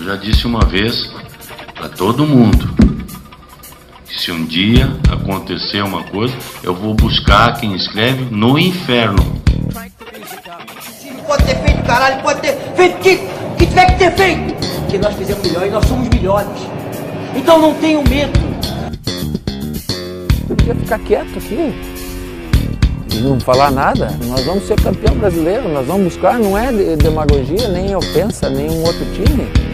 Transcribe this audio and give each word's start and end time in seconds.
Eu 0.00 0.06
já 0.06 0.16
disse 0.16 0.46
uma 0.46 0.64
vez 0.64 1.12
para 1.74 1.90
todo 1.90 2.24
mundo 2.24 2.74
que 4.06 4.18
se 4.18 4.32
um 4.32 4.46
dia 4.46 4.90
acontecer 5.12 5.84
uma 5.84 6.02
coisa, 6.04 6.34
eu 6.62 6.74
vou 6.74 6.94
buscar 6.94 7.60
quem 7.60 7.74
escreve 7.74 8.24
no 8.34 8.58
inferno. 8.58 9.22
Pode 11.26 11.44
ter 11.44 11.54
feito, 11.54 11.82
caralho, 11.82 12.22
pode 12.22 12.40
ter 12.40 12.56
feito 12.74 12.96
o 12.96 13.00
que, 13.00 13.16
que 13.58 13.66
tiver 13.66 13.86
que 13.92 13.98
ter 13.98 14.12
feito. 14.12 14.54
Porque 14.80 14.96
nós 14.96 15.14
fizemos 15.16 15.46
melhor 15.46 15.66
e 15.66 15.70
nós 15.70 15.84
somos 15.84 16.08
melhores. 16.08 16.48
Então 17.36 17.60
não 17.60 17.74
tenham 17.74 18.02
medo. 18.04 18.40
Eu 20.48 20.56
podia 20.56 20.74
ficar 20.76 20.98
quieto 21.00 21.36
aqui 21.36 21.74
e 23.12 23.20
não 23.20 23.38
falar 23.38 23.70
nada. 23.70 24.18
Nós 24.24 24.46
vamos 24.46 24.66
ser 24.66 24.80
campeão 24.80 25.14
brasileiro, 25.16 25.68
nós 25.68 25.86
vamos 25.86 26.04
buscar, 26.04 26.38
não 26.38 26.56
é 26.56 26.72
demagogia, 26.96 27.68
nem 27.68 27.94
ofensa, 27.94 28.48
nem 28.48 28.70
um 28.70 28.82
outro 28.82 29.04
time. 29.12 29.69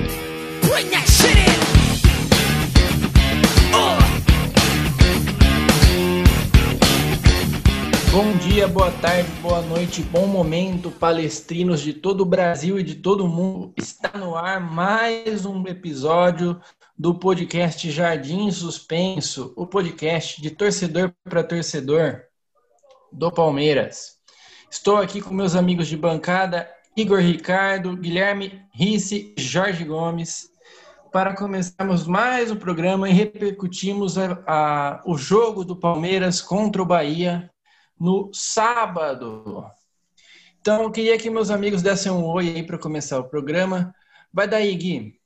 Bom 8.16 8.34
dia, 8.38 8.66
boa 8.66 8.90
tarde, 8.92 9.30
boa 9.42 9.60
noite, 9.60 10.00
bom 10.00 10.26
momento, 10.26 10.90
palestrinos 10.90 11.82
de 11.82 11.92
todo 11.92 12.22
o 12.22 12.24
Brasil 12.24 12.78
e 12.78 12.82
de 12.82 12.94
todo 12.94 13.26
o 13.26 13.28
mundo. 13.28 13.74
Está 13.76 14.10
no 14.16 14.34
ar 14.34 14.58
mais 14.58 15.44
um 15.44 15.66
episódio 15.66 16.58
do 16.98 17.14
podcast 17.14 17.90
Jardim 17.90 18.50
Suspenso, 18.50 19.52
o 19.54 19.66
podcast 19.66 20.40
de 20.40 20.50
torcedor 20.50 21.12
para 21.24 21.44
torcedor 21.44 22.22
do 23.12 23.30
Palmeiras. 23.30 24.16
Estou 24.70 24.96
aqui 24.96 25.20
com 25.20 25.34
meus 25.34 25.54
amigos 25.54 25.86
de 25.86 25.96
bancada, 25.98 26.66
Igor 26.96 27.20
Ricardo, 27.20 27.98
Guilherme 27.98 28.62
Risse 28.72 29.34
e 29.36 29.42
Jorge 29.42 29.84
Gomes, 29.84 30.48
para 31.12 31.36
começarmos 31.36 32.06
mais 32.06 32.50
um 32.50 32.56
programa 32.56 33.10
e 33.10 33.12
repercutimos 33.12 34.16
a, 34.16 34.42
a, 34.46 35.02
o 35.04 35.18
jogo 35.18 35.66
do 35.66 35.76
Palmeiras 35.76 36.40
contra 36.40 36.80
o 36.80 36.86
Bahia 36.86 37.50
no 37.98 38.30
sábado. 38.32 39.64
Então, 40.60 40.82
eu 40.82 40.90
queria 40.90 41.16
que 41.18 41.30
meus 41.30 41.50
amigos 41.50 41.82
dessem 41.82 42.10
um 42.10 42.24
oi 42.24 42.48
aí 42.48 42.62
para 42.62 42.78
começar 42.78 43.18
o 43.18 43.28
programa. 43.28 43.94
Vai 44.32 44.48
daí, 44.48 44.74
Gui. 44.74 45.20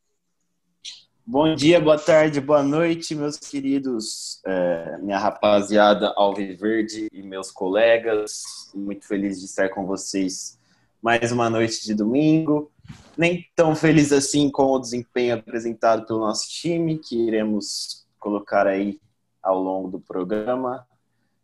Bom 1.27 1.55
dia, 1.55 1.81
boa 1.81 1.99
tarde, 1.99 2.41
boa 2.41 2.63
noite, 2.63 3.15
meus 3.15 3.37
queridos, 3.37 4.41
é, 4.45 4.99
minha 4.99 5.19
rapaziada 5.19 6.13
Alviverde 6.17 7.09
e 7.13 7.23
meus 7.23 7.53
colegas. 7.53 8.43
Muito 8.75 9.07
feliz 9.07 9.39
de 9.39 9.47
estar 9.47 9.69
com 9.69 9.87
vocês 9.87 10.59
mais 11.01 11.31
uma 11.31 11.49
noite 11.49 11.85
de 11.85 11.95
domingo. 11.95 12.71
Nem 13.17 13.47
tão 13.55 13.77
feliz 13.77 14.13
assim 14.13 14.51
com 14.51 14.73
o 14.73 14.79
desempenho 14.79 15.37
apresentado 15.37 16.05
pelo 16.05 16.21
nosso 16.21 16.49
time, 16.49 16.99
que 16.99 17.17
iremos 17.17 18.05
colocar 18.19 18.67
aí 18.67 19.01
ao 19.43 19.61
longo 19.61 19.89
do 19.89 20.01
programa. 20.01 20.87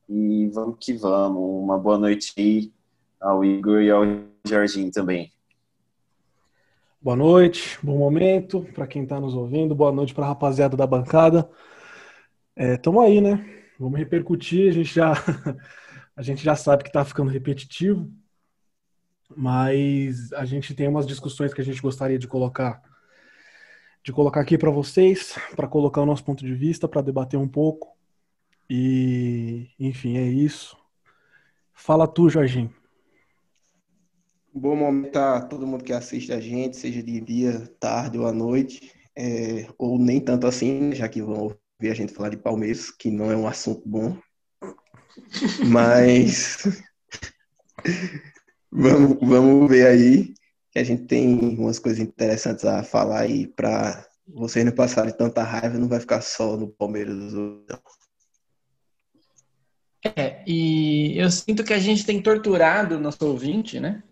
E 0.09 0.49
vamos 0.49 0.77
que 0.81 0.93
vamos. 0.93 1.63
Uma 1.65 1.79
boa 1.79 1.99
noite 1.99 2.33
aí 2.39 2.73
ao 3.21 3.45
Igor 3.45 3.83
e 3.83 3.91
ao 3.91 4.03
Jorginho 4.47 4.91
também. 4.91 5.33
Boa 7.03 7.17
noite, 7.17 7.79
bom 7.83 7.99
momento 7.99 8.63
para 8.75 8.87
quem 8.87 9.03
está 9.03 9.21
nos 9.21 9.35
ouvindo, 9.35 9.75
boa 9.75 9.93
noite 9.93 10.15
para 10.15 10.25
a 10.25 10.29
rapaziada 10.29 10.77
da 10.77 10.87
bancada. 10.87 11.49
Estamos 12.57 13.05
é, 13.05 13.07
aí, 13.07 13.21
né? 13.21 13.65
Vamos 13.79 13.99
repercutir, 13.99 14.71
a 14.71 14.73
gente 14.73 14.95
já, 14.95 15.13
a 16.17 16.23
gente 16.23 16.43
já 16.43 16.57
sabe 16.57 16.83
que 16.83 16.89
está 16.89 17.05
ficando 17.05 17.31
repetitivo, 17.31 18.11
mas 19.37 20.33
a 20.33 20.45
gente 20.45 20.75
tem 20.75 20.89
umas 20.89 21.07
discussões 21.07 21.53
que 21.53 21.61
a 21.61 21.65
gente 21.65 21.83
gostaria 21.83 22.19
de 22.19 22.27
colocar 22.27 22.83
de 24.03 24.13
colocar 24.13 24.41
aqui 24.41 24.57
para 24.57 24.71
vocês, 24.71 25.37
para 25.57 25.67
colocar 25.67 26.01
o 26.01 26.07
nosso 26.07 26.25
ponto 26.25 26.45
de 26.45 26.55
vista, 26.55 26.87
para 26.87 27.03
debater 27.03 27.39
um 27.39 27.49
pouco. 27.49 27.96
E, 28.69 29.69
enfim, 29.79 30.17
é 30.17 30.25
isso. 30.25 30.77
Fala 31.73 32.09
tu, 32.09 32.29
Jorginho. 32.29 32.75
Bom 34.53 34.75
momento 34.75 35.17
a 35.17 35.41
todo 35.43 35.67
mundo 35.67 35.85
que 35.85 35.93
assiste 35.93 36.33
a 36.33 36.41
gente, 36.41 36.77
seja 36.77 37.03
de 37.03 37.21
dia, 37.21 37.67
tarde 37.79 38.19
ou 38.19 38.27
à 38.27 38.33
noite, 38.33 38.91
é, 39.15 39.69
ou 39.77 39.99
nem 39.99 40.21
tanto 40.21 40.47
assim, 40.47 40.93
já 40.95 41.09
que 41.09 41.23
vão 41.23 41.43
ouvir 41.43 41.91
a 41.91 41.95
gente 41.95 42.13
falar 42.13 42.31
de 42.31 42.39
Palmeiras, 42.39 42.91
que 42.91 43.11
não 43.11 43.31
é 43.31 43.37
um 43.37 43.47
assunto 43.47 43.83
bom. 43.87 44.17
Mas 45.71 46.65
vamos, 48.73 49.19
vamos 49.21 49.71
ver 49.71 49.87
aí 49.87 50.35
que 50.71 50.79
a 50.79 50.85
gente 50.85 51.05
tem 51.05 51.39
umas 51.59 51.79
coisas 51.79 52.01
interessantes 52.01 52.65
a 52.65 52.83
falar 52.83 53.21
aí 53.21 53.47
para 53.47 54.07
vocês 54.27 54.65
não 54.65 54.73
passarem 54.73 55.15
tanta 55.15 55.43
raiva, 55.43 55.79
não 55.79 55.89
vai 55.89 56.01
ficar 56.01 56.21
só 56.21 56.57
no 56.57 56.69
Palmeiras. 56.69 57.15
Não. 57.33 57.65
É, 60.15 60.43
e 60.47 61.19
eu 61.19 61.31
sinto 61.31 61.65
que 61.65 61.73
a 61.73 61.79
gente 61.79 62.05
tem 62.05 62.23
torturado 62.23 62.97
o 62.97 63.01
nosso 63.01 63.27
ouvinte, 63.27 63.81
né? 63.81 64.03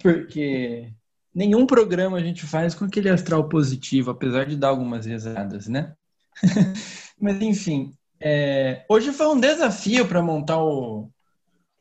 Porque 0.00 0.92
nenhum 1.34 1.66
programa 1.66 2.18
a 2.18 2.22
gente 2.22 2.44
faz 2.44 2.74
com 2.74 2.84
aquele 2.84 3.08
astral 3.08 3.48
positivo, 3.48 4.10
apesar 4.10 4.46
de 4.46 4.56
dar 4.56 4.68
algumas 4.68 5.06
risadas, 5.06 5.66
né? 5.66 5.94
Mas 7.20 7.40
enfim, 7.40 7.92
é, 8.20 8.84
hoje 8.88 9.12
foi 9.12 9.26
um 9.28 9.40
desafio 9.40 10.06
para 10.06 10.22
montar 10.22 10.62
o, 10.62 11.10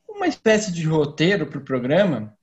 uma 0.08 0.28
espécie 0.28 0.72
de 0.72 0.84
roteiro 0.86 1.46
para 1.46 1.60
o 1.60 1.64
programa, 1.64 2.34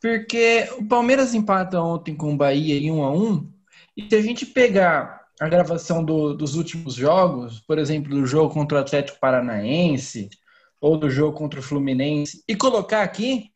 porque 0.00 0.68
o 0.78 0.86
Palmeiras 0.86 1.34
empata 1.34 1.80
ontem 1.80 2.14
com 2.14 2.34
o 2.34 2.36
Bahia 2.36 2.78
em 2.78 2.90
1 2.90 3.02
a 3.02 3.12
1 3.12 3.52
e 3.96 4.08
se 4.08 4.14
a 4.14 4.22
gente 4.22 4.44
pegar 4.44 5.15
a 5.40 5.48
gravação 5.48 6.04
do, 6.04 6.34
dos 6.34 6.54
últimos 6.54 6.94
jogos, 6.94 7.60
por 7.60 7.78
exemplo, 7.78 8.10
do 8.10 8.26
jogo 8.26 8.52
contra 8.52 8.78
o 8.78 8.80
Atlético 8.80 9.20
Paranaense 9.20 10.30
ou 10.80 10.96
do 10.96 11.10
jogo 11.10 11.36
contra 11.36 11.60
o 11.60 11.62
Fluminense, 11.62 12.44
e 12.46 12.54
colocar 12.54 13.02
aqui, 13.02 13.50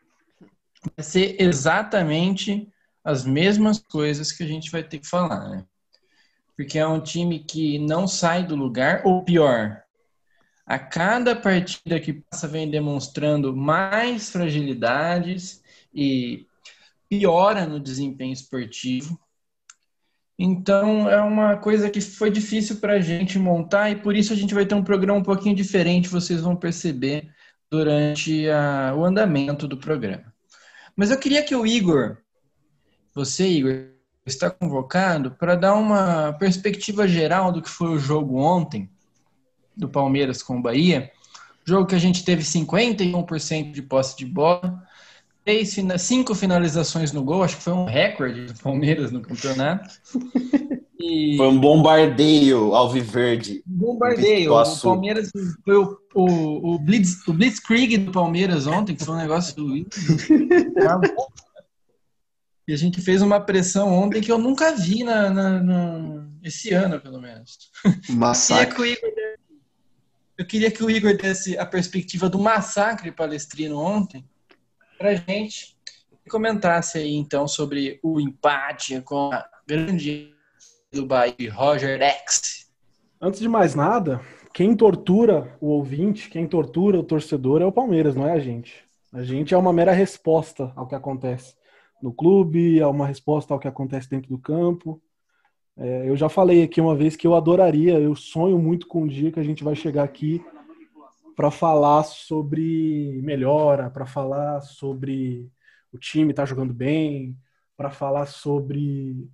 vai 0.97 1.05
ser 1.05 1.37
exatamente 1.41 2.69
as 3.05 3.25
mesmas 3.25 3.79
coisas 3.79 4.33
que 4.33 4.43
a 4.43 4.47
gente 4.47 4.71
vai 4.71 4.83
ter 4.83 4.99
que 4.99 5.09
falar, 5.09 5.49
né? 5.49 5.65
Porque 6.57 6.79
é 6.79 6.87
um 6.87 7.01
time 7.01 7.39
que 7.39 7.79
não 7.79 8.07
sai 8.07 8.47
do 8.47 8.55
lugar, 8.55 9.03
ou 9.05 9.25
pior, 9.25 9.83
a 10.67 10.79
cada 10.79 11.35
partida 11.35 11.99
que 11.99 12.13
passa 12.13 12.47
vem 12.47 12.71
demonstrando 12.71 13.57
mais 13.57 14.31
fragilidades 14.31 15.63
e 15.93 16.47
piora 17.09 17.67
no 17.67 17.81
desempenho 17.81 18.33
esportivo. 18.33 19.19
Então 20.43 21.07
é 21.07 21.21
uma 21.21 21.59
coisa 21.59 21.91
que 21.91 22.01
foi 22.01 22.31
difícil 22.31 22.77
para 22.77 22.95
a 22.95 23.01
gente 23.01 23.39
montar 23.39 23.91
e 23.91 23.97
por 23.97 24.17
isso 24.17 24.33
a 24.33 24.37
gente 24.37 24.55
vai 24.55 24.65
ter 24.65 24.75
um 24.75 24.83
programa 24.83 25.19
um 25.19 25.23
pouquinho 25.23 25.55
diferente, 25.55 26.09
vocês 26.09 26.41
vão 26.41 26.57
perceber 26.57 27.29
durante 27.71 28.49
a, 28.49 28.95
o 28.97 29.05
andamento 29.05 29.69
do 29.69 29.77
programa. 29.77 30.33
Mas 30.97 31.11
eu 31.11 31.19
queria 31.19 31.43
que 31.43 31.55
o 31.55 31.67
Igor, 31.67 32.17
você, 33.15 33.47
Igor, 33.49 33.89
está 34.25 34.51
convocado 34.51 35.33
para 35.33 35.57
dar 35.57 35.75
uma 35.75 36.33
perspectiva 36.33 37.07
geral 37.07 37.53
do 37.53 37.61
que 37.61 37.69
foi 37.69 37.89
o 37.89 37.99
jogo 37.99 38.39
ontem 38.39 38.89
do 39.77 39.91
Palmeiras 39.91 40.43
com 40.43 40.57
o 40.57 40.63
Bahia. 40.63 41.13
Jogo 41.67 41.87
que 41.87 41.95
a 41.95 42.01
gente 42.01 42.25
teve 42.25 42.43
51% 42.43 43.73
de 43.73 43.83
posse 43.83 44.17
de 44.17 44.25
bola, 44.25 44.83
três, 45.45 45.77
cinco 45.99 46.35
finalizações 46.35 47.13
no 47.13 47.23
gol, 47.23 47.43
acho 47.43 47.57
que 47.57 47.63
foi 47.63 47.73
um 47.73 47.85
recorde 47.85 48.47
do 48.47 48.55
Palmeiras 48.55 49.11
no 49.11 49.21
campeonato. 49.21 49.89
E... 51.03 51.35
Foi 51.39 51.49
um 51.49 51.59
bombardeio 51.59 52.75
alviverde. 52.75 53.63
Bombardeio. 53.65 54.53
O 54.53 54.81
Palmeiras 54.83 55.31
foi 55.65 55.75
o, 55.75 55.99
o, 56.15 56.75
o, 56.75 56.79
Blitz, 56.79 57.27
o 57.27 57.33
Blitzkrieg 57.33 57.97
do 57.97 58.13
Palmeiras 58.13 58.67
ontem, 58.67 58.95
que 58.95 59.03
foi 59.03 59.15
um 59.15 59.19
negócio. 59.19 59.55
e 62.69 62.73
a 62.73 62.77
gente 62.77 63.01
fez 63.01 63.23
uma 63.23 63.41
pressão 63.41 63.89
ontem 63.95 64.21
que 64.21 64.31
eu 64.31 64.37
nunca 64.37 64.77
vi 64.77 65.03
na, 65.03 65.31
na, 65.31 65.63
na 65.63 66.29
esse 66.43 66.75
ano, 66.75 67.01
pelo 67.01 67.19
menos. 67.19 67.71
Massacre. 68.11 68.99
Eu 70.37 70.45
queria 70.45 70.71
que 70.71 70.85
o 70.85 70.91
Igor 70.91 71.17
desse 71.17 71.57
a 71.57 71.65
perspectiva 71.65 72.29
do 72.29 72.39
massacre 72.39 73.11
palestrino 73.11 73.79
ontem 73.79 74.23
para 75.01 75.15
gente 75.15 75.79
e 76.27 76.29
comentasse 76.29 76.99
aí 76.99 77.15
então 77.15 77.49
sobre 77.49 77.99
o 78.03 78.21
empate 78.21 79.01
com 79.01 79.33
a 79.33 79.49
grande 79.67 80.35
do 80.93 81.07
Bahia, 81.07 81.51
Roger 81.55 82.03
X. 82.03 82.71
Antes 83.19 83.41
de 83.41 83.49
mais 83.49 83.75
nada, 83.75 84.21
quem 84.53 84.77
tortura 84.77 85.57
o 85.59 85.69
ouvinte, 85.69 86.29
quem 86.29 86.47
tortura 86.47 87.01
o 87.01 87.03
torcedor 87.03 87.63
é 87.63 87.65
o 87.65 87.73
Palmeiras, 87.73 88.15
não 88.15 88.29
é 88.29 88.33
a 88.33 88.39
gente. 88.39 88.85
A 89.11 89.23
gente 89.23 89.55
é 89.55 89.57
uma 89.57 89.73
mera 89.73 89.93
resposta 89.93 90.71
ao 90.77 90.87
que 90.87 90.95
acontece 90.95 91.55
no 92.03 92.13
clube, 92.13 92.79
é 92.79 92.87
uma 92.87 93.07
resposta 93.07 93.55
ao 93.55 93.61
que 93.61 93.69
acontece 93.69 94.11
dentro 94.11 94.29
do 94.29 94.39
campo. 94.39 95.01
É, 95.79 96.11
eu 96.11 96.15
já 96.15 96.29
falei 96.29 96.63
aqui 96.63 96.79
uma 96.79 96.95
vez 96.95 97.17
que 97.17 97.27
eu 97.27 97.35
adoraria, 97.35 97.99
eu 97.99 98.15
sonho 98.15 98.59
muito 98.59 98.87
com 98.87 99.05
o 99.05 99.09
dia 99.09 99.33
que 99.33 99.41
a 99.41 99.45
gente 99.45 99.65
vai 99.65 99.75
chegar 99.75 100.03
aqui 100.03 100.45
para 101.41 101.51
falar 101.51 102.03
sobre 102.03 103.19
melhora, 103.23 103.89
para 103.89 104.05
falar 104.05 104.61
sobre 104.61 105.51
o 105.91 105.97
time 105.97 106.35
tá 106.35 106.45
jogando 106.45 106.75
bem, 106.75 107.35
para 107.79 107.91
falar 107.91 108.27
sobre 108.27 109.27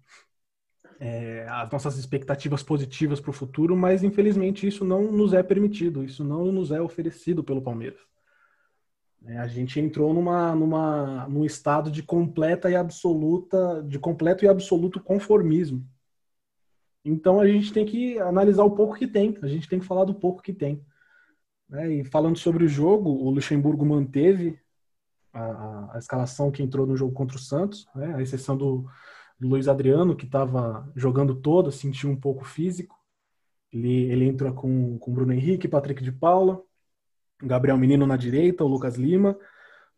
é, 1.00 1.44
as 1.48 1.68
nossas 1.68 1.98
expectativas 1.98 2.62
positivas 2.62 3.18
para 3.18 3.30
o 3.30 3.32
futuro, 3.32 3.76
mas 3.76 4.04
infelizmente 4.04 4.68
isso 4.68 4.84
não 4.84 5.10
nos 5.10 5.32
é 5.32 5.42
permitido, 5.42 6.04
isso 6.04 6.22
não 6.22 6.52
nos 6.52 6.70
é 6.70 6.80
oferecido 6.80 7.42
pelo 7.42 7.60
Palmeiras. 7.60 7.98
É, 9.24 9.38
a 9.38 9.48
gente 9.48 9.80
entrou 9.80 10.14
numa, 10.14 10.54
numa, 10.54 11.26
num 11.26 11.44
estado 11.44 11.90
de 11.90 12.04
completa 12.04 12.70
e 12.70 12.76
absoluta, 12.76 13.82
de 13.82 13.98
completo 13.98 14.44
e 14.44 14.48
absoluto 14.48 15.00
conformismo. 15.00 15.84
Então 17.04 17.40
a 17.40 17.48
gente 17.48 17.72
tem 17.72 17.84
que 17.84 18.16
analisar 18.20 18.62
o 18.62 18.76
pouco 18.76 18.94
que 18.94 19.08
tem, 19.08 19.36
a 19.42 19.48
gente 19.48 19.68
tem 19.68 19.80
que 19.80 19.86
falar 19.86 20.04
do 20.04 20.14
pouco 20.14 20.40
que 20.40 20.52
tem. 20.52 20.86
Né? 21.68 21.94
E 21.94 22.04
falando 22.04 22.38
sobre 22.38 22.64
o 22.64 22.68
jogo, 22.68 23.10
o 23.10 23.30
Luxemburgo 23.30 23.84
manteve 23.84 24.58
a, 25.32 25.96
a 25.96 25.98
escalação 25.98 26.50
que 26.50 26.62
entrou 26.62 26.86
no 26.86 26.96
jogo 26.96 27.12
contra 27.12 27.36
o 27.36 27.40
Santos, 27.40 27.86
né? 27.94 28.14
a 28.14 28.22
exceção 28.22 28.56
do, 28.56 28.86
do 29.38 29.48
Luiz 29.48 29.68
Adriano, 29.68 30.16
que 30.16 30.24
estava 30.24 30.90
jogando 30.94 31.34
todo, 31.34 31.70
sentiu 31.70 32.10
um 32.10 32.16
pouco 32.16 32.44
físico. 32.44 32.96
Ele, 33.72 34.10
ele 34.10 34.24
entra 34.24 34.52
com, 34.52 34.98
com 34.98 35.12
Bruno 35.12 35.32
Henrique, 35.32 35.68
Patrick 35.68 36.02
de 36.02 36.12
Paula, 36.12 36.62
Gabriel 37.42 37.76
Menino 37.76 38.06
na 38.06 38.16
direita, 38.16 38.64
o 38.64 38.68
Lucas 38.68 38.96
Lima, 38.96 39.38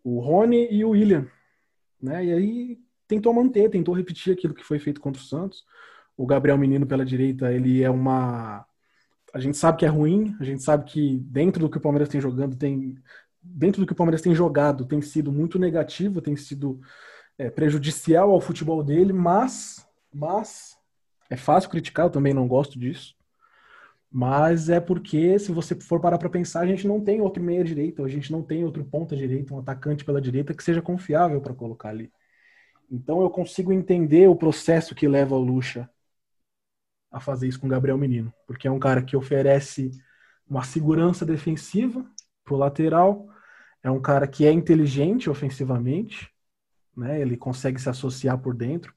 o 0.02 0.20
Rony 0.20 0.68
e 0.70 0.84
o 0.84 0.90
William. 0.90 1.26
Né? 2.00 2.26
E 2.26 2.32
aí 2.32 2.78
tentou 3.06 3.32
manter, 3.32 3.70
tentou 3.70 3.94
repetir 3.94 4.32
aquilo 4.32 4.54
que 4.54 4.64
foi 4.64 4.78
feito 4.78 5.00
contra 5.00 5.20
o 5.20 5.24
Santos. 5.24 5.64
O 6.16 6.26
Gabriel 6.26 6.58
Menino 6.58 6.86
pela 6.86 7.04
direita, 7.04 7.52
ele 7.52 7.82
é 7.82 7.90
uma. 7.90 8.66
A 9.32 9.40
gente 9.40 9.56
sabe 9.56 9.78
que 9.78 9.84
é 9.84 9.88
ruim, 9.88 10.36
a 10.40 10.44
gente 10.44 10.62
sabe 10.62 10.84
que 10.84 11.18
dentro 11.24 11.60
do 11.60 11.70
que 11.70 11.78
o 11.78 11.80
Palmeiras 11.80 12.08
tem 12.08 12.20
jogando, 12.20 12.56
tem. 12.56 12.96
Dentro 13.42 13.80
do 13.80 13.86
que 13.86 13.92
o 13.92 13.96
Palmeiras 13.96 14.20
tem 14.20 14.34
jogado, 14.34 14.84
tem 14.84 15.00
sido 15.00 15.32
muito 15.32 15.58
negativo, 15.58 16.20
tem 16.20 16.36
sido 16.36 16.80
é, 17.38 17.48
prejudicial 17.48 18.30
ao 18.30 18.40
futebol 18.40 18.82
dele, 18.82 19.12
mas, 19.12 19.86
mas 20.12 20.76
é 21.30 21.36
fácil 21.36 21.70
criticar, 21.70 22.06
eu 22.06 22.10
também 22.10 22.34
não 22.34 22.48
gosto 22.48 22.78
disso. 22.78 23.14
Mas 24.10 24.70
é 24.70 24.80
porque, 24.80 25.38
se 25.38 25.52
você 25.52 25.74
for 25.74 26.00
parar 26.00 26.18
para 26.18 26.30
pensar, 26.30 26.60
a 26.60 26.66
gente 26.66 26.86
não 26.86 27.00
tem 27.00 27.20
outro 27.20 27.42
meia-direita, 27.42 28.02
a 28.02 28.08
gente 28.08 28.32
não 28.32 28.42
tem 28.42 28.64
outro 28.64 28.84
ponta-direita, 28.84 29.54
um 29.54 29.58
atacante 29.58 30.04
pela 30.04 30.20
direita 30.20 30.54
que 30.54 30.64
seja 30.64 30.80
confiável 30.80 31.40
para 31.40 31.54
colocar 31.54 31.90
ali. 31.90 32.10
Então 32.90 33.20
eu 33.20 33.28
consigo 33.28 33.72
entender 33.72 34.26
o 34.28 34.36
processo 34.36 34.94
que 34.94 35.06
leva 35.06 35.34
o 35.34 35.38
Lucha 35.38 35.88
a 37.10 37.20
fazer 37.20 37.48
isso 37.48 37.60
com 37.60 37.66
o 37.66 37.70
Gabriel 37.70 37.98
Menino, 37.98 38.32
porque 38.46 38.68
é 38.68 38.70
um 38.70 38.78
cara 38.78 39.02
que 39.02 39.16
oferece 39.16 39.90
uma 40.48 40.62
segurança 40.62 41.24
defensiva 41.24 42.04
pro 42.44 42.56
lateral, 42.56 43.28
é 43.82 43.90
um 43.90 44.00
cara 44.00 44.26
que 44.26 44.46
é 44.46 44.52
inteligente 44.52 45.30
ofensivamente, 45.30 46.30
né? 46.96 47.20
Ele 47.20 47.36
consegue 47.36 47.80
se 47.80 47.88
associar 47.88 48.38
por 48.38 48.54
dentro, 48.54 48.92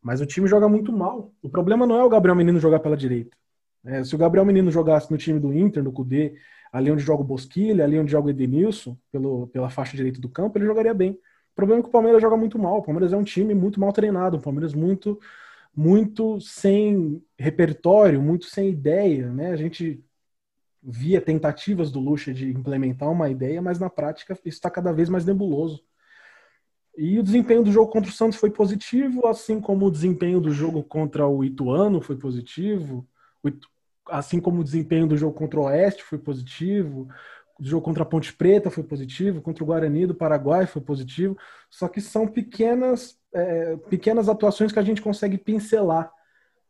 mas 0.00 0.20
o 0.20 0.26
time 0.26 0.46
joga 0.46 0.68
muito 0.68 0.92
mal. 0.92 1.32
O 1.42 1.48
problema 1.48 1.86
não 1.86 1.96
é 1.96 2.04
o 2.04 2.08
Gabriel 2.08 2.36
Menino 2.36 2.60
jogar 2.60 2.80
pela 2.80 2.96
direita. 2.96 3.36
Né? 3.82 4.04
Se 4.04 4.14
o 4.14 4.18
Gabriel 4.18 4.44
Menino 4.44 4.70
jogasse 4.70 5.10
no 5.10 5.18
time 5.18 5.40
do 5.40 5.52
Inter, 5.52 5.82
no 5.82 5.92
Cudê, 5.92 6.34
ali 6.72 6.90
onde 6.90 7.02
joga 7.02 7.22
o 7.22 7.26
Bosquilha, 7.26 7.84
ali 7.84 7.98
onde 7.98 8.10
joga 8.10 8.28
o 8.28 8.30
Edenilson, 8.30 8.96
pelo, 9.10 9.48
pela 9.48 9.68
faixa 9.68 9.96
direita 9.96 10.20
do 10.20 10.28
campo, 10.28 10.56
ele 10.56 10.66
jogaria 10.66 10.94
bem. 10.94 11.12
O 11.12 11.54
problema 11.54 11.80
é 11.80 11.82
que 11.82 11.88
o 11.88 11.92
Palmeiras 11.92 12.22
joga 12.22 12.36
muito 12.36 12.58
mal. 12.58 12.78
O 12.78 12.82
Palmeiras 12.82 13.12
é 13.12 13.16
um 13.16 13.24
time 13.24 13.54
muito 13.54 13.78
mal 13.78 13.92
treinado, 13.92 14.36
o 14.36 14.40
Palmeiras 14.40 14.72
muito 14.72 15.20
muito 15.74 16.40
sem 16.40 17.22
repertório, 17.38 18.20
muito 18.20 18.46
sem 18.46 18.68
ideia, 18.68 19.32
né? 19.32 19.52
A 19.52 19.56
gente 19.56 20.04
via 20.82 21.20
tentativas 21.20 21.90
do 21.90 22.00
Lucha 22.00 22.32
de 22.34 22.50
implementar 22.50 23.10
uma 23.10 23.30
ideia, 23.30 23.62
mas 23.62 23.78
na 23.78 23.88
prática 23.88 24.34
isso 24.34 24.56
está 24.56 24.70
cada 24.70 24.92
vez 24.92 25.08
mais 25.08 25.24
nebuloso. 25.24 25.84
E 26.96 27.18
o 27.18 27.22
desempenho 27.22 27.62
do 27.62 27.72
jogo 27.72 27.90
contra 27.90 28.10
o 28.10 28.14
Santos 28.14 28.38
foi 28.38 28.50
positivo, 28.50 29.26
assim 29.26 29.60
como 29.60 29.86
o 29.86 29.90
desempenho 29.90 30.40
do 30.40 30.50
jogo 30.50 30.82
contra 30.82 31.26
o 31.26 31.42
Ituano 31.42 32.02
foi 32.02 32.16
positivo, 32.16 33.08
assim 34.08 34.40
como 34.40 34.60
o 34.60 34.64
desempenho 34.64 35.06
do 35.06 35.16
jogo 35.16 35.34
contra 35.34 35.58
o 35.58 35.64
Oeste 35.64 36.02
foi 36.02 36.18
positivo, 36.18 37.08
o 37.58 37.64
jogo 37.64 37.84
contra 37.84 38.02
a 38.02 38.06
Ponte 38.06 38.32
Preta 38.34 38.70
foi 38.70 38.82
positivo, 38.82 39.40
contra 39.40 39.62
o 39.64 39.66
Guarani 39.66 40.06
do 40.06 40.14
Paraguai 40.14 40.66
foi 40.66 40.82
positivo, 40.82 41.36
só 41.70 41.88
que 41.88 42.00
são 42.00 42.26
pequenas, 42.26 43.18
é, 43.34 43.76
pequenas 43.88 44.28
atuações 44.28 44.72
que 44.72 44.78
a 44.78 44.82
gente 44.82 45.02
consegue 45.02 45.38
pincelar. 45.38 46.12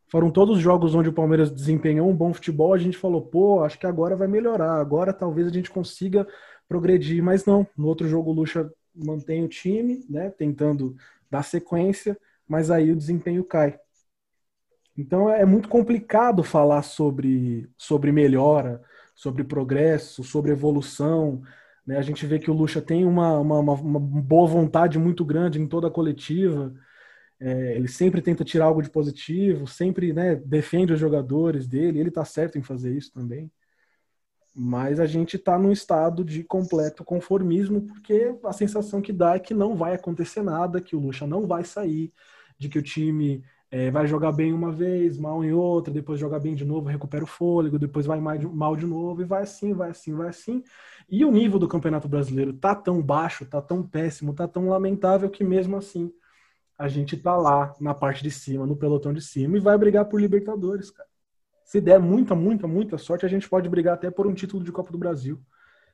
Foram 0.09 0.31
todos 0.31 0.59
os 0.59 0.63
jogos 0.63 0.95
onde 0.95 1.09
o 1.09 1.13
Palmeiras 1.13 1.51
desempenhou 1.51 2.09
um 2.09 2.15
bom 2.15 2.35
futebol, 2.35 2.75
a 2.75 2.79
gente 2.79 2.99
falou, 2.99 3.23
pô, 3.23 3.65
acho 3.65 3.79
que 3.79 3.87
agora 3.87 4.15
vai 4.15 4.29
melhorar, 4.29 4.79
agora 4.79 5.13
talvez 5.13 5.47
a 5.47 5.51
gente 5.51 5.71
consiga 5.71 6.27
progredir, 6.69 7.23
mas 7.23 7.47
não. 7.47 7.67
No 7.77 7.87
outro 7.87 8.07
jogo 8.07 8.31
o 8.31 8.35
Lucha 8.35 8.71
mantém 8.95 9.43
o 9.43 9.49
time, 9.49 10.05
né, 10.09 10.31
tentando 10.31 10.95
dar 11.31 11.43
sequência, 11.43 12.17
mas 12.47 12.71
aí 12.71 12.93
o 12.93 12.97
desempenho 12.97 13.43
cai. 13.43 13.79
Então 14.97 15.31
é 15.31 15.45
muito 15.47 15.69
complicado 15.69 16.43
falar 16.43 16.83
sobre, 16.83 17.71
sobre 17.79 18.13
melhora, 18.13 18.83
sobre 19.15 19.43
progresso, 19.43 20.23
sobre 20.23 20.53
evolução. 20.53 21.43
Né? 21.87 21.97
A 21.97 22.03
gente 22.03 22.27
vê 22.27 22.39
que 22.39 22.51
o 22.51 22.55
Lucha 22.55 22.81
tem 22.81 23.05
uma, 23.05 23.39
uma, 23.39 23.59
uma 23.61 24.01
boa 24.01 24.47
vontade 24.47 24.99
muito 24.99 25.25
grande 25.25 25.61
em 25.61 25.67
toda 25.67 25.89
a 25.89 25.91
coletiva. 25.91 26.73
É, 27.41 27.75
ele 27.75 27.89
sempre 27.89 28.23
tenta 28.23 28.45
tirar 28.45 28.67
algo 28.67 28.83
de 28.83 28.91
positivo, 28.91 29.67
sempre 29.67 30.13
né, 30.13 30.37
defende 30.37 30.93
os 30.93 31.01
jogadores 31.01 31.67
dele. 31.67 31.99
Ele 31.99 32.09
está 32.09 32.25
certo 32.25 32.59
em 32.59 32.63
fazer 32.63 32.97
isso 32.97 33.13
também. 33.13 33.51
Mas 34.55 35.01
a 35.01 35.07
gente 35.07 35.37
está 35.37 35.59
num 35.59 35.73
estado 35.73 36.23
de 36.25 36.45
completo 36.45 37.03
conformismo, 37.05 37.83
porque 37.83 38.37
a 38.45 38.53
sensação 38.53 39.01
que 39.01 39.13
dá 39.13 39.35
é 39.35 39.41
que 39.41 39.55
não 39.55 39.75
vai 39.75 39.95
acontecer 39.95 40.43
nada, 40.43 40.81
que 40.81 40.95
o 40.95 41.01
Lucha 41.01 41.27
não 41.27 41.47
vai 41.47 41.65
sair, 41.65 42.13
de 42.59 42.69
que 42.69 42.79
o 42.79 42.83
time 42.83 43.43
é, 43.73 43.91
vai 43.91 44.07
jogar 44.07 44.33
bem 44.33 44.53
uma 44.53 44.71
vez, 44.71 45.17
mal 45.17 45.43
em 45.43 45.51
outra, 45.51 45.91
depois 45.91 46.21
joga 46.21 46.39
bem 46.39 46.55
de 46.55 46.63
novo, 46.63 46.91
recupera 46.91 47.25
o 47.25 47.27
fôlego, 47.27 47.79
depois 47.79 48.05
vai 48.05 48.21
mal 48.21 48.77
de 48.77 48.85
novo, 48.85 49.23
e 49.23 49.25
vai 49.25 49.45
assim, 49.45 49.73
vai 49.73 49.89
assim, 49.89 50.13
vai 50.15 50.29
assim. 50.29 50.63
E 51.09 51.25
o 51.25 51.33
nível 51.33 51.59
do 51.59 51.67
Campeonato 51.67 52.07
Brasileiro 52.07 52.53
tá 52.53 52.75
tão 52.75 53.01
baixo, 53.01 53.47
tá 53.47 53.63
tão 53.63 53.83
péssimo, 53.83 54.35
tá 54.35 54.47
tão 54.47 54.69
lamentável 54.69 55.31
que 55.31 55.43
mesmo 55.43 55.75
assim 55.79 56.13
a 56.79 56.87
gente 56.87 57.17
tá 57.17 57.35
lá 57.35 57.75
na 57.81 57.95
parte 57.95 58.23
de 58.23 58.31
cima, 58.31 58.67
no 58.67 58.77
pelotão 58.77 59.11
de 59.11 59.23
cima, 59.23 59.57
e 59.57 59.61
vai 59.61 59.79
brigar 59.79 60.05
por 60.05 60.21
Libertadores, 60.21 60.91
cara. 60.91 61.09
Se 61.65 61.81
der 61.81 61.99
muita, 61.99 62.35
muita, 62.35 62.67
muita 62.67 62.99
sorte, 62.99 63.25
a 63.25 63.29
gente 63.29 63.49
pode 63.49 63.71
brigar 63.71 63.95
até 63.95 64.11
por 64.11 64.27
um 64.27 64.35
título 64.35 64.63
de 64.63 64.71
Copa 64.71 64.93
do 64.93 64.99
Brasil, 64.99 65.41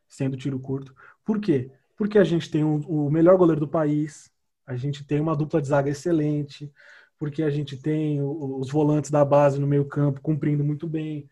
sendo 0.09 0.37
tiro 0.37 0.59
curto. 0.59 0.93
Por 1.25 1.39
quê? 1.41 1.71
Porque 1.97 2.19
a 2.19 2.25
gente 2.25 2.51
tem 2.51 2.65
o 2.65 3.09
melhor 3.09 3.37
goleiro 3.37 3.61
do 3.61 3.69
país, 3.69 4.33
a 4.67 4.75
gente 4.75 5.05
tem 5.05 5.21
uma 5.21 5.37
dupla 5.37 5.63
de 5.63 5.69
zaga 5.69 5.91
excelente, 5.91 6.73
porque 7.19 7.43
a 7.43 7.51
gente 7.51 7.77
tem 7.77 8.21
os 8.23 8.71
volantes 8.71 9.11
da 9.11 9.25
base 9.25 9.61
no 9.61 9.67
meio 9.67 9.85
campo 9.87 10.21
cumprindo 10.21 10.65
muito 10.65 10.87
bem. 10.87 11.29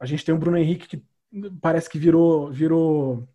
A 0.00 0.06
gente 0.06 0.24
tem 0.24 0.34
o 0.34 0.38
Bruno 0.38 0.56
Henrique 0.58 0.88
que 0.88 1.04
parece 1.60 1.88
que 1.90 1.98
virou 1.98 2.50
virou 2.52 3.28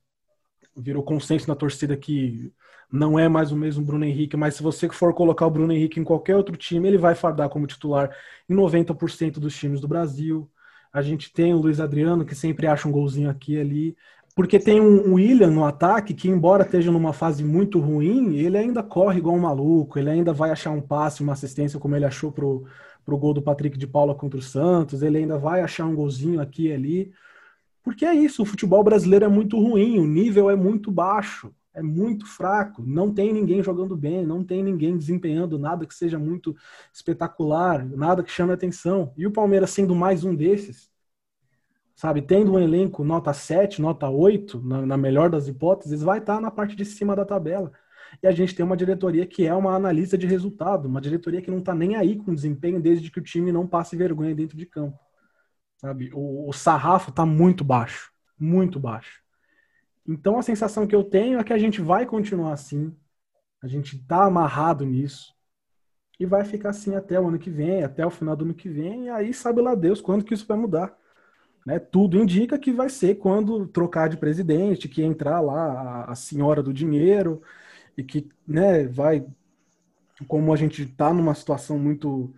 virou 0.76 1.04
consenso 1.04 1.48
na 1.48 1.56
torcida 1.56 1.98
que 1.98 2.54
não 2.92 3.18
é 3.18 3.30
mais 3.30 3.52
o 3.52 3.56
mesmo 3.56 3.86
Bruno 3.86 4.06
Henrique, 4.06 4.36
mas 4.36 4.56
se 4.56 4.64
você 4.64 4.90
for 4.90 5.14
colocar 5.14 5.46
o 5.48 5.52
Bruno 5.52 5.72
Henrique 5.74 6.00
em 6.00 6.04
qualquer 6.04 6.36
outro 6.36 6.58
time, 6.58 6.88
ele 6.88 6.98
vai 6.98 7.16
fardar 7.16 7.50
como 7.50 7.66
titular 7.68 8.16
em 8.50 8.54
90% 8.54 9.40
dos 9.40 9.56
times 9.56 9.80
do 9.80 9.88
Brasil. 9.88 10.50
A 10.92 11.02
gente 11.02 11.32
tem 11.32 11.54
o 11.54 11.58
Luiz 11.58 11.80
Adriano, 11.80 12.26
que 12.26 12.36
sempre 12.36 12.68
acha 12.68 12.88
um 12.88 12.92
golzinho 12.92 13.30
aqui 13.30 13.54
e 13.54 13.60
ali. 13.62 13.98
Porque 14.36 14.60
tem 14.60 14.80
um 14.80 15.14
William 15.16 15.52
no 15.52 15.66
ataque 15.66 16.14
que, 16.14 16.30
embora 16.30 16.64
esteja 16.64 16.92
numa 16.92 17.14
fase 17.14 17.44
muito 17.44 17.80
ruim, 17.80 18.36
ele 18.36 18.58
ainda 18.58 18.82
corre 18.82 19.20
igual 19.20 19.36
um 19.36 19.42
maluco, 19.42 20.00
ele 20.00 20.10
ainda 20.10 20.32
vai 20.34 20.52
achar 20.52 20.72
um 20.72 20.82
passe, 20.82 21.22
uma 21.22 21.34
assistência, 21.34 21.80
como 21.80 21.96
ele 21.96 22.06
achou 22.06 22.32
pro, 22.32 22.66
pro 23.04 23.18
gol 23.18 23.34
do 23.34 23.42
Patrick 23.42 23.78
de 23.78 23.88
Paula 23.88 24.16
contra 24.16 24.40
o 24.40 24.42
Santos, 24.42 25.02
ele 25.02 25.18
ainda 25.18 25.38
vai 25.38 25.62
achar 25.62 25.86
um 25.86 25.96
golzinho 25.96 26.40
aqui 26.40 26.68
e 26.68 26.74
ali. 26.74 27.12
Porque 27.84 28.06
é 28.06 28.14
isso, 28.14 28.44
o 28.44 28.46
futebol 28.46 28.84
brasileiro 28.84 29.26
é 29.26 29.28
muito 29.28 29.60
ruim, 29.60 30.00
o 30.00 30.08
nível 30.08 30.50
é 30.50 30.56
muito 30.56 30.92
baixo 30.92 31.54
é 31.74 31.82
muito 31.82 32.26
fraco, 32.26 32.84
não 32.86 33.14
tem 33.14 33.32
ninguém 33.32 33.64
jogando 33.64 33.96
bem, 33.96 34.26
não 34.26 34.44
tem 34.44 34.64
ninguém 34.64 34.98
desempenhando 34.98 35.58
nada 35.58 35.86
que 35.86 35.94
seja 35.94 36.20
muito 36.20 36.56
espetacular, 36.94 37.86
nada 37.86 38.24
que 38.24 38.32
chame 38.32 38.52
atenção. 38.52 39.14
E 39.18 39.26
o 39.26 39.32
Palmeiras 39.32 39.72
sendo 39.72 39.96
mais 39.96 40.24
um 40.24 40.36
desses, 40.36 40.91
sabe, 42.02 42.20
tendo 42.20 42.54
um 42.54 42.60
elenco 42.60 43.04
nota 43.04 43.32
7, 43.32 43.80
nota 43.80 44.10
8, 44.10 44.60
na, 44.60 44.84
na 44.88 44.98
melhor 44.98 45.30
das 45.30 45.48
hipóteses, 45.48 46.02
vai 46.02 46.18
estar 46.18 46.42
na 46.42 46.50
parte 46.50 46.76
de 46.76 46.84
cima 46.84 47.16
da 47.16 47.24
tabela. 47.24 47.72
E 48.24 48.26
a 48.26 48.32
gente 48.32 48.56
tem 48.56 48.66
uma 48.66 48.76
diretoria 48.76 49.24
que 49.28 49.46
é 49.46 49.54
uma 49.54 49.76
analista 49.76 50.18
de 50.18 50.26
resultado, 50.26 50.88
uma 50.88 51.00
diretoria 51.00 51.44
que 51.44 51.52
não 51.52 51.60
está 51.60 51.76
nem 51.76 51.96
aí 51.96 52.16
com 52.16 52.34
desempenho 52.34 52.82
desde 52.82 53.12
que 53.12 53.20
o 53.20 53.24
time 53.24 53.52
não 53.52 53.68
passe 53.68 53.96
vergonha 53.96 54.34
dentro 54.34 54.58
de 54.58 54.66
campo. 54.66 54.98
Sabe? 55.78 56.10
O, 56.12 56.50
o 56.50 56.52
sarrafo 56.52 57.12
está 57.12 57.24
muito 57.24 57.64
baixo, 57.64 58.12
muito 58.36 58.80
baixo. 58.80 59.22
Então 60.08 60.40
a 60.40 60.42
sensação 60.42 60.88
que 60.88 60.96
eu 60.96 61.04
tenho 61.04 61.38
é 61.38 61.44
que 61.44 61.54
a 61.54 61.60
gente 61.60 61.82
vai 61.82 62.08
continuar 62.08 62.54
assim, 62.54 62.98
a 63.62 63.68
gente 63.68 63.96
está 63.96 64.26
amarrado 64.26 64.84
nisso 64.88 65.36
e 66.20 66.26
vai 66.26 66.44
ficar 66.46 66.70
assim 66.70 66.96
até 66.96 67.20
o 67.20 67.28
ano 67.28 67.38
que 67.38 67.52
vem, 67.52 67.84
até 67.84 68.04
o 68.04 68.10
final 68.10 68.36
do 68.36 68.44
ano 68.44 68.56
que 68.56 68.70
vem, 68.70 69.06
e 69.06 69.10
aí 69.12 69.32
sabe 69.32 69.62
lá 69.62 69.76
Deus 69.76 70.02
quando 70.02 70.26
que 70.26 70.34
isso 70.34 70.48
vai 70.48 70.58
mudar. 70.58 71.00
Né? 71.66 71.80
Tudo 71.80 72.18
indica 72.18 72.58
que 72.58 72.72
vai 72.72 72.90
ser 72.90 73.16
quando 73.16 73.68
trocar 73.68 74.10
de 74.10 74.18
presidente, 74.18 74.90
que 74.90 75.04
entrar 75.04 75.40
lá 75.42 76.06
a, 76.08 76.12
a 76.12 76.16
senhora 76.16 76.64
do 76.64 76.74
dinheiro 76.74 77.42
e 77.98 78.04
que 78.04 78.30
né, 78.48 78.88
vai, 78.88 79.26
como 80.28 80.54
a 80.54 80.58
gente 80.58 80.84
está 80.84 81.14
numa 81.14 81.36
situação 81.36 81.78
muito 81.78 82.34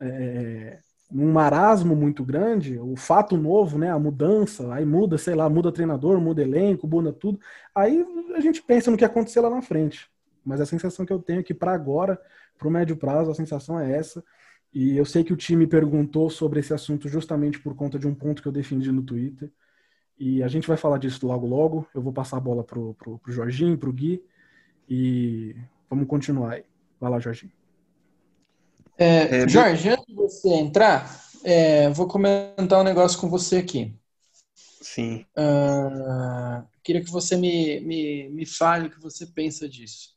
é, 0.00 0.78
num 1.10 1.32
marasmo 1.32 1.94
muito 1.94 2.24
grande, 2.24 2.78
o 2.78 2.96
fato 2.96 3.36
novo, 3.36 3.78
né, 3.78 3.90
a 3.90 3.98
mudança, 3.98 4.72
aí 4.74 4.84
muda, 4.84 5.16
sei 5.16 5.34
lá, 5.34 5.48
muda 5.48 5.72
treinador, 5.72 6.20
muda 6.20 6.42
elenco, 6.42 6.86
muda 6.86 7.12
tudo, 7.12 7.38
aí 7.74 8.04
a 8.34 8.40
gente 8.40 8.62
pensa 8.62 8.90
no 8.90 8.96
que 8.96 9.04
aconteceu 9.04 9.42
lá 9.42 9.50
na 9.50 9.62
frente. 9.62 10.10
Mas 10.44 10.60
a 10.60 10.66
sensação 10.66 11.06
que 11.06 11.12
eu 11.12 11.18
tenho 11.20 11.40
é 11.40 11.42
que 11.42 11.54
para 11.54 11.72
agora, 11.72 12.20
para 12.58 12.68
o 12.68 12.70
médio 12.70 12.96
prazo, 12.96 13.30
a 13.30 13.34
sensação 13.34 13.78
é 13.78 13.96
essa. 13.96 14.22
E 14.78 14.94
eu 14.94 15.06
sei 15.06 15.24
que 15.24 15.32
o 15.32 15.36
time 15.38 15.66
perguntou 15.66 16.28
sobre 16.28 16.60
esse 16.60 16.74
assunto 16.74 17.08
justamente 17.08 17.58
por 17.58 17.74
conta 17.74 17.98
de 17.98 18.06
um 18.06 18.14
ponto 18.14 18.42
que 18.42 18.48
eu 18.48 18.52
defendi 18.52 18.92
no 18.92 19.02
Twitter. 19.02 19.50
E 20.18 20.42
a 20.42 20.48
gente 20.48 20.68
vai 20.68 20.76
falar 20.76 20.98
disso 20.98 21.26
logo 21.26 21.46
logo. 21.46 21.88
Eu 21.94 22.02
vou 22.02 22.12
passar 22.12 22.36
a 22.36 22.40
bola 22.40 22.62
pro, 22.62 22.92
pro, 22.92 23.18
pro 23.18 23.32
Jorginho, 23.32 23.78
pro 23.78 23.90
Gui. 23.90 24.22
E 24.86 25.56
vamos 25.88 26.06
continuar 26.06 26.52
aí. 26.52 26.64
Vai 27.00 27.10
lá, 27.10 27.18
Jorginho. 27.18 27.52
É, 28.98 29.44
é, 29.44 29.48
Jorge, 29.48 29.88
antes 29.88 30.04
de 30.04 30.14
você 30.14 30.50
entrar, 30.50 31.24
é, 31.42 31.88
vou 31.88 32.06
comentar 32.06 32.78
um 32.78 32.84
negócio 32.84 33.18
com 33.18 33.30
você 33.30 33.56
aqui. 33.56 33.98
Sim. 34.54 35.24
Uh, 35.38 36.62
queria 36.84 37.02
que 37.02 37.10
você 37.10 37.34
me, 37.34 37.80
me, 37.80 38.28
me 38.28 38.44
fale 38.44 38.88
o 38.88 38.90
que 38.90 39.00
você 39.00 39.24
pensa 39.24 39.66
disso. 39.66 40.14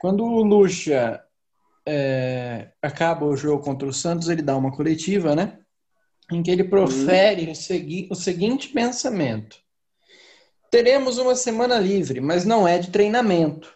Quando 0.00 0.24
o 0.24 0.42
Lucha 0.42 1.24
é, 1.86 2.70
acaba 2.80 3.26
o 3.26 3.36
jogo 3.36 3.62
contra 3.62 3.86
o 3.86 3.92
Santos, 3.92 4.28
ele 4.28 4.42
dá 4.42 4.56
uma 4.56 4.72
coletiva, 4.72 5.34
né? 5.34 5.58
Em 6.32 6.42
que 6.42 6.50
ele 6.50 6.64
profere 6.64 7.50
o, 7.50 7.54
segui 7.54 8.08
o 8.10 8.14
seguinte 8.14 8.68
pensamento: 8.68 9.58
Teremos 10.70 11.18
uma 11.18 11.36
semana 11.36 11.78
livre, 11.78 12.20
mas 12.20 12.44
não 12.44 12.66
é 12.66 12.78
de 12.78 12.90
treinamento, 12.90 13.72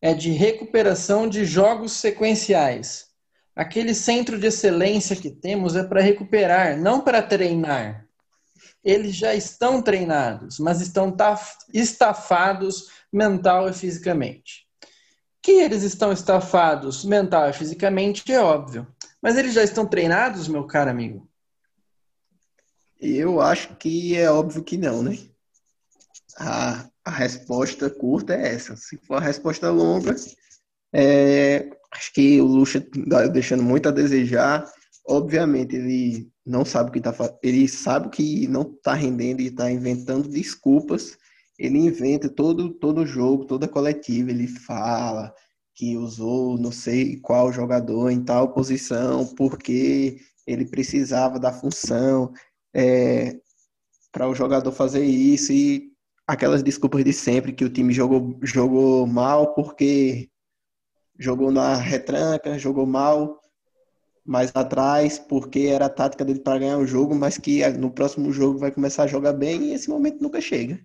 é 0.00 0.12
de 0.12 0.30
recuperação 0.30 1.28
de 1.28 1.44
jogos 1.44 1.92
sequenciais. 1.92 3.06
Aquele 3.54 3.94
centro 3.94 4.38
de 4.38 4.46
excelência 4.46 5.14
que 5.14 5.30
temos 5.30 5.76
é 5.76 5.84
para 5.84 6.00
recuperar, 6.00 6.76
não 6.76 7.02
para 7.02 7.22
treinar. 7.22 8.06
Eles 8.82 9.14
já 9.14 9.34
estão 9.34 9.80
treinados, 9.80 10.58
mas 10.58 10.80
estão 10.80 11.14
estafados 11.72 12.88
mental 13.12 13.68
e 13.68 13.72
fisicamente. 13.72 14.66
Que 15.42 15.52
eles 15.52 15.82
estão 15.82 16.12
estafados 16.12 17.04
mental 17.04 17.50
e 17.50 17.52
fisicamente 17.52 18.30
é 18.32 18.40
óbvio. 18.40 18.86
Mas 19.20 19.36
eles 19.36 19.52
já 19.52 19.62
estão 19.62 19.86
treinados, 19.86 20.48
meu 20.48 20.66
caro 20.66 20.90
amigo? 20.90 21.28
Eu 23.00 23.40
acho 23.40 23.74
que 23.76 24.16
é 24.16 24.30
óbvio 24.30 24.62
que 24.62 24.76
não, 24.76 25.02
né? 25.02 25.18
A, 26.38 26.88
a 27.04 27.10
resposta 27.10 27.90
curta 27.90 28.34
é 28.34 28.54
essa. 28.54 28.76
Se 28.76 28.96
for 28.96 29.16
a 29.16 29.20
resposta 29.20 29.70
longa, 29.70 30.14
é, 30.92 31.68
acho 31.90 32.12
que 32.12 32.40
o 32.40 32.46
Lucha 32.46 32.80
tá 33.08 33.26
deixando 33.26 33.62
muito 33.62 33.88
a 33.88 33.92
desejar. 33.92 34.64
Obviamente, 35.06 35.74
ele 35.74 36.30
não 36.46 36.64
sabe 36.64 36.90
o 36.90 36.92
que 36.92 36.98
está 36.98 37.12
ele 37.42 37.68
sabe 37.68 38.08
que 38.08 38.46
não 38.46 38.62
está 38.62 38.94
rendendo 38.94 39.40
e 39.40 39.46
está 39.46 39.70
inventando 39.70 40.28
desculpas. 40.28 41.18
Ele 41.62 41.78
inventa 41.78 42.28
todo 42.28 42.70
todo 42.74 43.06
jogo, 43.06 43.44
toda 43.44 43.68
coletiva, 43.68 44.30
ele 44.30 44.48
fala 44.48 45.32
que 45.76 45.96
usou 45.96 46.58
não 46.58 46.72
sei 46.72 47.20
qual 47.20 47.52
jogador 47.52 48.10
em 48.10 48.24
tal 48.24 48.52
posição 48.52 49.26
porque 49.36 50.18
ele 50.44 50.64
precisava 50.66 51.38
da 51.38 51.52
função 51.52 52.32
é, 52.74 53.38
para 54.10 54.28
o 54.28 54.34
jogador 54.34 54.72
fazer 54.72 55.04
isso 55.04 55.52
e 55.52 55.92
aquelas 56.26 56.64
desculpas 56.64 57.04
de 57.04 57.12
sempre 57.12 57.52
que 57.52 57.64
o 57.64 57.70
time 57.70 57.92
jogou, 57.92 58.36
jogou 58.42 59.06
mal 59.06 59.54
porque 59.54 60.28
jogou 61.16 61.52
na 61.52 61.76
retranca, 61.76 62.58
jogou 62.58 62.86
mal 62.86 63.40
mais 64.24 64.50
atrás, 64.54 65.16
porque 65.18 65.60
era 65.60 65.86
a 65.86 65.90
tática 65.90 66.24
dele 66.24 66.40
para 66.40 66.58
ganhar 66.58 66.78
o 66.78 66.86
jogo, 66.86 67.14
mas 67.14 67.38
que 67.38 67.66
no 67.70 67.90
próximo 67.92 68.32
jogo 68.32 68.58
vai 68.58 68.72
começar 68.72 69.04
a 69.04 69.08
jogar 69.08 69.32
bem 69.32 69.62
e 69.66 69.74
esse 69.74 69.88
momento 69.88 70.20
nunca 70.20 70.40
chega. 70.40 70.80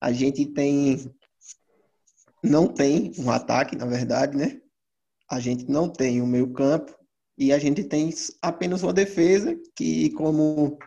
A 0.00 0.12
gente 0.12 0.46
tem 0.46 1.12
não 2.42 2.66
tem 2.66 3.12
um 3.18 3.30
ataque, 3.30 3.76
na 3.76 3.86
verdade, 3.86 4.36
né? 4.36 4.60
A 5.30 5.38
gente 5.38 5.70
não 5.70 5.88
tem 5.88 6.20
um 6.20 6.26
meio-campo 6.26 6.92
e 7.38 7.52
a 7.52 7.58
gente 7.58 7.84
tem 7.84 8.10
apenas 8.42 8.82
uma 8.82 8.92
defesa 8.92 9.56
que, 9.76 10.10
como 10.10 10.78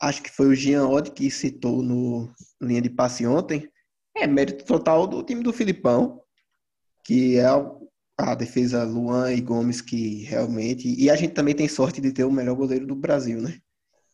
acho 0.00 0.22
que 0.22 0.30
foi 0.30 0.48
o 0.48 0.54
Jean 0.54 0.88
Odd 0.88 1.12
que 1.12 1.30
citou 1.30 1.82
no 1.82 2.30
linha 2.60 2.82
de 2.82 2.90
passe 2.90 3.26
ontem, 3.26 3.70
é 4.14 4.26
mérito 4.26 4.64
total 4.64 5.06
do 5.06 5.22
time 5.22 5.42
do 5.42 5.52
Filipão, 5.52 6.20
que 7.04 7.38
é 7.38 7.46
a 8.18 8.34
defesa 8.34 8.82
Luan 8.84 9.32
e 9.32 9.40
Gomes 9.40 9.80
que 9.80 10.24
realmente. 10.24 10.88
E 10.88 11.08
a 11.10 11.16
gente 11.16 11.34
também 11.34 11.54
tem 11.54 11.68
sorte 11.68 12.00
de 12.00 12.12
ter 12.12 12.24
o 12.24 12.32
melhor 12.32 12.56
goleiro 12.56 12.86
do 12.86 12.94
Brasil, 12.94 13.40
né? 13.40 13.58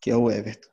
Que 0.01 0.11
é 0.11 0.17
o 0.17 0.31
Everton. 0.31 0.72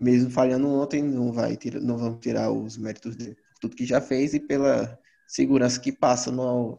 Mesmo 0.00 0.30
falhando 0.30 0.66
ontem, 0.66 1.02
não 1.02 1.30
vai 1.30 1.56
tirar, 1.56 1.78
não 1.80 1.98
vamos 1.98 2.20
tirar 2.20 2.50
os 2.50 2.78
méritos 2.78 3.14
de 3.14 3.36
tudo 3.60 3.76
que 3.76 3.84
já 3.84 4.00
fez 4.00 4.32
e 4.32 4.40
pela 4.40 4.98
segurança 5.28 5.78
que 5.78 5.92
passa 5.92 6.32
no, 6.32 6.78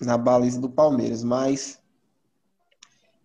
na 0.00 0.16
baliza 0.16 0.60
do 0.60 0.70
Palmeiras. 0.70 1.24
Mas 1.24 1.80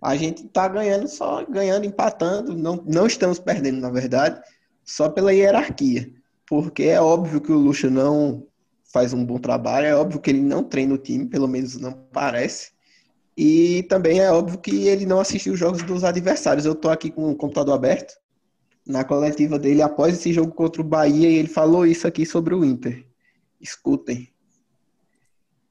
a 0.01 0.15
gente 0.15 0.48
tá 0.48 0.67
ganhando 0.67 1.07
só 1.07 1.45
ganhando, 1.45 1.86
empatando. 1.86 2.57
Não, 2.57 2.83
não 2.88 3.05
estamos 3.05 3.38
perdendo, 3.38 3.79
na 3.79 3.91
verdade, 3.91 4.41
só 4.83 5.07
pela 5.07 5.31
hierarquia. 5.31 6.12
Porque 6.48 6.83
é 6.86 7.00
óbvio 7.00 7.39
que 7.39 7.51
o 7.51 7.57
Lucha 7.57 7.88
não 7.88 8.48
faz 8.91 9.13
um 9.13 9.24
bom 9.24 9.38
trabalho. 9.38 9.86
É 9.86 9.95
óbvio 9.95 10.19
que 10.19 10.31
ele 10.31 10.41
não 10.41 10.63
treina 10.63 10.95
o 10.95 10.98
time, 10.98 11.27
pelo 11.27 11.48
menos 11.48 11.77
não 11.77 11.93
parece. 12.12 12.71
E 13.38 13.83
também 13.83 14.19
é 14.21 14.31
óbvio 14.31 14.57
que 14.57 14.88
ele 14.88 15.05
não 15.05 15.19
assistiu 15.19 15.53
os 15.53 15.59
jogos 15.59 15.83
dos 15.83 16.03
adversários. 16.03 16.65
Eu 16.65 16.74
estou 16.74 16.89
aqui 16.89 17.12
com 17.12 17.29
o 17.29 17.36
computador 17.36 17.75
aberto 17.75 18.18
na 18.89 19.03
coletiva 19.03 19.60
dele 19.60 19.84
após 19.84 20.15
esse 20.15 20.34
jogo 20.34 20.51
contra 20.51 20.81
o 20.81 20.86
Bahia 20.86 21.29
e 21.29 21.36
ele 21.36 21.48
falou 21.48 21.86
isso 21.86 22.08
aqui 22.08 22.25
sobre 22.25 22.55
o 22.55 22.65
Inter. 22.65 23.05
Escutem. 23.62 24.27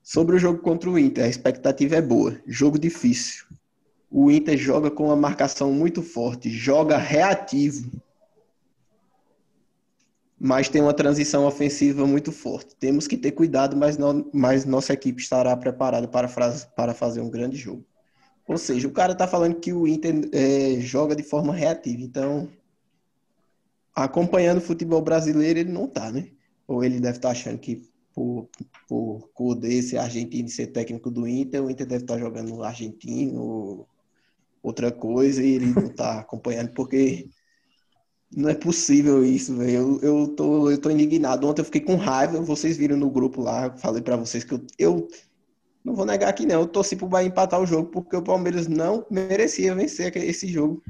Sobre 0.00 0.36
o 0.36 0.38
jogo 0.38 0.60
contra 0.60 0.88
o 0.88 0.96
Inter, 0.96 1.24
a 1.24 1.28
expectativa 1.28 1.96
é 1.96 2.00
boa. 2.00 2.40
Jogo 2.46 2.78
difícil. 2.78 3.44
O 4.08 4.30
Inter 4.30 4.56
joga 4.56 4.88
com 4.88 5.06
uma 5.06 5.16
marcação 5.16 5.72
muito 5.72 6.00
forte, 6.00 6.48
joga 6.48 6.96
reativo 6.96 7.90
mas 10.40 10.68
tem 10.68 10.80
uma 10.80 10.94
transição 10.94 11.44
ofensiva 11.44 12.06
muito 12.06 12.30
forte. 12.30 12.76
Temos 12.76 13.08
que 13.08 13.16
ter 13.16 13.32
cuidado, 13.32 13.76
mas, 13.76 13.98
não, 13.98 14.24
mas 14.32 14.64
nossa 14.64 14.92
equipe 14.92 15.20
estará 15.20 15.56
preparada 15.56 16.06
para, 16.06 16.28
para 16.76 16.94
fazer 16.94 17.20
um 17.20 17.28
grande 17.28 17.56
jogo. 17.56 17.84
Ou 18.46 18.56
seja, 18.56 18.86
o 18.86 18.92
cara 18.92 19.14
está 19.14 19.26
falando 19.26 19.56
que 19.56 19.72
o 19.72 19.86
Inter 19.86 20.28
é, 20.32 20.80
joga 20.80 21.16
de 21.16 21.24
forma 21.24 21.52
reativa, 21.52 22.00
então 22.00 22.48
acompanhando 24.04 24.58
o 24.58 24.62
futebol 24.62 25.02
brasileiro 25.02 25.58
ele 25.58 25.72
não 25.72 25.86
está, 25.86 26.10
né? 26.10 26.28
Ou 26.66 26.84
ele 26.84 27.00
deve 27.00 27.18
estar 27.18 27.28
tá 27.28 27.32
achando 27.32 27.58
que 27.58 27.82
por, 28.14 28.48
por 28.88 29.28
Cudê 29.32 29.82
ser 29.82 29.98
argentino 29.98 30.48
e 30.48 30.50
ser 30.50 30.68
técnico 30.68 31.10
do 31.10 31.26
Inter, 31.26 31.64
o 31.64 31.70
Inter 31.70 31.86
deve 31.86 32.04
estar 32.04 32.14
tá 32.14 32.20
jogando 32.20 32.62
argentino 32.62 33.40
ou 33.40 33.88
outra 34.62 34.90
coisa 34.90 35.42
e 35.42 35.52
ele 35.52 35.66
não 35.66 35.86
está 35.86 36.20
acompanhando 36.20 36.72
porque 36.74 37.28
não 38.34 38.48
é 38.48 38.54
possível 38.54 39.24
isso, 39.24 39.56
velho. 39.56 39.72
Eu, 39.72 40.00
eu, 40.02 40.28
tô, 40.28 40.70
eu 40.70 40.78
tô 40.78 40.90
indignado. 40.90 41.46
Ontem 41.46 41.62
eu 41.62 41.64
fiquei 41.64 41.80
com 41.80 41.96
raiva. 41.96 42.40
Vocês 42.40 42.76
viram 42.76 42.96
no 42.96 43.10
grupo 43.10 43.40
lá. 43.40 43.74
Falei 43.78 44.02
para 44.02 44.16
vocês 44.16 44.44
que 44.44 44.52
eu, 44.52 44.66
eu 44.78 45.08
não 45.82 45.94
vou 45.94 46.04
negar 46.04 46.28
aqui, 46.28 46.44
não. 46.44 46.60
Eu 46.60 46.66
torci 46.66 46.94
pro 46.94 47.08
Bahia 47.08 47.28
empatar 47.28 47.60
o 47.60 47.66
jogo 47.66 47.90
porque 47.90 48.16
o 48.16 48.22
Palmeiras 48.22 48.68
não 48.68 49.06
merecia 49.10 49.74
vencer 49.74 50.14
esse 50.16 50.46
jogo. 50.46 50.82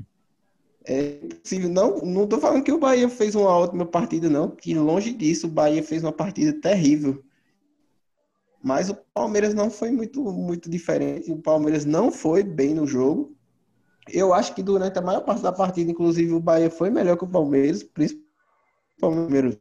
É 0.89 1.19
possível. 1.43 1.69
Não, 1.69 1.99
não 1.99 2.27
tô 2.27 2.39
falando 2.39 2.65
que 2.65 2.73
o 2.73 2.79
Bahia 2.79 3.11
fez 3.11 3.35
uma 3.35 3.51
ótima 3.51 3.85
partida, 3.85 4.31
não. 4.31 4.51
Que 4.51 4.73
longe 4.73 5.13
disso, 5.13 5.47
o 5.47 5.51
Bahia 5.51 5.83
fez 5.83 6.03
uma 6.03 6.13
partida 6.13 6.59
terrível. 6.59 7.23
Mas 8.63 8.89
o 8.89 8.95
Palmeiras 9.13 9.53
não 9.53 9.71
foi 9.71 9.91
muito, 9.91 10.25
muito 10.33 10.71
diferente. 10.71 11.31
O 11.31 11.37
Palmeiras 11.43 11.85
não 11.85 12.11
foi 12.11 12.43
bem 12.43 12.75
no 12.75 12.87
jogo. 12.87 13.37
Eu 14.09 14.33
acho 14.33 14.55
que 14.55 14.63
durante 14.63 14.99
a 14.99 15.03
maior 15.03 15.21
parte 15.21 15.43
da 15.43 15.53
partida, 15.53 15.91
inclusive, 15.91 16.33
o 16.33 16.41
Bahia 16.41 16.71
foi 16.71 16.89
melhor 16.89 17.19
que 17.19 17.25
o 17.25 17.29
Palmeiras, 17.29 17.83
principalmente 17.83 18.27
o 18.97 19.01
Palmeiras. 19.01 19.59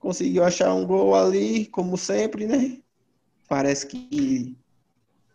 Conseguiu 0.00 0.42
achar 0.42 0.74
um 0.74 0.84
gol 0.84 1.14
ali, 1.14 1.66
como 1.66 1.96
sempre, 1.96 2.44
né? 2.44 2.82
Parece 3.48 3.86
que 3.86 4.56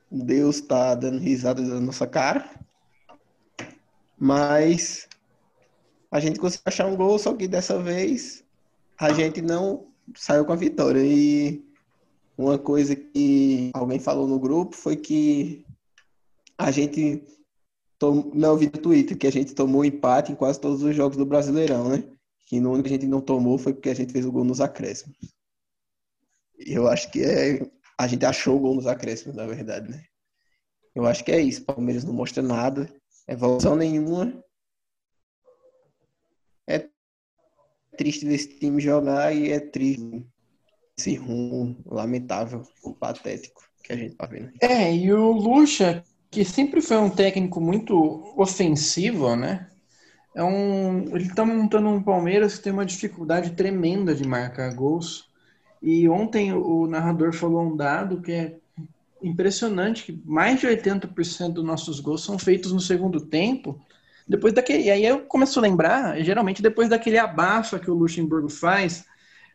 Deus 0.10 0.58
está 0.58 0.96
dando 0.96 1.20
risada 1.20 1.62
da 1.62 1.80
nossa 1.80 2.08
cara. 2.08 2.50
Mas 4.18 5.08
a 6.10 6.20
gente 6.20 6.40
conseguiu 6.40 6.64
achar 6.66 6.88
um 6.88 6.96
gol, 6.96 7.20
só 7.20 7.34
que 7.34 7.48
dessa 7.48 7.82
vez 7.82 8.44
a 8.98 9.12
gente 9.14 9.42
não 9.42 9.88
saiu 10.16 10.46
com 10.46 10.54
a 10.54 10.56
vitória. 10.56 11.02
E 11.04 11.64
uma 12.38 12.58
coisa 12.58 12.96
que 12.96 13.72
alguém 13.74 14.00
falou 14.00 14.28
no 14.28 14.40
grupo 14.40 14.76
foi 14.76 14.96
que 14.96 15.66
a 16.58 16.72
gente 16.72 17.24
tom... 18.00 18.32
não 18.34 18.58
vi 18.58 18.66
no 18.66 18.82
Twitter 18.82 19.18
que 19.18 19.28
a 19.28 19.32
gente 19.32 19.54
tomou 19.54 19.86
empate 19.86 20.32
em 20.32 20.36
quase 20.36 20.60
todos 20.60 20.82
os 20.82 20.96
jogos 20.96 21.18
do 21.18 21.26
Brasileirão, 21.26 21.90
né? 21.90 22.04
Que 22.46 22.60
no 22.60 22.72
único 22.72 22.88
que 22.88 22.96
a 22.96 22.98
gente 22.98 23.10
não 23.10 23.22
tomou 23.22 23.58
foi 23.58 23.74
porque 23.74 23.90
a 23.90 23.96
gente 23.96 24.14
fez 24.14 24.26
o 24.26 24.32
gol 24.32 24.44
nos 24.44 24.62
acréscimos. 24.62 25.18
Eu 26.58 26.88
acho 26.88 27.12
que 27.12 27.22
é 27.22 27.70
a 27.98 28.08
gente 28.08 28.26
achou 28.26 28.58
o 28.58 28.60
gol 28.60 28.76
nos 28.76 28.88
acréscimos, 28.88 29.36
na 29.36 29.46
verdade, 29.46 29.90
né? 29.90 30.04
Eu 30.94 31.06
acho 31.06 31.24
que 31.24 31.32
é 31.32 31.40
isso. 31.40 31.66
Palmeiras 31.66 32.04
não 32.04 32.14
mostra 32.14 32.44
nada, 32.44 32.92
evolução 33.28 33.76
nenhuma. 33.76 34.44
É 36.68 36.88
triste 37.98 38.26
ver 38.26 38.36
esse 38.36 38.60
time 38.60 38.82
jogar 38.82 39.34
e 39.34 39.52
é 39.52 39.60
triste 39.60 40.26
esse 40.98 41.16
rumo 41.16 41.78
lamentável, 41.86 42.64
patético 43.00 43.62
que 43.84 43.94
a 43.94 43.96
gente 43.96 44.16
tá 44.16 44.26
vendo. 44.26 44.52
É, 44.62 44.94
e 44.94 45.14
o 45.14 45.32
Lucha, 45.32 46.04
que 46.30 46.44
sempre 46.44 46.82
foi 46.82 46.98
um 46.98 47.10
técnico 47.10 47.62
muito 47.62 48.34
ofensivo, 48.36 49.36
né? 49.36 49.70
É 50.36 50.44
um, 50.44 51.16
ele 51.16 51.28
está 51.28 51.46
montando 51.46 51.90
um 51.90 52.04
Palmeiras 52.04 52.58
que 52.58 52.64
tem 52.64 52.74
uma 52.74 52.86
dificuldade 52.86 53.52
tremenda 53.52 54.14
de 54.14 54.28
marcar 54.28 54.74
gols. 54.74 55.27
E 55.82 56.08
ontem 56.10 56.54
o 56.54 56.88
narrador 56.88 57.34
falou 57.34 57.64
um 57.64 57.76
dado 57.76 58.22
que 58.22 58.32
é 58.32 58.56
impressionante, 59.22 60.04
que 60.04 60.22
mais 60.26 60.60
de 60.60 60.68
80% 60.68 61.54
dos 61.54 61.66
nossos 61.66 62.00
gols 62.00 62.24
são 62.24 62.38
feitos 62.38 62.72
no 62.72 62.80
segundo 62.80 63.22
tempo. 63.22 63.80
Depois 64.28 64.54
daquele, 64.54 64.84
e 64.84 64.92
aí 64.92 65.06
eu 65.06 65.22
começo 65.22 65.58
a 65.58 65.62
lembrar, 65.62 66.22
geralmente 66.22 66.62
depois 66.62 66.90
daquele 66.90 67.18
abafa 67.18 67.80
que 67.80 67.90
o 67.90 67.94
Luxemburgo 67.94 68.50
faz, 68.50 69.06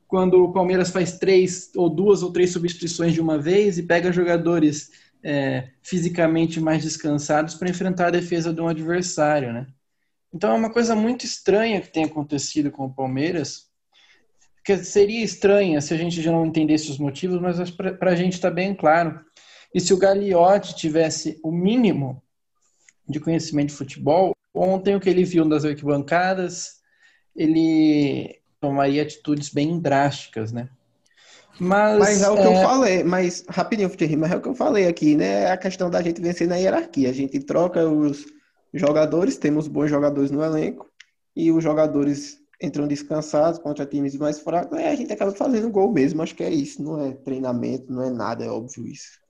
quando 0.09 0.45
o 0.45 0.53
Palmeiras 0.53 0.91
faz 0.91 1.19
três 1.19 1.71
ou 1.75 1.89
duas 1.89 2.23
ou 2.23 2.33
três 2.33 2.51
substituições 2.53 3.15
de 3.15 3.21
uma 3.21 3.39
vez 3.39 3.79
e 3.79 3.83
pega 3.83 4.13
jogadores 4.13 4.91
é, 5.23 5.71
fisicamente 5.83 6.61
mais 6.61 6.83
descansados 6.83 7.55
para 7.55 7.71
enfrentar 7.71 8.09
a 8.09 8.11
defesa 8.11 8.53
de 8.53 8.61
um 8.61 8.69
adversário, 8.69 9.53
né? 9.53 9.67
Então 10.33 10.51
é 10.51 10.55
uma 10.55 10.73
coisa 10.73 10.95
muito 10.95 11.25
estranha 11.25 11.81
que 11.81 11.93
tem 11.93 12.05
acontecido 12.05 12.71
com 12.71 12.87
o 12.87 12.93
Palmeiras, 12.93 13.71
que 14.65 14.77
seria 14.79 15.25
estranha 15.25 15.81
se 15.81 15.93
a 15.93 15.97
gente 15.97 16.23
já 16.23 16.31
não 16.31 16.47
entendesse 16.47 16.91
os 16.91 16.99
motivos, 16.99 17.41
mas 17.41 17.71
para 17.71 18.11
a 18.11 18.17
gente 18.17 18.35
está 18.35 18.51
bem 18.51 18.75
claro. 18.75 19.21
E 19.75 19.81
se 19.81 19.93
o 19.93 19.99
Gagliotti 19.99 20.77
tivesse 20.77 21.41
o 21.43 21.51
mínimo 21.51 22.23
de 23.09 23.19
conhecimento 23.19 23.69
de 23.69 23.75
futebol, 23.75 24.33
ontem 24.55 24.95
o 24.95 25.01
que 25.01 25.09
ele 25.09 25.25
viu 25.25 25.49
das 25.49 25.65
arquibancadas, 25.65 26.81
ele 27.35 28.39
tomaria 28.61 29.03
atitudes 29.03 29.49
bem 29.49 29.81
drásticas, 29.81 30.53
né? 30.53 30.69
Mas, 31.59 31.99
mas 31.99 32.23
é 32.23 32.31
o 32.31 32.37
que 32.37 32.43
é... 32.43 32.47
eu 32.47 32.63
falei, 32.63 33.05
mas 33.05 33.45
rapidinho, 33.49 33.91
Thierry, 33.91 34.17
mas 34.17 34.33
é 34.33 34.37
o 34.37 34.41
que 34.41 34.49
eu 34.49 34.55
falei 34.55 34.87
aqui, 34.87 35.17
né? 35.17 35.45
É 35.45 35.51
a 35.51 35.57
questão 35.57 35.91
da 35.91 36.01
gente 36.01 36.21
vencer 36.21 36.49
na 36.49 36.57
hierarquia. 36.57 37.11
A 37.11 37.13
gente 37.13 37.41
troca 37.41 37.87
os 37.89 38.27
jogadores, 38.73 39.37
temos 39.37 39.69
bons 39.69 39.89
jogadores 39.89 40.31
no 40.31 40.43
elenco, 40.43 40.91
e 41.37 41.51
os 41.51 41.63
jogadores 41.63 42.42
entram 42.63 42.87
descansados 42.87 43.59
contra 43.59 43.85
times 43.85 44.17
mais 44.17 44.39
fracos, 44.39 44.79
a 44.79 44.95
gente 44.95 45.13
acaba 45.13 45.33
fazendo 45.33 45.71
gol 45.71 45.93
mesmo. 45.93 46.23
Acho 46.23 46.35
que 46.35 46.45
é 46.45 46.51
isso, 46.51 46.83
não 46.83 47.05
é 47.05 47.13
treinamento, 47.13 47.93
não 47.93 48.03
é 48.03 48.11
nada, 48.11 48.45
é 48.45 48.49
óbvio 48.49 48.87
isso. 48.87 49.21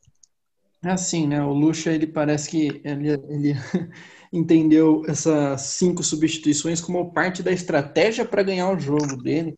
É 0.85 0.91
assim, 0.91 1.27
né? 1.27 1.43
O 1.43 1.53
Lucha, 1.53 1.93
ele 1.93 2.07
parece 2.07 2.51
que 2.51 2.81
ele, 2.85 3.11
ele 3.29 3.55
entendeu 4.33 5.03
essas 5.09 5.62
cinco 5.62 6.03
substituições 6.03 6.81
como 6.81 7.12
parte 7.12 7.43
da 7.43 7.53
estratégia 7.53 8.25
para 8.25 8.43
ganhar 8.43 8.71
o 8.71 8.79
jogo 8.79 9.17
dele. 9.17 9.55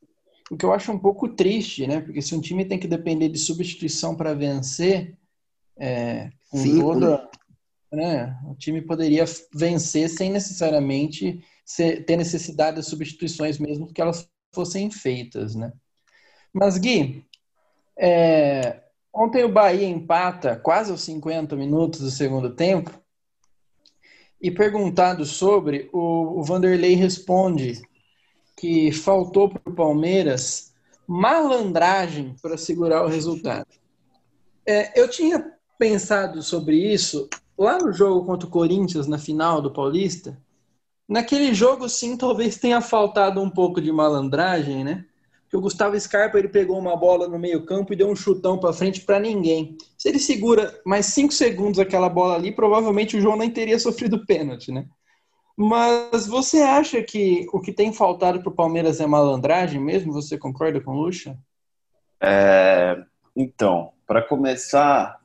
O 0.50 0.56
que 0.56 0.64
eu 0.64 0.72
acho 0.72 0.92
um 0.92 0.98
pouco 0.98 1.28
triste, 1.28 1.86
né? 1.86 2.00
Porque 2.00 2.20
se 2.20 2.34
um 2.34 2.40
time 2.40 2.64
tem 2.64 2.78
que 2.78 2.86
depender 2.86 3.30
de 3.30 3.38
substituição 3.38 4.14
para 4.14 4.34
vencer, 4.34 5.16
é, 5.76 6.28
com 6.50 6.58
Cinco. 6.58 6.92
toda, 6.92 7.28
né? 7.90 8.38
O 8.46 8.54
time 8.54 8.82
poderia 8.82 9.24
vencer 9.52 10.10
sem 10.10 10.30
necessariamente 10.30 11.42
ter 12.06 12.16
necessidade 12.16 12.76
de 12.76 12.82
substituições, 12.86 13.58
mesmo 13.58 13.92
que 13.92 14.00
elas 14.00 14.28
fossem 14.54 14.90
feitas, 14.90 15.54
né? 15.54 15.72
Mas 16.52 16.78
Gui, 16.78 17.26
é, 17.98 18.82
ontem 19.12 19.44
o 19.44 19.52
Bahia 19.52 19.86
empata 19.86 20.56
quase 20.56 20.90
aos 20.90 21.02
50 21.02 21.56
minutos 21.56 22.00
do 22.00 22.10
segundo 22.10 22.54
tempo. 22.54 22.90
E 24.40 24.50
perguntado 24.50 25.24
sobre, 25.24 25.88
o, 25.92 26.40
o 26.40 26.44
Vanderlei 26.44 26.94
responde 26.94 27.80
que 28.56 28.92
faltou 28.92 29.48
para 29.48 29.72
o 29.72 29.74
Palmeiras 29.74 30.74
malandragem 31.06 32.36
para 32.40 32.56
segurar 32.56 33.04
o 33.04 33.08
resultado. 33.08 33.68
É, 34.66 34.98
eu 34.98 35.08
tinha 35.08 35.52
pensado 35.78 36.42
sobre 36.42 36.76
isso 36.76 37.28
lá 37.58 37.78
no 37.78 37.92
jogo 37.92 38.24
contra 38.24 38.46
o 38.46 38.50
Corinthians, 38.50 39.06
na 39.06 39.18
final 39.18 39.60
do 39.60 39.72
Paulista. 39.72 40.38
Naquele 41.08 41.52
jogo, 41.52 41.88
sim, 41.88 42.16
talvez 42.16 42.56
tenha 42.56 42.80
faltado 42.80 43.40
um 43.40 43.50
pouco 43.50 43.80
de 43.80 43.92
malandragem, 43.92 44.82
né? 44.82 45.04
Que 45.50 45.56
o 45.56 45.60
Gustavo 45.60 45.98
Scarpa 46.00 46.38
ele 46.38 46.48
pegou 46.48 46.78
uma 46.78 46.96
bola 46.96 47.28
no 47.28 47.38
meio-campo 47.38 47.92
e 47.92 47.96
deu 47.96 48.08
um 48.08 48.16
chutão 48.16 48.58
para 48.58 48.72
frente 48.72 49.02
para 49.02 49.20
ninguém. 49.20 49.76
Se 49.98 50.08
ele 50.08 50.18
segura 50.18 50.80
mais 50.84 51.06
cinco 51.06 51.32
segundos 51.32 51.78
aquela 51.78 52.08
bola 52.08 52.34
ali, 52.34 52.50
provavelmente 52.50 53.16
o 53.16 53.20
João 53.20 53.36
nem 53.36 53.50
teria 53.50 53.78
sofrido 53.80 54.24
pênalti, 54.26 54.72
né? 54.72 54.86
Mas 55.56 56.26
você 56.26 56.62
acha 56.62 57.00
que 57.02 57.46
o 57.52 57.60
que 57.60 57.72
tem 57.72 57.92
faltado 57.92 58.40
para 58.40 58.48
o 58.48 58.54
Palmeiras 58.54 58.98
é 58.98 59.06
malandragem 59.06 59.80
mesmo? 59.80 60.12
Você 60.12 60.36
concorda 60.36 60.80
com 60.80 60.90
o 60.90 61.02
Lucha? 61.02 61.38
É, 62.20 62.96
então, 63.36 63.92
para 64.06 64.20
começar, 64.22 65.20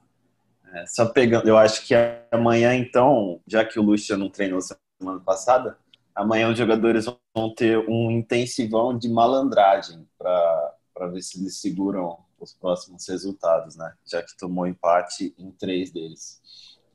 é, 0.72 0.86
só 0.86 1.08
pegando, 1.08 1.48
eu 1.48 1.58
acho 1.58 1.86
que 1.88 1.96
amanhã, 2.32 2.76
então, 2.76 3.40
já 3.48 3.66
que 3.66 3.80
o 3.80 3.84
Lucha 3.84 4.16
não 4.16 4.30
treinou 4.30 4.60
semana 5.00 5.20
passada, 5.22 5.78
amanhã 6.14 6.52
os 6.52 6.58
jogadores 6.58 7.06
vão 7.34 7.54
ter 7.56 7.78
um 7.90 8.12
intensivão 8.12 8.98
de 8.98 9.08
malandragem 9.08 10.06
para 10.18 11.08
ver 11.12 11.22
se 11.22 11.40
eles 11.40 11.60
seguram 11.62 12.18
os 12.38 12.54
próximos 12.54 13.08
resultados, 13.08 13.76
né? 13.78 13.94
Já 14.06 14.22
que 14.22 14.38
tomou 14.38 14.68
empate 14.68 15.34
em 15.38 15.52
três 15.52 15.92
deles. 15.92 16.42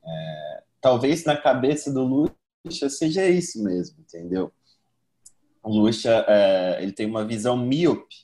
É, 0.03 0.63
talvez 0.79 1.25
na 1.25 1.35
cabeça 1.35 1.91
do 1.91 2.03
Lucha 2.03 2.89
seja 2.89 3.27
isso 3.27 3.63
mesmo, 3.63 3.99
entendeu? 3.99 4.51
O 5.63 5.69
Lucha, 5.69 6.23
é, 6.27 6.83
ele 6.83 6.91
tem 6.91 7.07
uma 7.07 7.25
visão 7.25 7.57
míope 7.57 8.23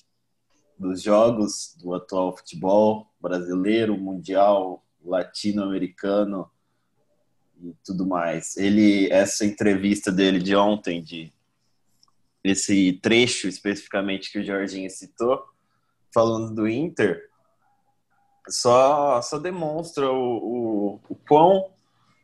dos 0.78 1.02
jogos 1.02 1.76
do 1.80 1.94
atual 1.94 2.36
futebol 2.38 3.08
brasileiro, 3.20 3.98
mundial, 3.98 4.84
latino-americano 5.04 6.50
e 7.64 7.76
tudo 7.84 8.06
mais. 8.06 8.58
Ele, 8.58 9.10
essa 9.12 9.46
entrevista 9.46 10.12
dele 10.12 10.40
de 10.40 10.56
ontem, 10.56 11.02
de 11.02 11.32
esse 12.44 12.94
trecho 13.02 13.48
especificamente 13.48 14.32
que 14.32 14.40
o 14.40 14.44
Jorginho 14.44 14.90
citou, 14.90 15.44
falando 16.14 16.54
do 16.56 16.68
Inter, 16.68 17.30
só, 18.50 19.22
só 19.22 19.38
demonstra 19.38 20.12
o, 20.12 20.98
o, 20.98 21.00
o 21.10 21.16
quão 21.16 21.70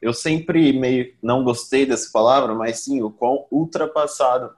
eu 0.01 0.13
sempre 0.13 0.71
meio 0.73 1.15
não 1.21 1.43
gostei 1.43 1.85
dessa 1.85 2.11
palavra, 2.11 2.53
mas 2.53 2.79
sim 2.79 3.01
o 3.01 3.11
quão 3.11 3.47
ultrapassado 3.51 4.53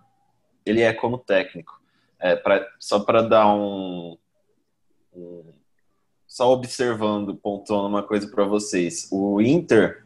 ele 0.65 0.81
é 0.81 0.93
como 0.93 1.17
técnico. 1.17 1.79
É, 2.19 2.35
pra, 2.35 2.67
só 2.77 2.99
para 2.99 3.21
dar 3.21 3.47
um, 3.55 4.17
um, 5.13 5.53
Só 6.27 6.51
observando, 6.51 7.33
pontuando 7.35 7.87
uma 7.87 8.03
coisa 8.03 8.27
para 8.27 8.43
vocês. 8.43 9.07
O 9.09 9.41
Inter, 9.41 10.05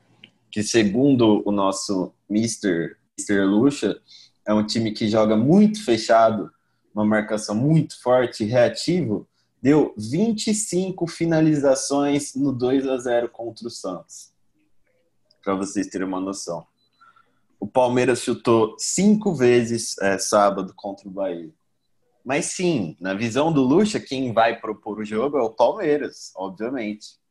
que 0.53 0.61
segundo 0.61 1.41
o 1.47 1.51
nosso 1.51 2.13
Mr. 2.29 2.95
Mr. 3.17 3.43
Lucha, 3.43 3.99
é 4.45 4.53
um 4.53 4.63
time 4.63 4.91
que 4.91 5.09
joga 5.09 5.35
muito 5.35 5.83
fechado, 5.83 6.51
uma 6.93 7.03
marcação 7.03 7.55
muito 7.55 7.99
forte, 7.99 8.43
reativo, 8.43 9.27
deu 9.59 9.95
25 9.97 11.07
finalizações 11.07 12.35
no 12.35 12.51
2 12.51 12.87
a 12.87 12.97
0 12.99 13.29
contra 13.29 13.67
o 13.67 13.71
Santos 13.71 14.31
para 15.43 15.55
vocês 15.55 15.87
terem 15.87 16.07
uma 16.07 16.21
noção. 16.21 16.67
O 17.59 17.65
Palmeiras 17.65 18.21
chutou 18.21 18.75
cinco 18.77 19.33
vezes 19.33 19.97
é, 19.97 20.19
sábado 20.19 20.71
contra 20.75 21.07
o 21.07 21.11
Bahia. 21.11 21.51
Mas 22.23 22.45
sim, 22.45 22.95
na 23.01 23.15
visão 23.15 23.51
do 23.51 23.63
Lucha, 23.63 23.99
quem 23.99 24.31
vai 24.31 24.59
propor 24.59 24.99
o 24.99 25.05
jogo 25.05 25.35
é 25.39 25.41
o 25.41 25.49
Palmeiras, 25.49 26.31
obviamente. 26.35 27.22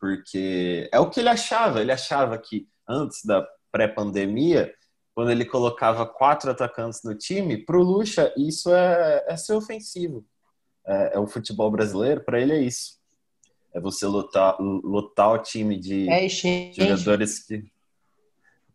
Porque 0.00 0.88
é 0.92 0.98
o 1.00 1.10
que 1.10 1.20
ele 1.20 1.28
achava. 1.28 1.80
Ele 1.80 1.92
achava 1.92 2.38
que 2.38 2.68
antes 2.88 3.24
da 3.24 3.46
pré-pandemia, 3.70 4.72
quando 5.14 5.30
ele 5.30 5.44
colocava 5.44 6.06
quatro 6.06 6.50
atacantes 6.50 7.00
no 7.04 7.14
time, 7.14 7.58
para 7.58 7.76
o 7.76 7.82
Lucha 7.82 8.32
isso 8.36 8.72
é, 8.72 9.24
é 9.28 9.36
ser 9.36 9.54
ofensivo. 9.54 10.24
É, 10.86 11.16
é 11.16 11.18
o 11.18 11.26
futebol 11.26 11.70
brasileiro, 11.70 12.22
para 12.24 12.40
ele 12.40 12.52
é 12.52 12.60
isso 12.60 12.98
é 13.72 13.80
você 13.80 14.06
lotar, 14.06 14.60
lotar 14.60 15.32
o 15.32 15.38
time 15.38 15.78
de 15.78 16.08
é, 16.08 16.28
jogadores 16.72 17.38
que. 17.40 17.64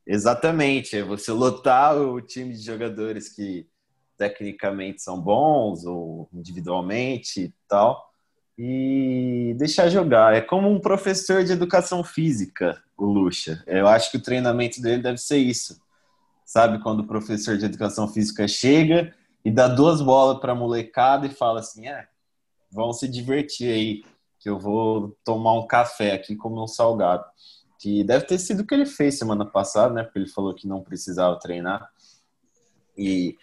Exatamente, 0.06 0.98
é 0.98 1.04
você 1.04 1.32
lotar 1.32 1.98
o 1.98 2.22
time 2.22 2.54
de 2.54 2.62
jogadores 2.62 3.30
que 3.30 3.68
tecnicamente 4.18 5.02
são 5.02 5.20
bons 5.20 5.86
ou 5.86 6.30
individualmente 6.34 7.42
e 7.42 7.54
tal, 7.68 8.13
e 8.58 9.56
deixar 9.58 9.90
jogar. 9.90 10.36
É 10.36 10.42
como 10.42 10.70
um 10.70 10.80
professor 10.80 11.44
de 11.44 11.52
educação 11.52 12.04
física, 12.04 12.82
o 12.98 13.06
Lucha. 13.06 13.64
Eu 13.66 13.88
acho 13.88 14.12
que 14.12 14.18
o 14.18 14.22
treinamento 14.22 14.82
dele 14.82 15.02
deve 15.02 15.18
ser 15.18 15.38
isso. 15.38 15.82
Sabe 16.46 16.82
quando 16.82 17.00
o 17.02 17.08
professor 17.08 17.58
de 17.58 17.66
educação 17.66 18.08
física 18.08 18.48
chega 18.48 19.14
e 19.44 19.52
dá 19.52 19.68
duas 19.68 20.02
bolas 20.02 20.40
para 20.40 20.52
a 20.52 20.56
molecada 20.56 21.26
e 21.26 21.30
fala 21.30 21.60
assim: 21.60 21.88
é, 21.88 22.08
vão 22.72 22.94
se 22.94 23.08
divertir 23.08 23.72
aí 23.72 24.04
que 24.40 24.50
eu 24.50 24.60
vou 24.60 25.18
tomar 25.24 25.54
um 25.54 25.66
café 25.66 26.12
aqui 26.12 26.36
comer 26.36 26.60
um 26.60 26.68
salgado. 26.68 27.24
Que 27.80 28.04
deve 28.04 28.26
ter 28.26 28.38
sido 28.40 28.62
o 28.62 28.66
que 28.66 28.74
ele 28.74 28.86
fez 28.86 29.18
semana 29.18 29.46
passada, 29.46 29.94
né? 29.94 30.04
Porque 30.04 30.20
ele 30.20 30.30
falou 30.30 30.54
que 30.54 30.68
não 30.68 30.82
precisava 30.82 31.40
treinar. 31.40 31.90
E 32.98 33.36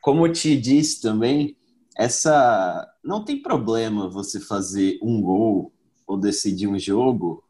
como 0.00 0.26
eu 0.26 0.32
te 0.32 0.56
disse 0.56 1.00
também, 1.00 1.56
essa 1.96 2.92
não 3.02 3.24
tem 3.24 3.40
problema 3.40 4.08
você 4.08 4.40
fazer 4.40 4.98
um 5.02 5.20
gol 5.20 5.72
ou 6.06 6.18
decidir 6.18 6.66
um 6.66 6.78
jogo 6.78 7.44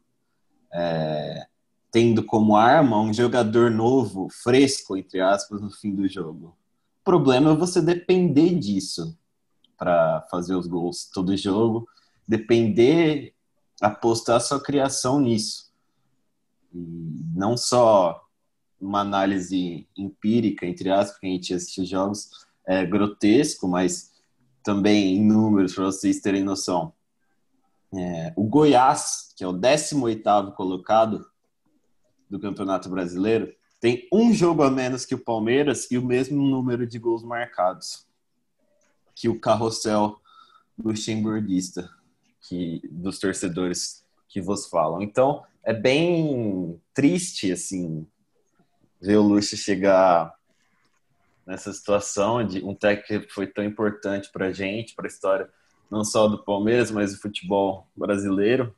é, 0.73 1.47
tendo 1.91 2.23
como 2.23 2.55
arma 2.55 2.99
um 2.99 3.13
jogador 3.13 3.71
novo, 3.71 4.27
fresco, 4.29 4.97
entre 4.97 5.21
aspas, 5.21 5.61
no 5.61 5.71
fim 5.71 5.95
do 5.95 6.07
jogo. 6.07 6.55
O 7.01 7.03
problema 7.05 7.51
é 7.51 7.55
você 7.55 7.81
depender 7.81 8.55
disso 8.55 9.17
para 9.77 10.21
fazer 10.29 10.55
os 10.55 10.67
gols 10.67 11.09
todo 11.13 11.35
jogo, 11.37 11.87
depender, 12.27 13.33
apostar 13.81 14.41
sua 14.41 14.61
criação 14.61 15.19
nisso. 15.19 15.71
E 16.73 16.77
não 17.33 17.55
só 17.55 18.21
uma 18.79 18.99
análise 18.99 19.87
empírica, 19.97 20.65
entre 20.65 20.89
aspas, 20.91 21.17
que 21.19 21.27
a 21.27 21.29
gente 21.29 21.53
assiste 21.53 21.85
jogos, 21.85 22.29
é 22.67 22.85
grotesco, 22.85 23.67
mas 23.67 24.14
também 24.65 25.15
em 25.15 25.23
números, 25.23 25.75
para 25.75 25.85
vocês 25.85 26.19
terem 26.19 26.43
noção. 26.43 26.91
É, 27.93 28.33
o 28.35 28.43
Goiás, 28.43 29.31
que 29.37 29.43
é 29.43 29.47
o 29.47 29.53
18º 29.53 30.53
colocado 30.53 31.25
do 32.27 32.39
Campeonato 32.39 32.89
Brasileiro, 32.89 33.53
tem 33.79 34.07
um 34.11 34.33
jogo 34.33 34.63
a 34.63 34.71
menos 34.71 35.05
que 35.05 35.13
o 35.13 35.23
Palmeiras 35.23 35.89
e 35.91 35.97
o 35.97 36.05
mesmo 36.05 36.41
número 36.41 36.87
de 36.87 36.97
gols 36.97 37.23
marcados 37.23 38.07
que 39.13 39.29
o 39.29 39.39
carrossel 39.39 40.19
luxemburguista 40.77 41.89
que 42.41 42.81
dos 42.91 43.19
torcedores 43.19 44.03
que 44.27 44.41
vos 44.41 44.65
falam. 44.65 45.01
Então, 45.01 45.43
é 45.63 45.73
bem 45.73 46.81
triste 46.93 47.51
assim 47.51 48.05
ver 48.99 49.17
o 49.17 49.21
Luxo 49.21 49.55
chegar 49.55 50.33
nessa 51.45 51.71
situação 51.71 52.45
de 52.45 52.63
um 52.63 52.73
técnico 52.73 53.27
que 53.27 53.33
foi 53.33 53.47
tão 53.47 53.63
importante 53.63 54.31
para 54.31 54.47
a 54.47 54.51
gente, 54.51 54.95
para 54.95 55.05
a 55.05 55.07
história 55.07 55.49
não 55.89 56.03
só 56.03 56.27
do 56.27 56.43
Palmeiras, 56.43 56.91
mas 56.91 57.13
do 57.13 57.21
futebol 57.21 57.87
brasileiro. 57.95 58.75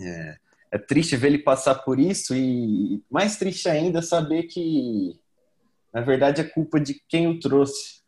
É, 0.00 0.38
é 0.72 0.78
triste 0.78 1.16
ver 1.16 1.28
ele 1.28 1.38
passar 1.38 1.76
por 1.76 1.98
isso 1.98 2.34
e 2.34 3.02
mais 3.10 3.36
triste 3.36 3.68
ainda 3.68 4.02
saber 4.02 4.44
que 4.44 5.18
na 5.92 6.00
verdade 6.02 6.40
é 6.40 6.44
culpa 6.44 6.78
de 6.78 6.94
quem 7.08 7.26
o 7.26 7.40
trouxe 7.40 8.02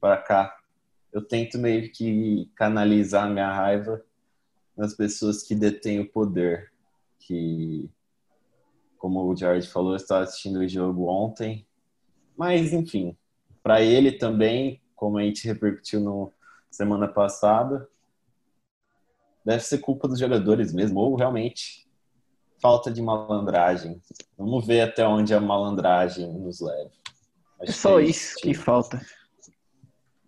para 0.00 0.16
cá. 0.18 0.56
Eu 1.12 1.22
tento 1.22 1.58
meio 1.58 1.90
que 1.90 2.50
canalizar 2.54 3.28
minha 3.28 3.52
raiva 3.52 4.02
nas 4.76 4.94
pessoas 4.94 5.42
que 5.42 5.54
detêm 5.54 6.00
o 6.00 6.08
poder, 6.08 6.72
que 7.18 7.90
como 8.96 9.24
o 9.24 9.36
Jared 9.36 9.66
falou, 9.66 9.92
eu 9.92 9.96
estava 9.96 10.24
assistindo 10.24 10.60
o 10.60 10.68
jogo 10.68 11.06
ontem. 11.06 11.66
Mas, 12.40 12.72
enfim, 12.72 13.14
para 13.62 13.82
ele 13.82 14.12
também, 14.12 14.80
como 14.96 15.18
a 15.18 15.22
gente 15.22 15.46
repercutiu 15.46 16.00
no 16.00 16.32
semana 16.70 17.06
passada, 17.06 17.86
deve 19.44 19.62
ser 19.62 19.76
culpa 19.76 20.08
dos 20.08 20.18
jogadores 20.18 20.72
mesmo, 20.72 21.00
ou 21.00 21.16
realmente 21.16 21.86
falta 22.58 22.90
de 22.90 23.02
malandragem. 23.02 24.00
Vamos 24.38 24.66
ver 24.66 24.80
até 24.80 25.06
onde 25.06 25.34
a 25.34 25.38
malandragem 25.38 26.32
nos 26.32 26.62
leva. 26.62 26.90
Acho 27.60 27.70
é 27.70 27.74
só 27.74 27.98
que 27.98 28.06
isso 28.06 28.34
que 28.36 28.54
falta. 28.54 29.04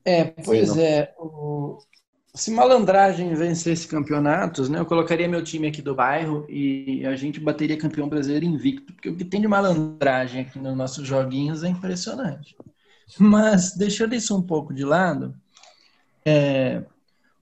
É, 0.05 0.25
pois 0.25 0.77
é. 0.77 1.14
O, 1.16 1.79
se 2.34 2.50
malandragem 2.50 3.34
vencesse 3.34 3.86
campeonatos, 3.86 4.68
né, 4.68 4.78
eu 4.78 4.86
colocaria 4.86 5.28
meu 5.28 5.44
time 5.44 5.68
aqui 5.68 5.82
do 5.82 5.94
bairro 5.94 6.46
e 6.48 7.04
a 7.06 7.14
gente 7.14 7.38
bateria 7.38 7.76
campeão 7.76 8.08
brasileiro 8.08 8.46
invicto, 8.46 8.92
porque 8.94 9.10
o 9.10 9.16
que 9.16 9.24
tem 9.24 9.40
de 9.40 9.48
malandragem 9.48 10.42
aqui 10.42 10.58
nos 10.58 10.76
nossos 10.76 11.06
joguinhos 11.06 11.62
é 11.62 11.68
impressionante. 11.68 12.56
Mas 13.18 13.76
deixando 13.76 14.14
isso 14.14 14.34
um 14.34 14.42
pouco 14.42 14.72
de 14.72 14.82
lado, 14.84 15.34
é, 16.24 16.82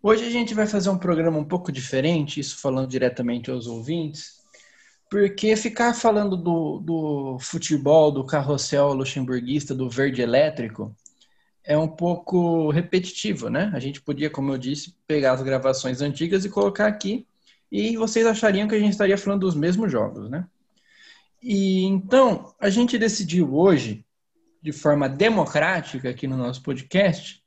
hoje 0.02 0.24
a 0.26 0.30
gente 0.30 0.54
vai 0.54 0.66
fazer 0.66 0.90
um 0.90 0.98
programa 0.98 1.38
um 1.38 1.44
pouco 1.44 1.70
diferente, 1.70 2.40
isso 2.40 2.58
falando 2.60 2.88
diretamente 2.88 3.48
aos 3.48 3.68
ouvintes, 3.68 4.40
porque 5.08 5.54
ficar 5.54 5.94
falando 5.94 6.36
do, 6.36 6.78
do 6.80 7.38
futebol, 7.38 8.10
do 8.10 8.24
carrossel 8.24 8.92
luxemburguista, 8.92 9.72
do 9.72 9.88
verde 9.88 10.20
elétrico, 10.20 10.94
é 11.70 11.78
um 11.78 11.86
pouco 11.86 12.68
repetitivo, 12.70 13.48
né? 13.48 13.70
A 13.72 13.78
gente 13.78 14.02
podia, 14.02 14.28
como 14.28 14.52
eu 14.52 14.58
disse, 14.58 14.92
pegar 15.06 15.34
as 15.34 15.40
gravações 15.40 16.00
antigas 16.00 16.44
e 16.44 16.50
colocar 16.50 16.88
aqui 16.88 17.28
e 17.70 17.96
vocês 17.96 18.26
achariam 18.26 18.66
que 18.66 18.74
a 18.74 18.78
gente 18.78 18.90
estaria 18.90 19.16
falando 19.16 19.42
dos 19.42 19.54
mesmos 19.54 19.92
jogos, 19.92 20.28
né? 20.28 20.48
E 21.40 21.84
então, 21.84 22.52
a 22.58 22.68
gente 22.68 22.98
decidiu 22.98 23.54
hoje, 23.54 24.04
de 24.60 24.72
forma 24.72 25.08
democrática 25.08 26.10
aqui 26.10 26.26
no 26.26 26.36
nosso 26.36 26.60
podcast, 26.60 27.40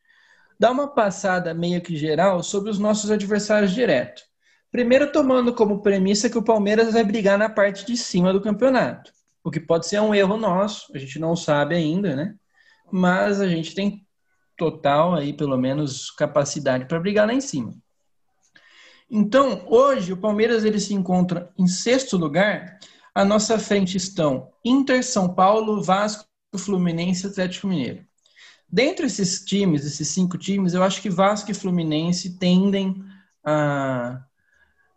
dar 0.58 0.72
uma 0.72 0.88
passada 0.88 1.54
meio 1.54 1.82
que 1.82 1.98
geral 1.98 2.42
sobre 2.42 2.70
os 2.70 2.80
nossos 2.80 3.12
adversários 3.12 3.74
diretos. 3.74 4.24
Primeiro 4.72 5.12
tomando 5.12 5.54
como 5.54 5.82
premissa 5.82 6.30
que 6.30 6.38
o 6.38 6.44
Palmeiras 6.46 6.94
vai 6.94 7.04
brigar 7.04 7.38
na 7.38 7.50
parte 7.50 7.86
de 7.86 7.98
cima 7.98 8.32
do 8.32 8.40
campeonato, 8.40 9.12
o 9.44 9.52
que 9.52 9.60
pode 9.60 9.86
ser 9.86 10.00
um 10.00 10.16
erro 10.16 10.38
nosso, 10.38 10.96
a 10.96 10.98
gente 10.98 11.20
não 11.20 11.36
sabe 11.36 11.76
ainda, 11.76 12.16
né? 12.16 12.36
mas 12.94 13.42
a 13.42 13.48
gente 13.48 13.74
tem 13.74 14.03
total 14.64 15.16
aí, 15.16 15.34
pelo 15.34 15.58
menos, 15.58 16.10
capacidade 16.12 16.86
para 16.86 17.00
brigar 17.00 17.28
lá 17.28 17.34
em 17.34 17.42
cima. 17.42 17.74
Então, 19.12 19.66
hoje 19.68 20.14
o 20.14 20.18
Palmeiras 20.18 20.64
ele 20.64 20.80
se 20.80 20.94
encontra 20.94 21.52
em 21.58 21.68
sexto 21.68 22.16
lugar. 22.16 22.80
À 23.14 23.26
nossa 23.26 23.60
frente 23.60 23.98
estão 23.98 24.52
Inter, 24.64 25.04
São 25.04 25.34
Paulo, 25.34 25.84
Vasco, 25.84 26.26
Fluminense 26.58 27.26
e 27.26 27.30
Atlético 27.30 27.68
Mineiro. 27.68 28.06
Dentre 28.70 29.06
esses 29.06 29.44
times, 29.44 29.86
esses 29.86 30.08
cinco 30.08 30.38
times, 30.38 30.74
eu 30.74 30.82
acho 30.82 31.02
que 31.02 31.10
Vasco 31.10 31.52
e 31.52 31.54
Fluminense 31.54 32.40
tendem 32.40 33.04
a 33.44 34.24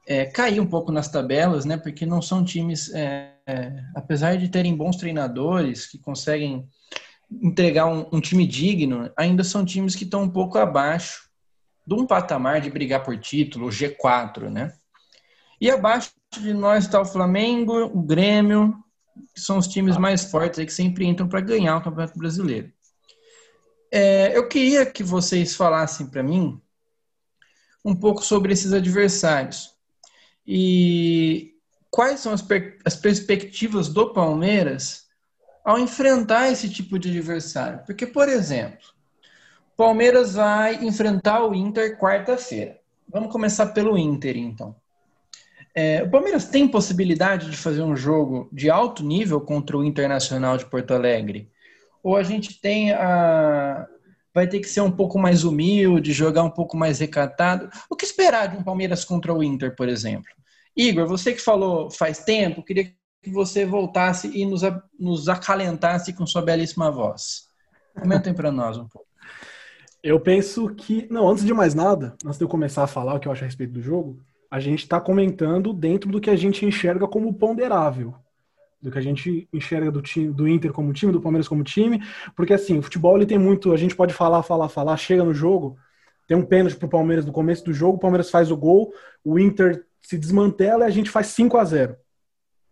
é, 0.06 0.24
cair 0.26 0.60
um 0.60 0.66
pouco 0.66 0.92
nas 0.92 1.08
tabelas, 1.08 1.64
né? 1.64 1.76
Porque 1.76 2.06
não 2.06 2.22
são 2.22 2.44
times, 2.44 2.94
é, 2.94 3.34
é, 3.46 3.82
apesar 3.94 4.36
de 4.36 4.48
terem 4.48 4.74
bons 4.76 4.96
treinadores 4.96 5.86
que 5.86 5.98
conseguem 5.98 6.66
entregar 7.30 7.86
um, 7.86 8.06
um, 8.12 8.20
time 8.20 8.46
digno, 8.46 9.10
ainda 9.16 9.42
são 9.42 9.64
times 9.64 9.94
que 9.94 10.04
estão 10.04 10.22
um 10.22 10.30
pouco 10.30 10.58
abaixo 10.58 11.28
de 11.86 11.94
um 11.94 12.06
patamar 12.06 12.60
de 12.60 12.70
brigar 12.70 13.02
por 13.02 13.18
título, 13.18 13.68
G4, 13.68 14.48
né? 14.48 14.72
E 15.60 15.70
abaixo 15.70 16.10
de 16.40 16.52
nós 16.52 16.84
está 16.84 17.00
o 17.00 17.04
Flamengo, 17.04 17.84
o 17.84 18.02
Grêmio, 18.02 18.74
que 19.34 19.40
são 19.40 19.58
os 19.58 19.66
times 19.66 19.96
mais 19.96 20.24
fortes 20.24 20.58
aí 20.58 20.66
que 20.66 20.72
sempre 20.72 21.06
entram 21.06 21.28
para 21.28 21.40
ganhar 21.40 21.76
o 21.76 21.82
Campeonato 21.82 22.18
Brasileiro. 22.18 22.72
É, 23.90 24.36
eu 24.36 24.48
queria 24.48 24.84
que 24.84 25.02
vocês 25.02 25.54
falassem 25.54 26.06
para 26.06 26.22
mim 26.22 26.60
um 27.84 27.94
pouco 27.94 28.24
sobre 28.24 28.52
esses 28.52 28.72
adversários 28.72 29.74
e 30.46 31.54
quais 31.90 32.20
são 32.20 32.32
as, 32.32 32.42
per 32.42 32.78
as 32.84 32.96
perspectivas 32.96 33.88
do 33.88 34.12
Palmeiras 34.12 35.05
ao 35.66 35.80
enfrentar 35.80 36.48
esse 36.48 36.70
tipo 36.70 36.96
de 36.96 37.08
adversário. 37.08 37.80
Porque, 37.84 38.06
por 38.06 38.28
exemplo, 38.28 38.86
Palmeiras 39.76 40.34
vai 40.34 40.76
enfrentar 40.76 41.44
o 41.44 41.52
Inter 41.52 41.98
quarta-feira. 41.98 42.78
Vamos 43.08 43.32
começar 43.32 43.66
pelo 43.66 43.98
Inter, 43.98 44.36
então. 44.36 44.76
É, 45.74 46.04
o 46.04 46.08
Palmeiras 46.08 46.46
tem 46.46 46.68
possibilidade 46.68 47.50
de 47.50 47.56
fazer 47.56 47.82
um 47.82 47.96
jogo 47.96 48.48
de 48.52 48.70
alto 48.70 49.02
nível 49.02 49.40
contra 49.40 49.76
o 49.76 49.84
Internacional 49.84 50.56
de 50.56 50.66
Porto 50.66 50.94
Alegre? 50.94 51.50
Ou 52.00 52.16
a 52.16 52.22
gente 52.22 52.60
tem 52.60 52.92
a. 52.92 53.88
Vai 54.32 54.46
ter 54.46 54.60
que 54.60 54.68
ser 54.68 54.82
um 54.82 54.90
pouco 54.90 55.18
mais 55.18 55.42
humilde, 55.42 56.12
jogar 56.12 56.44
um 56.44 56.50
pouco 56.50 56.76
mais 56.76 57.00
recatado. 57.00 57.68
O 57.90 57.96
que 57.96 58.04
esperar 58.04 58.46
de 58.46 58.56
um 58.56 58.62
Palmeiras 58.62 59.04
contra 59.04 59.34
o 59.34 59.42
Inter, 59.42 59.74
por 59.74 59.88
exemplo? 59.88 60.30
Igor, 60.76 61.08
você 61.08 61.32
que 61.32 61.40
falou 61.40 61.90
faz 61.90 62.20
tempo, 62.20 62.62
queria 62.62 62.84
que 62.84 62.94
você 63.30 63.64
voltasse 63.64 64.30
e 64.34 64.44
nos, 64.44 64.62
nos 64.98 65.28
acalentasse 65.28 66.12
com 66.12 66.26
sua 66.26 66.42
belíssima 66.42 66.90
voz. 66.90 67.48
Comentem 67.98 68.34
para 68.34 68.52
nós 68.52 68.76
um 68.76 68.86
pouco. 68.86 69.06
Eu 70.02 70.20
penso 70.20 70.68
que, 70.74 71.06
não, 71.10 71.28
antes 71.28 71.44
de 71.44 71.52
mais 71.52 71.74
nada, 71.74 72.16
antes 72.24 72.38
de 72.38 72.44
eu 72.44 72.48
começar 72.48 72.84
a 72.84 72.86
falar 72.86 73.14
o 73.14 73.20
que 73.20 73.26
eu 73.26 73.32
acho 73.32 73.42
a 73.42 73.46
respeito 73.46 73.72
do 73.72 73.82
jogo, 73.82 74.20
a 74.50 74.60
gente 74.60 74.84
está 74.84 75.00
comentando 75.00 75.72
dentro 75.72 76.10
do 76.10 76.20
que 76.20 76.30
a 76.30 76.36
gente 76.36 76.64
enxerga 76.64 77.08
como 77.08 77.34
ponderável. 77.34 78.14
Do 78.80 78.90
que 78.90 78.98
a 78.98 79.02
gente 79.02 79.48
enxerga 79.52 79.90
do 79.90 80.00
time, 80.00 80.32
do 80.32 80.46
Inter 80.46 80.72
como 80.72 80.92
time, 80.92 81.10
do 81.10 81.20
Palmeiras 81.20 81.48
como 81.48 81.64
time, 81.64 82.00
porque 82.36 82.52
assim, 82.52 82.78
o 82.78 82.82
futebol 82.82 83.16
ele 83.16 83.26
tem 83.26 83.38
muito, 83.38 83.72
a 83.72 83.76
gente 83.76 83.96
pode 83.96 84.14
falar, 84.14 84.42
falar, 84.42 84.68
falar, 84.68 84.96
chega 84.96 85.24
no 85.24 85.34
jogo, 85.34 85.76
tem 86.26 86.36
um 86.36 86.44
pênalti 86.44 86.76
pro 86.76 86.88
Palmeiras 86.88 87.24
no 87.24 87.32
começo 87.32 87.64
do 87.64 87.72
jogo, 87.72 87.96
o 87.96 88.00
Palmeiras 88.00 88.30
faz 88.30 88.50
o 88.50 88.56
gol, 88.56 88.92
o 89.24 89.38
Inter 89.38 89.84
se 90.02 90.16
desmantela 90.16 90.84
e 90.84 90.86
a 90.86 90.90
gente 90.90 91.10
faz 91.10 91.28
5 91.28 91.56
a 91.56 91.64
0 91.64 91.96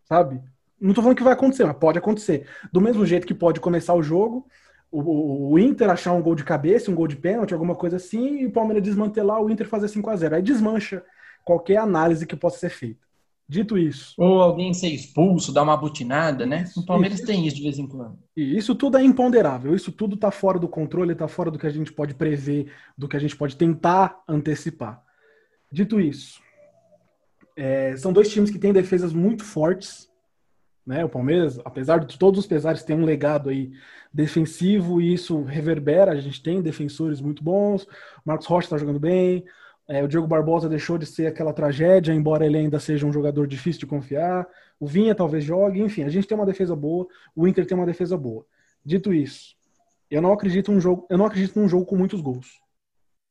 sabe? 0.05 0.41
Não 0.81 0.93
tô 0.93 1.01
falando 1.03 1.17
que 1.17 1.23
vai 1.23 1.33
acontecer, 1.33 1.65
mas 1.65 1.77
pode 1.77 1.99
acontecer. 1.99 2.47
Do 2.73 2.81
mesmo 2.81 3.07
jeito 3.07 3.27
que 3.27 3.35
pode 3.35 3.61
começar 3.61 3.95
o 3.95 4.03
jogo, 4.03 4.47
o, 4.91 5.53
o, 5.53 5.59
Inter 5.59 5.91
achar 5.91 6.13
um 6.13 6.23
gol 6.23 6.35
de 6.35 6.45
cabeça, 6.45 6.91
um 6.91 6.95
gol 6.95 7.09
de 7.09 7.17
pênalti, 7.17 7.53
alguma 7.53 7.75
coisa 7.75 7.97
assim, 7.97 8.41
e 8.41 8.47
o 8.47 8.53
Palmeiras 8.53 8.83
desmantelar, 8.83 9.41
o 9.41 9.51
Inter 9.51 9.67
fazer 9.67 9.89
5 9.89 10.09
a 10.11 10.17
0 10.17 10.37
Aí 10.37 10.43
desmancha 10.43 11.03
qualquer 11.45 11.79
análise 11.79 12.27
que 12.27 12.37
possa 12.37 12.59
ser 12.59 12.71
feita. 12.71 13.05
Dito 13.47 13.77
isso. 13.77 14.15
Ou 14.17 14.41
alguém 14.41 14.73
ser 14.73 14.89
expulso, 14.89 15.53
dar 15.53 15.63
uma 15.63 15.77
butinada, 15.77 16.47
né? 16.47 16.65
O 16.77 16.85
Palmeiras 16.85 17.19
isso, 17.19 17.27
tem 17.27 17.47
isso 17.47 17.57
de 17.57 17.63
vez 17.63 17.79
em 17.79 17.87
quando. 17.87 18.19
E 18.35 18.57
isso 18.57 18.75
tudo 18.75 18.97
é 18.97 19.03
imponderável, 19.03 19.75
isso 19.75 19.93
tudo 19.93 20.15
está 20.15 20.31
fora 20.31 20.59
do 20.59 20.69
controle, 20.69 21.13
está 21.13 21.29
fora 21.29 21.51
do 21.51 21.59
que 21.59 21.67
a 21.67 21.71
gente 21.71 21.93
pode 21.93 22.15
prever, 22.15 22.73
do 22.97 23.07
que 23.07 23.17
a 23.17 23.21
gente 23.21 23.37
pode 23.37 23.57
tentar 23.57 24.23
antecipar. 24.27 25.03
Dito 25.71 26.01
isso, 26.01 26.41
é, 27.57 27.97
são 27.97 28.13
dois 28.13 28.31
times 28.31 28.51
que 28.51 28.59
têm 28.59 28.73
defesas 28.73 29.13
muito 29.13 29.45
fortes. 29.45 30.11
Né? 30.87 31.05
O 31.05 31.09
Palmeiras, 31.09 31.59
apesar 31.65 32.05
de 32.05 32.19
todos 32.19 32.41
os 32.41 32.47
pesares, 32.47 32.83
tem 32.83 32.97
um 32.97 33.05
legado 33.05 33.49
aí 33.49 33.73
defensivo 34.13 35.01
e 35.01 35.15
isso 35.15 35.43
reverbera. 35.43 36.13
A 36.13 36.21
gente 36.21 36.43
tem 36.43 36.61
defensores 36.61 37.21
muito 37.21 37.43
bons. 37.43 37.85
O 37.85 37.89
Marcos 38.25 38.47
Rocha 38.47 38.67
está 38.67 38.79
jogando 38.79 39.01
bem. 39.01 39.45
É, 39.87 40.03
o 40.03 40.09
Diego 40.09 40.27
Barbosa 40.27 40.69
deixou 40.69 40.97
de 40.97 41.05
ser 41.05 41.27
aquela 41.27 41.53
tragédia, 41.53 42.13
embora 42.13 42.47
ele 42.47 42.57
ainda 42.57 42.79
seja 42.79 43.07
um 43.07 43.13
jogador 43.13 43.47
difícil 43.47 43.81
de 43.81 43.87
confiar. 43.87 44.47
O 44.81 44.87
Vinha 44.87 45.15
talvez 45.15 45.45
jogue. 45.45 45.81
Enfim, 45.81 46.05
a 46.05 46.09
gente 46.09 46.27
tem 46.27 46.37
uma 46.37 46.47
defesa 46.47 46.75
boa. 46.75 47.07
O 47.35 47.47
Inter 47.47 47.67
tem 47.67 47.77
uma 47.77 47.87
defesa 47.87 48.17
boa. 48.17 48.47
Dito 48.85 49.13
isso, 49.13 49.55
eu 50.11 50.21
não 50.21 50.33
acredito 50.33 50.71
num 50.71 50.81
jogo, 50.81 51.07
eu 51.09 51.17
não 51.17 51.25
acredito 51.25 51.59
num 51.59 51.69
jogo 51.69 51.87
com 51.87 51.97
muitos 51.97 52.21
gols. 52.21 52.61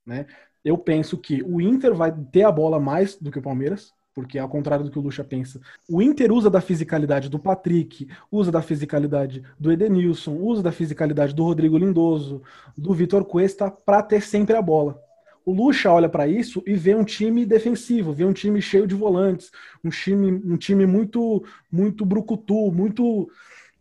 Né? 0.06 0.26
Eu 0.66 0.78
penso 0.78 1.18
que 1.18 1.44
o 1.44 1.62
Inter 1.62 1.94
vai 1.94 2.12
ter 2.12 2.44
a 2.44 2.52
bola 2.52 2.80
mais 2.80 3.16
do 3.16 3.32
que 3.32 3.40
o 3.40 3.42
Palmeiras, 3.42 3.94
porque 4.14 4.38
ao 4.38 4.50
contrário 4.50 4.86
do 4.86 4.92
que 4.92 5.00
o 5.00 5.02
Lucha 5.02 5.24
pensa, 5.24 5.60
o 5.90 6.02
Inter 6.02 6.32
usa 6.32 6.50
da 6.50 6.62
fisicalidade 6.62 7.30
do 7.30 7.40
Patrick, 7.40 8.08
usa 8.32 8.52
da 8.52 8.62
fisicalidade 8.62 9.44
do 9.60 9.72
Edenilson, 9.72 10.36
usa 10.36 10.62
da 10.62 10.72
fisicalidade 10.72 11.34
do 11.34 11.44
Rodrigo 11.44 11.78
Lindoso, 11.78 12.42
do 12.78 12.94
Vitor 12.94 13.26
Cuesta 13.26 13.72
para 13.72 14.04
ter 14.04 14.22
sempre 14.22 14.56
a 14.56 14.62
bola. 14.62 15.00
O 15.46 15.52
Lucha 15.52 15.92
olha 15.92 16.08
para 16.08 16.28
isso 16.28 16.64
e 16.66 16.74
vê 16.74 16.96
um 16.96 17.04
time 17.04 17.46
defensivo, 17.46 18.14
vê 18.14 18.24
um 18.24 18.32
time 18.32 18.62
cheio 18.62 18.88
de 18.88 18.96
volantes, 18.96 19.52
um 19.84 19.90
time, 19.90 20.32
um 20.32 20.56
time 20.56 20.86
muito, 20.86 21.44
muito 21.70 22.06
brucutu, 22.06 22.72
muito 22.72 23.30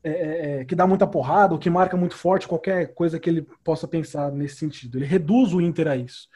é, 0.03 0.11
é, 0.11 0.61
é 0.61 0.64
que 0.64 0.75
dá 0.75 0.87
muita 0.87 1.07
porrada, 1.07 1.57
que 1.59 1.71
marca 1.71 1.97
muito 1.97 2.16
forte, 2.16 2.49
qualquer 2.49 2.92
coisa 2.95 3.21
que 3.21 3.31
ele 3.31 3.47
possa 3.62 3.87
pensar 3.87 4.33
nesse 4.33 4.57
sentido. 4.57 4.99
Ele 4.99 5.05
reduz 5.05 5.55
o 5.55 5.61
Inter 5.61 5.87
a 5.87 5.97
isso. 5.97 6.29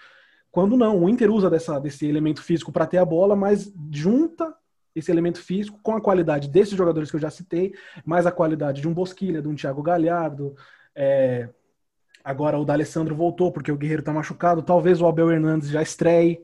Quando 0.57 0.75
não, 0.75 1.05
o 1.05 1.07
Inter 1.11 1.31
usa 1.31 1.51
dessa, 1.51 1.79
desse 1.79 2.07
elemento 2.07 2.43
físico 2.43 2.73
para 2.73 2.87
ter 2.87 2.97
a 2.97 3.05
bola, 3.05 3.37
mas 3.37 3.71
junta 3.93 4.55
esse 4.95 5.11
elemento 5.11 5.39
físico 5.39 5.79
com 5.83 5.95
a 5.95 6.01
qualidade 6.01 6.49
desses 6.49 6.75
jogadores 6.75 7.11
que 7.11 7.17
eu 7.17 7.21
já 7.21 7.29
citei, 7.29 7.75
mais 8.07 8.25
a 8.25 8.33
qualidade 8.33 8.81
de 8.81 8.89
um 8.89 8.95
Bosquilha, 8.95 9.43
de 9.43 9.49
um 9.49 9.55
Thiago 9.55 9.83
Galhardo, 9.83 10.57
é, 10.95 11.51
Agora 12.25 12.59
o 12.59 12.65
D'Alessandro 12.65 13.15
voltou 13.15 13.53
porque 13.53 13.71
o 13.71 13.77
Guerreiro 13.77 14.01
está 14.01 14.15
machucado. 14.15 14.63
Talvez 14.63 14.99
o 14.99 15.07
Abel 15.07 15.31
Hernandes 15.31 15.69
já 15.69 15.83
estreie, 15.83 16.41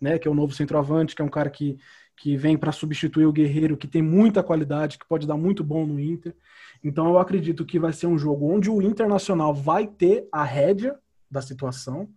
né? 0.00 0.16
Que 0.16 0.28
é 0.28 0.30
o 0.30 0.34
novo 0.34 0.54
centroavante, 0.54 1.16
que 1.16 1.20
é 1.20 1.24
um 1.24 1.28
cara 1.28 1.50
que, 1.50 1.76
que 2.16 2.36
vem 2.36 2.56
para 2.56 2.70
substituir 2.70 3.26
o 3.26 3.32
Guerreiro, 3.32 3.76
que 3.76 3.88
tem 3.88 4.00
muita 4.00 4.44
qualidade, 4.44 4.96
que 4.96 5.08
pode 5.08 5.26
dar 5.26 5.36
muito 5.36 5.64
bom 5.64 5.84
no 5.84 5.98
Inter. 5.98 6.36
Então 6.84 7.08
eu 7.08 7.18
acredito 7.18 7.66
que 7.66 7.80
vai 7.80 7.92
ser 7.92 8.06
um 8.06 8.16
jogo 8.16 8.46
onde 8.46 8.70
o 8.70 8.80
Internacional 8.80 9.52
vai 9.52 9.88
ter 9.88 10.28
a 10.30 10.44
rédea 10.44 10.96
da 11.28 11.42
situação. 11.42 12.08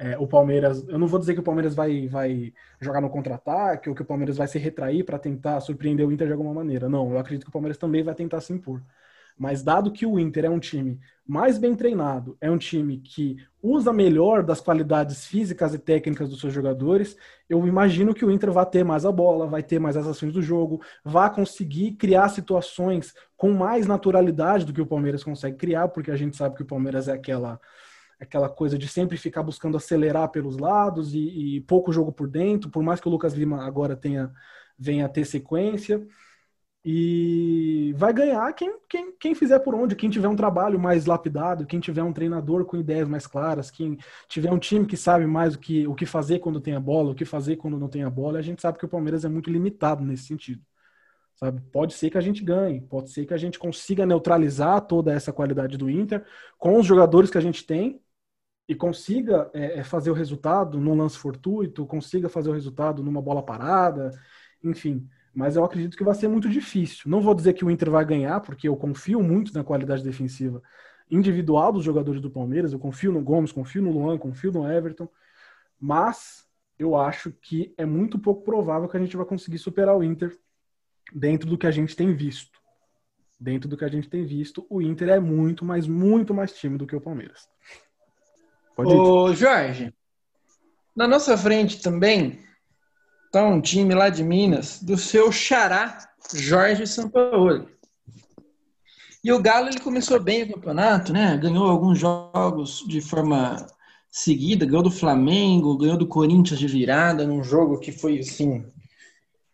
É, 0.00 0.16
o 0.16 0.28
Palmeiras, 0.28 0.86
eu 0.88 0.98
não 0.98 1.08
vou 1.08 1.18
dizer 1.18 1.34
que 1.34 1.40
o 1.40 1.42
Palmeiras 1.42 1.74
vai, 1.74 2.06
vai 2.06 2.52
jogar 2.80 3.00
no 3.00 3.10
contra-ataque 3.10 3.88
ou 3.88 3.96
que 3.96 4.02
o 4.02 4.04
Palmeiras 4.04 4.36
vai 4.36 4.46
se 4.46 4.56
retrair 4.56 5.04
para 5.04 5.18
tentar 5.18 5.60
surpreender 5.60 6.06
o 6.06 6.12
Inter 6.12 6.28
de 6.28 6.32
alguma 6.32 6.54
maneira. 6.54 6.88
Não, 6.88 7.10
eu 7.10 7.18
acredito 7.18 7.42
que 7.44 7.50
o 7.50 7.52
Palmeiras 7.52 7.76
também 7.76 8.04
vai 8.04 8.14
tentar 8.14 8.40
se 8.40 8.52
impor. 8.52 8.80
Mas 9.36 9.62
dado 9.62 9.92
que 9.92 10.06
o 10.06 10.18
Inter 10.18 10.44
é 10.44 10.50
um 10.50 10.58
time 10.58 11.00
mais 11.26 11.58
bem 11.58 11.74
treinado, 11.74 12.36
é 12.40 12.50
um 12.50 12.58
time 12.58 12.98
que 12.98 13.36
usa 13.62 13.92
melhor 13.92 14.42
das 14.42 14.60
qualidades 14.60 15.26
físicas 15.26 15.74
e 15.74 15.78
técnicas 15.78 16.28
dos 16.28 16.40
seus 16.40 16.52
jogadores, 16.52 17.16
eu 17.48 17.66
imagino 17.66 18.14
que 18.14 18.24
o 18.24 18.30
Inter 18.30 18.50
vai 18.50 18.66
ter 18.66 18.84
mais 18.84 19.04
a 19.04 19.12
bola, 19.12 19.46
vai 19.46 19.62
ter 19.62 19.78
mais 19.78 19.96
as 19.96 20.06
ações 20.06 20.32
do 20.32 20.42
jogo, 20.42 20.80
vai 21.04 21.32
conseguir 21.32 21.92
criar 21.92 22.28
situações 22.30 23.14
com 23.36 23.52
mais 23.52 23.86
naturalidade 23.86 24.64
do 24.64 24.72
que 24.72 24.80
o 24.80 24.86
Palmeiras 24.86 25.22
consegue 25.22 25.56
criar, 25.56 25.88
porque 25.88 26.10
a 26.10 26.16
gente 26.16 26.36
sabe 26.36 26.56
que 26.56 26.62
o 26.62 26.66
Palmeiras 26.66 27.08
é 27.08 27.12
aquela 27.12 27.60
aquela 28.20 28.48
coisa 28.48 28.78
de 28.78 28.88
sempre 28.88 29.16
ficar 29.16 29.42
buscando 29.42 29.76
acelerar 29.76 30.28
pelos 30.30 30.58
lados 30.58 31.14
e, 31.14 31.56
e 31.56 31.60
pouco 31.62 31.92
jogo 31.92 32.12
por 32.12 32.28
dentro, 32.28 32.70
por 32.70 32.82
mais 32.82 33.00
que 33.00 33.08
o 33.08 33.10
Lucas 33.10 33.34
Lima 33.34 33.64
agora 33.64 33.96
tenha 33.96 34.32
venha 34.78 35.06
a 35.06 35.08
ter 35.08 35.24
sequência. 35.24 36.06
E 36.84 37.92
vai 37.96 38.12
ganhar 38.12 38.50
quem, 38.54 38.78
quem, 38.88 39.12
quem 39.18 39.34
fizer 39.34 39.58
por 39.58 39.74
onde, 39.74 39.96
quem 39.96 40.08
tiver 40.08 40.28
um 40.28 40.36
trabalho 40.36 40.78
mais 40.78 41.06
lapidado, 41.06 41.66
quem 41.66 41.80
tiver 41.80 42.02
um 42.02 42.12
treinador 42.12 42.64
com 42.64 42.76
ideias 42.76 43.08
mais 43.08 43.26
claras, 43.26 43.70
quem 43.70 43.98
tiver 44.28 44.50
um 44.52 44.58
time 44.58 44.86
que 44.86 44.96
sabe 44.96 45.26
mais 45.26 45.54
o 45.54 45.58
que, 45.58 45.86
o 45.86 45.94
que 45.94 46.06
fazer 46.06 46.38
quando 46.38 46.60
tem 46.60 46.74
a 46.74 46.80
bola, 46.80 47.10
o 47.10 47.14
que 47.14 47.24
fazer 47.24 47.56
quando 47.56 47.78
não 47.78 47.88
tem 47.88 48.04
a 48.04 48.10
bola. 48.10 48.38
A 48.38 48.42
gente 48.42 48.62
sabe 48.62 48.78
que 48.78 48.84
o 48.84 48.88
Palmeiras 48.88 49.24
é 49.24 49.28
muito 49.28 49.50
limitado 49.50 50.04
nesse 50.04 50.24
sentido. 50.24 50.62
Sabe? 51.34 51.60
Pode 51.72 51.94
ser 51.94 52.10
que 52.10 52.18
a 52.18 52.20
gente 52.20 52.42
ganhe, 52.42 52.80
pode 52.80 53.10
ser 53.10 53.26
que 53.26 53.34
a 53.34 53.38
gente 53.38 53.58
consiga 53.58 54.06
neutralizar 54.06 54.80
toda 54.80 55.12
essa 55.12 55.32
qualidade 55.32 55.76
do 55.76 55.90
Inter 55.90 56.24
com 56.56 56.78
os 56.78 56.86
jogadores 56.86 57.30
que 57.30 57.38
a 57.38 57.40
gente 57.40 57.66
tem 57.66 58.00
e 58.68 58.74
consiga 58.74 59.50
é, 59.54 59.78
é 59.78 59.84
fazer 59.84 60.10
o 60.10 60.14
resultado 60.14 60.78
num 60.78 60.94
lance 60.94 61.18
fortuito, 61.18 61.86
consiga 61.86 62.28
fazer 62.28 62.50
o 62.50 62.54
resultado 62.54 63.02
numa 63.02 63.22
bola 63.22 63.42
parada, 63.42 64.10
enfim 64.62 65.08
mas 65.38 65.54
eu 65.54 65.64
acredito 65.64 65.96
que 65.96 66.02
vai 66.02 66.16
ser 66.16 66.26
muito 66.26 66.48
difícil. 66.48 67.08
Não 67.08 67.20
vou 67.20 67.32
dizer 67.32 67.52
que 67.52 67.64
o 67.64 67.70
Inter 67.70 67.88
vai 67.90 68.04
ganhar, 68.04 68.40
porque 68.40 68.66
eu 68.66 68.76
confio 68.76 69.22
muito 69.22 69.54
na 69.54 69.62
qualidade 69.62 70.02
defensiva 70.02 70.60
individual 71.08 71.72
dos 71.72 71.84
jogadores 71.84 72.20
do 72.20 72.28
Palmeiras. 72.28 72.72
Eu 72.72 72.78
confio 72.80 73.12
no 73.12 73.22
Gomes, 73.22 73.52
confio 73.52 73.80
no 73.80 73.92
Luan, 73.92 74.18
confio 74.18 74.50
no 74.50 74.68
Everton, 74.68 75.08
mas 75.78 76.44
eu 76.76 76.96
acho 76.96 77.30
que 77.30 77.72
é 77.78 77.86
muito 77.86 78.18
pouco 78.18 78.42
provável 78.42 78.88
que 78.88 78.96
a 78.96 79.00
gente 79.00 79.16
vai 79.16 79.24
conseguir 79.24 79.58
superar 79.58 79.96
o 79.96 80.02
Inter 80.02 80.36
dentro 81.14 81.48
do 81.48 81.56
que 81.56 81.68
a 81.68 81.70
gente 81.70 81.94
tem 81.94 82.12
visto. 82.12 82.58
Dentro 83.38 83.68
do 83.68 83.76
que 83.76 83.84
a 83.84 83.88
gente 83.88 84.08
tem 84.08 84.24
visto, 84.24 84.66
o 84.68 84.82
Inter 84.82 85.10
é 85.10 85.20
muito, 85.20 85.64
mas 85.64 85.86
muito 85.86 86.34
mais 86.34 86.52
time 86.52 86.76
do 86.76 86.84
que 86.84 86.96
o 86.96 87.00
Palmeiras. 87.00 87.48
Pode 88.78 88.94
Ô, 88.94 89.34
Jorge, 89.34 89.92
na 90.94 91.08
nossa 91.08 91.36
frente 91.36 91.82
também 91.82 92.38
tá 93.32 93.44
um 93.44 93.60
time 93.60 93.92
lá 93.92 94.08
de 94.08 94.22
Minas, 94.22 94.80
do 94.80 94.96
seu 94.96 95.32
xará, 95.32 95.98
Jorge 96.32 96.86
Sampaoli. 96.86 97.66
E 99.24 99.32
o 99.32 99.42
Galo 99.42 99.66
ele 99.66 99.80
começou 99.80 100.20
bem 100.20 100.44
o 100.44 100.52
campeonato, 100.52 101.12
né? 101.12 101.36
Ganhou 101.38 101.68
alguns 101.68 101.98
jogos 101.98 102.84
de 102.86 103.00
forma 103.00 103.66
seguida, 104.08 104.64
ganhou 104.64 104.84
do 104.84 104.92
Flamengo, 104.92 105.76
ganhou 105.76 105.96
do 105.96 106.06
Corinthians 106.06 106.60
de 106.60 106.68
virada, 106.68 107.26
num 107.26 107.42
jogo 107.42 107.80
que 107.80 107.90
foi 107.90 108.20
assim 108.20 108.64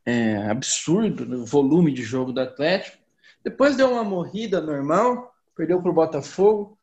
é, 0.04 0.36
absurdo 0.50 1.24
no 1.24 1.46
volume 1.46 1.94
de 1.94 2.02
jogo 2.02 2.30
do 2.30 2.42
Atlético. 2.42 2.98
Depois 3.42 3.74
deu 3.74 3.90
uma 3.90 4.04
morrida 4.04 4.60
normal, 4.60 5.34
perdeu 5.56 5.80
para 5.80 5.90
o 5.90 5.94
Botafogo. 5.94 6.76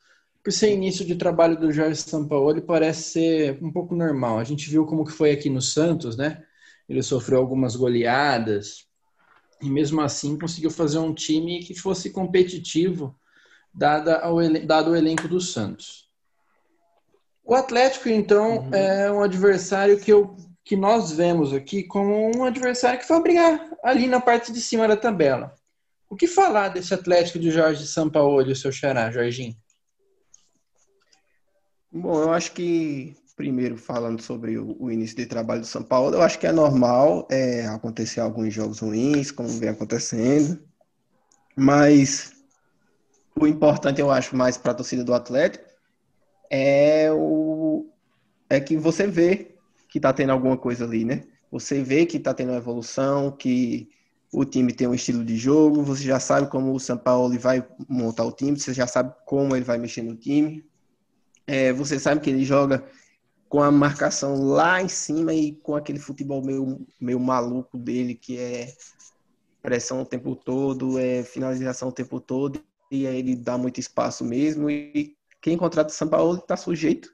Por 0.43 0.51
ser 0.51 0.73
início 0.73 1.05
de 1.05 1.15
trabalho 1.15 1.59
do 1.59 1.71
Jorge 1.71 2.01
Sampaoli, 2.01 2.61
parece 2.61 3.11
ser 3.11 3.59
um 3.61 3.71
pouco 3.71 3.95
normal. 3.95 4.39
A 4.39 4.43
gente 4.43 4.69
viu 4.69 4.85
como 4.85 5.05
que 5.05 5.11
foi 5.11 5.31
aqui 5.31 5.49
no 5.49 5.61
Santos, 5.61 6.17
né? 6.17 6.43
ele 6.91 7.01
sofreu 7.01 7.39
algumas 7.39 7.75
goleadas 7.75 8.85
e 9.61 9.69
mesmo 9.69 10.01
assim 10.01 10.37
conseguiu 10.37 10.69
fazer 10.69 10.99
um 10.99 11.13
time 11.13 11.63
que 11.63 11.73
fosse 11.73 12.09
competitivo 12.09 13.15
ao, 14.21 14.37
dado 14.65 14.91
o 14.91 14.95
elenco 14.95 15.27
do 15.27 15.39
Santos. 15.39 16.09
O 17.43 17.55
Atlético, 17.55 18.09
então, 18.09 18.57
uhum. 18.57 18.75
é 18.75 19.11
um 19.11 19.23
adversário 19.23 19.99
que, 19.99 20.11
eu, 20.11 20.35
que 20.65 20.75
nós 20.75 21.11
vemos 21.11 21.53
aqui 21.53 21.83
como 21.83 22.37
um 22.37 22.43
adversário 22.43 22.99
que 22.99 23.07
vai 23.07 23.21
brigar 23.21 23.69
ali 23.83 24.07
na 24.07 24.19
parte 24.19 24.51
de 24.51 24.59
cima 24.59 24.87
da 24.87 24.97
tabela. 24.97 25.55
O 26.09 26.15
que 26.15 26.27
falar 26.27 26.69
desse 26.69 26.93
Atlético 26.93 27.39
de 27.39 27.51
Jorge 27.51 27.87
Sampaoli, 27.87 28.51
o 28.51 28.55
seu 28.55 28.71
xará, 28.71 29.09
Jorginho? 29.09 29.55
Bom, 31.91 32.21
eu 32.21 32.31
acho 32.31 32.53
que 32.53 33.15
primeiro 33.35 33.75
falando 33.75 34.21
sobre 34.21 34.57
o, 34.57 34.77
o, 34.79 34.91
início 34.91 35.17
de 35.17 35.25
trabalho 35.25 35.61
do 35.61 35.67
São 35.67 35.83
Paulo, 35.83 36.15
eu 36.15 36.21
acho 36.21 36.37
que 36.37 36.47
é 36.47 36.51
normal 36.51 37.27
é, 37.29 37.65
acontecer 37.67 38.19
alguns 38.19 38.53
jogos 38.53 38.79
ruins, 38.79 39.31
como 39.31 39.49
vem 39.49 39.69
acontecendo, 39.69 40.61
mas 41.55 42.31
o 43.39 43.47
importante, 43.47 43.99
eu 43.99 44.11
acho, 44.11 44.35
mais 44.35 44.57
para 44.57 44.71
a 44.71 44.75
torcida 44.75 45.03
do 45.03 45.13
Atlético 45.13 45.65
é, 46.49 47.11
o, 47.11 47.89
é 48.49 48.59
que 48.59 48.77
você 48.77 49.07
vê 49.07 49.55
que 49.89 49.97
está 49.97 50.13
tendo 50.13 50.31
alguma 50.31 50.57
coisa 50.57 50.85
ali, 50.85 51.03
né? 51.03 51.23
Você 51.51 51.81
vê 51.81 52.05
que 52.05 52.17
está 52.17 52.33
tendo 52.33 52.49
uma 52.49 52.57
evolução, 52.57 53.31
que 53.31 53.89
o 54.31 54.45
time 54.45 54.71
tem 54.71 54.87
um 54.87 54.93
estilo 54.93 55.25
de 55.25 55.35
jogo, 55.35 55.83
você 55.83 56.03
já 56.03 56.19
sabe 56.19 56.49
como 56.49 56.73
o 56.73 56.79
São 56.79 56.97
Paulo 56.97 57.37
vai 57.37 57.65
montar 57.89 58.23
o 58.23 58.31
time, 58.31 58.57
você 58.57 58.73
já 58.73 58.87
sabe 58.87 59.13
como 59.25 59.55
ele 59.55 59.65
vai 59.65 59.77
mexer 59.77 60.01
no 60.01 60.15
time. 60.15 60.63
É, 61.51 61.73
você 61.73 61.99
sabe 61.99 62.21
que 62.21 62.29
ele 62.29 62.45
joga 62.45 62.81
com 63.49 63.61
a 63.61 63.69
marcação 63.69 64.41
lá 64.41 64.81
em 64.81 64.87
cima 64.87 65.33
e 65.33 65.51
com 65.51 65.75
aquele 65.75 65.99
futebol 65.99 66.41
meio, 66.41 66.87
meio 66.97 67.19
maluco 67.19 67.77
dele, 67.77 68.15
que 68.15 68.37
é 68.39 68.73
pressão 69.61 70.01
o 70.01 70.05
tempo 70.05 70.33
todo, 70.33 70.97
é 70.97 71.25
finalização 71.25 71.89
o 71.89 71.91
tempo 71.91 72.21
todo, 72.21 72.63
e 72.89 73.05
aí 73.05 73.17
ele 73.17 73.35
dá 73.35 73.57
muito 73.57 73.81
espaço 73.81 74.23
mesmo. 74.23 74.69
E 74.69 75.17
quem 75.41 75.57
contrata 75.57 75.89
o 75.89 75.93
São 75.93 76.07
Paulo 76.07 76.37
está 76.37 76.55
sujeito 76.55 77.09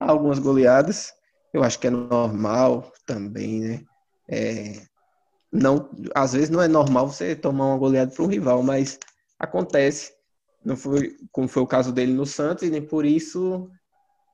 a 0.00 0.10
algumas 0.10 0.40
goleadas. 0.40 1.12
Eu 1.54 1.62
acho 1.62 1.78
que 1.78 1.86
é 1.86 1.90
normal 1.90 2.92
também, 3.06 3.60
né? 3.60 3.84
É, 4.28 4.82
não, 5.52 5.88
às 6.12 6.32
vezes 6.32 6.50
não 6.50 6.60
é 6.60 6.66
normal 6.66 7.06
você 7.06 7.36
tomar 7.36 7.66
uma 7.66 7.78
goleada 7.78 8.10
para 8.10 8.24
um 8.24 8.28
rival, 8.28 8.64
mas 8.64 8.98
acontece. 9.38 10.12
Não 10.64 10.76
foi 10.76 11.16
como 11.30 11.46
foi 11.46 11.62
o 11.62 11.66
caso 11.68 11.92
dele 11.92 12.12
no 12.12 12.26
Santos, 12.26 12.64
e 12.64 12.70
nem 12.72 12.82
por 12.82 13.06
isso 13.06 13.70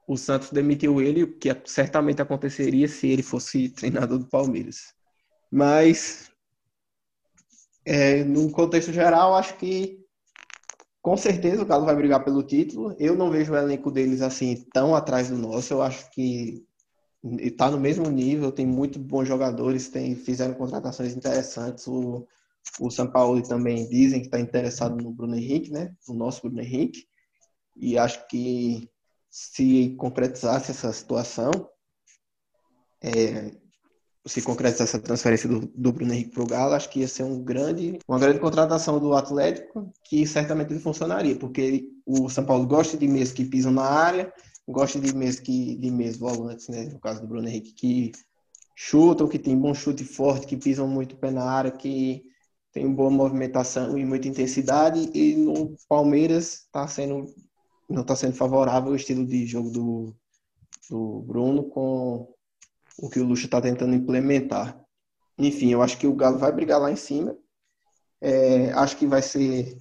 o 0.07 0.17
Santos 0.17 0.51
demitiu 0.51 1.01
ele, 1.01 1.23
o 1.23 1.39
que 1.39 1.49
certamente 1.65 2.21
aconteceria 2.21 2.89
se 2.89 3.09
ele 3.09 3.23
fosse 3.23 3.69
treinador 3.71 4.19
do 4.19 4.27
Palmeiras. 4.27 4.95
Mas, 5.51 6.31
é, 7.85 8.25
no 8.25 8.51
contexto 8.51 8.93
geral, 8.93 9.35
acho 9.35 9.57
que 9.57 10.03
com 11.01 11.17
certeza 11.17 11.63
o 11.63 11.67
Galo 11.67 11.85
vai 11.85 11.97
brigar 11.97 12.25
pelo 12.25 12.43
título. 12.43 12.95
Eu 12.99 13.17
não 13.17 13.31
vejo 13.31 13.53
o 13.53 13.57
elenco 13.57 13.91
deles 13.91 14.23
assim 14.23 14.65
tão 14.73 14.95
atrás 14.95 15.29
do 15.29 15.37
nosso. 15.37 15.75
Eu 15.75 15.83
acho 15.83 16.11
que 16.13 16.65
está 17.41 17.71
no 17.71 17.79
mesmo 17.79 18.09
nível, 18.09 18.53
tem 18.53 18.67
muito 18.67 18.99
bons 18.99 19.27
jogadores, 19.27 19.89
tem, 19.89 20.15
fizeram 20.15 20.55
contratações 20.55 21.15
interessantes. 21.15 21.87
O, 21.89 22.27
o 22.81 22.91
São 22.91 23.11
Paulo 23.11 23.43
também 23.43 23.89
dizem 23.89 24.21
que 24.21 24.27
está 24.27 24.39
interessado 24.39 24.97
no 24.97 25.13
Bruno 25.13 25.35
Henrique, 25.35 25.73
né? 25.73 25.93
O 26.09 26.15
nosso 26.15 26.43
Bruno 26.43 26.61
Henrique. 26.61 27.05
E 27.77 27.99
acho 27.99 28.27
que 28.29 28.89
se 29.33 29.97
concretizasse 29.97 30.73
essa 30.73 30.93
situação, 30.93 31.51
é, 33.03 33.51
se 34.27 34.43
concretizasse 34.43 34.95
essa 34.95 35.03
transferência 35.03 35.49
do, 35.49 35.61
do 35.75 35.91
Bruno 35.91 36.13
Henrique 36.13 36.33
para 36.33 36.43
o 36.43 36.47
Galo, 36.47 36.75
acho 36.75 36.91
que 36.91 37.01
ia 37.01 37.09
ser 37.09 37.23
um 37.23 37.43
grande, 37.43 37.99
uma 38.07 38.19
grande 38.19 38.39
contratação 38.39 39.01
do 39.01 39.15
Atlético, 39.15 39.91
que 40.05 40.27
certamente 40.27 40.71
ele 40.71 40.81
funcionaria, 40.81 41.35
porque 41.35 41.89
o 42.05 42.29
São 42.29 42.45
Paulo 42.45 42.67
gosta 42.67 42.95
de 42.99 43.09
meios 43.09 43.33
que 43.33 43.47
pisam 43.47 43.73
na 43.73 43.85
área, 43.85 44.31
gosta 44.69 45.01
de 45.01 45.15
meios 45.15 45.41
que 45.41 45.77
de 45.77 45.91
meios 45.91 46.19
volantes, 46.19 46.69
né? 46.69 46.85
No 46.93 47.01
caso 47.01 47.23
do 47.23 47.27
Bruno 47.27 47.49
Henrique, 47.49 47.73
que 47.73 48.13
chutam, 48.77 49.29
que 49.29 49.39
tem 49.39 49.59
bom 49.59 49.73
chute 49.73 50.05
forte, 50.05 50.47
que 50.47 50.59
pisam 50.59 50.87
muito 50.87 51.17
pé 51.17 51.31
na 51.31 51.45
área, 51.45 51.71
que 51.71 52.23
tem 52.71 52.93
boa 52.93 53.11
movimentação 53.11 53.97
e 53.97 54.05
muita 54.05 54.29
intensidade. 54.29 55.11
E 55.15 55.37
no 55.37 55.75
Palmeiras 55.89 56.65
está 56.65 56.87
sendo 56.87 57.27
não 57.93 58.03
está 58.03 58.17
sendo 58.17 58.35
favorável 58.35 58.93
o 58.93 58.97
estilo 58.97 59.27
de 59.27 59.47
jogo 59.47 59.71
do, 59.71 60.17
do 60.91 61.21
Bruno 61.23 61.65
com 61.65 62.33
o 62.99 63.09
que 63.09 63.21
o 63.21 63.25
Lucha 63.25 63.47
está 63.47 63.61
tentando 63.61 63.95
implementar. 63.95 64.83
Enfim, 65.39 65.73
eu 65.73 65.83
acho 65.83 65.99
que 65.99 66.07
o 66.07 66.15
Galo 66.15 66.39
vai 66.39 66.53
brigar 66.53 66.81
lá 66.81 66.91
em 66.91 66.97
cima. 66.97 67.37
É, 68.21 68.73
acho 68.73 68.97
que 68.97 69.07
vai 69.07 69.23
ser 69.23 69.77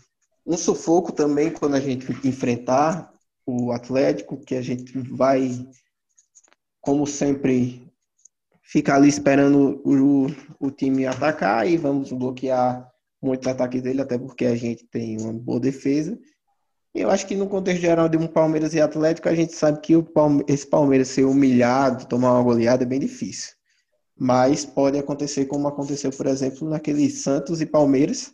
um 0.45 0.57
sufoco 0.57 1.11
também 1.11 1.51
quando 1.51 1.75
a 1.75 1.79
gente 1.79 2.11
enfrentar 2.27 3.13
o 3.45 3.71
Atlético, 3.71 4.39
que 4.39 4.55
a 4.55 4.61
gente 4.61 4.97
vai, 4.99 5.67
como 6.79 7.05
sempre, 7.05 7.87
ficar 8.63 8.95
ali 8.95 9.09
esperando 9.09 9.81
o, 9.85 10.27
o 10.59 10.71
time 10.71 11.05
atacar 11.05 11.67
e 11.67 11.77
vamos 11.77 12.11
bloquear 12.11 12.89
muitos 13.21 13.47
ataques 13.47 13.81
dele, 13.81 14.01
até 14.01 14.17
porque 14.17 14.45
a 14.45 14.55
gente 14.55 14.85
tem 14.87 15.19
uma 15.21 15.33
boa 15.33 15.59
defesa. 15.59 16.17
Eu 16.93 17.09
acho 17.09 17.25
que 17.25 17.35
no 17.35 17.47
contexto 17.47 17.81
geral 17.81 18.09
de 18.09 18.17
um 18.17 18.27
Palmeiras 18.27 18.73
e 18.73 18.81
Atlético, 18.81 19.29
a 19.29 19.35
gente 19.35 19.53
sabe 19.53 19.79
que 19.79 19.93
esse 20.47 20.67
Palmeiras 20.67 21.07
ser 21.07 21.23
humilhado, 21.23 22.05
tomar 22.05 22.33
uma 22.33 22.43
goleada 22.43 22.83
é 22.83 22.85
bem 22.85 22.99
difícil. 22.99 23.53
Mas 24.17 24.65
pode 24.65 24.97
acontecer 24.99 25.45
como 25.45 25.67
aconteceu, 25.67 26.11
por 26.11 26.27
exemplo, 26.27 26.69
naquele 26.69 27.09
Santos 27.09 27.61
e 27.61 27.65
Palmeiras, 27.65 28.33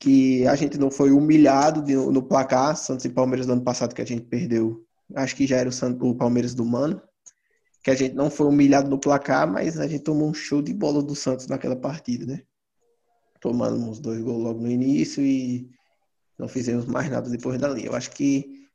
que 0.00 0.46
a 0.46 0.56
gente 0.56 0.78
não 0.78 0.90
foi 0.90 1.10
humilhado 1.10 1.82
de, 1.82 1.94
no 1.94 2.22
placar, 2.22 2.74
Santos 2.76 3.04
e 3.04 3.10
Palmeiras 3.10 3.46
do 3.46 3.52
ano 3.52 3.62
passado 3.62 3.94
que 3.94 4.02
a 4.02 4.06
gente 4.06 4.22
perdeu. 4.22 4.82
Acho 5.14 5.36
que 5.36 5.46
já 5.46 5.58
era 5.58 5.68
o, 5.68 5.72
Santos, 5.72 6.08
o 6.08 6.14
Palmeiras 6.14 6.54
do 6.54 6.64
Mano, 6.64 7.02
que 7.82 7.90
a 7.90 7.94
gente 7.94 8.14
não 8.14 8.30
foi 8.30 8.46
humilhado 8.46 8.88
no 8.88 8.98
placar, 8.98 9.50
mas 9.50 9.78
a 9.78 9.86
gente 9.86 10.04
tomou 10.04 10.28
um 10.28 10.34
show 10.34 10.62
de 10.62 10.72
bola 10.72 11.02
do 11.02 11.14
Santos 11.14 11.46
naquela 11.48 11.76
partida, 11.76 12.24
né? 12.24 12.42
Tomando 13.40 13.76
uns 13.76 14.00
dois 14.00 14.20
gols 14.20 14.42
logo 14.42 14.60
no 14.60 14.70
início 14.70 15.22
e 15.22 15.70
não 16.38 16.48
fizemos 16.48 16.86
mais 16.86 17.10
nada 17.10 17.28
depois 17.28 17.58
dali. 17.58 17.84
Eu 17.84 17.94
acho 17.94 18.10
que 18.10 18.68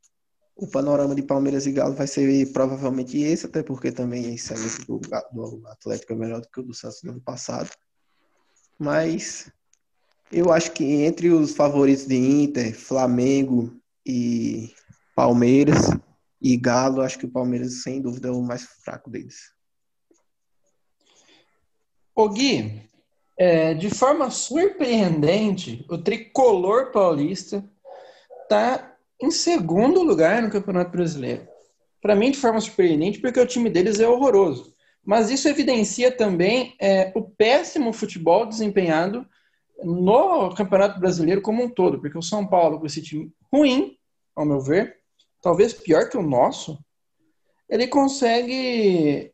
o 0.56 0.68
panorama 0.68 1.16
de 1.16 1.24
Palmeiras 1.24 1.66
e 1.66 1.72
Galo 1.72 1.96
vai 1.96 2.06
ser 2.06 2.52
provavelmente 2.52 3.18
esse, 3.20 3.46
até 3.46 3.64
porque 3.64 3.92
também 3.92 4.36
esse 4.36 4.54
do, 4.86 5.00
do 5.00 5.68
Atlético 5.68 6.14
é 6.14 6.16
melhor 6.16 6.42
do 6.42 6.50
que 6.50 6.60
o 6.60 6.64
do 6.64 6.74
Santos 6.74 7.02
no 7.04 7.12
ano 7.12 7.22
passado. 7.22 7.70
Mas 8.78 9.52
eu 10.32 10.52
acho 10.52 10.72
que 10.72 10.84
entre 10.84 11.30
os 11.30 11.56
favoritos 11.56 12.06
de 12.06 12.16
Inter, 12.16 12.76
Flamengo 12.76 13.74
e 14.06 14.74
Palmeiras 15.16 15.90
e 16.42 16.58
Galo, 16.58 17.02
acho 17.02 17.18
que 17.18 17.26
o 17.26 17.32
Palmeiras, 17.32 17.82
sem 17.82 18.02
dúvida, 18.02 18.28
é 18.28 18.32
o 18.32 18.42
mais 18.42 18.64
fraco 18.84 19.10
deles. 19.10 19.54
Ô 22.16 22.30
Gui, 22.30 22.90
é, 23.38 23.74
de 23.74 23.90
forma 23.90 24.30
surpreendente, 24.30 25.86
o 25.90 25.98
tricolor 25.98 26.92
paulista 26.92 27.64
está 28.44 28.96
em 29.22 29.32
segundo 29.32 30.04
lugar 30.04 30.42
no 30.42 30.52
Campeonato 30.52 30.92
Brasileiro. 30.92 31.48
Para 32.02 32.16
mim, 32.16 32.32
de 32.32 32.38
forma 32.38 32.60
surpreendente, 32.60 33.20
porque 33.20 33.40
o 33.40 33.48
time 33.48 33.70
deles 33.70 34.00
é 34.00 34.08
horroroso. 34.08 34.74
Mas 35.04 35.30
isso 35.30 35.48
evidencia 35.48 36.12
também 36.12 36.76
é, 36.80 37.12
o 37.16 37.22
péssimo 37.22 37.92
futebol 37.92 38.46
desempenhado 38.46 39.28
no 39.84 40.54
Campeonato 40.56 41.00
Brasileiro 41.00 41.42
como 41.42 41.64
um 41.64 41.70
todo, 41.70 42.00
porque 42.00 42.18
o 42.18 42.22
São 42.22 42.46
Paulo, 42.46 42.80
com 42.80 42.86
esse 42.86 43.02
time 43.02 43.32
ruim, 43.52 43.98
ao 44.36 44.46
meu 44.46 44.62
ver, 44.62 44.98
talvez 45.42 45.74
pior 45.74 46.10
que 46.10 46.18
o 46.18 46.22
nosso, 46.22 46.80
ele 47.70 47.88
consegue 47.88 49.33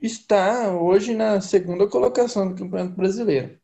está 0.00 0.70
hoje 0.72 1.14
na 1.14 1.40
segunda 1.40 1.86
colocação 1.86 2.48
do 2.48 2.54
Campeonato 2.54 2.96
Brasileiro. 2.96 3.58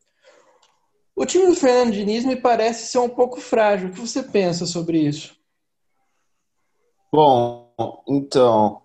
O 1.14 1.24
time 1.24 1.46
do 1.46 1.54
Fernando 1.54 1.94
Diniz 1.94 2.24
me 2.24 2.36
parece 2.36 2.88
ser 2.88 2.98
um 2.98 3.08
pouco 3.08 3.40
frágil. 3.40 3.88
O 3.88 3.92
que 3.92 4.00
você 4.00 4.22
pensa 4.22 4.66
sobre 4.66 4.98
isso? 5.00 5.34
Bom, 7.10 7.72
então, 8.06 8.82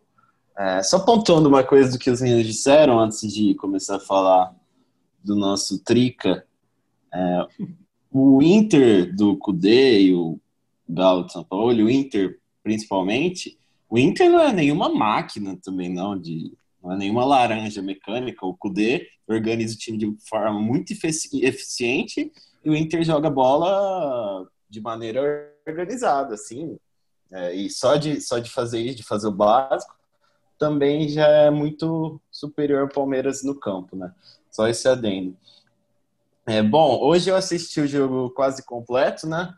é, 0.58 0.82
só 0.82 1.00
pontuando 1.00 1.50
uma 1.50 1.64
coisa 1.64 1.92
do 1.92 2.00
que 2.00 2.10
os 2.10 2.22
meninos 2.22 2.46
disseram 2.46 3.00
antes 3.00 3.22
de 3.34 3.54
começar 3.56 3.98
a 3.98 4.00
falar 4.00 4.56
do 5.24 5.36
nosso 5.36 5.84
Trica, 5.84 6.46
é, 7.14 7.48
o 8.10 8.42
Inter 8.42 9.14
do 9.16 9.38
Cudê 9.38 10.02
e 10.02 10.16
o 10.16 10.40
Galo 10.88 11.26
de 11.26 11.34
São 11.34 11.44
Paulo, 11.44 11.72
o 11.72 11.90
Inter 11.90 12.40
principalmente, 12.64 13.58
o 13.90 13.98
Inter 13.98 14.30
não 14.30 14.40
é 14.40 14.54
nenhuma 14.54 14.88
máquina 14.88 15.58
também 15.62 15.90
não 15.90 16.18
de 16.18 16.54
não 16.82 16.92
é 16.92 16.98
nenhuma 16.98 17.26
laranja 17.26 17.82
mecânica. 17.82 18.46
O 18.46 18.56
Kudê 18.56 19.08
organiza 19.28 19.76
o 19.76 19.78
time 19.78 19.98
de 19.98 20.16
forma 20.28 20.60
muito 20.60 20.92
eficiente 20.92 22.32
e 22.64 22.70
o 22.70 22.76
Inter 22.76 23.04
joga 23.04 23.30
bola 23.30 24.48
de 24.70 24.82
maneira 24.82 25.22
organizada, 25.68 26.34
assim. 26.34 26.78
É, 27.32 27.54
e 27.54 27.70
só 27.70 27.96
de, 27.96 28.20
só 28.20 28.40
de 28.40 28.50
fazer 28.50 28.80
isso, 28.80 28.98
de 28.98 29.04
fazer 29.04 29.28
o 29.28 29.32
básico, 29.32 29.96
também 30.58 31.08
já 31.08 31.28
é 31.28 31.50
muito 31.50 32.20
superior 32.30 32.82
ao 32.82 32.90
Palmeiras 32.90 33.44
no 33.44 33.56
campo, 33.56 33.96
né? 33.96 34.14
Só 34.52 34.68
esse 34.68 34.88
adendo. 34.88 35.36
É, 36.46 36.62
bom, 36.62 37.00
hoje 37.02 37.30
eu 37.30 37.36
assisti 37.36 37.80
o 37.80 37.88
jogo 37.88 38.30
quase 38.32 38.66
completo, 38.66 39.28
né? 39.28 39.54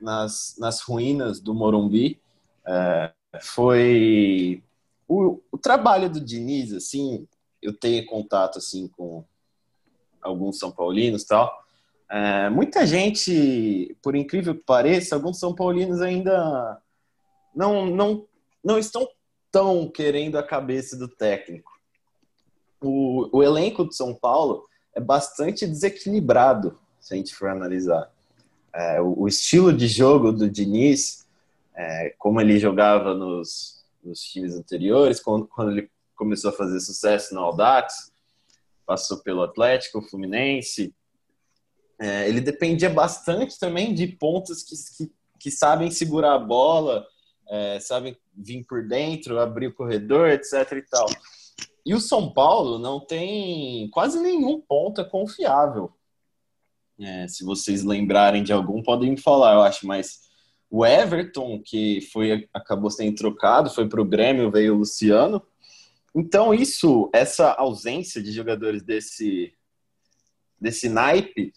Nas, 0.00 0.56
nas 0.58 0.80
ruínas 0.80 1.40
do 1.40 1.54
Morumbi. 1.54 2.20
É, 2.66 3.12
foi 3.40 4.62
o, 5.08 5.40
o 5.50 5.56
trabalho 5.56 6.10
do 6.10 6.20
Diniz, 6.20 6.72
assim, 6.74 7.26
eu 7.62 7.72
tenho 7.72 8.04
contato, 8.04 8.58
assim, 8.58 8.86
com 8.88 9.24
alguns 10.20 10.58
São 10.58 10.70
Paulinos 10.70 11.24
tal. 11.24 11.50
É, 12.10 12.50
muita 12.50 12.86
gente, 12.86 13.96
por 14.02 14.14
incrível 14.14 14.54
que 14.54 14.62
pareça, 14.62 15.14
alguns 15.14 15.38
São 15.38 15.54
Paulinos 15.54 16.00
ainda 16.00 16.80
não, 17.54 17.86
não, 17.86 18.26
não 18.62 18.78
estão 18.78 19.08
tão 19.50 19.88
querendo 19.88 20.36
a 20.36 20.42
cabeça 20.42 20.96
do 20.96 21.08
técnico. 21.08 21.72
O, 22.80 23.38
o 23.38 23.42
elenco 23.42 23.88
de 23.88 23.96
São 23.96 24.14
Paulo 24.14 24.68
é 24.94 25.00
bastante 25.00 25.66
desequilibrado, 25.66 26.78
se 27.00 27.14
a 27.14 27.16
gente 27.16 27.34
for 27.34 27.48
analisar. 27.48 28.10
É, 28.72 29.00
o, 29.00 29.22
o, 29.22 29.28
estilo 29.28 29.72
de 29.72 29.88
jogo 29.88 30.30
do 30.30 30.48
Diniz, 30.48 31.26
é, 31.74 32.14
como 32.18 32.40
ele 32.40 32.58
jogava 32.58 33.14
nos, 33.14 33.77
nos 34.08 34.20
times 34.20 34.54
anteriores, 34.54 35.20
quando, 35.20 35.46
quando 35.46 35.72
ele 35.72 35.90
começou 36.16 36.50
a 36.50 36.54
fazer 36.54 36.80
sucesso 36.80 37.34
no 37.34 37.40
Audax, 37.40 38.10
passou 38.84 39.18
pelo 39.18 39.42
Atlético, 39.42 40.02
Fluminense. 40.02 40.94
É, 42.00 42.28
ele 42.28 42.40
dependia 42.40 42.88
bastante 42.88 43.58
também 43.58 43.94
de 43.94 44.06
pontas 44.06 44.62
que, 44.62 44.74
que, 44.96 45.12
que 45.38 45.50
sabem 45.50 45.90
segurar 45.90 46.34
a 46.34 46.38
bola, 46.38 47.06
é, 47.48 47.78
sabem 47.80 48.16
vir 48.34 48.64
por 48.64 48.86
dentro, 48.86 49.38
abrir 49.38 49.68
o 49.68 49.74
corredor, 49.74 50.28
etc. 50.30 50.72
e 50.72 50.82
tal. 50.82 51.06
E 51.84 51.94
o 51.94 52.00
São 52.00 52.32
Paulo 52.32 52.78
não 52.78 53.00
tem 53.00 53.88
quase 53.90 54.20
nenhum 54.20 54.60
ponta 54.60 55.04
confiável. 55.04 55.92
É, 57.00 57.28
se 57.28 57.44
vocês 57.44 57.84
lembrarem 57.84 58.42
de 58.42 58.52
algum, 58.52 58.82
podem 58.82 59.10
me 59.10 59.20
falar, 59.20 59.54
eu 59.54 59.62
acho, 59.62 59.86
mas 59.86 60.27
o 60.70 60.84
Everton, 60.84 61.62
que 61.64 62.00
foi 62.12 62.48
acabou 62.52 62.90
sendo 62.90 63.16
trocado, 63.16 63.70
foi 63.70 63.88
para 63.88 64.00
o 64.00 64.04
Grêmio, 64.04 64.50
veio 64.50 64.74
o 64.74 64.78
Luciano. 64.78 65.42
Então, 66.14 66.52
isso, 66.52 67.10
essa 67.12 67.52
ausência 67.52 68.22
de 68.22 68.32
jogadores 68.32 68.82
desse, 68.82 69.54
desse 70.60 70.88
naipe 70.88 71.52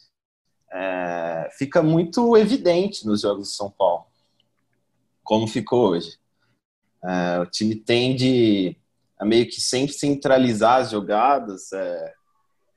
é, 0.71 1.49
fica 1.57 1.81
muito 1.81 2.37
evidente 2.37 3.05
nos 3.05 3.21
jogos 3.21 3.49
do 3.49 3.53
São 3.53 3.69
Paulo, 3.69 4.05
como 5.23 5.47
ficou 5.47 5.89
hoje. 5.89 6.17
É, 7.03 7.39
o 7.39 7.45
time 7.45 7.75
tende 7.75 8.77
a 9.19 9.25
meio 9.25 9.47
que 9.47 9.59
sempre 9.59 9.93
centralizar 9.93 10.81
as 10.81 10.91
jogadas. 10.91 11.71
É, 11.73 12.13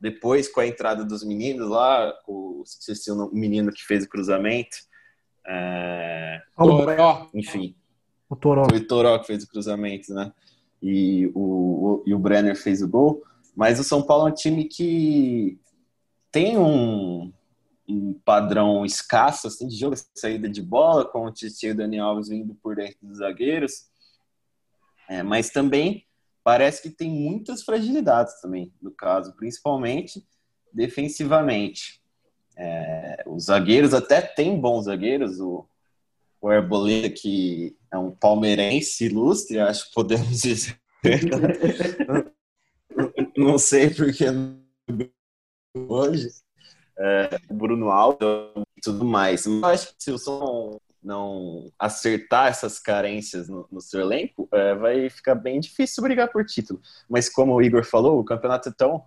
depois, 0.01 0.49
com 0.49 0.61
a 0.61 0.67
entrada 0.67 1.05
dos 1.05 1.25
meninos 1.25 1.69
lá, 1.69 2.13
o, 2.27 2.63
o 2.63 3.35
menino 3.35 3.73
que 3.73 3.85
fez 3.85 4.05
o 4.05 4.09
cruzamento. 4.09 4.77
É, 5.47 6.43
Toró. 6.57 7.29
Enfim. 7.35 7.75
O 8.29 8.37
Toró. 8.37 8.65
Foi 8.69 8.79
o 8.79 8.87
Toró 8.87 9.19
que 9.19 9.27
fez 9.27 9.45
o 9.45 9.49
cruzamento, 9.49 10.13
né? 10.15 10.33
E 10.83 11.31
o, 11.35 11.41
o, 11.41 12.05
e 12.07 12.15
o 12.15 12.19
Brenner 12.19 12.57
fez 12.57 12.83
o 12.83 12.89
gol. 12.89 13.23
Mas 13.55 13.79
o 13.79 13.85
São 13.85 14.03
Paulo 14.03 14.29
é 14.29 14.33
um 14.33 14.35
time 14.35 14.65
que 14.65 15.59
tem 16.31 16.59
um, 16.59 17.33
um 17.89 18.15
padrão 18.25 18.85
escasso 18.85 19.47
assim, 19.47 19.69
de 19.69 19.77
jogo, 19.77 19.95
saída 20.15 20.49
de 20.49 20.61
bola, 20.61 21.05
com 21.05 21.27
o 21.27 21.33
Titi 21.33 21.67
e 21.67 21.71
o 21.71 21.77
Daniel 21.77 22.07
Alves 22.07 22.29
vindo 22.29 22.55
por 22.57 22.77
dentro 22.77 22.99
dos 23.03 23.19
zagueiros. 23.19 23.87
É, 25.09 25.23
mas 25.23 25.51
também 25.51 26.05
parece 26.43 26.83
que 26.83 26.91
tem 26.91 27.11
muitas 27.11 27.63
fragilidades 27.63 28.41
também, 28.41 28.73
no 28.83 28.91
caso, 28.91 29.35
principalmente 29.37 30.27
defensivamente. 30.73 32.03
É, 32.57 33.25
os 33.27 33.45
zagueiros 33.45 33.93
até 33.93 34.21
têm 34.21 34.59
bons 34.61 34.85
zagueiros, 34.85 35.41
o, 35.41 35.67
o 36.41 36.49
Arboleda, 36.49 37.11
que 37.11 37.77
é 37.93 37.99
um 37.99 38.11
palmeirense 38.11 39.07
ilustre, 39.07 39.59
acho 39.59 39.89
que 39.89 39.95
podemos 39.95 40.41
dizer. 40.43 40.79
não 43.37 43.59
sei 43.59 43.91
porque 43.91 44.25
hoje, 45.77 46.29
é, 46.99 47.39
Bruno 47.51 47.91
Aldo 47.91 48.53
e 48.77 48.81
tudo 48.81 49.05
mais. 49.05 49.47
Mas 49.47 49.83
acho 49.83 49.97
que 49.97 50.05
se 50.05 50.11
o 50.11 50.19
São 50.19 50.81
não 51.03 51.71
acertar 51.79 52.49
essas 52.49 52.79
carências 52.79 53.47
no, 53.49 53.69
no 53.71 53.81
seu 53.81 54.01
elenco, 54.01 54.49
é, 54.53 54.75
vai 54.75 55.11
ficar 55.11 55.35
bem 55.35 55.61
difícil 55.61 56.03
brigar 56.03 56.33
por 56.33 56.47
título. 56.47 56.81
Mas 57.09 57.29
como 57.29 57.53
o 57.53 57.63
Igor 57.63 57.85
falou, 57.85 58.19
o 58.19 58.25
campeonato 58.25 58.71
é 58.71 58.73
tão 58.73 59.05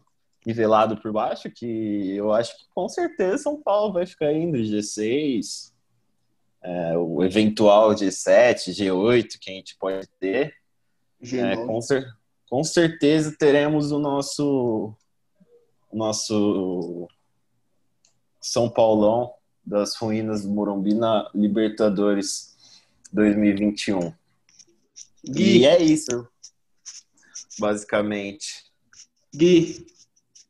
nivelado 0.47 0.95
por 0.95 1.11
baixo 1.11 1.51
que 1.51 2.15
eu 2.15 2.31
acho 2.31 2.57
que 2.57 2.63
com 2.73 2.87
certeza 2.87 3.43
São 3.43 3.61
Paulo 3.61 3.91
vai 3.91 4.05
ficar 4.05 4.31
indo 4.31 4.57
G6, 4.57 5.73
é, 6.63 6.97
o 6.97 7.21
eventual 7.21 7.93
G7, 7.93 8.69
G8 8.69 9.37
que 9.41 9.51
a 9.51 9.53
gente 9.53 9.75
pode 9.77 10.07
ter. 10.17 10.55
É, 11.21 11.57
com, 11.65 11.81
cer 11.81 12.07
com 12.47 12.63
certeza 12.63 13.35
teremos 13.37 13.91
o 13.91 13.99
nosso 13.99 14.95
o 15.91 15.97
nosso 15.97 17.09
São 18.39 18.69
Paulão 18.69 19.33
das 19.65 19.97
ruínas 19.97 20.43
do 20.43 20.49
Morumbi 20.49 20.93
na 20.93 21.29
Libertadores 21.35 22.55
2021. 23.11 24.13
Gui. 25.25 25.57
E 25.57 25.65
é 25.65 25.81
isso, 25.81 26.25
basicamente. 27.59 28.63
Gui, 29.35 29.87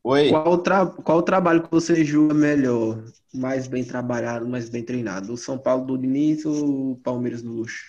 Oi. 0.09 0.29
Qual, 0.29 0.57
tra 0.59 0.85
qual 0.85 1.17
o 1.17 1.21
trabalho 1.21 1.63
que 1.63 1.69
você 1.69 2.05
julga 2.05 2.33
melhor, 2.33 3.03
mais 3.33 3.67
bem 3.67 3.83
trabalhado, 3.83 4.47
mais 4.47 4.69
bem 4.69 4.81
treinado? 4.81 5.33
O 5.33 5.37
São 5.37 5.57
Paulo 5.57 5.85
do 5.85 5.97
Diniz 5.97 6.45
ou 6.45 6.91
o 6.91 6.95
Palmeiras 7.03 7.41
do 7.41 7.51
Luxo? 7.51 7.83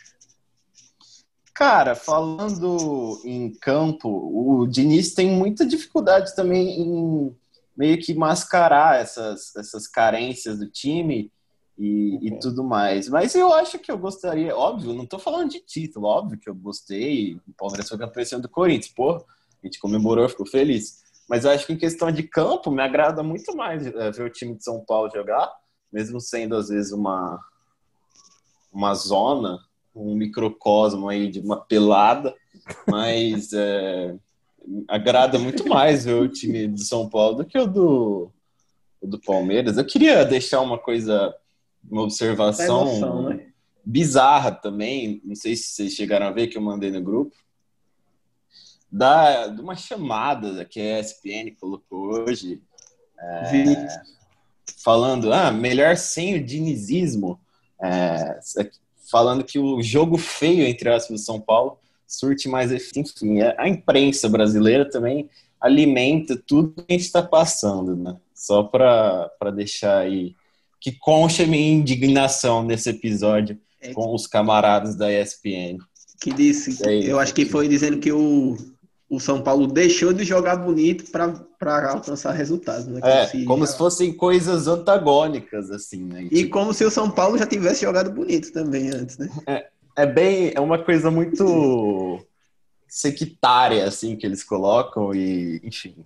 Cara, 1.54 1.94
falando 1.94 3.20
em 3.24 3.54
campo, 3.60 4.08
o 4.08 4.66
Diniz 4.66 5.14
tem 5.14 5.30
muita 5.30 5.64
dificuldade 5.64 6.34
também 6.34 6.80
em 6.80 7.36
meio 7.76 7.96
que 8.00 8.12
mascarar 8.14 9.00
essas, 9.00 9.54
essas 9.54 9.86
carências 9.86 10.58
do 10.58 10.68
time 10.68 11.30
e, 11.78 12.14
uhum. 12.14 12.20
e, 12.20 12.38
tudo 12.40 12.64
mais. 12.64 13.08
Mas 13.08 13.36
eu 13.36 13.52
acho 13.52 13.78
que 13.78 13.92
eu 13.92 13.98
gostaria, 13.98 14.56
óbvio, 14.56 14.92
não 14.92 15.06
tô 15.06 15.20
falando 15.20 15.50
de 15.50 15.60
título, 15.60 16.08
óbvio 16.08 16.36
que 16.36 16.50
eu 16.50 16.54
gostei. 16.56 17.36
O 17.46 17.52
Palmeiras 17.56 17.88
foi 17.88 17.96
campeão 17.96 18.40
do 18.40 18.48
Corinthians, 18.48 18.92
pô, 18.92 19.24
a 19.62 19.66
gente 19.66 19.78
comemorou, 19.78 20.28
ficou 20.28 20.46
feliz. 20.46 21.06
Mas 21.28 21.44
eu 21.44 21.50
acho 21.50 21.66
que 21.66 21.72
em 21.72 21.78
questão 21.78 22.10
de 22.10 22.22
campo, 22.22 22.70
me 22.70 22.82
agrada 22.82 23.22
muito 23.22 23.54
mais 23.54 23.86
é, 23.86 24.10
ver 24.10 24.24
o 24.24 24.30
time 24.30 24.56
de 24.56 24.64
São 24.64 24.82
Paulo 24.84 25.10
jogar, 25.14 25.52
mesmo 25.92 26.20
sendo 26.20 26.56
às 26.56 26.68
vezes 26.68 26.90
uma, 26.92 27.38
uma 28.72 28.94
zona, 28.94 29.58
um 29.94 30.14
microcosmo 30.14 31.08
aí 31.08 31.28
de 31.28 31.40
uma 31.40 31.60
pelada, 31.60 32.34
mas 32.86 33.52
é, 33.52 34.16
agrada 34.88 35.38
muito 35.38 35.68
mais 35.68 36.04
ver 36.04 36.14
o 36.14 36.28
time 36.28 36.68
do 36.68 36.80
São 36.80 37.08
Paulo 37.08 37.38
do 37.38 37.44
que 37.44 37.58
o 37.58 37.66
do, 37.66 38.30
o 39.00 39.06
do 39.06 39.20
Palmeiras. 39.20 39.76
Eu 39.76 39.84
queria 39.84 40.24
deixar 40.24 40.60
uma 40.60 40.78
coisa, 40.78 41.34
uma 41.90 42.02
observação 42.02 42.88
emoção, 42.88 43.28
né? 43.28 43.48
bizarra 43.84 44.50
também, 44.52 45.20
não 45.24 45.34
sei 45.34 45.56
se 45.56 45.68
vocês 45.68 45.92
chegaram 45.92 46.26
a 46.26 46.30
ver 46.30 46.48
que 46.48 46.56
eu 46.56 46.62
mandei 46.62 46.90
no 46.90 47.02
grupo, 47.02 47.34
da, 48.90 49.48
de 49.48 49.60
uma 49.60 49.76
chamada 49.76 50.64
que 50.64 50.80
a 50.80 51.00
ESPN 51.00 51.54
colocou 51.60 52.24
hoje, 52.24 52.60
é, 53.20 53.88
falando, 54.82 55.32
ah, 55.32 55.50
melhor 55.50 55.96
sem 55.96 56.36
o 56.36 56.44
dinizismo, 56.44 57.38
é, 57.82 58.38
falando 59.10 59.44
que 59.44 59.58
o 59.58 59.82
jogo 59.82 60.16
feio, 60.16 60.66
entre 60.66 60.88
aspas, 60.88 61.20
do 61.20 61.24
São 61.24 61.40
Paulo 61.40 61.78
surte 62.06 62.48
mais 62.48 62.72
efeito. 62.72 63.10
Enfim, 63.10 63.40
a 63.42 63.68
imprensa 63.68 64.28
brasileira 64.28 64.88
também 64.88 65.28
alimenta 65.60 66.36
tudo 66.36 66.72
que 66.72 66.84
a 66.88 66.92
gente 66.92 67.04
está 67.04 67.22
passando, 67.22 67.96
né? 67.96 68.16
Só 68.34 68.62
para 68.62 69.50
deixar 69.54 69.98
aí 69.98 70.34
que 70.80 70.92
concha 70.92 71.46
minha 71.46 71.72
indignação 71.72 72.62
nesse 72.62 72.90
episódio 72.90 73.58
é 73.80 73.92
com 73.92 74.14
os 74.14 74.26
camaradas 74.26 74.96
da 74.96 75.12
ESPN. 75.12 75.78
Que 76.20 76.32
disse, 76.32 76.82
é 76.88 76.94
eu 76.94 77.18
acho 77.18 77.34
que 77.34 77.44
foi 77.44 77.68
dizendo 77.68 77.98
que 77.98 78.12
o 78.12 78.56
o 79.08 79.18
São 79.18 79.42
Paulo 79.42 79.66
deixou 79.66 80.12
de 80.12 80.22
jogar 80.24 80.56
bonito 80.56 81.10
para 81.10 81.90
alcançar 81.90 82.32
resultados. 82.32 82.86
Né? 82.86 83.00
Como, 83.00 83.12
é, 83.12 83.26
se, 83.26 83.44
como 83.44 83.66
se 83.66 83.76
fossem 83.78 84.12
coisas 84.12 84.68
antagônicas, 84.68 85.70
assim, 85.70 86.04
né? 86.04 86.24
E, 86.24 86.28
tipo... 86.28 86.50
como 86.50 86.74
se 86.74 86.84
o 86.84 86.90
São 86.90 87.10
Paulo 87.10 87.38
já 87.38 87.46
tivesse 87.46 87.82
jogado 87.82 88.10
bonito 88.10 88.52
também 88.52 88.90
antes, 88.90 89.16
né? 89.16 89.30
É, 89.46 89.66
é 89.96 90.06
bem, 90.06 90.52
é 90.54 90.60
uma 90.60 90.78
coisa 90.78 91.10
muito 91.10 92.20
sectária, 92.86 93.84
assim, 93.84 94.14
que 94.14 94.26
eles 94.26 94.44
colocam 94.44 95.14
e, 95.14 95.60
enfim, 95.64 96.04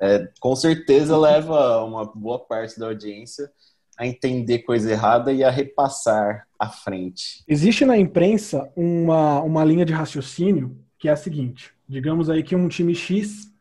é, 0.00 0.28
com 0.38 0.54
certeza 0.54 1.16
leva 1.16 1.84
uma 1.84 2.04
boa 2.04 2.38
parte 2.38 2.78
da 2.78 2.86
audiência 2.86 3.50
a 3.98 4.06
entender 4.06 4.60
coisa 4.60 4.90
errada 4.90 5.32
e 5.32 5.42
a 5.42 5.50
repassar 5.50 6.46
à 6.58 6.68
frente. 6.68 7.42
Existe 7.48 7.84
na 7.84 7.96
imprensa 7.96 8.70
uma, 8.76 9.40
uma 9.40 9.64
linha 9.64 9.86
de 9.86 9.92
raciocínio 9.92 10.76
que 10.98 11.08
é 11.08 11.12
a 11.12 11.16
seguinte: 11.16 11.75
Digamos 11.88 12.28
aí 12.30 12.42
que 12.42 12.56
um 12.56 12.68
time 12.68 12.94
X 12.94 13.52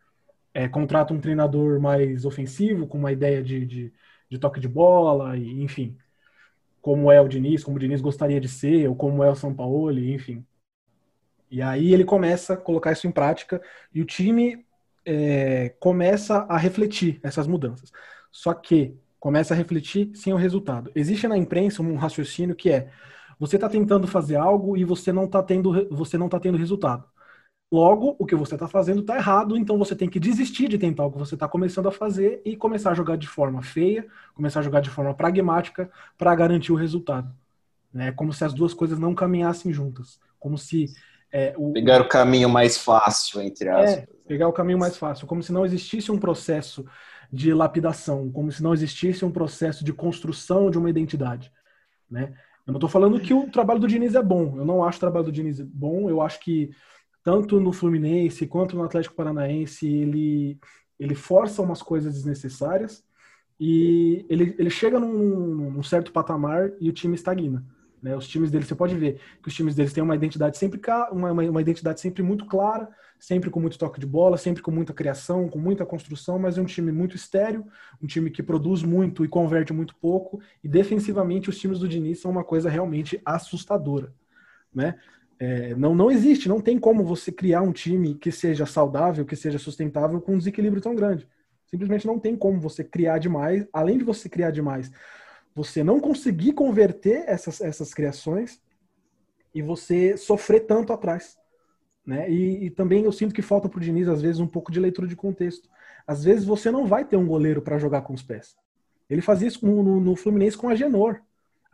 é, 0.53 0.67
contrata 0.67 1.13
um 1.13 1.19
treinador 1.19 1.79
mais 1.79 2.25
ofensivo, 2.25 2.87
com 2.87 2.97
uma 2.97 3.11
ideia 3.11 3.43
de, 3.43 3.65
de, 3.65 3.93
de, 4.29 4.39
toque 4.39 4.59
de 4.59 4.67
bola, 4.67 5.37
e, 5.37 5.61
enfim, 5.61 5.97
como 6.81 7.11
é 7.11 7.19
o 7.19 7.27
Diniz, 7.27 7.63
como 7.63 7.77
o 7.77 7.79
Diniz 7.79 8.01
gostaria 8.01 8.39
de 8.39 8.47
ser, 8.47 8.87
ou 8.87 8.95
como 8.95 9.23
é 9.23 9.29
o 9.29 9.35
São 9.35 9.53
Paulo, 9.53 9.99
enfim. 9.99 10.45
E 11.49 11.61
aí 11.61 11.93
ele 11.93 12.03
começa 12.03 12.53
a 12.53 12.57
colocar 12.57 12.91
isso 12.91 13.07
em 13.07 13.11
prática 13.11 13.61
e 13.93 14.01
o 14.01 14.05
time 14.05 14.65
é, 15.05 15.69
começa 15.79 16.39
a 16.49 16.57
refletir 16.57 17.19
essas 17.23 17.47
mudanças. 17.47 17.91
Só 18.31 18.53
que 18.53 18.95
começa 19.19 19.53
a 19.53 19.57
refletir 19.57 20.11
sem 20.15 20.33
o 20.33 20.37
resultado. 20.37 20.91
Existe 20.95 21.27
na 21.27 21.37
imprensa 21.37 21.81
um 21.81 21.95
raciocínio 21.95 22.55
que 22.55 22.69
é 22.71 22.89
você 23.39 23.55
está 23.57 23.69
tentando 23.69 24.07
fazer 24.07 24.35
algo 24.35 24.77
e 24.77 24.83
você 24.83 25.11
não 25.11 25.25
está 25.25 25.43
tendo, 25.43 25.87
você 25.91 26.17
não 26.17 26.29
tá 26.29 26.39
tendo 26.39 26.57
resultado. 26.57 27.05
Logo, 27.75 28.15
o 28.17 28.25
que 28.25 28.37
você 28.37 28.55
está 28.55 28.69
fazendo 28.69 29.01
está 29.01 29.17
errado, 29.17 29.57
então 29.57 29.77
você 29.77 29.93
tem 29.93 30.07
que 30.07 30.17
desistir 30.17 30.69
de 30.69 30.77
tentar 30.77 31.03
o 31.03 31.11
que 31.11 31.17
você 31.17 31.33
está 31.33 31.45
começando 31.45 31.89
a 31.89 31.91
fazer 31.91 32.41
e 32.45 32.55
começar 32.55 32.91
a 32.91 32.93
jogar 32.93 33.17
de 33.17 33.27
forma 33.27 33.61
feia, 33.61 34.07
começar 34.33 34.61
a 34.61 34.63
jogar 34.63 34.79
de 34.79 34.89
forma 34.89 35.13
pragmática 35.13 35.91
para 36.17 36.33
garantir 36.33 36.71
o 36.71 36.75
resultado. 36.75 37.29
É 37.93 38.13
como 38.13 38.31
se 38.31 38.45
as 38.45 38.53
duas 38.53 38.73
coisas 38.73 38.97
não 38.97 39.13
caminhassem 39.13 39.73
juntas. 39.73 40.17
Como 40.39 40.57
se. 40.57 40.85
É, 41.29 41.53
o, 41.57 41.73
pegar 41.73 42.01
o 42.01 42.07
caminho 42.07 42.47
mais 42.47 42.77
fácil, 42.77 43.41
entre 43.41 43.67
é, 43.67 43.73
aspas. 43.73 44.03
É, 44.03 44.07
pegar 44.25 44.47
o 44.47 44.53
caminho 44.53 44.79
mais 44.79 44.95
fácil. 44.95 45.27
Como 45.27 45.43
se 45.43 45.51
não 45.51 45.65
existisse 45.65 46.09
um 46.13 46.17
processo 46.17 46.85
de 47.29 47.53
lapidação, 47.53 48.31
como 48.31 48.53
se 48.53 48.63
não 48.63 48.73
existisse 48.73 49.25
um 49.25 49.31
processo 49.31 49.83
de 49.83 49.91
construção 49.91 50.71
de 50.71 50.77
uma 50.77 50.89
identidade. 50.89 51.51
Né? 52.09 52.33
Eu 52.65 52.71
não 52.71 52.77
estou 52.77 52.89
falando 52.89 53.19
que 53.19 53.33
o 53.33 53.49
trabalho 53.49 53.81
do 53.81 53.87
Diniz 53.87 54.15
é 54.15 54.23
bom. 54.23 54.53
Eu 54.55 54.63
não 54.63 54.81
acho 54.81 54.95
o 54.97 55.01
trabalho 55.01 55.25
do 55.25 55.31
Diniz 55.33 55.59
bom. 55.59 56.09
Eu 56.09 56.21
acho 56.21 56.39
que 56.39 56.71
tanto 57.25 57.59
no 57.59 57.73
Fluminense 57.73 58.45
quanto 58.45 58.75
no 58.77 58.83
Atlético 58.83 59.15
Paranaense, 59.15 59.87
ele, 59.87 60.59
ele 60.99 61.15
força 61.15 61.59
umas 61.59 61.81
coisas 61.81 62.13
desnecessárias 62.13 63.03
e 63.59 64.23
ele, 64.29 64.55
ele 64.59 64.69
chega 64.69 64.99
num, 64.99 65.71
num 65.71 65.81
certo 65.81 66.11
patamar 66.11 66.71
e 66.79 66.87
o 66.87 66.93
time 66.93 67.15
estagna. 67.15 67.65
Né? 67.99 68.15
Os 68.15 68.27
times 68.27 68.51
deles, 68.51 68.67
você 68.67 68.75
pode 68.75 68.95
ver 68.95 69.19
que 69.41 69.47
os 69.47 69.55
times 69.55 69.73
deles 69.73 69.91
têm 69.91 70.03
uma 70.03 70.15
identidade 70.15 70.55
sempre 70.55 70.79
uma, 71.11 71.31
uma, 71.31 71.61
identidade 71.61 71.99
sempre 71.99 72.21
muito 72.21 72.45
clara, 72.45 72.87
sempre 73.19 73.49
com 73.49 73.59
muito 73.59 73.79
toque 73.79 73.99
de 73.99 74.05
bola, 74.05 74.37
sempre 74.37 74.61
com 74.61 74.69
muita 74.69 74.93
criação, 74.93 75.49
com 75.49 75.57
muita 75.57 75.83
construção, 75.83 76.37
mas 76.37 76.59
é 76.59 76.61
um 76.61 76.65
time 76.65 76.91
muito 76.91 77.15
estéreo, 77.15 77.65
um 77.99 78.05
time 78.05 78.29
que 78.29 78.43
produz 78.43 78.83
muito 78.83 79.25
e 79.25 79.27
converte 79.27 79.73
muito 79.73 79.95
pouco. 79.95 80.39
E 80.63 80.67
defensivamente 80.67 81.49
os 81.49 81.57
times 81.57 81.79
do 81.79 81.87
Diniz 81.87 82.21
são 82.21 82.29
uma 82.29 82.43
coisa 82.43 82.69
realmente 82.69 83.19
assustadora, 83.25 84.13
né? 84.71 84.99
É, 85.37 85.75
não, 85.75 85.93
não 85.93 86.09
existe, 86.09 86.47
não 86.47 86.61
tem 86.61 86.79
como 86.79 87.03
você 87.03 87.31
criar 87.31 87.61
um 87.61 87.71
time 87.71 88.15
que 88.15 88.31
seja 88.31 88.65
saudável, 88.65 89.25
que 89.25 89.35
seja 89.35 89.59
sustentável 89.59 90.21
com 90.21 90.33
um 90.33 90.37
desequilíbrio 90.37 90.81
tão 90.81 90.95
grande. 90.95 91.27
Simplesmente 91.65 92.07
não 92.07 92.19
tem 92.19 92.35
como 92.35 92.59
você 92.59 92.83
criar 92.83 93.17
demais, 93.17 93.67
além 93.73 93.97
de 93.97 94.03
você 94.03 94.29
criar 94.29 94.51
demais, 94.51 94.91
você 95.53 95.83
não 95.83 95.99
conseguir 95.99 96.53
converter 96.53 97.23
essas, 97.27 97.59
essas 97.61 97.93
criações 97.93 98.61
e 99.53 99.61
você 99.61 100.17
sofrer 100.17 100.61
tanto 100.61 100.93
atrás. 100.93 101.37
Né? 102.05 102.29
E, 102.29 102.65
e 102.65 102.69
também 102.69 103.03
eu 103.03 103.11
sinto 103.11 103.33
que 103.33 103.41
falta 103.41 103.67
para 103.67 103.77
o 103.77 103.81
Diniz, 103.81 104.07
às 104.07 104.21
vezes, 104.21 104.39
um 104.39 104.47
pouco 104.47 104.71
de 104.71 104.79
leitura 104.79 105.07
de 105.07 105.15
contexto. 105.15 105.69
Às 106.05 106.23
vezes 106.23 106.45
você 106.45 106.69
não 106.69 106.85
vai 106.85 107.03
ter 107.03 107.17
um 107.17 107.25
goleiro 107.25 107.61
para 107.61 107.79
jogar 107.79 108.01
com 108.01 108.13
os 108.13 108.21
pés. 108.21 108.55
Ele 109.09 109.21
fazia 109.21 109.47
isso 109.47 109.65
no, 109.65 109.81
no, 109.81 109.99
no 109.99 110.15
Fluminense 110.15 110.57
com 110.57 110.69
a 110.69 110.75
Genor. 110.75 111.21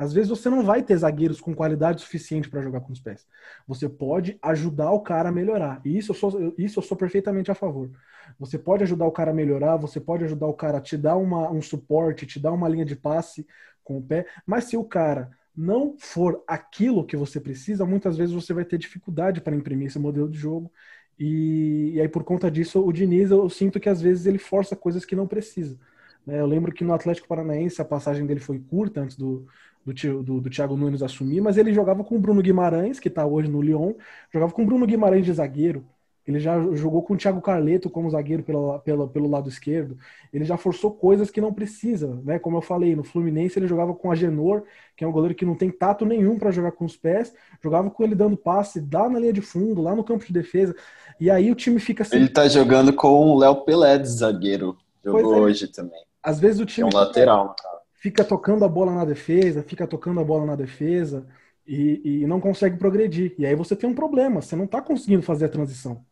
Às 0.02 0.14
vezes 0.14 0.32
você 0.32 0.50
não 0.50 0.64
vai 0.64 0.82
ter 0.82 0.98
zagueiros 0.98 1.40
com 1.40 1.54
qualidade 1.54 2.02
suficiente 2.02 2.50
para 2.50 2.64
jogar 2.64 2.82
com 2.82 2.92
os 2.92 3.00
pés. 3.00 3.28
Você 3.68 3.88
pode 3.88 4.36
ajudar 4.42 4.90
o 4.90 5.02
cara 5.02 5.30
a 5.30 5.32
melhorar. 5.32 5.80
E 5.86 5.96
isso 5.96 6.10
eu, 6.10 6.16
sou, 6.16 6.54
isso 6.58 6.80
eu 6.80 6.84
sou 6.84 6.98
perfeitamente 6.98 7.52
a 7.52 7.54
favor. 7.54 7.92
Você 8.40 8.58
pode 8.58 8.82
ajudar 8.82 9.06
o 9.06 9.12
cara 9.12 9.30
a 9.30 9.34
melhorar, 9.34 9.78
você 9.78 10.02
pode 10.02 10.24
ajudar 10.24 10.48
o 10.48 10.56
cara 10.56 10.80
a 10.80 10.82
te 10.82 10.98
dar 10.98 11.18
uma, 11.18 11.52
um 11.52 11.62
suporte, 11.62 12.26
te 12.26 12.40
dar 12.40 12.52
uma 12.52 12.68
linha 12.68 12.84
de 12.84 12.96
passe, 12.96 13.46
com 13.84 14.00
o 14.00 14.02
pé. 14.02 14.26
Mas 14.44 14.64
se 14.64 14.76
o 14.76 14.84
cara 14.84 15.30
não 15.56 15.96
for 16.00 16.44
aquilo 16.48 17.06
que 17.06 17.16
você 17.16 17.40
precisa, 17.40 17.86
muitas 17.86 18.18
vezes 18.18 18.34
você 18.34 18.56
vai 18.56 18.66
ter 18.66 18.80
dificuldade 18.80 19.40
para 19.40 19.56
imprimir 19.56 19.86
esse 19.86 20.00
modelo 20.00 20.28
de 20.28 20.40
jogo. 20.40 20.72
E, 21.20 21.92
e 21.94 22.02
aí, 22.02 22.10
por 22.10 22.24
conta 22.24 22.50
disso, 22.50 22.84
o 22.84 22.92
Diniz, 22.92 23.30
eu 23.30 23.48
sinto 23.52 23.80
que 23.80 23.88
às 23.88 24.02
vezes 24.02 24.26
ele 24.26 24.40
força 24.40 24.76
coisas 24.76 25.06
que 25.06 25.16
não 25.16 25.28
precisa. 25.28 25.78
Né? 26.26 26.40
Eu 26.40 26.46
lembro 26.46 26.72
que 26.72 26.84
no 26.84 26.94
Atlético 26.94 27.28
Paranaense 27.28 27.82
a 27.82 27.86
passagem 27.86 28.26
dele 28.26 28.40
foi 28.40 28.60
curta 28.60 29.02
antes 29.02 29.18
do, 29.18 29.46
do, 29.86 30.24
do, 30.24 30.42
do 30.42 30.50
Thiago 30.50 30.78
Nunes 30.78 31.02
assumir, 31.02 31.42
mas 31.42 31.58
ele 31.58 31.74
jogava 31.74 32.04
com 32.04 32.16
o 32.16 32.20
Bruno 32.20 32.42
Guimarães, 32.42 33.00
que 33.00 33.08
está 33.08 33.26
hoje 33.26 33.50
no 33.50 33.62
Lyon, 33.62 33.94
jogava 34.32 34.52
com 34.52 34.64
o 34.64 34.66
Bruno 34.66 34.86
Guimarães 34.86 35.26
de 35.26 35.34
zagueiro. 35.34 35.86
Ele 36.28 36.40
já 36.40 36.60
jogou 36.76 37.02
com 37.02 37.16
o 37.16 37.18
Thiago 37.18 37.42
Carleto 37.42 37.90
como 37.90 38.10
zagueiro 38.10 38.44
pela, 38.44 38.78
pela, 38.80 39.08
pelo 39.08 39.28
lado 39.28 39.50
esquerdo. 39.50 39.98
Ele 40.32 40.46
já 40.46 40.56
forçou 40.56 40.92
coisas 40.92 41.32
que 41.32 41.42
não 41.42 41.52
precisa, 41.52 42.22
né? 42.24 42.38
Como 42.38 42.58
eu 42.58 42.62
falei, 42.62 42.96
no 42.96 43.04
Fluminense 43.04 43.58
ele 43.58 43.68
jogava 43.68 43.94
com 43.96 44.12
a 44.12 44.16
Genor, 44.16 44.64
que 44.96 45.04
é 45.04 45.08
um 45.08 45.12
goleiro 45.12 45.34
que 45.34 45.46
não 45.46 45.56
tem 45.56 45.72
tato 45.72 46.06
nenhum 46.06 46.38
para 46.38 46.52
jogar 46.52 46.74
com 46.74 46.86
os 46.86 46.96
pés. 46.96 47.34
Jogava 47.62 47.90
com 47.90 48.04
ele 48.04 48.14
dando 48.14 48.38
passe, 48.38 48.86
lá 48.94 49.10
na 49.10 49.20
linha 49.20 49.34
de 49.34 49.42
fundo, 49.42 49.82
lá 49.82 49.96
no 49.96 50.04
campo 50.04 50.24
de 50.24 50.32
defesa. 50.32 50.76
E 51.20 51.30
aí 51.30 51.52
o 51.52 51.56
time 51.56 51.80
fica 51.80 52.04
assim. 52.04 52.18
Ele 52.18 52.30
tá 52.30 52.48
jogando 52.48 52.94
com 52.94 53.32
o 53.32 53.40
Léo 53.40 53.66
Pelé 53.66 53.98
de 53.98 54.08
zagueiro. 54.08 54.78
Jogou 55.04 55.36
é. 55.36 55.40
hoje 55.40 55.68
também. 55.68 56.04
Às 56.24 56.40
vezes 56.40 56.60
o 56.60 56.66
time. 56.66 56.90
É 56.92 56.96
um 56.96 57.00
lateral, 57.00 57.56
cara. 57.56 57.82
Fica 57.94 58.24
tocando 58.24 58.66
a 58.66 58.70
bola 58.70 58.94
na 58.94 59.06
defesa, 59.06 59.64
fica 59.64 59.86
tocando 59.86 60.20
a 60.20 60.24
bola 60.24 60.46
na 60.46 60.56
defesa. 60.56 61.28
E, 61.68 62.22
e 62.24 62.28
não 62.28 62.42
consegue 62.42 62.78
progredir. 62.78 63.36
E 63.38 63.46
aí 63.46 63.56
você 63.56 63.76
tem 63.76 63.90
um 63.90 63.94
problema, 63.94 64.42
você 64.42 64.56
não 64.56 64.66
está 64.66 64.82
conseguindo 64.82 65.22
fazer 65.22 65.46
a 65.46 65.50
transição 65.50 66.04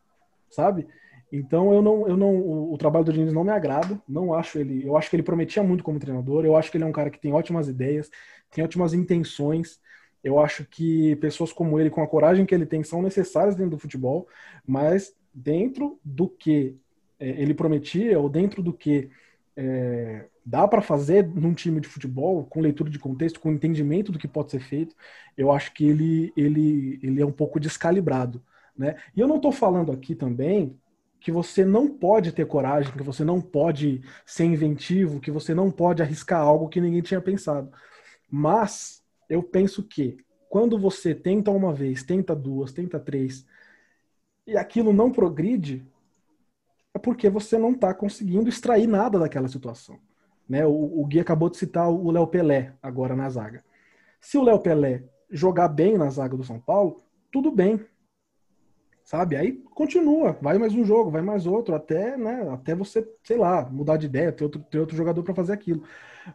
sabe? 0.50 0.88
Então 1.32 1.74
eu 1.74 1.82
não, 1.82 2.08
eu 2.08 2.18
não, 2.18 2.36
o, 2.36 2.74
o, 2.74 2.78
trabalho 2.78 3.06
do 3.06 3.14
Diniz 3.14 3.32
não 3.32 3.44
me 3.44 3.52
agrada, 3.52 4.02
não 4.08 4.34
acho 4.34 4.58
ele, 4.58 4.86
eu 4.86 4.98
acho 4.98 5.10
que 5.10 5.16
ele 5.16 5.24
prometia 5.24 5.62
muito 5.62 5.84
como 5.84 6.00
treinador, 6.00 6.44
eu 6.44 6.56
acho 6.56 6.72
que 6.72 6.78
ele 6.78 6.84
é 6.84 6.88
um 6.88 6.92
cara 6.92 7.10
que 7.10 7.20
tem 7.20 7.32
ótimas 7.32 7.68
ideias, 7.68 8.10
tem 8.52 8.64
ótimas 8.64 8.94
intenções. 8.94 9.80
Eu 10.22 10.38
acho 10.40 10.66
que 10.66 11.16
pessoas 11.18 11.54
como 11.54 11.80
ele, 11.80 11.90
com 11.90 12.02
a 12.04 12.08
coragem 12.08 12.46
que 12.46 12.54
ele 12.54 12.66
tem, 12.66 12.84
são 12.84 13.02
necessárias 13.02 13.56
dentro 13.56 13.72
do 13.72 13.80
futebol, 13.80 14.28
mas 14.68 15.16
dentro 15.34 15.98
do 16.04 16.28
que 16.28 16.76
é, 17.20 17.30
ele 17.42 17.54
prometia 17.54 18.20
ou 18.20 18.28
dentro 18.28 18.62
do 18.62 18.74
que 18.74 19.10
é, 19.62 20.26
dá 20.46 20.66
para 20.66 20.82
fazer 20.82 21.28
num 21.28 21.54
time 21.54 21.82
de 21.82 21.88
futebol, 21.90 22.46
com 22.46 22.62
leitura 22.62 22.90
de 22.90 22.98
contexto, 22.98 23.42
com 23.42 23.52
entendimento 23.52 24.10
do 24.10 24.18
que 24.18 24.28
pode 24.28 24.52
ser 24.52 24.62
feito, 24.62 24.96
eu 25.38 25.52
acho 25.52 25.74
que 25.74 25.86
ele, 25.86 26.32
ele, 26.38 26.98
ele 27.04 27.22
é 27.22 27.26
um 27.26 27.32
pouco 27.32 27.60
descalibrado. 27.60 28.42
Né? 28.78 28.96
E 29.14 29.20
eu 29.20 29.28
não 29.28 29.36
estou 29.36 29.52
falando 29.52 29.92
aqui 29.92 30.16
também 30.16 30.80
que 31.20 31.30
você 31.30 31.66
não 31.66 31.90
pode 31.90 32.32
ter 32.32 32.46
coragem, 32.46 32.94
que 32.94 33.04
você 33.04 33.26
não 33.26 33.42
pode 33.42 34.02
ser 34.26 34.46
inventivo, 34.46 35.20
que 35.20 35.30
você 35.30 35.54
não 35.54 35.70
pode 35.70 36.02
arriscar 36.02 36.40
algo 36.40 36.70
que 36.70 36.80
ninguém 36.80 37.02
tinha 37.02 37.20
pensado. 37.20 37.70
Mas 38.32 39.04
eu 39.28 39.44
penso 39.44 39.84
que 39.84 40.16
quando 40.48 40.80
você 40.80 41.14
tenta 41.14 41.52
uma 41.52 41.74
vez, 41.74 42.02
tenta 42.02 42.34
duas, 42.34 42.72
tenta 42.72 42.98
três, 42.98 43.46
e 44.48 44.56
aquilo 44.56 44.94
não 44.94 45.12
progride, 45.12 45.86
é 46.94 47.00
porque 47.00 47.30
você 47.30 47.58
não 47.58 47.72
está 47.72 47.94
conseguindo 47.94 48.50
extrair 48.50 48.88
nada 48.88 49.20
daquela 49.20 49.48
situação. 49.48 50.00
Né? 50.48 50.66
O, 50.66 51.02
o 51.02 51.06
Gui 51.06 51.20
acabou 51.20 51.50
de 51.50 51.58
citar 51.58 51.90
o 51.90 52.12
Léo 52.12 52.28
Pelé 52.28 52.74
agora 52.82 53.16
na 53.16 53.30
zaga. 53.30 53.64
Se 54.20 54.38
o 54.38 54.44
Léo 54.44 54.60
Pelé 54.60 55.04
jogar 55.30 55.68
bem 55.68 55.98
na 55.98 56.10
zaga 56.10 56.36
do 56.36 56.44
São 56.44 56.60
Paulo, 56.60 57.02
tudo 57.32 57.52
bem 57.52 57.80
sabe? 59.10 59.36
Aí 59.36 59.54
continua, 59.74 60.38
vai 60.40 60.60
mais 60.60 60.76
um 60.76 60.86
jogo, 60.86 61.10
vai 61.10 61.24
mais 61.24 61.48
outro, 61.48 61.74
até, 61.74 62.16
né, 62.16 62.48
até 62.54 62.76
você, 62.76 63.04
sei 63.24 63.38
lá, 63.38 63.68
mudar 63.68 63.98
de 63.98 64.06
ideia, 64.06 64.32
ter 64.32 64.44
outro, 64.44 64.62
ter 64.62 64.78
outro 64.78 64.96
jogador 64.96 65.24
para 65.24 65.34
fazer 65.34 65.52
aquilo. 65.52 65.82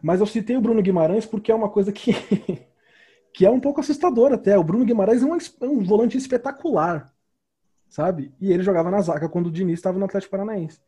Mas 0.03 0.19
eu 0.19 0.27
citei 0.27 0.57
o 0.57 0.61
Bruno 0.61 0.83
Guimarães 0.83 1.25
porque 1.25 1.53
é 1.53 1.55
uma 1.55 1.69
coisa 1.69 1.93
que, 1.93 2.11
que 3.33 3.47
é 3.47 3.51
um 3.51 3.61
pouco 3.61 3.79
assustadora 3.79 4.35
até. 4.35 4.59
O 4.59 4.65
Bruno 4.65 4.85
Guimarães 4.85 5.23
é 5.23 5.25
um, 5.25 5.37
é 5.37 5.73
um 5.73 5.85
volante 5.85 6.19
espetacular, 6.19 7.14
sabe? 7.95 8.33
E 8.41 8.53
ele 8.53 8.65
jogava 8.65 8.91
na 8.91 9.01
zaga 9.01 9.29
quando 9.29 9.47
o 9.47 9.53
Diniz 9.53 9.79
estava 9.79 9.97
no 10.01 10.05
Atlético 10.05 10.33
Paranaense. 10.33 10.81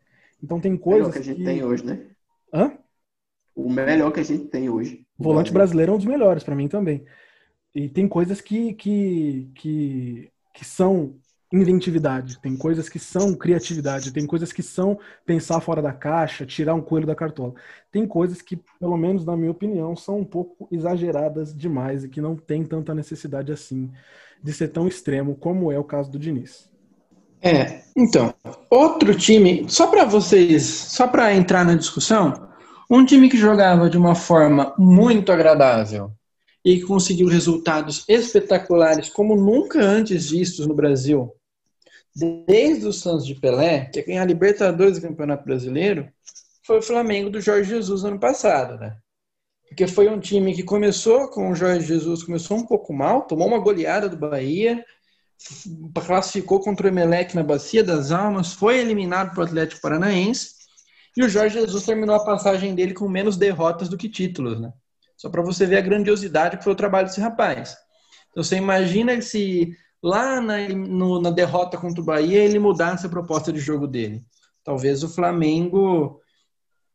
Então 0.43 0.61
tem 0.61 0.77
coisas. 0.77 1.07
O 1.07 1.13
que 1.13 1.19
a 1.21 1.23
gente 1.23 1.37
que... 1.37 1.45
tem 1.45 1.63
hoje, 1.63 1.87
né? 1.87 2.05
Hã? 2.53 2.73
O 3.55 3.71
melhor 3.71 4.11
que 4.11 4.19
a 4.19 4.25
gente 4.25 4.47
tem 4.47 4.69
hoje. 4.69 5.07
O 5.17 5.23
volante 5.23 5.53
brasileiro 5.53 5.93
é 5.93 5.95
um 5.95 5.99
dos 5.99 6.07
melhores 6.07 6.43
para 6.43 6.57
mim 6.57 6.67
também. 6.67 7.05
E 7.73 7.89
tem 7.89 8.09
coisas 8.09 8.41
que, 8.41 8.75
que, 8.75 9.49
que, 9.55 10.33
que 10.53 10.65
são 10.65 11.15
inventividade, 11.53 12.41
tem 12.41 12.57
coisas 12.57 12.89
que 12.89 12.99
são 12.99 13.37
criatividade, 13.37 14.13
tem 14.13 14.27
coisas 14.27 14.53
que 14.53 14.63
são 14.63 14.99
pensar 15.25 15.61
fora 15.61 15.81
da 15.81 15.93
caixa, 15.93 16.45
tirar 16.45 16.75
um 16.75 16.83
coelho 16.83 17.07
da 17.07 17.15
cartola. 17.15 17.55
Tem 17.93 18.05
coisas 18.05 18.43
que, 18.43 18.57
pelo 18.81 18.97
menos 18.97 19.25
na 19.25 19.37
minha 19.37 19.53
opinião, 19.53 19.95
são 19.95 20.19
um 20.19 20.25
pouco 20.25 20.67
exageradas 20.73 21.55
demais 21.55 22.03
e 22.03 22.09
que 22.09 22.21
não 22.21 22.35
tem 22.35 22.65
tanta 22.65 22.93
necessidade 22.93 23.53
assim 23.53 23.93
de 24.43 24.53
ser 24.53 24.69
tão 24.69 24.89
extremo 24.89 25.37
como 25.37 25.71
é 25.71 25.79
o 25.79 25.85
caso 25.85 26.11
do 26.11 26.19
Diniz. 26.19 26.69
É, 27.43 27.83
então, 27.97 28.35
outro 28.71 29.15
time, 29.15 29.67
só 29.69 29.87
para 29.87 30.05
vocês, 30.05 30.65
só 30.65 31.07
para 31.07 31.35
entrar 31.35 31.65
na 31.65 31.75
discussão, 31.75 32.49
um 32.91 33.05
time 33.05 33.29
que 33.29 33.37
jogava 33.37 33.91
de 33.91 33.99
uma 33.99 34.15
forma 34.15 34.75
muito 34.79 35.33
agradável 35.33 36.11
e 36.65 36.81
conseguiu 36.83 37.29
resultados 37.29 38.05
espetaculares 38.09 39.09
como 39.09 39.37
nunca 39.37 39.81
antes 39.81 40.31
vistos 40.31 40.67
no 40.67 40.75
Brasil 40.75 41.33
desde 42.47 42.87
o 42.87 42.93
Santos 42.93 43.27
de 43.27 43.35
Pelé, 43.35 43.91
que 43.93 43.99
é 43.99 44.03
ganhar 44.03 44.23
a 44.23 44.27
Libertadores 44.27 44.99
do 44.99 45.07
Campeonato 45.07 45.45
Brasileiro, 45.45 46.09
foi 46.65 46.79
o 46.79 46.83
Flamengo 46.83 47.29
do 47.29 47.41
Jorge 47.41 47.69
Jesus 47.69 48.03
no 48.03 48.09
ano 48.09 48.19
passado, 48.19 48.79
né? 48.79 48.97
Porque 49.69 49.87
foi 49.87 50.09
um 50.09 50.19
time 50.19 50.55
que 50.55 50.63
começou 50.63 51.29
com 51.29 51.51
o 51.51 51.55
Jorge 51.55 51.87
Jesus, 51.87 52.23
começou 52.23 52.57
um 52.57 52.67
pouco 52.67 52.93
mal, 52.93 53.23
tomou 53.23 53.47
uma 53.47 53.59
goleada 53.59 54.09
do 54.09 54.17
Bahia, 54.17 54.83
classificou 56.05 56.61
contra 56.61 56.87
o 56.87 56.91
Emelec 56.91 57.35
na 57.35 57.43
Bacia 57.43 57.85
das 57.85 58.11
Almas, 58.11 58.53
foi 58.53 58.79
eliminado 58.79 59.33
para 59.33 59.41
o 59.43 59.47
Atlético 59.47 59.81
Paranaense, 59.81 60.57
e 61.17 61.25
o 61.25 61.29
Jorge 61.29 61.59
Jesus 61.59 61.85
terminou 61.85 62.17
a 62.17 62.25
passagem 62.25 62.75
dele 62.75 62.93
com 62.93 63.09
menos 63.09 63.37
derrotas 63.37 63.89
do 63.89 63.97
que 63.97 64.09
títulos, 64.09 64.61
né? 64.61 64.73
Só 65.17 65.31
para 65.31 65.43
você 65.43 65.65
ver 65.65 65.79
a 65.79 65.81
grandiosidade 65.81 66.59
que 66.59 66.65
foi 66.65 66.75
o 66.75 66.77
trabalho 66.77 67.07
desse 67.07 67.21
rapaz. 67.21 67.75
Então 68.31 68.45
você 68.45 68.57
imagina 68.57 69.19
se 69.23 69.73
lá 70.03 70.43
na, 70.43 70.69
no, 70.69 71.21
na 71.21 71.31
derrota 71.31 71.79
contra 71.79 72.03
o 72.03 72.05
Bahia 72.05 72.45
ele 72.45 72.59
mudasse 72.59 73.07
a 73.07 73.09
proposta 73.09 73.51
de 73.51 73.59
jogo 73.59 73.87
dele. 73.87 74.23
Talvez 74.63 75.03
o 75.03 75.09
Flamengo 75.09 76.21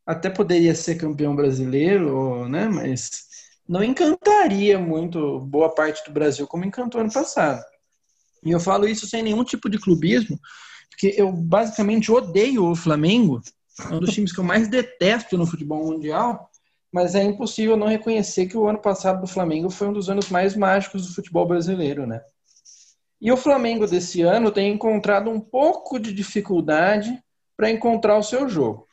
até 0.06 0.30
poderia 0.30 0.76
ser 0.76 0.96
campeão 0.96 1.36
brasileiro, 1.36 2.48
né? 2.48 2.68
Mas 2.68 3.24
não 3.68 3.84
encantaria 3.84 4.78
muito 4.78 5.40
boa 5.40 5.74
parte 5.74 6.06
do 6.06 6.14
Brasil 6.14 6.46
como 6.46 6.66
encantou 6.66 7.02
ano 7.02 7.12
passado. 7.12 7.64
E 8.44 8.52
eu 8.52 8.60
falo 8.60 8.88
isso 8.88 9.08
sem 9.08 9.22
nenhum 9.22 9.44
tipo 9.44 9.70
de 9.70 9.78
clubismo, 9.80 10.40
porque 10.90 11.14
eu 11.18 11.32
basicamente 11.32 12.12
odeio 12.12 12.66
o 12.66 12.76
Flamengo, 12.76 13.42
é 13.90 13.94
um 13.94 14.00
dos 14.00 14.14
times 14.14 14.32
que 14.32 14.40
eu 14.40 14.44
mais 14.44 14.68
detesto 14.68 15.38
no 15.38 15.46
futebol 15.46 15.86
mundial, 15.86 16.50
mas 16.92 17.16
é 17.16 17.24
impossível 17.24 17.78
não 17.78 17.88
reconhecer 17.88 18.48
que 18.48 18.58
o 18.58 18.68
ano 18.68 18.80
passado 18.80 19.22
do 19.22 19.28
Flamengo 19.28 19.70
foi 19.70 19.88
um 19.88 19.94
dos 19.94 20.10
anos 20.10 20.30
mais 20.30 20.56
mágicos 20.56 21.08
do 21.08 21.14
futebol 21.14 21.48
brasileiro, 21.48 22.06
né? 22.06 22.22
E 23.20 23.32
o 23.32 23.38
Flamengo 23.38 23.88
desse 23.88 24.22
ano 24.22 24.52
tem 24.52 24.74
encontrado 24.74 25.30
um 25.30 25.40
pouco 25.40 26.00
de 26.00 26.12
dificuldade 26.12 27.18
para 27.56 27.70
encontrar 27.70 28.18
o 28.18 28.24
seu 28.24 28.50
jogo. 28.50 28.88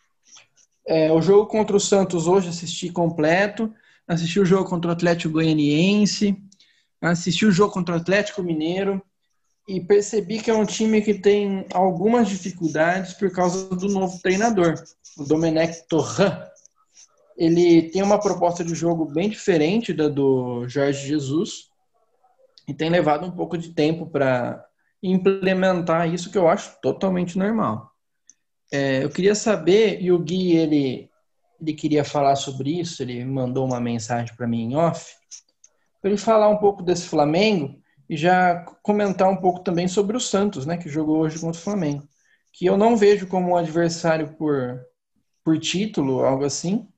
É, 0.87 1.11
o 1.11 1.21
jogo 1.21 1.47
contra 1.47 1.77
o 1.77 1.81
Santos 1.81 2.27
hoje 2.27 2.49
assisti 2.49 2.91
completo, 2.91 3.73
assisti 4.07 4.39
o 4.39 4.45
jogo 4.45 4.69
contra 4.69 4.91
o 4.91 4.93
Atlético 4.93 5.35
Goianiense, 5.35 6.37
assisti 7.01 7.47
o 7.47 7.51
jogo 7.51 7.73
contra 7.73 7.95
o 7.95 7.99
Atlético 7.99 8.43
Mineiro 8.43 9.03
e 9.69 9.79
percebi 9.79 10.41
que 10.41 10.51
é 10.51 10.55
um 10.55 10.65
time 10.65 11.03
que 11.03 11.13
tem 11.13 11.67
algumas 11.75 12.27
dificuldades 12.27 13.13
por 13.13 13.31
causa 13.31 13.69
do 13.69 13.87
novo 13.87 14.19
treinador, 14.23 14.83
o 15.19 15.25
Domenech 15.25 15.87
Torran. 15.87 16.43
Ele 17.37 17.83
tem 17.91 18.03
uma 18.03 18.19
proposta 18.19 18.65
de 18.65 18.75
jogo 18.75 19.05
bem 19.05 19.29
diferente 19.29 19.93
da 19.93 20.09
do 20.09 20.67
Jorge 20.67 21.07
Jesus 21.07 21.69
e 22.67 22.73
tem 22.73 22.89
levado 22.89 23.27
um 23.27 23.31
pouco 23.31 23.59
de 23.59 23.75
tempo 23.75 24.07
para 24.07 24.65
implementar 25.03 26.13
isso 26.13 26.31
que 26.33 26.39
eu 26.39 26.49
acho 26.49 26.81
totalmente 26.81 27.37
normal. 27.37 27.93
É, 28.73 29.05
eu 29.05 29.11
queria 29.11 29.35
saber, 29.35 30.01
e 30.01 30.11
o 30.11 30.19
Gui, 30.19 30.57
ele, 30.57 31.11
ele 31.61 31.75
queria 31.75 32.05
falar 32.05 32.37
sobre 32.37 32.81
isso, 32.81 33.03
ele 33.03 33.23
mandou 33.23 33.67
uma 33.67 33.81
mensagem 33.81 34.35
para 34.35 34.47
mim 34.47 34.63
em 34.63 34.77
off, 34.77 35.15
para 36.01 36.11
ele 36.11 36.19
falar 36.19 36.49
um 36.49 36.57
pouco 36.57 36.83
desse 36.83 37.07
Flamengo 37.07 37.79
e 38.09 38.17
já 38.17 38.65
comentar 38.83 39.29
um 39.29 39.37
pouco 39.37 39.61
também 39.61 39.87
sobre 39.87 40.17
o 40.17 40.21
Santos, 40.21 40.65
né, 40.65 40.77
que 40.77 40.89
jogou 40.89 41.19
hoje 41.19 41.39
contra 41.39 41.61
o 41.61 41.63
Flamengo, 41.63 42.09
que 42.53 42.67
eu 42.67 42.77
não 42.77 42.97
vejo 42.97 43.27
como 43.27 43.51
um 43.51 43.57
adversário 43.57 44.35
por, 44.35 44.81
por 45.45 45.59
título, 45.59 46.25
algo 46.25 46.45
assim, 46.45 46.89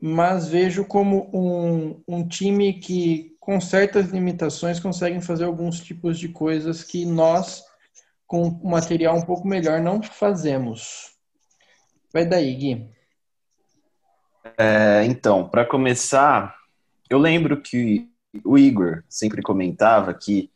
mas 0.00 0.48
vejo 0.48 0.84
como 0.84 1.28
um, 1.32 2.02
um 2.06 2.28
time 2.28 2.74
que, 2.74 3.36
com 3.40 3.60
certas 3.60 4.10
limitações, 4.10 4.78
conseguem 4.78 5.20
fazer 5.20 5.44
alguns 5.44 5.80
tipos 5.80 6.18
de 6.18 6.28
coisas 6.28 6.84
que 6.84 7.04
nós, 7.04 7.64
com 8.26 8.50
material 8.62 9.16
um 9.16 9.22
pouco 9.22 9.48
melhor, 9.48 9.80
não 9.80 10.02
fazemos. 10.02 11.16
Vai 12.12 12.24
daí, 12.24 12.54
Gui. 12.54 12.90
É, 14.56 15.04
então, 15.04 15.48
para 15.48 15.64
começar, 15.64 16.54
eu 17.10 17.18
lembro 17.18 17.60
que 17.60 18.08
o 18.44 18.58
Igor 18.58 19.02
sempre 19.08 19.42
comentava 19.42 20.12
que 20.14 20.50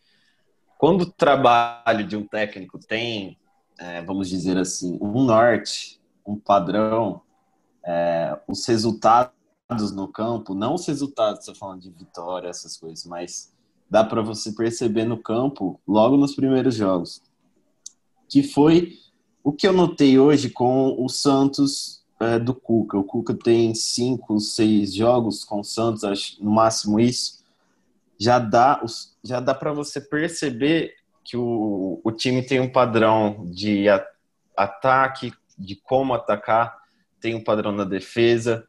quando 0.79 1.03
o 1.03 1.11
trabalho 1.11 2.07
de 2.07 2.17
um 2.17 2.27
técnico 2.27 2.79
tem, 2.79 3.39
é, 3.79 4.03
vamos 4.03 4.29
dizer 4.29 4.59
assim, 4.59 4.99
um 5.01 5.25
norte, 5.25 6.01
um 6.27 6.37
padrão, 6.37 7.23
é, 7.85 8.39
os 8.49 8.67
resultados 8.67 9.33
no 9.95 10.09
campo, 10.09 10.55
não 10.55 10.75
os 10.75 10.87
resultados, 10.87 11.41
estou 11.41 11.55
falando 11.55 11.83
de 11.83 11.91
vitória, 11.91 12.49
essas 12.49 12.77
coisas, 12.77 13.05
mas 13.07 13.53
dá 13.89 14.05
para 14.05 14.23
você 14.23 14.53
perceber 14.53 15.05
no 15.05 15.17
campo 15.17 15.81
logo 15.87 16.17
nos 16.17 16.35
primeiros 16.35 16.75
jogos, 16.75 17.23
que 18.29 18.43
foi 18.43 18.99
o 19.45 19.53
que 19.53 19.67
eu 19.67 19.73
notei 19.73 20.19
hoje 20.19 20.51
com 20.51 20.97
o 20.99 21.09
Santos 21.09 22.03
é, 22.21 22.39
do 22.39 22.55
Cuca. 22.55 22.97
O 22.99 23.05
Cuca 23.05 23.35
tem 23.35 23.75
cinco, 23.75 24.39
seis 24.39 24.95
jogos 24.95 25.45
com 25.45 25.61
o 25.61 25.65
Santos, 25.65 26.05
acho, 26.05 26.43
no 26.43 26.51
máximo 26.51 27.01
isso. 27.01 27.42
Já 28.19 28.39
dá, 28.39 28.83
já 29.25 29.41
dá 29.41 29.55
para 29.55 29.73
você 29.73 30.01
perceber 30.01 30.95
que 31.25 31.37
o, 31.37 32.01
o 32.03 32.13
time 32.13 32.43
tem 32.43 32.61
um 32.61 32.71
padrão 32.71 33.47
de 33.51 33.87
ataque, 34.57 35.33
de 35.59 35.77
como 35.77 36.15
atacar, 36.15 36.77
tem 37.21 37.35
um 37.35 37.43
padrão 37.43 37.73
na 37.73 37.85
defesa. 37.85 38.67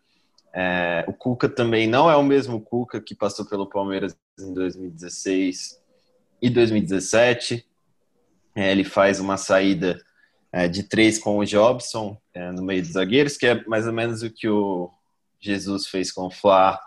É, 0.53 1.03
o 1.07 1.13
Cuca 1.13 1.49
também 1.49 1.87
não 1.87 2.09
é 2.09 2.15
o 2.15 2.23
mesmo 2.23 2.61
Cuca 2.61 3.01
que 3.01 3.15
passou 3.15 3.45
pelo 3.45 3.67
Palmeiras 3.67 4.15
em 4.39 4.53
2016 4.53 5.81
e 6.41 6.49
2017. 6.49 7.65
É, 8.55 8.71
ele 8.71 8.83
faz 8.83 9.19
uma 9.19 9.37
saída 9.37 9.99
é, 10.51 10.67
de 10.67 10.83
três 10.83 11.17
com 11.17 11.39
o 11.39 11.45
Jobson 11.45 12.15
é, 12.33 12.51
no 12.51 12.61
meio 12.61 12.83
dos 12.83 12.91
zagueiros, 12.91 13.35
que 13.35 13.47
é 13.47 13.65
mais 13.65 13.87
ou 13.87 13.93
menos 13.93 14.21
o 14.21 14.29
que 14.29 14.47
o 14.47 14.91
Jesus 15.39 15.87
fez 15.87 16.11
com 16.11 16.27
o 16.27 16.31
Flá 16.31 16.79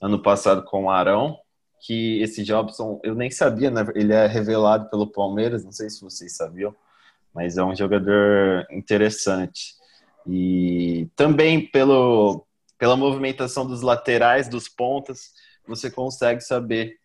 ano 0.00 0.22
passado 0.22 0.62
com 0.62 0.84
o 0.84 0.90
Arão. 0.90 1.36
Que 1.80 2.20
esse 2.22 2.42
Jobson, 2.42 3.00
eu 3.04 3.14
nem 3.14 3.30
sabia, 3.30 3.70
né? 3.70 3.86
ele 3.94 4.12
é 4.12 4.26
revelado 4.26 4.90
pelo 4.90 5.06
Palmeiras, 5.06 5.64
não 5.64 5.72
sei 5.72 5.88
se 5.88 6.00
vocês 6.00 6.36
sabiam, 6.36 6.74
mas 7.32 7.56
é 7.56 7.64
um 7.64 7.74
jogador 7.74 8.66
interessante. 8.70 9.74
E 10.26 11.08
também 11.14 11.66
pelo, 11.66 12.44
pela 12.76 12.96
movimentação 12.96 13.66
dos 13.66 13.80
laterais, 13.80 14.48
dos 14.48 14.68
pontas, 14.68 15.32
você 15.66 15.90
consegue 15.90 16.40
saber 16.40 16.98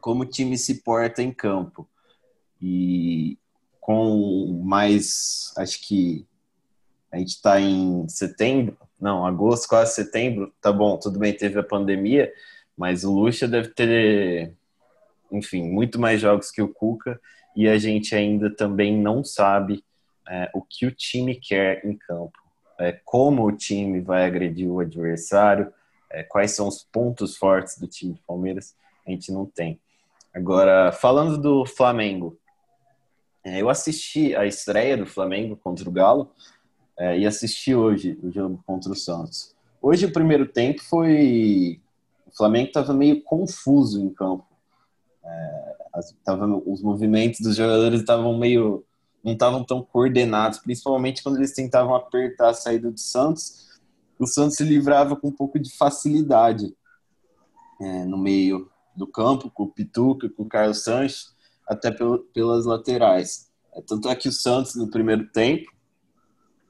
como 0.00 0.22
o 0.22 0.26
time 0.26 0.56
se 0.56 0.82
porta 0.82 1.22
em 1.22 1.32
campo. 1.32 1.88
E 2.60 3.38
com 3.80 4.62
mais, 4.64 5.52
acho 5.56 5.80
que 5.86 6.26
a 7.10 7.18
gente 7.18 7.30
está 7.30 7.60
em 7.60 8.08
setembro, 8.08 8.76
não, 9.00 9.26
agosto, 9.26 9.68
quase 9.68 9.94
setembro, 9.94 10.52
tá 10.60 10.72
bom, 10.72 10.96
tudo 10.98 11.18
bem, 11.18 11.32
teve 11.32 11.58
a 11.58 11.64
pandemia, 11.64 12.32
mas 12.80 13.04
o 13.04 13.12
Lucha 13.12 13.46
deve 13.46 13.68
ter, 13.68 14.54
enfim, 15.30 15.70
muito 15.70 16.00
mais 16.00 16.18
jogos 16.18 16.50
que 16.50 16.62
o 16.62 16.68
Cuca 16.72 17.20
e 17.54 17.68
a 17.68 17.76
gente 17.76 18.14
ainda 18.14 18.48
também 18.48 18.96
não 18.96 19.22
sabe 19.22 19.84
é, 20.26 20.50
o 20.54 20.62
que 20.62 20.86
o 20.86 20.90
time 20.90 21.34
quer 21.34 21.84
em 21.84 21.94
campo, 21.94 22.32
é, 22.78 22.98
como 23.04 23.44
o 23.44 23.52
time 23.52 24.00
vai 24.00 24.24
agredir 24.24 24.66
o 24.66 24.80
adversário, 24.80 25.70
é, 26.08 26.22
quais 26.22 26.52
são 26.52 26.66
os 26.66 26.82
pontos 26.82 27.36
fortes 27.36 27.76
do 27.76 27.86
time 27.86 28.14
do 28.14 28.20
Palmeiras, 28.26 28.74
a 29.06 29.10
gente 29.10 29.30
não 29.30 29.44
tem. 29.44 29.78
Agora, 30.32 30.90
falando 30.90 31.36
do 31.36 31.66
Flamengo, 31.66 32.38
é, 33.44 33.60
eu 33.60 33.68
assisti 33.68 34.34
a 34.34 34.46
estreia 34.46 34.96
do 34.96 35.04
Flamengo 35.04 35.54
contra 35.54 35.86
o 35.86 35.92
Galo 35.92 36.32
é, 36.98 37.18
e 37.18 37.26
assisti 37.26 37.74
hoje 37.74 38.18
o 38.22 38.30
jogo 38.30 38.58
contra 38.66 38.90
o 38.90 38.96
Santos. 38.96 39.54
Hoje, 39.82 40.06
o 40.06 40.12
primeiro 40.12 40.46
tempo 40.46 40.82
foi. 40.82 41.78
O 42.32 42.36
Flamengo 42.36 42.68
estava 42.68 42.92
meio 42.92 43.22
confuso 43.22 44.00
em 44.00 44.10
campo. 44.10 44.46
É, 45.24 45.76
as, 45.92 46.14
tava, 46.24 46.46
os 46.46 46.82
movimentos 46.82 47.40
dos 47.40 47.56
jogadores 47.56 48.00
estavam 48.00 48.36
meio. 48.38 48.84
não 49.22 49.32
estavam 49.32 49.64
tão 49.64 49.82
coordenados, 49.82 50.58
principalmente 50.58 51.22
quando 51.22 51.36
eles 51.36 51.52
tentavam 51.52 51.94
apertar 51.94 52.50
a 52.50 52.54
saída 52.54 52.90
do 52.90 53.00
Santos. 53.00 53.68
O 54.18 54.26
Santos 54.26 54.56
se 54.56 54.64
livrava 54.64 55.16
com 55.16 55.28
um 55.28 55.32
pouco 55.32 55.58
de 55.58 55.74
facilidade 55.76 56.74
é, 57.80 58.04
no 58.04 58.18
meio 58.18 58.70
do 58.94 59.06
campo, 59.06 59.50
com 59.50 59.64
o 59.64 59.70
Pituca, 59.70 60.28
com 60.28 60.42
o 60.42 60.48
Carlos 60.48 60.82
Sanches 60.82 61.34
até 61.66 61.90
pelas 62.34 62.66
laterais. 62.66 63.50
É, 63.72 63.80
tanto 63.80 64.08
é 64.08 64.16
que 64.16 64.28
o 64.28 64.32
Santos, 64.32 64.74
no 64.74 64.90
primeiro 64.90 65.26
tempo, 65.28 65.70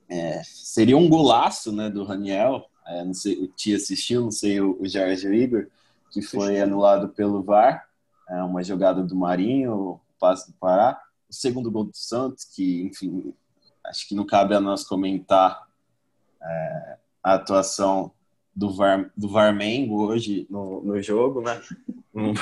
é, 0.08 0.42
seria 0.44 0.96
um 0.96 1.08
golaço 1.08 1.72
né, 1.72 1.88
do 1.88 2.04
Raniel, 2.04 2.69
é, 2.86 3.04
não 3.04 3.14
sei, 3.14 3.42
o 3.42 3.48
Tia 3.48 3.76
assistiu, 3.76 4.22
não 4.22 4.30
sei 4.30 4.60
o, 4.60 4.80
o 4.80 4.88
Jorge 4.88 5.28
Igor, 5.28 5.66
que 6.10 6.20
foi 6.22 6.60
anulado 6.60 7.08
pelo 7.08 7.42
VAR, 7.42 7.88
é, 8.28 8.42
uma 8.42 8.62
jogada 8.62 9.02
do 9.02 9.16
Marinho, 9.16 9.74
o 9.74 10.00
passe 10.18 10.50
do 10.50 10.56
Pará. 10.58 11.00
O 11.28 11.32
segundo 11.32 11.70
gol 11.70 11.84
do 11.84 11.96
Santos, 11.96 12.44
que, 12.44 12.82
enfim, 12.82 13.32
acho 13.84 14.08
que 14.08 14.14
não 14.14 14.26
cabe 14.26 14.54
a 14.54 14.60
nós 14.60 14.84
comentar 14.84 15.68
é, 16.42 16.96
a 17.22 17.34
atuação 17.34 18.12
do, 18.54 18.74
VAR, 18.74 19.10
do 19.16 19.28
Varmengo 19.28 20.02
hoje 20.02 20.46
no, 20.50 20.82
no 20.82 21.00
jogo, 21.02 21.40
né? 21.40 21.60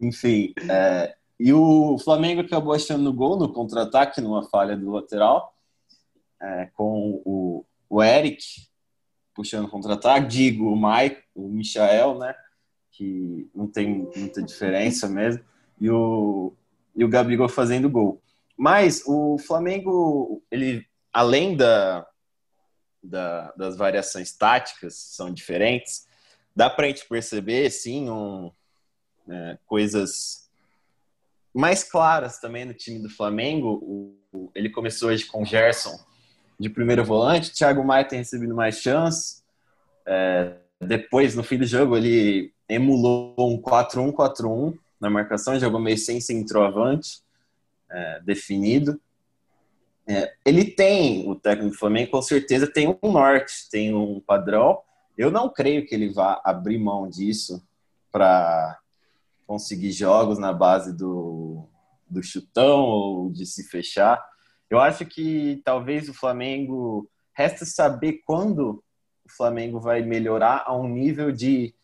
Enfim, 0.00 0.54
é, 0.70 1.16
e 1.40 1.52
o 1.52 1.98
Flamengo 1.98 2.40
acabou 2.40 2.72
achando 2.72 3.12
gol 3.12 3.36
no 3.36 3.52
contra-ataque, 3.52 4.20
numa 4.20 4.44
falha 4.44 4.76
do 4.76 4.92
lateral, 4.92 5.52
é, 6.40 6.66
com 6.74 7.20
o, 7.24 7.64
o 7.90 8.02
Eric 8.02 8.67
puxando 9.38 9.68
contra-ataque, 9.68 10.26
digo, 10.26 10.64
o 10.64 10.76
Mike, 10.76 11.22
o 11.32 11.48
Michael, 11.48 12.18
né? 12.18 12.34
Que 12.90 13.48
não 13.54 13.68
tem 13.68 14.10
muita 14.16 14.42
diferença 14.42 15.08
mesmo, 15.08 15.44
e 15.80 15.88
o, 15.88 16.52
e 16.92 17.04
o 17.04 17.08
Gabigol 17.08 17.48
fazendo 17.48 17.88
gol. 17.88 18.20
Mas 18.56 19.04
o 19.06 19.38
Flamengo, 19.38 20.42
ele, 20.50 20.84
além 21.12 21.56
da, 21.56 22.04
da, 23.00 23.52
das 23.52 23.76
variações 23.76 24.32
táticas, 24.36 24.96
são 24.96 25.32
diferentes, 25.32 26.08
dá 26.54 26.68
para 26.68 26.86
a 26.86 26.88
gente 26.88 27.06
perceber, 27.06 27.70
sim, 27.70 28.10
um, 28.10 28.50
é, 29.28 29.56
coisas 29.66 30.50
mais 31.54 31.84
claras 31.84 32.40
também 32.40 32.64
no 32.64 32.74
time 32.74 32.98
do 32.98 33.08
Flamengo. 33.08 33.78
O, 33.80 34.18
o, 34.32 34.50
ele 34.52 34.68
começou 34.68 35.10
hoje 35.10 35.24
com 35.26 35.42
o 35.42 35.46
Gerson 35.46 35.96
de 36.58 36.68
primeiro 36.68 37.04
volante, 37.04 37.52
Thiago 37.52 37.84
Maia 37.84 38.04
tem 38.04 38.18
recebido 38.18 38.54
mais 38.54 38.80
chance. 38.80 39.42
É, 40.06 40.56
depois, 40.80 41.34
no 41.34 41.42
fim 41.42 41.58
do 41.58 41.66
jogo, 41.66 41.96
ele 41.96 42.52
emulou 42.68 43.34
um 43.38 43.60
4-1-4-1 43.60 44.76
na 45.00 45.08
marcação, 45.08 45.58
jogou 45.58 45.80
meio 45.80 45.98
sem 45.98 46.20
centroavante 46.20 47.22
é, 47.90 48.20
definido. 48.20 49.00
É, 50.06 50.32
ele 50.44 50.64
tem, 50.64 51.28
o 51.28 51.34
técnico 51.34 51.72
do 51.72 51.78
Flamengo, 51.78 52.10
com 52.10 52.22
certeza 52.22 52.66
tem 52.66 52.88
um 53.02 53.12
norte, 53.12 53.68
tem 53.70 53.94
um 53.94 54.20
padrão. 54.20 54.80
Eu 55.16 55.30
não 55.30 55.48
creio 55.48 55.86
que 55.86 55.94
ele 55.94 56.12
vá 56.12 56.40
abrir 56.44 56.78
mão 56.78 57.08
disso 57.08 57.62
para 58.10 58.78
conseguir 59.46 59.92
jogos 59.92 60.38
na 60.38 60.52
base 60.52 60.96
do, 60.96 61.64
do 62.08 62.22
chutão 62.22 62.80
ou 62.80 63.30
de 63.30 63.44
se 63.44 63.64
fechar. 63.64 64.22
Eu 64.70 64.80
acho 64.80 65.04
que 65.06 65.62
talvez 65.64 66.08
o 66.08 66.14
Flamengo 66.14 67.08
resta 67.32 67.64
saber 67.64 68.20
quando 68.24 68.82
o 69.24 69.32
Flamengo 69.36 69.80
vai 69.80 70.02
melhorar 70.02 70.64
a 70.66 70.76
um 70.76 70.88
nível 70.88 71.32
de 71.32 71.74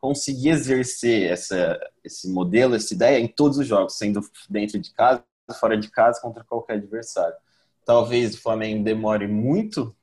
conseguir 0.00 0.50
exercer 0.50 1.30
essa, 1.30 1.78
esse 2.04 2.30
modelo, 2.30 2.74
essa 2.74 2.94
ideia 2.94 3.18
em 3.18 3.28
todos 3.28 3.58
os 3.58 3.66
jogos, 3.66 3.96
sendo 3.96 4.20
dentro 4.48 4.78
de 4.78 4.92
casa, 4.92 5.24
fora 5.58 5.76
de 5.76 5.90
casa, 5.90 6.20
contra 6.20 6.44
qualquer 6.44 6.74
adversário. 6.74 7.36
Talvez 7.84 8.34
o 8.34 8.42
Flamengo 8.42 8.84
demore 8.84 9.26
muito 9.26 9.94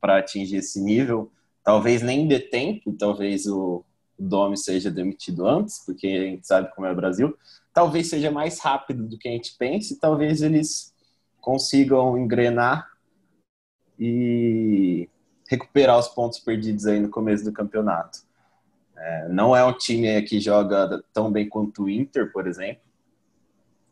para 0.00 0.18
atingir 0.18 0.56
esse 0.56 0.80
nível, 0.80 1.30
talvez 1.62 2.02
nem 2.02 2.26
dê 2.26 2.38
tempo, 2.38 2.92
talvez 2.92 3.46
o, 3.46 3.84
Domi 4.20 4.56
seja 4.56 4.90
demitido 4.90 5.46
antes, 5.46 5.82
porque 5.84 6.06
a 6.06 6.24
gente 6.24 6.46
sabe 6.46 6.70
como 6.74 6.86
é 6.86 6.92
o 6.92 6.96
Brasil. 6.96 7.36
Talvez 7.72 8.08
seja 8.08 8.30
mais 8.30 8.60
rápido 8.60 9.08
do 9.08 9.18
que 9.18 9.28
a 9.28 9.32
gente 9.32 9.56
pensa, 9.56 9.94
e 9.94 9.96
talvez 9.96 10.42
eles 10.42 10.92
consigam 11.40 12.18
engrenar 12.18 12.90
e 13.98 15.08
recuperar 15.48 15.98
os 15.98 16.08
pontos 16.08 16.38
perdidos 16.38 16.86
aí 16.86 17.00
no 17.00 17.10
começo 17.10 17.44
do 17.44 17.52
campeonato. 17.52 18.20
É, 18.96 19.28
não 19.28 19.56
é 19.56 19.64
um 19.64 19.72
time 19.72 20.20
que 20.22 20.38
joga 20.38 21.02
tão 21.12 21.30
bem 21.30 21.48
quanto 21.48 21.84
o 21.84 21.90
Inter, 21.90 22.30
por 22.32 22.46
exemplo, 22.46 22.82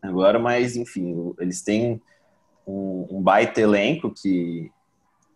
agora, 0.02 0.38
mas 0.38 0.76
enfim, 0.76 1.34
eles 1.38 1.62
têm 1.62 2.00
um, 2.66 3.06
um 3.10 3.22
baita 3.22 3.60
elenco 3.60 4.10
que, 4.10 4.70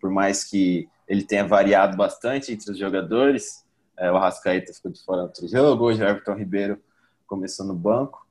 por 0.00 0.10
mais 0.10 0.44
que 0.44 0.88
ele 1.08 1.24
tenha 1.24 1.46
variado 1.46 1.96
bastante 1.96 2.52
entre 2.52 2.70
os 2.70 2.78
jogadores, 2.78 3.64
é, 3.96 4.10
o 4.10 4.16
Arrascaeta 4.16 4.72
ficou 4.72 4.90
de 4.90 5.02
fora 5.02 5.22
no 5.22 5.28
outro 5.28 5.48
jogo, 5.48 5.84
hoje 5.84 6.02
o 6.02 6.06
Everton 6.06 6.34
Ribeiro 6.34 6.80
começou 7.26 7.66
no 7.66 7.74
banco. 7.74 8.21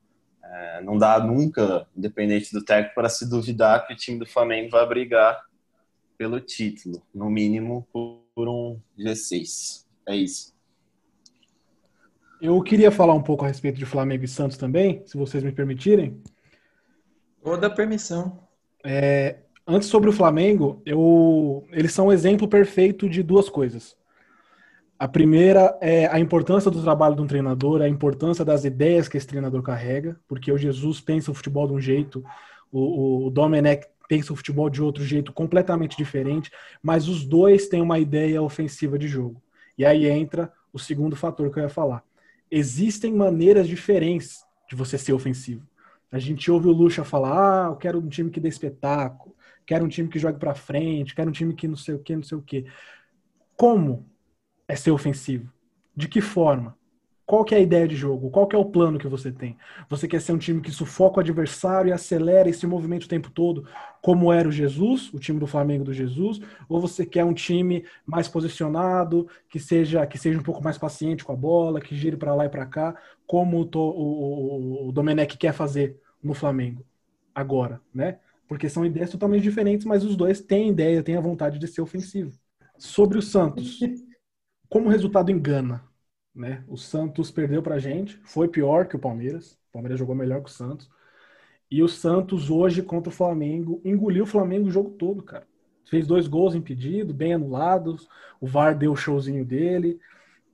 É, 0.54 0.82
não 0.82 0.98
dá 0.98 1.18
nunca, 1.18 1.88
independente 1.96 2.52
do 2.52 2.64
técnico, 2.64 2.94
para 2.94 3.08
se 3.08 3.30
duvidar 3.30 3.88
que 3.88 3.94
o 3.94 3.96
time 3.96 4.20
do 4.20 4.26
Flamengo 4.26 4.70
vai 4.70 4.86
brigar 4.86 5.42
pelo 6.18 6.42
título, 6.42 7.02
no 7.16 7.30
mínimo 7.30 7.88
por 7.94 8.50
um 8.50 8.78
G6. 9.00 9.86
É 10.08 10.16
isso. 10.16 10.54
Eu 12.42 12.62
queria 12.62 12.92
falar 12.92 13.14
um 13.14 13.24
pouco 13.24 13.46
a 13.46 13.48
respeito 13.48 13.78
de 13.78 13.86
Flamengo 13.86 14.26
e 14.26 14.28
Santos 14.28 14.58
também, 14.58 15.02
se 15.06 15.16
vocês 15.16 15.42
me 15.42 15.54
permitirem. 15.54 16.22
Vou 17.42 17.58
dar 17.58 17.70
permissão. 17.70 18.48
É, 18.84 19.38
antes 19.66 19.88
sobre 19.88 20.10
o 20.10 20.14
Flamengo, 20.14 20.82
eu, 20.86 21.66
eles 21.72 21.94
são 21.94 22.08
um 22.08 22.12
exemplo 22.12 22.48
perfeito 22.48 23.08
de 23.08 23.24
duas 23.24 23.48
coisas. 23.48 23.96
A 25.02 25.08
primeira 25.08 25.76
é 25.82 26.06
a 26.06 26.20
importância 26.20 26.70
do 26.70 26.84
trabalho 26.84 27.16
de 27.16 27.22
um 27.24 27.28
treinador, 27.28 27.82
a 27.82 27.90
importância 27.90 28.46
das 28.46 28.66
ideias 28.66 29.08
que 29.08 29.18
esse 29.18 29.26
treinador 29.26 29.64
carrega, 29.64 30.20
porque 30.28 30.52
o 30.52 30.58
Jesus 30.58 31.02
pensa 31.02 31.32
o 31.32 31.34
futebol 31.34 31.66
de 31.66 31.74
um 31.74 31.82
jeito, 31.82 32.24
o, 32.72 33.26
o 33.26 33.30
Domenech 33.32 33.88
pensa 34.08 34.32
o 34.32 34.36
futebol 34.36 34.70
de 34.70 34.84
outro 34.84 35.04
jeito 35.04 35.34
completamente 35.34 35.98
diferente, 35.98 36.52
mas 36.84 37.08
os 37.08 37.26
dois 37.26 37.68
têm 37.68 37.82
uma 37.82 37.98
ideia 37.98 38.44
ofensiva 38.44 39.00
de 39.00 39.08
jogo. 39.08 39.42
E 39.76 39.84
aí 39.84 40.06
entra 40.06 40.54
o 40.72 40.78
segundo 40.78 41.16
fator 41.16 41.52
que 41.52 41.58
eu 41.58 41.64
ia 41.64 41.70
falar 41.70 42.04
existem 42.52 43.14
maneiras 43.14 43.68
diferentes 43.68 44.46
de 44.70 44.76
você 44.76 44.98
ser 44.98 45.14
ofensivo. 45.14 45.66
A 46.12 46.20
gente 46.20 46.52
ouve 46.52 46.68
o 46.68 46.74
Lucha 46.74 47.06
falar: 47.06 47.68
ah, 47.68 47.70
eu 47.70 47.78
quero 47.78 48.00
um 48.00 48.10
time 48.10 48.30
que 48.30 48.42
dê 48.42 48.50
espetáculo, 48.50 49.34
quero 49.66 49.86
um 49.86 49.88
time 49.88 50.10
que 50.10 50.20
jogue 50.20 50.38
para 50.38 50.54
frente, 50.54 51.16
quero 51.16 51.30
um 51.30 51.34
time 51.34 51.56
que 51.56 51.68
não 51.68 51.78
sei 51.78 51.96
o 51.96 52.00
que, 52.00 52.16
não 52.16 52.24
sei 52.24 52.38
o 52.38 52.42
que. 52.42 52.66
Como 53.56 54.06
é 54.72 54.76
ser 54.76 54.92
ofensivo? 54.92 55.52
De 55.94 56.08
que 56.08 56.22
forma? 56.22 56.78
Qual 57.26 57.44
que 57.44 57.54
é 57.54 57.58
a 57.58 57.62
ideia 57.62 57.86
de 57.86 57.96
jogo? 57.96 58.30
Qual 58.30 58.48
que 58.48 58.56
é 58.56 58.60
o 58.60 58.66
plano 58.66 58.98
que 58.98 59.08
você 59.08 59.30
tem? 59.30 59.58
Você 59.90 60.08
quer 60.08 60.22
ser 60.22 60.32
um 60.32 60.38
time 60.38 60.62
que 60.62 60.72
sufoca 60.72 61.18
o 61.18 61.20
adversário 61.20 61.90
e 61.90 61.92
acelera 61.92 62.50
esse 62.50 62.66
movimento 62.66 63.04
o 63.04 63.08
tempo 63.10 63.30
todo, 63.30 63.68
como 64.02 64.32
era 64.32 64.48
o 64.48 64.52
Jesus, 64.52 65.14
o 65.14 65.20
time 65.20 65.40
do 65.40 65.48
Flamengo 65.48 65.84
do 65.84 65.94
Jesus? 65.94 66.40
Ou 66.70 66.80
você 66.80 67.06
quer 67.06 67.26
um 67.26 67.34
time 67.34 67.86
mais 68.06 68.30
posicionado, 68.30 69.28
que 69.50 69.60
seja 69.60 70.06
que 70.08 70.18
seja 70.18 70.40
um 70.40 70.44
pouco 70.44 70.64
mais 70.64 70.78
paciente 70.78 71.24
com 71.26 71.34
a 71.34 71.36
bola, 71.36 71.82
que 71.82 71.96
gire 71.96 72.16
para 72.16 72.34
lá 72.34 72.46
e 72.46 72.50
para 72.50 72.66
cá, 72.66 72.96
como 73.28 73.62
o, 73.62 73.78
o, 73.78 74.88
o 74.88 74.92
Domenech 74.94 75.38
quer 75.38 75.54
fazer 75.54 76.00
no 76.24 76.34
Flamengo 76.34 76.86
agora, 77.36 77.82
né? 77.94 78.20
Porque 78.48 78.70
são 78.70 78.86
ideias 78.86 79.10
totalmente 79.10 79.44
diferentes, 79.44 79.86
mas 79.86 80.04
os 80.04 80.16
dois 80.16 80.42
têm 80.42 80.70
ideia, 80.70 81.04
têm 81.04 81.16
a 81.18 81.22
vontade 81.22 81.60
de 81.60 81.68
ser 81.68 81.82
ofensivo. 81.82 82.32
Sobre 82.78 83.18
o 83.18 83.22
Santos, 83.22 83.80
como 84.72 84.88
resultado 84.88 85.30
engana, 85.30 85.84
né? 86.34 86.64
O 86.66 86.78
Santos 86.78 87.30
perdeu 87.30 87.62
para 87.62 87.76
a 87.76 87.80
gente, 87.80 88.18
foi 88.24 88.48
pior 88.48 88.88
que 88.88 88.96
o 88.96 89.00
Palmeiras. 89.00 89.60
O 89.70 89.74
Palmeiras 89.74 90.00
jogou 90.00 90.16
melhor 90.16 90.42
que 90.42 90.50
o 90.50 90.54
Santos. 90.54 90.90
E 91.70 91.84
o 91.84 91.90
Santos 91.90 92.50
hoje 92.50 92.82
contra 92.82 93.10
o 93.10 93.14
Flamengo 93.14 93.82
engoliu 93.84 94.24
o 94.24 94.28
Flamengo 94.28 94.70
o 94.70 94.72
jogo 94.72 94.92
todo, 94.92 95.22
cara. 95.24 95.46
Fez 95.90 96.08
dois 96.08 96.26
gols 96.26 96.56
impedidos, 96.56 97.14
bem 97.14 97.34
anulados. 97.34 98.08
O 98.40 98.48
VAR 98.48 98.78
deu 98.78 98.94
o 98.94 98.96
showzinho 98.96 99.44
dele, 99.44 100.00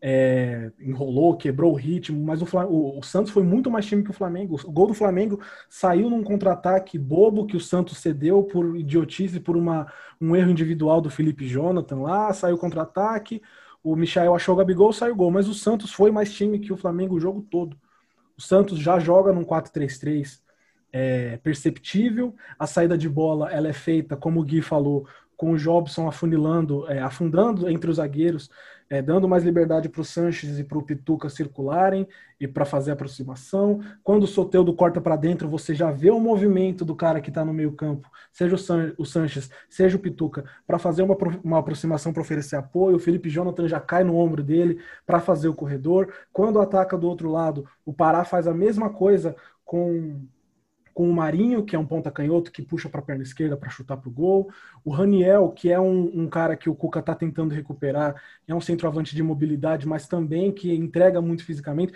é, 0.01 0.72
enrolou, 0.80 1.38
quebrou 1.38 1.74
o 1.74 1.76
ritmo. 1.76 2.20
Mas 2.26 2.41
o, 2.41 2.45
o, 2.65 2.97
o, 2.97 3.03
Santos 3.03 3.32
foi 3.32 3.43
muito 3.43 3.70
mais 3.70 3.86
time 3.86 4.03
que 4.03 4.09
o 4.09 4.13
Flamengo. 4.15 4.59
O 4.65 4.72
gol 4.72 4.88
do 4.88 4.95
Flamengo 4.95 5.39
saiu 5.70 6.09
num 6.09 6.24
contra-ataque 6.24 6.97
bobo 6.97 7.45
que 7.45 7.55
o 7.55 7.61
Santos 7.61 7.99
cedeu 7.99 8.41
por 8.41 8.76
idiotice, 8.80 9.39
por 9.39 9.55
uma, 9.55 9.86
um 10.20 10.36
erro 10.36 10.49
individual 10.49 11.01
do 11.01 11.11
Felipe 11.11 11.47
Jonathan 11.47 12.01
lá. 12.01 12.34
Saiu 12.34 12.57
contra-ataque 12.57 13.43
o 13.84 13.95
Michael 13.95 14.36
achou 14.36 14.55
o 14.55 14.57
Gabigol, 14.57 14.91
saiu 14.91 15.15
gol. 15.15 15.32
Mas 15.32 15.47
o 15.47 15.53
Santos 15.53 15.91
foi 15.91 16.11
mais 16.11 16.34
time 16.34 16.59
que 16.59 16.73
o 16.73 16.78
Flamengo 16.78 17.15
o 17.15 17.19
jogo 17.19 17.41
todo. 17.49 17.78
O 18.38 18.41
Santos 18.41 18.80
já 18.80 18.99
joga 18.99 19.34
num 19.34 19.43
4-3-3 19.43 20.41
é, 20.91 21.38
perceptível. 21.38 22.36
A 22.57 22.67
saída 22.67 22.97
de 22.97 23.09
bola 23.09 23.51
ela 23.51 23.67
é 23.67 23.73
feita, 23.73 24.15
como 24.15 24.39
o 24.39 24.43
Gui 24.43 24.61
falou, 24.61 25.07
com 25.38 25.51
o 25.51 25.57
Jobson 25.57 26.07
afunilando, 26.07 26.89
é, 26.91 26.99
afundando 26.99 27.69
entre 27.69 27.89
os 27.89 27.97
zagueiros, 27.97 28.49
é, 28.89 29.01
dando 29.01 29.27
mais 29.27 29.43
liberdade 29.43 29.88
para 29.88 30.01
o 30.01 30.05
Sanches 30.05 30.57
e 30.57 30.63
para 30.63 30.77
o 30.77 30.81
Pituca 30.81 31.29
circularem 31.29 32.07
e 32.39 32.47
para 32.47 32.65
fazer 32.65 32.91
aproximação. 32.91 33.79
Quando 34.03 34.23
o 34.23 34.27
Soteudo 34.27 34.73
corta 34.73 34.99
para 34.99 35.15
dentro, 35.15 35.47
você 35.47 35.75
já 35.75 35.91
vê 35.91 36.09
o 36.09 36.19
movimento 36.19 36.83
do 36.83 36.95
cara 36.95 37.21
que 37.21 37.29
está 37.29 37.45
no 37.45 37.53
meio 37.53 37.73
campo, 37.73 38.09
seja 38.31 38.55
o, 38.55 38.57
San, 38.57 38.93
o 38.97 39.05
Sanches, 39.05 39.49
seja 39.69 39.95
o 39.95 39.99
Pituca, 39.99 40.43
para 40.65 40.79
fazer 40.79 41.03
uma, 41.03 41.15
uma 41.43 41.59
aproximação 41.59 42.11
para 42.11 42.21
oferecer 42.21 42.55
apoio. 42.55 42.95
O 42.95 42.99
Felipe 42.99 43.29
Jonathan 43.29 43.67
já 43.67 43.79
cai 43.79 44.03
no 44.03 44.15
ombro 44.15 44.41
dele 44.41 44.79
para 45.05 45.19
fazer 45.19 45.49
o 45.49 45.53
corredor. 45.53 46.11
Quando 46.33 46.59
ataca 46.59 46.97
do 46.97 47.07
outro 47.07 47.29
lado, 47.29 47.65
o 47.85 47.93
Pará 47.93 48.23
faz 48.23 48.47
a 48.47 48.53
mesma 48.53 48.89
coisa 48.89 49.35
com 49.63 50.21
com 50.97 51.07
o 51.07 51.13
Marinho, 51.13 51.63
que 51.63 51.75
é 51.75 51.79
um 51.79 51.85
ponta 51.85 52.09
canhoto 52.09 52.51
que 52.51 52.59
puxa 52.59 52.89
para 52.89 53.01
a 53.01 53.03
perna 53.03 53.21
esquerda 53.21 53.55
para 53.55 53.69
chutar 53.69 53.97
para 53.97 54.09
o 54.09 54.11
gol. 54.11 54.49
O 54.83 54.89
Raniel, 54.89 55.51
que 55.51 55.71
é 55.71 55.79
um, 55.79 56.23
um 56.23 56.27
cara 56.27 56.57
que 56.57 56.71
o 56.71 56.73
Cuca 56.73 57.01
está 57.01 57.13
tentando 57.13 57.53
recuperar, 57.53 58.19
é 58.47 58.55
um 58.55 58.59
centroavante 58.59 59.15
de 59.15 59.21
mobilidade, 59.21 59.87
mas 59.87 60.07
também 60.07 60.51
que 60.51 60.73
entrega 60.73 61.21
muito 61.21 61.45
fisicamente. 61.45 61.93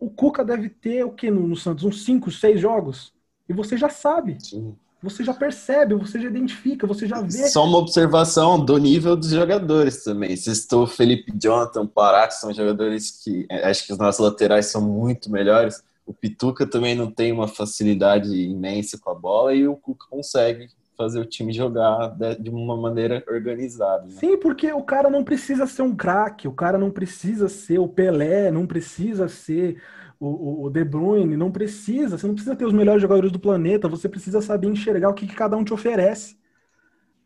O 0.00 0.08
Cuca 0.08 0.42
deve 0.42 0.70
ter 0.70 1.04
o 1.04 1.10
que 1.10 1.30
no, 1.30 1.46
no 1.46 1.54
Santos? 1.54 1.84
Uns 1.84 2.02
5, 2.02 2.30
6 2.30 2.58
jogos. 2.58 3.12
E 3.46 3.52
você 3.52 3.76
já 3.76 3.90
sabe. 3.90 4.38
Sim. 4.40 4.74
Você 5.02 5.22
já 5.22 5.34
percebe, 5.34 5.94
você 5.96 6.18
já 6.18 6.28
identifica, 6.28 6.86
você 6.86 7.06
já 7.06 7.20
vê. 7.20 7.46
Só 7.48 7.62
uma 7.66 7.76
observação 7.76 8.64
do 8.64 8.78
nível 8.78 9.14
dos 9.14 9.28
jogadores 9.28 10.02
também. 10.02 10.34
Se 10.34 10.50
estou 10.50 10.86
Felipe 10.86 11.30
Jonathan, 11.38 11.86
Pará, 11.86 12.26
que 12.26 12.36
são 12.36 12.54
jogadores 12.54 13.22
que 13.22 13.44
é, 13.50 13.68
acho 13.68 13.86
que 13.86 13.92
os 13.92 13.98
nossos 13.98 14.24
laterais 14.24 14.64
são 14.64 14.80
muito 14.80 15.30
melhores 15.30 15.84
o 16.06 16.14
Pituca 16.14 16.66
também 16.66 16.94
não 16.94 17.10
tem 17.10 17.32
uma 17.32 17.48
facilidade 17.48 18.32
imensa 18.32 18.96
com 18.98 19.10
a 19.10 19.14
bola 19.14 19.52
e 19.52 19.66
o 19.66 19.76
Cuca 19.76 20.06
consegue 20.08 20.68
fazer 20.96 21.20
o 21.20 21.26
time 21.26 21.52
jogar 21.52 22.16
de 22.40 22.48
uma 22.48 22.76
maneira 22.76 23.22
organizada. 23.28 24.04
Né? 24.04 24.12
Sim, 24.12 24.38
porque 24.38 24.72
o 24.72 24.82
cara 24.82 25.10
não 25.10 25.22
precisa 25.22 25.66
ser 25.66 25.82
um 25.82 25.94
craque, 25.94 26.48
o 26.48 26.52
cara 26.52 26.78
não 26.78 26.90
precisa 26.90 27.48
ser 27.48 27.78
o 27.78 27.88
Pelé, 27.88 28.50
não 28.50 28.66
precisa 28.66 29.28
ser 29.28 29.82
o, 30.18 30.64
o, 30.64 30.70
De 30.70 30.82
Bruyne, 30.84 31.36
não 31.36 31.50
precisa, 31.50 32.16
você 32.16 32.26
não 32.26 32.34
precisa 32.34 32.56
ter 32.56 32.64
os 32.64 32.72
melhores 32.72 33.02
jogadores 33.02 33.30
do 33.30 33.38
planeta, 33.38 33.88
você 33.88 34.08
precisa 34.08 34.40
saber 34.40 34.68
enxergar 34.68 35.10
o 35.10 35.14
que, 35.14 35.26
que 35.26 35.34
cada 35.34 35.56
um 35.56 35.64
te 35.64 35.74
oferece. 35.74 36.38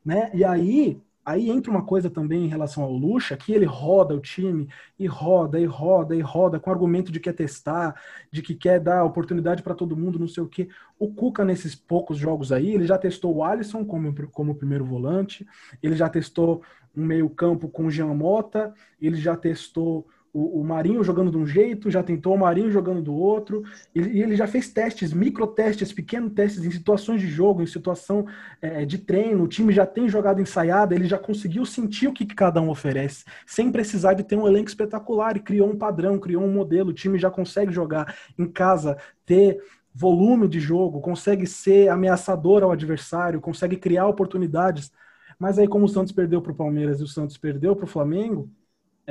Né? 0.05 0.31
E 0.35 0.43
aí, 0.43 1.01
Aí 1.31 1.49
entra 1.49 1.71
uma 1.71 1.85
coisa 1.85 2.11
também 2.11 2.45
em 2.45 2.49
relação 2.49 2.83
ao 2.83 2.93
Lucha, 2.93 3.37
que 3.37 3.53
ele 3.53 3.65
roda 3.65 4.17
o 4.17 4.21
time 4.21 4.69
e 4.99 5.07
roda 5.07 5.61
e 5.61 5.65
roda 5.65 6.17
e 6.17 6.21
roda 6.21 6.59
com 6.59 6.73
argumento 6.73 7.13
de 7.13 7.21
que 7.21 7.31
quer 7.31 7.35
testar, 7.35 7.95
de 8.33 8.43
que 8.43 8.53
quer 8.53 8.81
dar 8.81 9.05
oportunidade 9.05 9.63
para 9.63 9.77
todo 9.77 9.97
mundo, 9.97 10.19
não 10.19 10.27
sei 10.27 10.43
o 10.43 10.49
quê. 10.49 10.69
O 10.99 11.15
Cuca, 11.15 11.45
nesses 11.45 11.73
poucos 11.77 12.19
jogos 12.19 12.51
aí, 12.51 12.73
ele 12.73 12.85
já 12.85 12.99
testou 12.99 13.37
o 13.37 13.45
Alisson 13.45 13.85
como, 13.85 14.13
como 14.33 14.57
primeiro 14.57 14.85
volante, 14.85 15.47
ele 15.81 15.95
já 15.95 16.09
testou 16.09 16.65
um 16.97 17.05
meio-campo 17.05 17.69
com 17.69 17.87
o 17.87 17.91
Jean 17.93 18.13
Mota, 18.13 18.75
ele 19.01 19.17
já 19.17 19.37
testou 19.37 20.09
o, 20.33 20.61
o, 20.61 20.65
Marinho 20.65 21.03
jogando 21.03 21.31
de 21.31 21.37
um 21.37 21.47
jeito, 21.47 21.91
já 21.91 22.03
tentou 22.03 22.35
o 22.35 22.39
Marinho 22.39 22.71
jogando 22.71 23.03
do 23.03 23.15
outro, 23.15 23.63
e, 23.95 24.01
e 24.01 24.23
ele 24.23 24.37
já 24.37 24.47
fez 24.47 24.69
testes, 24.69 25.13
micro 25.13 25.47
testes, 25.47 25.93
pequenos 25.93 26.33
testes 26.33 26.65
em 26.65 26.71
situações 26.71 27.21
de 27.21 27.27
jogo, 27.27 27.63
em 27.63 27.67
situação 27.67 28.27
é, 28.63 28.85
de 28.85 28.99
treino, 28.99 29.45
o 29.45 29.49
time 29.49 29.73
já 29.73 29.85
tem 29.85 30.09
jogado 30.09 30.41
ensaiada, 30.41 30.95
ele 30.95 31.07
já 31.07 31.19
conseguiu 31.19 31.65
sentir 31.67 32.09
o 32.09 32.13
que, 32.13 32.25
que, 32.25 32.35
cada 32.35 32.61
um 32.61 32.71
oferece, 32.71 33.25
sem 33.47 33.73
precisar 33.73 34.15
de 34.15 34.23
ter 34.23 34.37
um 34.37 34.47
elenco 34.47 34.69
espetacular, 34.69 35.37
e 35.37 35.41
criou 35.41 35.69
um 35.69 35.77
padrão, 35.77 36.19
criou 36.19 36.45
um 36.45 36.53
modelo, 36.53 36.91
o 36.91 36.95
time 36.95 37.19
já 37.19 37.31
consegue 37.31 37.73
jogar 37.73 38.15
em 38.39 38.47
casa, 38.47 38.97
ter 39.27 39.61
volume 39.93 40.47
de 40.47 40.61
jogo, 40.61 41.01
consegue 41.01 41.47
ser 41.47 41.89
ameaçador 41.89 42.63
ao 42.63 42.71
adversário, 42.71 43.41
consegue 43.41 43.77
criar 43.77 44.07
oportunidades, 44.07 44.93
mas 45.39 45.59
aí 45.59 45.67
como 45.67 45.87
o 45.87 45.89
Santos 45.89 46.13
perdeu 46.13 46.41
para 46.41 46.53
o 46.53 46.55
Palmeiras 46.55 47.01
e 47.01 47.05
o 47.05 47.09
Santos 47.09 47.37
perdeu 47.37 47.75
para 47.75 47.85
o 47.85 47.89
Flamengo, 47.89 48.49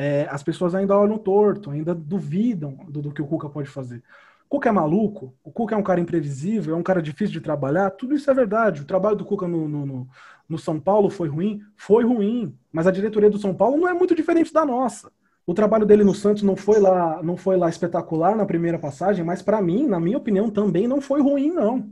é, 0.02 0.26
as 0.32 0.42
pessoas 0.42 0.74
ainda 0.74 0.98
olham 0.98 1.18
torto, 1.18 1.72
ainda 1.72 1.94
duvidam 1.94 2.78
do, 2.88 3.02
do 3.02 3.12
que 3.12 3.22
o 3.22 3.28
Cuca 3.28 3.50
pode 3.50 3.68
fazer. 3.68 4.02
O 4.46 4.52
Cuca 4.52 4.70
é 4.70 4.72
maluco, 4.72 5.36
o 5.44 5.52
Cuca 5.52 5.76
é 5.76 5.78
um 5.78 5.84
cara 5.84 6.00
imprevisível, 6.00 6.74
é 6.74 6.78
um 6.78 6.84
cara 6.84 7.02
difícil 7.02 7.34
de 7.34 7.42
trabalhar, 7.42 7.90
tudo 7.92 8.16
isso 8.16 8.32
é 8.32 8.34
verdade. 8.34 8.82
O 8.82 8.86
trabalho 8.86 9.18
do 9.18 9.26
Cuca 9.26 9.46
no, 9.46 9.68
no, 9.68 9.86
no, 9.86 10.08
no 10.48 10.58
São 10.58 10.80
Paulo 10.80 11.10
foi 11.10 11.28
ruim? 11.28 11.62
Foi 11.76 12.06
ruim, 12.06 12.58
mas 12.72 12.88
a 12.88 12.92
diretoria 12.92 13.30
do 13.30 13.38
São 13.38 13.54
Paulo 13.54 13.76
não 13.76 13.90
é 13.90 13.94
muito 13.94 14.16
diferente 14.16 14.54
da 14.54 14.66
nossa. 14.66 15.12
O 15.46 15.54
trabalho 15.54 15.86
dele 15.86 16.06
no 16.06 16.16
Santos 16.16 16.44
não 16.44 16.56
foi 16.56 16.80
lá, 16.80 17.22
não 17.22 17.36
foi 17.36 17.58
lá 17.58 17.68
espetacular 17.68 18.38
na 18.38 18.46
primeira 18.46 18.80
passagem, 18.80 19.26
mas 19.26 19.42
para 19.42 19.62
mim, 19.62 19.86
na 19.86 20.00
minha 20.00 20.18
opinião, 20.18 20.50
também 20.50 20.88
não 20.88 21.02
foi 21.02 21.22
ruim 21.22 21.52
não. 21.52 21.90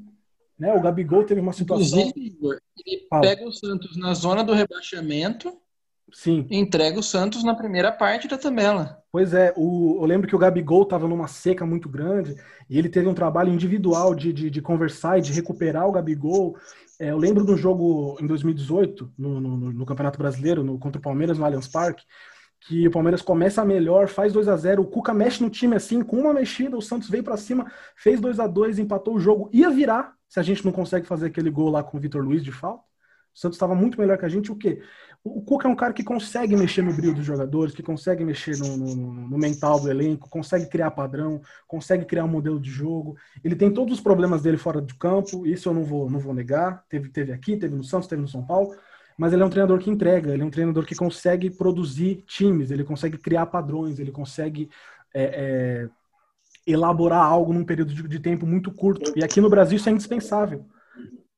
Né? 0.57 0.73
O 0.73 0.79
Gabigol 0.79 1.25
teve 1.25 1.41
uma 1.41 1.51
situação. 1.51 1.99
Inclusive, 1.99 2.37
ele 2.85 3.05
pega 3.19 3.45
o 3.45 3.51
Santos 3.51 3.97
na 3.97 4.13
zona 4.13 4.45
do 4.45 4.53
rebaixamento 4.53 5.57
Sim. 6.13 6.47
entrega 6.49 6.99
o 6.99 7.03
Santos 7.03 7.43
na 7.43 7.55
primeira 7.55 7.91
parte 7.91 8.27
da 8.27 8.37
tabela. 8.37 9.01
Pois 9.11 9.33
é, 9.33 9.53
o, 9.57 9.97
eu 10.01 10.05
lembro 10.05 10.27
que 10.27 10.35
o 10.35 10.39
Gabigol 10.39 10.83
estava 10.83 11.07
numa 11.07 11.27
seca 11.27 11.65
muito 11.65 11.89
grande 11.89 12.35
e 12.69 12.77
ele 12.77 12.89
teve 12.89 13.07
um 13.07 13.13
trabalho 13.13 13.51
individual 13.51 14.15
de, 14.15 14.31
de, 14.31 14.49
de 14.49 14.61
conversar 14.61 15.17
e 15.17 15.21
de 15.21 15.33
recuperar 15.33 15.87
o 15.87 15.91
Gabigol. 15.91 16.57
É, 16.99 17.11
eu 17.11 17.17
lembro 17.17 17.43
do 17.43 17.57
jogo 17.57 18.17
em 18.21 18.27
2018, 18.27 19.13
no, 19.17 19.39
no, 19.39 19.57
no, 19.73 19.85
Campeonato 19.85 20.17
Brasileiro, 20.17 20.63
no, 20.63 20.79
contra 20.79 20.99
o 20.99 21.01
Palmeiras 21.01 21.37
no 21.37 21.45
Allianz 21.45 21.67
Parque, 21.67 22.03
que 22.59 22.87
o 22.87 22.91
Palmeiras 22.91 23.21
começa 23.21 23.63
melhor, 23.63 24.07
faz 24.07 24.33
2 24.33 24.47
a 24.47 24.57
0 24.57 24.81
o 24.81 24.87
Cuca 24.87 25.13
mexe 25.13 25.43
no 25.43 25.49
time 25.49 25.75
assim, 25.75 26.01
com 26.01 26.19
uma 26.19 26.33
mexida, 26.33 26.75
o 26.75 26.81
Santos 26.81 27.09
veio 27.09 27.23
para 27.23 27.37
cima, 27.37 27.71
fez 27.95 28.19
2 28.19 28.39
a 28.39 28.47
2 28.47 28.79
empatou 28.79 29.15
o 29.15 29.19
jogo, 29.19 29.49
ia 29.53 29.69
virar, 29.69 30.13
se 30.27 30.39
a 30.39 30.43
gente 30.43 30.65
não 30.65 30.71
consegue 30.71 31.05
fazer 31.05 31.27
aquele 31.27 31.49
gol 31.49 31.69
lá 31.69 31.83
com 31.83 31.97
o 31.97 31.99
Vitor 31.99 32.23
Luiz 32.23 32.43
de 32.43 32.51
falta. 32.51 32.83
O 33.33 33.39
Santos 33.39 33.55
estava 33.55 33.75
muito 33.75 33.99
melhor 33.99 34.17
que 34.17 34.25
a 34.25 34.29
gente, 34.29 34.51
o 34.51 34.55
quê? 34.55 34.81
O 35.23 35.41
Cuca 35.41 35.67
é 35.67 35.71
um 35.71 35.75
cara 35.75 35.93
que 35.93 36.03
consegue 36.03 36.55
mexer 36.55 36.81
no 36.81 36.93
brilho 36.93 37.13
dos 37.13 37.25
jogadores, 37.25 37.73
que 37.73 37.83
consegue 37.83 38.23
mexer 38.23 38.57
no, 38.57 38.77
no, 38.77 38.95
no, 38.95 39.37
mental 39.37 39.79
do 39.79 39.89
elenco, 39.89 40.29
consegue 40.29 40.67
criar 40.67 40.91
padrão, 40.91 41.41
consegue 41.67 42.05
criar 42.05 42.23
um 42.23 42.29
modelo 42.29 42.59
de 42.59 42.69
jogo. 42.69 43.17
Ele 43.43 43.55
tem 43.55 43.71
todos 43.71 43.95
os 43.95 44.01
problemas 44.01 44.41
dele 44.41 44.57
fora 44.57 44.79
do 44.79 44.95
campo, 44.95 45.45
isso 45.45 45.67
eu 45.67 45.73
não 45.73 45.83
vou, 45.83 46.09
não 46.09 46.19
vou 46.19 46.33
negar. 46.33 46.83
Teve, 46.87 47.09
teve 47.09 47.33
aqui, 47.33 47.57
teve 47.57 47.75
no 47.75 47.83
Santos, 47.83 48.07
teve 48.07 48.21
no 48.21 48.27
São 48.27 48.45
Paulo. 48.45 48.73
Mas 49.17 49.33
ele 49.33 49.41
é 49.41 49.45
um 49.45 49.49
treinador 49.49 49.79
que 49.79 49.89
entrega, 49.89 50.31
ele 50.31 50.43
é 50.43 50.45
um 50.45 50.51
treinador 50.51 50.85
que 50.85 50.95
consegue 50.95 51.49
produzir 51.49 52.23
times, 52.27 52.69
ele 52.69 52.83
consegue 52.83 53.17
criar 53.17 53.47
padrões, 53.47 53.99
ele 53.99 54.11
consegue 54.11 54.69
é, 55.13 55.23
é, 55.23 55.89
elaborar 56.67 57.23
algo 57.23 57.51
num 57.51 57.65
período 57.65 57.93
de, 57.93 58.07
de 58.07 58.19
tempo 58.19 58.45
muito 58.45 58.71
curto. 58.71 59.11
E 59.15 59.23
aqui 59.23 59.41
no 59.41 59.49
Brasil 59.49 59.77
isso 59.77 59.89
é 59.89 59.91
indispensável. 59.91 60.65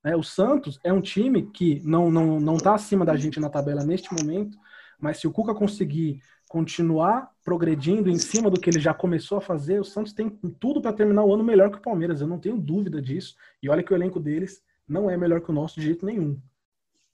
É, 0.04 0.16
o 0.16 0.24
Santos 0.24 0.80
é 0.84 0.94
um 0.94 1.02
time 1.02 1.50
que 1.52 1.82
não 1.84 2.10
não 2.10 2.40
não 2.40 2.56
está 2.56 2.74
acima 2.74 3.06
da 3.06 3.16
gente 3.16 3.40
na 3.40 3.50
tabela 3.50 3.84
neste 3.84 4.14
momento, 4.14 4.58
mas 5.00 5.18
se 5.18 5.28
o 5.28 5.32
Cuca 5.32 5.54
conseguir 5.54 6.22
continuar 6.50 7.30
progredindo 7.46 8.10
em 8.10 8.18
cima 8.18 8.50
do 8.50 8.60
que 8.60 8.70
ele 8.70 8.80
já 8.80 8.94
começou 8.94 9.38
a 9.38 9.42
fazer, 9.42 9.80
o 9.80 9.86
Santos 9.86 10.14
tem 10.14 10.30
tudo 10.60 10.82
para 10.82 10.92
terminar 10.92 11.24
o 11.24 11.34
ano 11.34 11.44
melhor 11.44 11.70
que 11.70 11.78
o 11.78 11.82
Palmeiras. 11.82 12.22
Eu 12.22 12.28
não 12.28 12.40
tenho 12.40 12.58
dúvida 12.58 13.00
disso. 13.00 13.36
E 13.62 13.70
olha 13.70 13.84
que 13.84 13.94
o 13.94 13.96
elenco 13.96 14.20
deles 14.20 14.62
não 14.88 15.10
é 15.10 15.16
melhor 15.16 15.42
que 15.42 15.52
o 15.52 15.54
nosso 15.54 15.80
de 15.80 15.86
jeito 15.86 16.08
nenhum. 16.08 16.42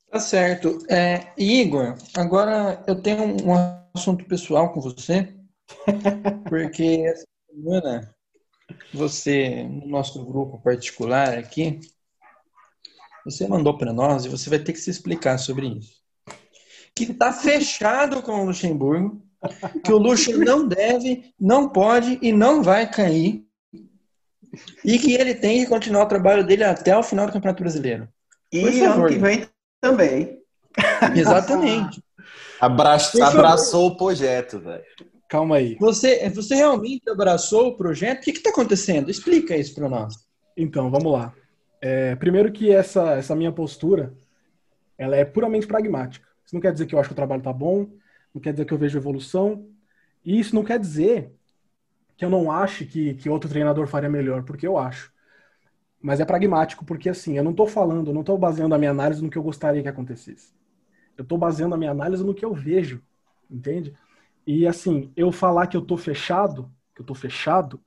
Tá 0.09 0.19
certo. 0.19 0.77
É, 0.89 1.33
Igor, 1.38 1.95
agora 2.15 2.81
eu 2.88 3.01
tenho 3.01 3.23
um 3.45 3.53
assunto 3.93 4.23
pessoal 4.23 4.71
com 4.71 4.79
você, 4.79 5.36
porque 6.47 7.03
essa 7.05 7.25
semana 7.49 8.15
você, 8.93 9.63
no 9.63 9.88
nosso 9.88 10.23
grupo 10.23 10.61
particular 10.61 11.38
aqui, 11.38 11.81
você 13.26 13.47
mandou 13.47 13.76
para 13.76 13.91
nós 13.91 14.23
e 14.23 14.30
você 14.30 14.49
vai 14.49 14.59
ter 14.59 14.71
que 14.71 14.80
se 14.80 14.91
explicar 14.91 15.39
sobre 15.39 15.67
isso. 15.67 15.95
Que 16.93 17.05
está 17.05 17.34
fechado 17.34 18.21
com 18.21 18.41
o 18.41 18.45
Luxemburgo, 18.45 19.21
que 19.84 19.91
o 19.91 19.97
Luxo 19.97 20.32
não 20.38 20.67
deve, 20.67 21.34
não 21.39 21.67
pode 21.67 22.19
e 22.21 22.32
não 22.32 22.61
vai 22.61 22.89
cair, 22.89 23.43
e 24.84 24.99
que 24.99 25.13
ele 25.13 25.34
tem 25.34 25.61
que 25.61 25.69
continuar 25.69 26.03
o 26.03 26.07
trabalho 26.07 26.45
dele 26.45 26.63
até 26.63 26.95
o 26.95 27.03
final 27.03 27.26
do 27.26 27.34
Campeonato 27.34 27.63
Brasileiro. 27.63 28.07
E 28.53 28.82
ano 28.82 29.07
que 29.07 29.15
vem 29.15 29.49
também. 29.82 30.39
Exatamente. 31.15 32.01
Abra 32.61 32.97
abraçou 33.21 33.88
o 33.88 33.97
projeto, 33.97 34.59
velho. 34.59 34.84
Calma 35.28 35.57
aí. 35.57 35.76
Você, 35.80 36.30
você 36.30 36.55
realmente 36.55 37.09
abraçou 37.09 37.67
o 37.67 37.78
projeto? 37.78 38.19
O 38.19 38.21
que 38.21 38.32
está 38.32 38.51
acontecendo? 38.51 39.09
Explica 39.09 39.57
isso 39.57 39.73
para 39.73 39.89
nós. 39.89 40.15
Então, 40.55 40.89
vamos 40.89 41.11
lá. 41.11 41.34
É, 41.88 42.15
primeiro 42.15 42.51
que 42.51 42.71
essa, 42.71 43.11
essa 43.11 43.36
minha 43.36 43.51
postura, 43.51 44.11
ela 44.97 45.15
é 45.15 45.23
puramente 45.23 45.67
pragmática. 45.67 46.27
Isso 46.43 46.55
não 46.55 46.59
quer 46.59 46.73
dizer 46.73 46.88
que 46.88 46.95
eu 46.95 46.99
acho 46.99 47.09
que 47.09 47.13
o 47.13 47.15
trabalho 47.15 47.41
está 47.41 47.53
bom, 47.53 47.91
não 48.33 48.41
quer 48.41 48.53
dizer 48.53 48.65
que 48.65 48.73
eu 48.73 48.77
vejo 48.79 48.97
evolução, 48.97 49.69
e 50.25 50.39
isso 50.39 50.55
não 50.55 50.63
quer 50.63 50.79
dizer 50.79 51.31
que 52.17 52.25
eu 52.25 52.29
não 52.31 52.51
ache 52.51 52.88
que, 52.88 53.13
que 53.13 53.29
outro 53.29 53.47
treinador 53.47 53.86
faria 53.86 54.09
melhor, 54.09 54.41
porque 54.41 54.65
eu 54.65 54.79
acho. 54.79 55.13
Mas 56.01 56.19
é 56.19 56.25
pragmático, 56.25 56.83
porque 56.83 57.07
assim, 57.07 57.38
eu 57.38 57.43
não 57.43 57.51
estou 57.51 57.67
falando, 57.67 58.07
eu 58.07 58.15
não 58.15 58.21
estou 58.21 58.36
baseando 58.36 58.73
a 58.73 58.79
minha 58.79 58.89
análise 58.89 59.23
no 59.23 59.29
que 59.29 59.38
eu 59.38 59.43
gostaria 59.43 59.83
que 59.83 59.88
acontecesse. 59.88 60.55
Eu 61.15 61.21
estou 61.21 61.38
baseando 61.38 61.75
a 61.75 61.77
minha 61.77 61.91
análise 61.91 62.23
no 62.23 62.33
que 62.33 62.43
eu 62.43 62.53
vejo, 62.55 62.99
entende? 63.47 63.95
E 64.47 64.65
assim, 64.65 65.11
eu 65.15 65.31
falar 65.31 65.67
que 65.67 65.77
eu 65.77 65.81
estou 65.81 65.97
fechado, 65.97 66.71
que 66.95 67.01
eu 67.01 67.03
estou 67.03 67.15
fechado, 67.15 67.79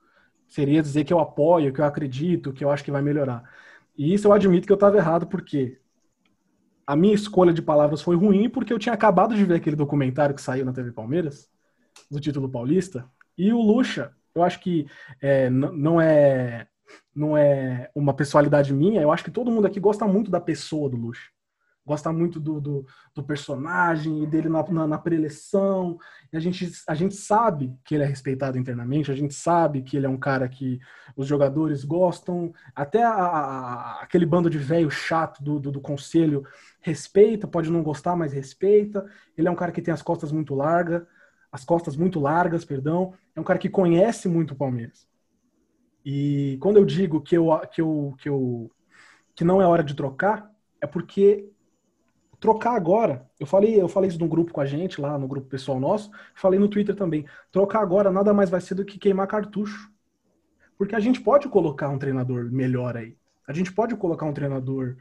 seria 0.46 0.82
dizer 0.82 1.04
que 1.04 1.12
eu 1.12 1.18
apoio, 1.18 1.72
que 1.72 1.80
eu 1.80 1.84
acredito, 1.84 2.52
que 2.52 2.64
eu 2.64 2.70
acho 2.70 2.84
que 2.84 2.92
vai 2.92 3.02
melhorar. 3.02 3.42
E 3.98 4.14
isso 4.14 4.28
eu 4.28 4.32
admito 4.32 4.66
que 4.66 4.72
eu 4.72 4.76
estava 4.76 4.96
errado, 4.96 5.26
porque 5.26 5.78
a 6.86 6.94
minha 6.94 7.14
escolha 7.14 7.52
de 7.52 7.60
palavras 7.60 8.00
foi 8.00 8.16
ruim, 8.16 8.48
porque 8.48 8.72
eu 8.72 8.78
tinha 8.78 8.94
acabado 8.94 9.34
de 9.34 9.44
ver 9.44 9.56
aquele 9.56 9.76
documentário 9.76 10.34
que 10.34 10.40
saiu 10.40 10.64
na 10.64 10.72
TV 10.72 10.92
Palmeiras, 10.92 11.50
do 12.08 12.20
título 12.20 12.48
paulista, 12.48 13.10
e 13.36 13.52
o 13.52 13.60
Lucha, 13.60 14.14
eu 14.34 14.42
acho 14.42 14.60
que 14.60 14.86
é, 15.20 15.50
não 15.50 16.00
é 16.00 16.66
não 17.14 17.36
é 17.36 17.90
uma 17.94 18.14
pessoalidade 18.14 18.72
minha, 18.72 19.02
eu 19.02 19.12
acho 19.12 19.22
que 19.22 19.30
todo 19.30 19.50
mundo 19.50 19.66
aqui 19.66 19.78
gosta 19.78 20.06
muito 20.06 20.30
da 20.30 20.40
pessoa 20.40 20.88
do 20.88 20.96
Lucha 20.96 21.28
gosta 21.88 22.12
muito 22.12 22.38
do, 22.38 22.60
do, 22.60 22.86
do 23.14 23.22
personagem 23.24 24.22
e 24.22 24.26
dele 24.26 24.48
na, 24.48 24.62
na, 24.68 24.86
na 24.86 24.98
preleção. 24.98 25.98
E 26.30 26.36
a 26.36 26.40
gente, 26.40 26.70
a 26.86 26.94
gente 26.94 27.14
sabe 27.14 27.74
que 27.82 27.94
ele 27.94 28.04
é 28.04 28.06
respeitado 28.06 28.58
internamente, 28.58 29.10
a 29.10 29.14
gente 29.14 29.32
sabe 29.32 29.82
que 29.82 29.96
ele 29.96 30.04
é 30.04 30.08
um 30.08 30.18
cara 30.18 30.46
que 30.48 30.78
os 31.16 31.26
jogadores 31.26 31.82
gostam, 31.84 32.52
até 32.76 33.02
a, 33.02 33.10
a, 33.10 34.02
aquele 34.02 34.26
bando 34.26 34.50
de 34.50 34.58
velho 34.58 34.90
chato 34.90 35.42
do, 35.42 35.58
do, 35.58 35.72
do, 35.72 35.80
conselho 35.80 36.44
respeita, 36.82 37.48
pode 37.48 37.70
não 37.70 37.82
gostar, 37.82 38.14
mas 38.14 38.32
respeita. 38.32 39.06
Ele 39.36 39.48
é 39.48 39.50
um 39.50 39.56
cara 39.56 39.72
que 39.72 39.82
tem 39.82 39.92
as 39.92 40.02
costas 40.02 40.30
muito 40.30 40.54
largas, 40.54 41.02
as 41.50 41.64
costas 41.64 41.96
muito 41.96 42.20
largas, 42.20 42.64
perdão. 42.64 43.14
É 43.34 43.40
um 43.40 43.44
cara 43.44 43.58
que 43.58 43.70
conhece 43.70 44.28
muito 44.28 44.52
o 44.52 44.56
Palmeiras. 44.56 45.08
E 46.04 46.58
quando 46.60 46.76
eu 46.76 46.84
digo 46.84 47.22
que 47.22 47.36
eu, 47.36 47.48
que 47.72 47.80
eu, 47.80 48.14
que 48.18 48.28
eu 48.28 48.70
que 49.34 49.44
não 49.44 49.62
é 49.62 49.66
hora 49.66 49.84
de 49.84 49.94
trocar, 49.94 50.50
é 50.80 50.86
porque 50.86 51.48
trocar 52.40 52.74
agora, 52.74 53.26
eu 53.38 53.46
falei, 53.46 53.80
eu 53.80 53.88
falei 53.88 54.08
isso 54.08 54.18
no 54.18 54.28
grupo 54.28 54.52
com 54.52 54.60
a 54.60 54.66
gente, 54.66 55.00
lá 55.00 55.18
no 55.18 55.28
grupo 55.28 55.48
pessoal 55.48 55.80
nosso, 55.80 56.10
falei 56.34 56.58
no 56.58 56.68
Twitter 56.68 56.94
também. 56.94 57.24
Trocar 57.50 57.80
agora 57.80 58.10
nada 58.10 58.32
mais 58.32 58.50
vai 58.50 58.60
ser 58.60 58.74
do 58.74 58.84
que 58.84 58.98
queimar 58.98 59.26
cartucho. 59.26 59.90
Porque 60.76 60.94
a 60.94 61.00
gente 61.00 61.20
pode 61.20 61.48
colocar 61.48 61.88
um 61.88 61.98
treinador 61.98 62.50
melhor 62.50 62.96
aí. 62.96 63.16
A 63.46 63.52
gente 63.52 63.72
pode 63.72 63.96
colocar 63.96 64.26
um 64.26 64.32
treinador, 64.32 64.96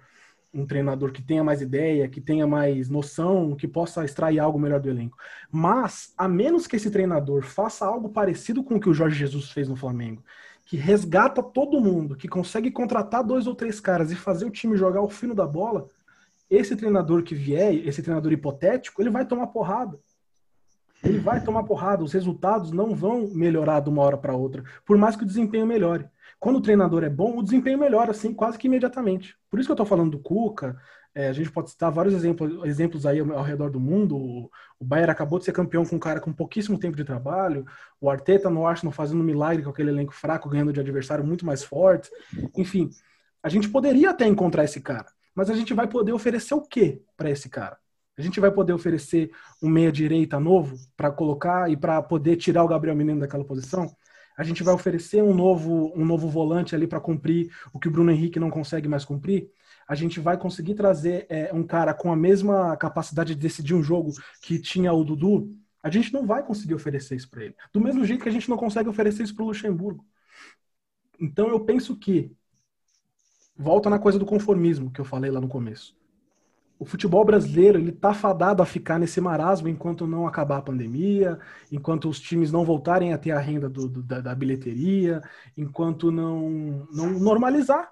um 0.53 0.65
treinador 0.65 1.11
que 1.11 1.21
tenha 1.21 1.43
mais 1.43 1.61
ideia, 1.61 2.07
que 2.07 2.19
tenha 2.19 2.47
mais 2.47 2.89
noção, 2.89 3.55
que 3.55 3.67
possa 3.67 4.03
extrair 4.03 4.39
algo 4.39 4.57
melhor 4.57 4.79
do 4.79 4.89
elenco. 4.89 5.17
Mas, 5.51 6.13
a 6.17 6.27
menos 6.27 6.65
que 6.65 6.77
esse 6.77 6.89
treinador 6.89 7.43
faça 7.43 7.85
algo 7.85 8.09
parecido 8.09 8.63
com 8.63 8.75
o 8.75 8.79
que 8.79 8.89
o 8.89 8.93
Jorge 8.93 9.19
Jesus 9.19 9.51
fez 9.51 9.67
no 9.67 9.75
Flamengo, 9.75 10.23
que 10.65 10.77
resgata 10.77 11.43
todo 11.43 11.79
mundo, 11.79 12.15
que 12.15 12.27
consegue 12.27 12.71
contratar 12.71 13.23
dois 13.23 13.45
ou 13.45 13.53
três 13.53 13.79
caras 13.79 14.11
e 14.11 14.15
fazer 14.15 14.45
o 14.45 14.51
time 14.51 14.75
jogar 14.75 15.01
o 15.01 15.09
fino 15.09 15.35
da 15.35 15.45
bola, 15.45 15.87
esse 16.49 16.75
treinador 16.75 17.23
que 17.23 17.35
vier, 17.35 17.73
esse 17.87 18.01
treinador 18.01 18.31
hipotético, 18.31 19.01
ele 19.01 19.09
vai 19.09 19.25
tomar 19.25 19.47
porrada. 19.47 19.99
Ele 21.03 21.19
vai 21.19 21.43
tomar 21.43 21.63
porrada, 21.63 22.03
os 22.03 22.13
resultados 22.13 22.71
não 22.71 22.95
vão 22.95 23.27
melhorar 23.27 23.81
de 23.81 23.89
uma 23.89 24.01
hora 24.01 24.17
para 24.17 24.35
outra, 24.35 24.63
por 24.85 24.97
mais 24.97 25.15
que 25.15 25.23
o 25.23 25.27
desempenho 25.27 25.65
melhore. 25.65 26.09
Quando 26.39 26.57
o 26.57 26.61
treinador 26.61 27.03
é 27.03 27.09
bom, 27.09 27.37
o 27.37 27.43
desempenho 27.43 27.77
melhora, 27.77 28.11
assim, 28.11 28.33
quase 28.33 28.57
que 28.57 28.67
imediatamente. 28.67 29.35
Por 29.49 29.59
isso 29.59 29.67
que 29.67 29.71
eu 29.71 29.75
estou 29.75 29.85
falando 29.85 30.11
do 30.11 30.19
Cuca, 30.19 30.77
é, 31.13 31.29
a 31.29 31.33
gente 31.33 31.51
pode 31.51 31.71
citar 31.71 31.91
vários 31.91 32.13
exemplos, 32.13 32.63
exemplos 32.63 33.05
aí 33.05 33.19
ao, 33.19 33.31
ao 33.31 33.43
redor 33.43 33.71
do 33.71 33.79
mundo. 33.79 34.15
O, 34.15 34.51
o 34.79 34.85
Bayern 34.85 35.11
acabou 35.11 35.39
de 35.39 35.45
ser 35.45 35.51
campeão 35.51 35.83
com 35.83 35.95
um 35.95 35.99
cara 35.99 36.19
com 36.19 36.31
pouquíssimo 36.31 36.77
tempo 36.77 36.95
de 36.95 37.03
trabalho. 37.03 37.65
O 37.99 38.09
Arteta 38.09 38.49
no 38.49 38.67
Arsenal 38.67 38.93
fazendo 38.93 39.21
um 39.21 39.23
milagre 39.23 39.63
com 39.63 39.69
aquele 39.71 39.89
elenco 39.89 40.13
fraco, 40.13 40.49
ganhando 40.49 40.73
de 40.73 40.79
adversário 40.79 41.25
muito 41.25 41.43
mais 41.43 41.63
forte. 41.63 42.11
Enfim, 42.55 42.89
a 43.41 43.49
gente 43.49 43.67
poderia 43.67 44.11
até 44.11 44.27
encontrar 44.27 44.63
esse 44.63 44.79
cara 44.79 45.07
mas 45.37 45.51
a 45.51 45.55
gente 45.55 45.71
vai 45.71 45.87
poder 45.87 46.13
oferecer 46.13 46.55
o 46.55 46.61
que 46.61 46.99
para 47.15 47.29
esse 47.29 47.47
cara? 47.47 47.77
A 48.17 48.23
gente 48.23 48.39
vai 48.39 48.49
poder 48.49 48.73
oferecer 48.73 49.29
um 49.61 49.69
meia-direita 49.69 50.39
novo 50.39 50.75
para 50.97 51.11
colocar 51.11 51.69
e 51.69 51.77
para 51.77 52.01
poder 52.01 52.37
tirar 52.37 52.63
o 52.63 52.67
Gabriel 52.67 52.95
Menino 52.95 53.19
daquela 53.19 53.45
posição? 53.45 53.95
A 54.35 54.43
gente 54.43 54.63
vai 54.63 54.73
oferecer 54.73 55.21
um 55.21 55.35
novo, 55.35 55.93
um 55.95 56.03
novo 56.03 56.27
volante 56.27 56.73
ali 56.73 56.87
para 56.87 56.99
cumprir 56.99 57.51
o 57.71 57.77
que 57.77 57.87
o 57.87 57.91
Bruno 57.91 58.09
Henrique 58.09 58.39
não 58.39 58.49
consegue 58.49 58.87
mais 58.87 59.05
cumprir? 59.05 59.51
A 59.87 59.93
gente 59.93 60.19
vai 60.19 60.39
conseguir 60.39 60.73
trazer 60.73 61.27
é, 61.29 61.53
um 61.53 61.61
cara 61.61 61.93
com 61.93 62.11
a 62.11 62.15
mesma 62.15 62.75
capacidade 62.75 63.35
de 63.35 63.39
decidir 63.39 63.75
um 63.75 63.83
jogo 63.83 64.13
que 64.41 64.59
tinha 64.59 64.91
o 64.91 65.03
Dudu? 65.03 65.51
A 65.83 65.91
gente 65.91 66.11
não 66.11 66.25
vai 66.25 66.43
conseguir 66.43 66.73
oferecer 66.73 67.15
isso 67.15 67.29
para 67.29 67.45
ele. 67.45 67.55
Do 67.71 67.79
mesmo 67.79 68.03
jeito 68.03 68.23
que 68.23 68.29
a 68.29 68.31
gente 68.31 68.49
não 68.49 68.57
consegue 68.57 68.89
oferecer 68.89 69.21
isso 69.21 69.35
para 69.35 69.43
o 69.43 69.47
Luxemburgo. 69.49 70.03
Então 71.19 71.47
eu 71.47 71.59
penso 71.59 71.95
que 71.95 72.35
volta 73.57 73.89
na 73.89 73.99
coisa 73.99 74.19
do 74.19 74.25
conformismo 74.25 74.91
que 74.91 75.01
eu 75.01 75.05
falei 75.05 75.31
lá 75.31 75.41
no 75.41 75.47
começo. 75.47 75.95
O 76.79 76.85
futebol 76.85 77.25
brasileiro 77.25 77.79
ele 77.79 77.91
tá 77.91 78.13
fadado 78.13 78.61
a 78.61 78.65
ficar 78.65 78.99
nesse 78.99 79.19
marasmo 79.19 79.67
enquanto 79.67 80.05
não 80.05 80.27
acabar 80.27 80.57
a 80.57 80.61
pandemia, 80.61 81.39
enquanto 81.71 82.07
os 82.07 82.19
times 82.19 82.51
não 82.51 82.63
voltarem 82.63 83.13
a 83.13 83.17
ter 83.17 83.31
a 83.31 83.39
renda 83.39 83.67
do, 83.67 83.89
do, 83.89 84.03
da, 84.03 84.21
da 84.21 84.35
bilheteria, 84.35 85.21
enquanto 85.57 86.11
não, 86.11 86.87
não 86.91 87.09
normalizar 87.19 87.91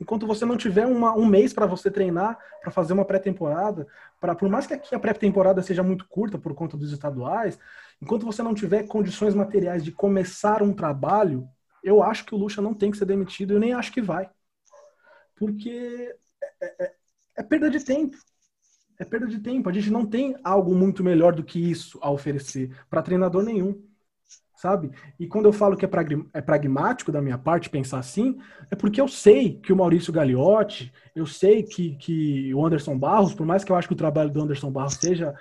enquanto 0.00 0.26
você 0.26 0.44
não 0.44 0.56
tiver 0.56 0.86
uma, 0.86 1.16
um 1.16 1.24
mês 1.24 1.52
para 1.52 1.66
você 1.66 1.90
treinar, 1.90 2.38
para 2.60 2.70
fazer 2.70 2.92
uma 2.92 3.04
pré-temporada, 3.04 3.86
para 4.20 4.34
por 4.34 4.48
mais 4.48 4.66
que 4.66 4.74
aqui 4.74 4.94
a 4.94 4.98
pré-temporada 4.98 5.62
seja 5.62 5.82
muito 5.82 6.06
curta 6.08 6.38
por 6.38 6.54
conta 6.54 6.76
dos 6.76 6.92
estaduais, 6.92 7.58
enquanto 8.00 8.26
você 8.26 8.42
não 8.42 8.54
tiver 8.54 8.84
condições 8.84 9.34
materiais 9.34 9.84
de 9.84 9.92
começar 9.92 10.62
um 10.62 10.72
trabalho, 10.72 11.48
eu 11.82 12.02
acho 12.02 12.24
que 12.24 12.34
o 12.34 12.38
Lucha 12.38 12.60
não 12.60 12.74
tem 12.74 12.90
que 12.90 12.98
ser 12.98 13.04
demitido, 13.04 13.54
eu 13.54 13.60
nem 13.60 13.72
acho 13.72 13.92
que 13.92 14.02
vai. 14.02 14.28
Porque 15.34 16.14
é, 16.60 16.84
é, 16.84 16.94
é 17.36 17.42
perda 17.42 17.70
de 17.70 17.84
tempo. 17.84 18.16
É 18.98 19.04
perda 19.04 19.26
de 19.26 19.40
tempo. 19.40 19.68
A 19.68 19.72
gente 19.72 19.90
não 19.90 20.06
tem 20.06 20.36
algo 20.44 20.74
muito 20.74 21.02
melhor 21.02 21.34
do 21.34 21.42
que 21.42 21.58
isso 21.70 21.98
a 22.00 22.10
oferecer 22.10 22.76
para 22.88 23.02
treinador 23.02 23.42
nenhum 23.42 23.82
sabe? 24.64 24.90
E 25.20 25.26
quando 25.26 25.44
eu 25.44 25.52
falo 25.52 25.76
que 25.76 25.84
é, 25.84 25.88
é 26.32 26.40
pragmático 26.40 27.12
da 27.12 27.20
minha 27.20 27.36
parte 27.36 27.68
pensar 27.68 27.98
assim, 27.98 28.38
é 28.70 28.74
porque 28.74 28.98
eu 28.98 29.06
sei 29.06 29.58
que 29.58 29.70
o 29.70 29.76
Maurício 29.76 30.10
Gagliotti, 30.10 30.90
eu 31.14 31.26
sei 31.26 31.62
que, 31.62 31.96
que 31.96 32.54
o 32.54 32.64
Anderson 32.64 32.98
Barros, 32.98 33.34
por 33.34 33.44
mais 33.44 33.62
que 33.62 33.70
eu 33.70 33.76
acho 33.76 33.88
que 33.88 33.92
o 33.92 33.96
trabalho 33.96 34.30
do 34.30 34.40
Anderson 34.40 34.70
Barros 34.70 34.94
seja 34.94 35.34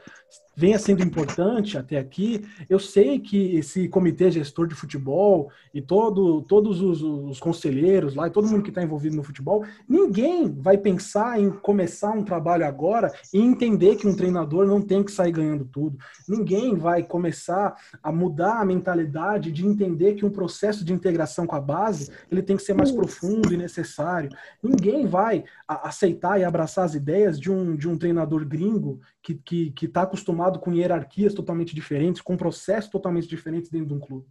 venha 0.56 0.78
sendo 0.78 1.04
importante 1.04 1.78
até 1.78 1.97
aqui. 1.97 2.45
Eu 2.70 2.80
sei 2.80 3.20
que 3.20 3.56
esse 3.56 3.88
comitê 3.88 4.30
gestor 4.32 4.68
de 4.68 4.76
futebol 4.76 5.51
e 5.74 5.82
todo, 5.82 6.41
todos 6.43 6.82
os, 6.82 7.01
os 7.01 7.39
conselheiros 7.39 8.16
lá 8.16 8.28
e 8.28 8.32
todo 8.32 8.47
mundo 8.47 8.64
que 8.64 8.70
está 8.70 8.84
envolvido 8.84 9.16
no 9.16 9.24
futebol, 9.24 9.64
ninguém 9.88 10.51
vai 10.51 10.78
pensar 10.78 11.39
em 11.39 11.49
começar 11.49 12.12
um 12.12 12.24
trabalho 12.24 12.66
agora 12.66 13.12
e 13.34 13.39
entender 13.39 13.95
que 13.95 14.08
um 14.08 14.16
treinador 14.16 14.68
não 14.68 14.82
tem 14.82 15.04
que 15.04 15.12
sair 15.12 15.32
ganhando 15.32 15.66
tudo. 15.66 15.97
Ninguém 16.28 16.76
vai 16.76 17.04
começar 17.04 17.76
a 18.01 18.12
mudar 18.12 18.62
a 18.62 18.66
mentalidade 18.66 19.51
de 19.51 19.66
entender 19.66 20.14
que 20.14 20.26
um 20.26 20.30
processo 20.30 20.86
de 20.86 20.93
integração 20.93 21.47
com 21.47 21.56
a 21.56 21.62
base 21.62 22.12
ele 22.32 22.43
tem 22.43 22.56
que 22.56 22.64
ser 22.64 22.74
mais 22.74 22.91
profundo 22.91 23.54
e 23.54 23.58
necessário. 23.58 24.30
Ninguém 24.62 25.08
vai 25.08 25.43
aceitar 25.68 26.39
e 26.39 26.43
abraçar 26.43 26.86
as 26.86 26.93
ideias 26.93 27.39
de 27.39 27.51
um, 27.51 27.76
de 27.76 27.89
um 27.89 27.97
treinador 27.97 28.45
gringo 28.45 28.99
que 29.22 29.32
está 29.32 29.43
que, 29.45 29.72
que 29.72 29.88
tá 29.88 30.01
acostumado 30.04 30.43
com 30.60 30.74
hierarquias 30.74 31.34
totalmente 31.34 31.76
diferentes, 31.76 32.22
com 32.22 32.38
processos 32.38 32.89
totalmente 32.89 33.28
diferentes 33.28 33.70
dentro 33.70 33.88
de 33.88 33.94
um 33.94 34.00
clube. 34.00 34.28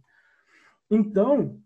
Então, 0.89 1.59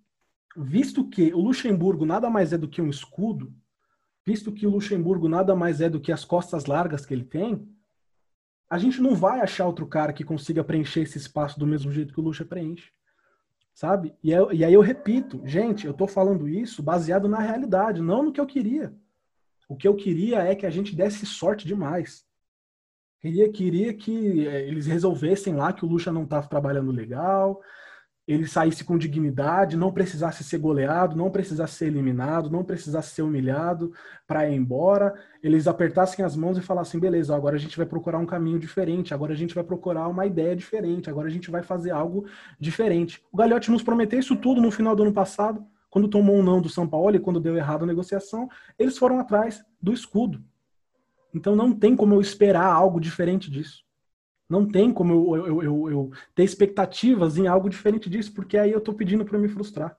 visto 0.56 1.08
que 1.10 1.34
o 1.34 1.40
Luxemburgo 1.40 2.06
nada 2.06 2.30
mais 2.30 2.54
é 2.54 2.58
do 2.58 2.68
que 2.68 2.82
um 2.82 2.90
escudo, 2.90 3.54
visto 4.26 4.52
que 4.52 4.68
o 4.68 4.70
Luxemburgo 4.70 5.28
nada 5.28 5.56
mais 5.56 5.82
é 5.82 5.90
do 5.90 6.00
que 6.00 6.12
as 6.12 6.26
costas 6.26 6.66
largas 6.66 7.06
que 7.06 7.14
ele 7.14 7.24
tem, 7.24 7.68
a 8.70 8.78
gente 8.78 9.02
não 9.02 9.16
vai 9.16 9.40
achar 9.40 9.66
outro 9.66 9.88
cara 9.88 10.12
que 10.12 10.24
consiga 10.24 10.64
preencher 10.64 11.02
esse 11.02 11.18
espaço 11.18 11.58
do 11.58 11.66
mesmo 11.66 11.92
jeito 11.92 12.14
que 12.14 12.20
o 12.20 12.24
Luxa 12.24 12.44
preenche. 12.44 12.92
Sabe? 13.74 14.14
E, 14.24 14.34
é, 14.34 14.54
e 14.54 14.66
aí 14.66 14.74
eu 14.74 14.82
repito, 14.82 15.42
gente, 15.46 15.86
eu 15.86 15.94
tô 15.94 16.08
falando 16.08 16.50
isso 16.50 16.84
baseado 16.84 17.30
na 17.30 17.40
realidade, 17.40 18.02
não 18.02 18.24
no 18.24 18.34
que 18.34 18.42
eu 18.42 18.46
queria. 18.46 18.94
O 19.70 19.76
que 19.76 19.88
eu 19.88 19.96
queria 19.96 20.40
é 20.40 20.56
que 20.56 20.66
a 20.66 20.70
gente 20.70 20.96
desse 20.96 21.26
sorte 21.26 21.66
demais. 21.66 22.27
Queria, 23.20 23.52
queria 23.52 23.94
que 23.94 24.48
é, 24.48 24.68
eles 24.68 24.86
resolvessem 24.86 25.56
lá 25.56 25.74
que 25.74 25.84
o 25.84 25.88
Lucha 25.88 26.12
não 26.12 26.24
estava 26.24 26.48
trabalhando 26.48 26.92
legal, 26.92 27.62
ele 28.28 28.46
saísse 28.46 28.84
com 28.84 28.98
dignidade, 28.98 29.78
não 29.78 29.92
precisasse 29.92 30.44
ser 30.44 30.58
goleado, 30.58 31.16
não 31.16 31.32
precisasse 31.32 31.76
ser 31.76 31.86
eliminado, 31.86 32.50
não 32.50 32.62
precisasse 32.62 33.16
ser 33.16 33.22
humilhado 33.22 33.94
para 34.28 34.50
ir 34.50 34.54
embora. 34.54 35.16
Eles 35.42 35.66
apertassem 35.66 36.26
as 36.26 36.36
mãos 36.36 36.58
e 36.58 36.62
falassem: 36.62 37.00
beleza, 37.00 37.34
agora 37.34 37.56
a 37.56 37.60
gente 37.60 37.78
vai 37.78 37.86
procurar 37.86 38.18
um 38.18 38.26
caminho 38.26 38.60
diferente, 38.60 39.14
agora 39.14 39.32
a 39.32 39.36
gente 39.36 39.56
vai 39.56 39.64
procurar 39.64 40.10
uma 40.10 40.26
ideia 40.26 40.54
diferente, 40.56 41.10
agora 41.10 41.28
a 41.28 41.32
gente 41.32 41.50
vai 41.50 41.64
fazer 41.64 41.92
algo 41.92 42.26
diferente. 42.60 43.24
O 43.32 43.38
Gagliotti 43.38 43.72
nos 43.72 43.82
prometeu 43.82 44.20
isso 44.20 44.36
tudo 44.36 44.62
no 44.62 44.72
final 44.72 44.94
do 44.94 45.04
ano 45.04 45.14
passado, 45.14 45.66
quando 45.90 46.10
tomou 46.10 46.36
um 46.36 46.44
não 46.44 46.62
do 46.62 46.68
São 46.68 46.86
Paulo 46.86 47.16
e 47.16 47.20
quando 47.20 47.40
deu 47.40 47.56
errado 47.56 47.84
a 47.84 47.88
negociação, 47.88 48.50
eles 48.78 48.98
foram 48.98 49.20
atrás 49.20 49.64
do 49.82 49.94
escudo. 49.94 50.44
Então 51.34 51.56
não 51.56 51.74
tem 51.74 51.96
como 51.96 52.14
eu 52.14 52.22
esperar 52.22 52.66
algo 52.66 53.00
diferente 53.00 53.50
disso. 53.50 53.84
Não 54.50 54.66
tem 54.66 54.94
como 54.94 55.36
eu, 55.36 55.46
eu, 55.46 55.64
eu, 55.64 55.90
eu 55.92 56.12
ter 56.34 56.44
expectativas 56.44 57.38
em 57.38 57.48
algo 57.48 57.70
diferente 57.70 58.10
disso, 58.10 58.34
porque 58.34 58.58
aí 58.58 58.72
eu 58.72 58.78
estou 58.78 58.94
pedindo 58.94 59.26
para 59.26 59.38
me 59.38 59.50
frustrar, 59.50 59.98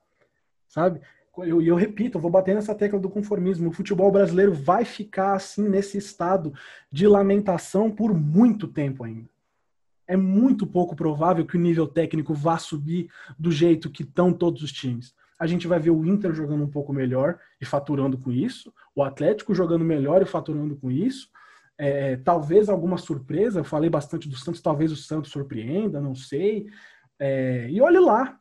sabe? 0.67 1.01
E 1.37 1.49
eu, 1.49 1.61
eu, 1.61 1.75
repito, 1.75 2.17
eu 2.17 2.21
vou 2.21 2.31
bater 2.31 2.55
nessa 2.55 2.75
tecla 2.75 2.99
do 2.99 3.09
conformismo. 3.09 3.69
O 3.69 3.73
futebol 3.73 4.11
brasileiro 4.11 4.53
vai 4.53 4.83
ficar 4.83 5.35
assim 5.35 5.69
nesse 5.69 5.97
estado 5.97 6.53
de 6.91 7.07
lamentação 7.07 7.91
por 7.91 8.13
muito 8.13 8.67
tempo 8.67 9.03
ainda. 9.03 9.29
É 10.07 10.17
muito 10.17 10.65
pouco 10.65 10.95
provável 10.95 11.45
que 11.45 11.55
o 11.55 11.59
nível 11.59 11.87
técnico 11.87 12.33
vá 12.33 12.57
subir 12.57 13.09
do 13.37 13.51
jeito 13.51 13.91
que 13.91 14.01
estão 14.01 14.33
todos 14.33 14.63
os 14.63 14.71
times 14.71 15.13
a 15.39 15.47
gente 15.47 15.67
vai 15.67 15.79
ver 15.79 15.91
o 15.91 16.05
Inter 16.05 16.33
jogando 16.33 16.63
um 16.63 16.69
pouco 16.69 16.91
melhor 16.91 17.39
e 17.61 17.65
faturando 17.65 18.17
com 18.17 18.31
isso, 18.31 18.73
o 18.93 19.01
Atlético 19.01 19.55
jogando 19.55 19.85
melhor 19.85 20.21
e 20.21 20.25
faturando 20.25 20.75
com 20.75 20.91
isso. 20.91 21.29
É, 21.77 22.17
talvez 22.17 22.67
alguma 22.67 22.97
surpresa, 22.97 23.61
eu 23.61 23.63
falei 23.63 23.89
bastante 23.89 24.27
do 24.27 24.35
Santos, 24.35 24.61
talvez 24.61 24.91
o 24.91 24.97
Santos 24.97 25.31
surpreenda, 25.31 26.01
não 26.01 26.13
sei. 26.13 26.67
É, 27.17 27.69
e 27.69 27.81
olhe 27.81 27.99
lá. 27.99 28.37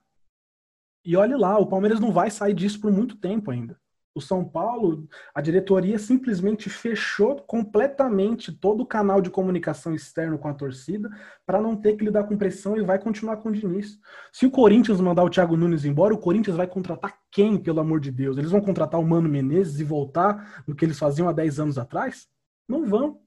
E 1.04 1.16
olhe 1.16 1.36
lá, 1.36 1.56
o 1.56 1.66
Palmeiras 1.66 2.00
não 2.00 2.10
vai 2.10 2.30
sair 2.30 2.52
disso 2.52 2.80
por 2.80 2.90
muito 2.90 3.16
tempo 3.16 3.52
ainda. 3.52 3.78
O 4.18 4.20
São 4.20 4.44
Paulo, 4.44 5.08
a 5.32 5.40
diretoria 5.40 5.96
simplesmente 5.96 6.68
fechou 6.68 7.36
completamente 7.36 8.50
todo 8.50 8.80
o 8.80 8.86
canal 8.86 9.20
de 9.20 9.30
comunicação 9.30 9.94
externo 9.94 10.36
com 10.36 10.48
a 10.48 10.54
torcida 10.54 11.08
para 11.46 11.60
não 11.60 11.76
ter 11.76 11.96
que 11.96 12.04
lidar 12.04 12.24
com 12.24 12.36
pressão 12.36 12.76
e 12.76 12.82
vai 12.82 12.98
continuar 12.98 13.36
com 13.36 13.48
o 13.48 13.52
Diniz. 13.52 14.00
Se 14.32 14.44
o 14.44 14.50
Corinthians 14.50 15.00
mandar 15.00 15.22
o 15.22 15.30
Thiago 15.30 15.56
Nunes 15.56 15.84
embora, 15.84 16.12
o 16.12 16.18
Corinthians 16.18 16.56
vai 16.56 16.66
contratar 16.66 17.16
quem, 17.30 17.56
pelo 17.56 17.78
amor 17.78 18.00
de 18.00 18.10
Deus? 18.10 18.36
Eles 18.36 18.50
vão 18.50 18.60
contratar 18.60 18.98
o 18.98 19.06
Mano 19.06 19.28
Menezes 19.28 19.78
e 19.78 19.84
voltar 19.84 20.64
no 20.66 20.74
que 20.74 20.84
eles 20.84 20.98
faziam 20.98 21.28
há 21.28 21.32
10 21.32 21.60
anos 21.60 21.78
atrás? 21.78 22.26
Não 22.68 22.86
vão. 22.86 23.20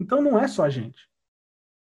Então 0.00 0.22
não 0.22 0.38
é 0.38 0.48
só 0.48 0.64
a 0.64 0.70
gente. 0.70 1.06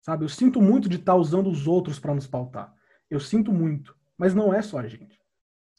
Sabe? 0.03 0.25
Eu 0.25 0.29
sinto 0.29 0.61
muito 0.61 0.89
de 0.89 0.97
estar 0.97 1.13
tá 1.13 1.17
usando 1.17 1.49
os 1.49 1.69
outros 1.69 2.01
para 2.01 2.13
nos 2.13 2.27
pautar. 2.27 2.75
Eu 3.09 3.21
sinto 3.21 3.53
muito, 3.53 3.97
mas 4.19 4.35
não 4.35 4.53
é 4.53 4.63
só 4.63 4.79
a 4.81 4.89
gente. 4.89 5.17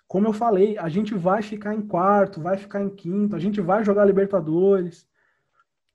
Como 0.07 0.25
eu 0.25 0.33
falei, 0.33 0.77
a 0.77 0.87
gente 0.87 1.13
vai 1.13 1.41
ficar 1.41 1.75
em 1.75 1.81
quarto, 1.81 2.41
vai 2.41 2.57
ficar 2.57 2.81
em 2.81 2.89
quinto, 2.89 3.35
a 3.35 3.39
gente 3.39 3.59
vai 3.59 3.83
jogar 3.83 4.05
Libertadores, 4.05 5.07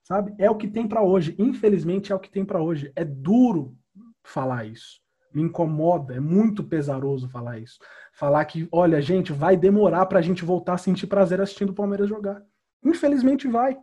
sabe? 0.02 0.34
É 0.38 0.50
o 0.50 0.56
que 0.56 0.68
tem 0.68 0.86
para 0.86 1.02
hoje. 1.02 1.34
Infelizmente 1.38 2.12
é 2.12 2.14
o 2.14 2.20
que 2.20 2.30
tem 2.30 2.44
para 2.44 2.62
hoje. 2.62 2.92
É 2.94 3.04
duro 3.04 3.74
falar 4.22 4.66
isso. 4.66 5.00
Me 5.32 5.40
incomoda, 5.40 6.14
é 6.14 6.20
muito 6.20 6.62
pesaroso 6.62 7.26
falar 7.28 7.58
isso. 7.58 7.78
Falar 8.12 8.44
que, 8.44 8.68
olha, 8.70 9.00
gente, 9.00 9.32
vai 9.32 9.56
demorar 9.56 10.04
para 10.04 10.18
a 10.18 10.22
gente 10.22 10.44
voltar 10.44 10.74
a 10.74 10.78
sentir 10.78 11.06
prazer 11.06 11.40
assistindo 11.40 11.70
o 11.70 11.74
Palmeiras 11.74 12.08
jogar. 12.08 12.42
Infelizmente 12.84 13.48
vai. 13.48 13.78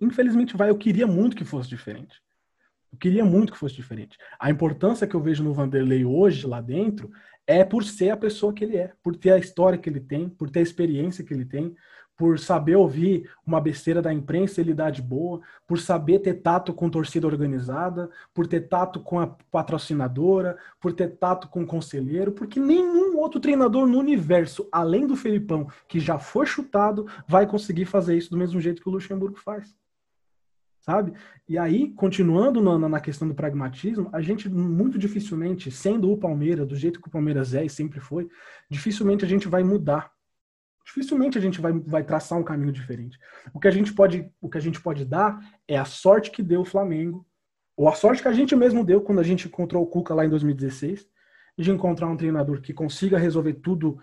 Infelizmente 0.00 0.56
vai. 0.56 0.70
Eu 0.70 0.78
queria 0.78 1.06
muito 1.06 1.36
que 1.36 1.44
fosse 1.44 1.68
diferente. 1.68 2.22
Eu 2.92 2.98
queria 2.98 3.24
muito 3.24 3.52
que 3.52 3.58
fosse 3.58 3.74
diferente. 3.74 4.16
A 4.38 4.50
importância 4.50 5.06
que 5.06 5.14
eu 5.14 5.20
vejo 5.20 5.42
no 5.42 5.52
Vanderlei 5.52 6.04
hoje 6.04 6.46
lá 6.46 6.60
dentro 6.60 7.10
é 7.50 7.64
por 7.64 7.82
ser 7.82 8.10
a 8.10 8.16
pessoa 8.16 8.52
que 8.52 8.62
ele 8.62 8.76
é, 8.76 8.92
por 9.02 9.16
ter 9.16 9.32
a 9.32 9.38
história 9.38 9.76
que 9.76 9.90
ele 9.90 9.98
tem, 9.98 10.28
por 10.28 10.48
ter 10.48 10.60
a 10.60 10.62
experiência 10.62 11.24
que 11.24 11.34
ele 11.34 11.44
tem, 11.44 11.74
por 12.16 12.38
saber 12.38 12.76
ouvir 12.76 13.28
uma 13.44 13.60
besteira 13.60 14.00
da 14.00 14.12
imprensa 14.12 14.60
e 14.60 14.64
lidar 14.64 14.90
de 14.90 15.02
boa, 15.02 15.40
por 15.66 15.80
saber 15.80 16.20
ter 16.20 16.34
tato 16.34 16.72
com 16.72 16.88
torcida 16.88 17.26
organizada, 17.26 18.08
por 18.32 18.46
ter 18.46 18.68
tato 18.68 19.00
com 19.00 19.18
a 19.18 19.26
patrocinadora, 19.26 20.56
por 20.78 20.92
ter 20.92 21.16
tato 21.16 21.48
com 21.48 21.62
o 21.62 21.66
conselheiro, 21.66 22.30
porque 22.30 22.60
nenhum 22.60 23.16
outro 23.16 23.40
treinador 23.40 23.84
no 23.86 23.98
universo, 23.98 24.68
além 24.70 25.04
do 25.06 25.16
Felipão, 25.16 25.66
que 25.88 25.98
já 25.98 26.20
foi 26.20 26.46
chutado, 26.46 27.06
vai 27.26 27.48
conseguir 27.48 27.86
fazer 27.86 28.16
isso 28.16 28.30
do 28.30 28.36
mesmo 28.36 28.60
jeito 28.60 28.80
que 28.80 28.88
o 28.88 28.92
Luxemburgo 28.92 29.38
faz 29.38 29.74
sabe? 30.80 31.12
E 31.48 31.58
aí, 31.58 31.90
continuando 31.90 32.60
na, 32.60 32.88
na, 32.88 33.00
questão 33.00 33.28
do 33.28 33.34
pragmatismo, 33.34 34.08
a 34.12 34.20
gente 34.20 34.48
muito 34.48 34.98
dificilmente, 34.98 35.70
sendo 35.70 36.10
o 36.10 36.16
Palmeiras, 36.16 36.66
do 36.66 36.74
jeito 36.74 37.00
que 37.00 37.08
o 37.08 37.10
Palmeiras 37.10 37.54
é 37.54 37.64
e 37.64 37.70
sempre 37.70 38.00
foi, 38.00 38.28
dificilmente 38.68 39.24
a 39.24 39.28
gente 39.28 39.46
vai 39.46 39.62
mudar. 39.62 40.10
Dificilmente 40.84 41.38
a 41.38 41.40
gente 41.40 41.60
vai, 41.60 41.72
vai 41.72 42.02
traçar 42.02 42.38
um 42.38 42.42
caminho 42.42 42.72
diferente. 42.72 43.18
O 43.52 43.60
que 43.60 43.68
a 43.68 43.70
gente 43.70 43.92
pode, 43.92 44.28
o 44.40 44.48
que 44.48 44.58
a 44.58 44.60
gente 44.60 44.80
pode 44.80 45.04
dar 45.04 45.38
é 45.68 45.78
a 45.78 45.84
sorte 45.84 46.30
que 46.30 46.42
deu 46.42 46.62
o 46.62 46.64
Flamengo, 46.64 47.26
ou 47.76 47.88
a 47.88 47.94
sorte 47.94 48.22
que 48.22 48.28
a 48.28 48.32
gente 48.32 48.56
mesmo 48.56 48.84
deu 48.84 49.00
quando 49.00 49.20
a 49.20 49.24
gente 49.24 49.46
encontrou 49.46 49.82
o 49.82 49.86
Cuca 49.86 50.14
lá 50.14 50.24
em 50.24 50.30
2016, 50.30 51.06
de 51.58 51.70
encontrar 51.70 52.08
um 52.08 52.16
treinador 52.16 52.60
que 52.62 52.72
consiga 52.72 53.18
resolver 53.18 53.54
tudo 53.54 53.98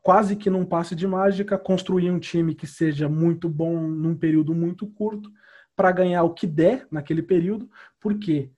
quase 0.00 0.34
que 0.34 0.48
num 0.48 0.64
passe 0.64 0.94
de 0.94 1.06
mágica, 1.06 1.58
construir 1.58 2.10
um 2.10 2.18
time 2.18 2.54
que 2.54 2.66
seja 2.66 3.08
muito 3.08 3.48
bom 3.48 3.86
num 3.86 4.16
período 4.16 4.54
muito 4.54 4.86
curto 4.86 5.30
para 5.76 5.92
ganhar 5.92 6.22
o 6.22 6.34
que 6.34 6.46
der 6.46 6.86
naquele 6.90 7.22
período, 7.22 7.68
porque 8.00 8.50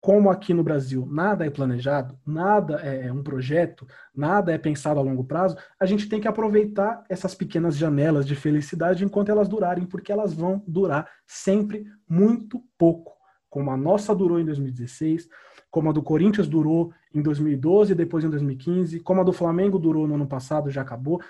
como 0.00 0.30
aqui 0.30 0.54
no 0.54 0.62
Brasil 0.62 1.06
nada 1.10 1.44
é 1.44 1.50
planejado, 1.50 2.18
nada 2.24 2.76
é 2.76 3.12
um 3.12 3.22
projeto, 3.22 3.86
nada 4.14 4.52
é 4.52 4.58
pensado 4.58 5.00
a 5.00 5.02
longo 5.02 5.24
prazo, 5.24 5.56
a 5.78 5.86
gente 5.86 6.08
tem 6.08 6.20
que 6.20 6.28
aproveitar 6.28 7.04
essas 7.08 7.34
pequenas 7.34 7.76
janelas 7.76 8.26
de 8.26 8.36
felicidade 8.36 9.04
enquanto 9.04 9.30
elas 9.30 9.48
durarem, 9.48 9.84
porque 9.84 10.12
elas 10.12 10.32
vão 10.32 10.62
durar 10.66 11.10
sempre 11.26 11.84
muito 12.08 12.62
pouco, 12.78 13.12
como 13.50 13.70
a 13.70 13.76
nossa 13.76 14.14
durou 14.14 14.38
em 14.38 14.44
2016, 14.44 15.28
como 15.70 15.90
a 15.90 15.92
do 15.92 16.02
Corinthians 16.02 16.48
durou 16.48 16.92
em 17.12 17.20
2012, 17.20 17.94
depois 17.94 18.24
em 18.24 18.30
2015, 18.30 19.00
como 19.00 19.20
a 19.20 19.24
do 19.24 19.32
Flamengo 19.32 19.78
durou 19.78 20.06
no 20.06 20.14
ano 20.14 20.26
passado, 20.26 20.70
já 20.70 20.82
acabou. 20.82 21.20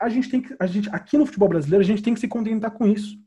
A 0.00 0.08
gente 0.08 0.30
tem 0.30 0.40
que, 0.40 0.56
a 0.58 0.66
gente, 0.66 0.88
aqui 0.90 1.18
no 1.18 1.26
futebol 1.26 1.48
brasileiro, 1.48 1.84
a 1.84 1.86
gente 1.86 2.02
tem 2.02 2.14
que 2.14 2.20
se 2.20 2.28
contentar 2.28 2.70
com 2.70 2.86
isso. 2.86 3.18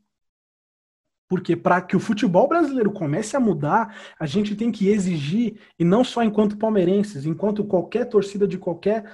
Porque 1.28 1.54
para 1.54 1.80
que 1.82 1.94
o 1.94 2.00
futebol 2.00 2.48
brasileiro 2.48 2.90
comece 2.90 3.36
a 3.36 3.40
mudar, 3.40 3.94
a 4.18 4.26
gente 4.26 4.56
tem 4.56 4.72
que 4.72 4.88
exigir, 4.88 5.60
e 5.78 5.84
não 5.84 6.02
só 6.02 6.22
enquanto 6.22 6.56
palmeirenses, 6.56 7.26
enquanto 7.26 7.64
qualquer 7.64 8.06
torcida 8.06 8.48
de 8.48 8.56
qualquer 8.56 9.04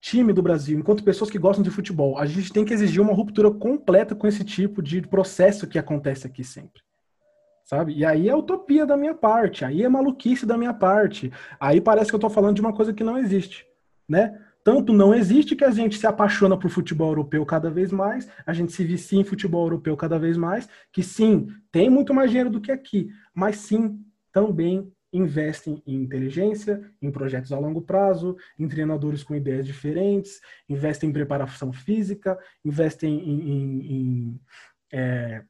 time 0.00 0.32
do 0.32 0.42
Brasil, 0.42 0.78
enquanto 0.78 1.02
pessoas 1.02 1.30
que 1.30 1.38
gostam 1.38 1.62
de 1.62 1.70
futebol, 1.70 2.16
a 2.16 2.26
gente 2.26 2.52
tem 2.52 2.64
que 2.64 2.72
exigir 2.72 3.00
uma 3.00 3.12
ruptura 3.12 3.50
completa 3.50 4.14
com 4.14 4.26
esse 4.26 4.44
tipo 4.44 4.80
de 4.80 5.02
processo 5.02 5.66
que 5.66 5.78
acontece 5.78 6.26
aqui 6.26 6.44
sempre. 6.44 6.82
Sabe? 7.64 7.92
E 7.92 8.04
aí 8.04 8.28
é 8.28 8.36
utopia 8.36 8.86
da 8.86 8.96
minha 8.96 9.14
parte, 9.14 9.64
aí 9.64 9.82
é 9.82 9.88
maluquice 9.88 10.46
da 10.46 10.56
minha 10.56 10.72
parte. 10.72 11.30
Aí 11.60 11.80
parece 11.80 12.08
que 12.08 12.14
eu 12.14 12.18
estou 12.18 12.30
falando 12.30 12.54
de 12.54 12.60
uma 12.60 12.72
coisa 12.72 12.94
que 12.94 13.04
não 13.04 13.18
existe, 13.18 13.66
né? 14.08 14.40
Tanto 14.68 14.92
não 14.92 15.14
existe 15.14 15.56
que 15.56 15.64
a 15.64 15.70
gente 15.70 15.96
se 15.96 16.06
apaixona 16.06 16.54
por 16.54 16.68
futebol 16.68 17.08
europeu 17.08 17.46
cada 17.46 17.70
vez 17.70 17.90
mais, 17.90 18.28
a 18.44 18.52
gente 18.52 18.70
se 18.70 18.84
vicia 18.84 19.18
em 19.18 19.24
futebol 19.24 19.64
europeu 19.64 19.96
cada 19.96 20.18
vez 20.18 20.36
mais, 20.36 20.68
que 20.92 21.02
sim, 21.02 21.48
tem 21.72 21.88
muito 21.88 22.12
mais 22.12 22.28
dinheiro 22.28 22.50
do 22.50 22.60
que 22.60 22.70
aqui, 22.70 23.08
mas 23.32 23.56
sim, 23.56 23.98
também 24.30 24.92
investem 25.10 25.82
em 25.86 26.02
inteligência, 26.02 26.82
em 27.00 27.10
projetos 27.10 27.50
a 27.50 27.58
longo 27.58 27.80
prazo, 27.80 28.36
em 28.58 28.68
treinadores 28.68 29.22
com 29.22 29.34
ideias 29.34 29.64
diferentes, 29.64 30.38
investem 30.68 31.08
em 31.08 31.14
preparação 31.14 31.72
física, 31.72 32.38
investem 32.62 33.26
em, 33.26 33.50
em, 33.50 33.92
em 33.96 34.40
é, 34.92 35.44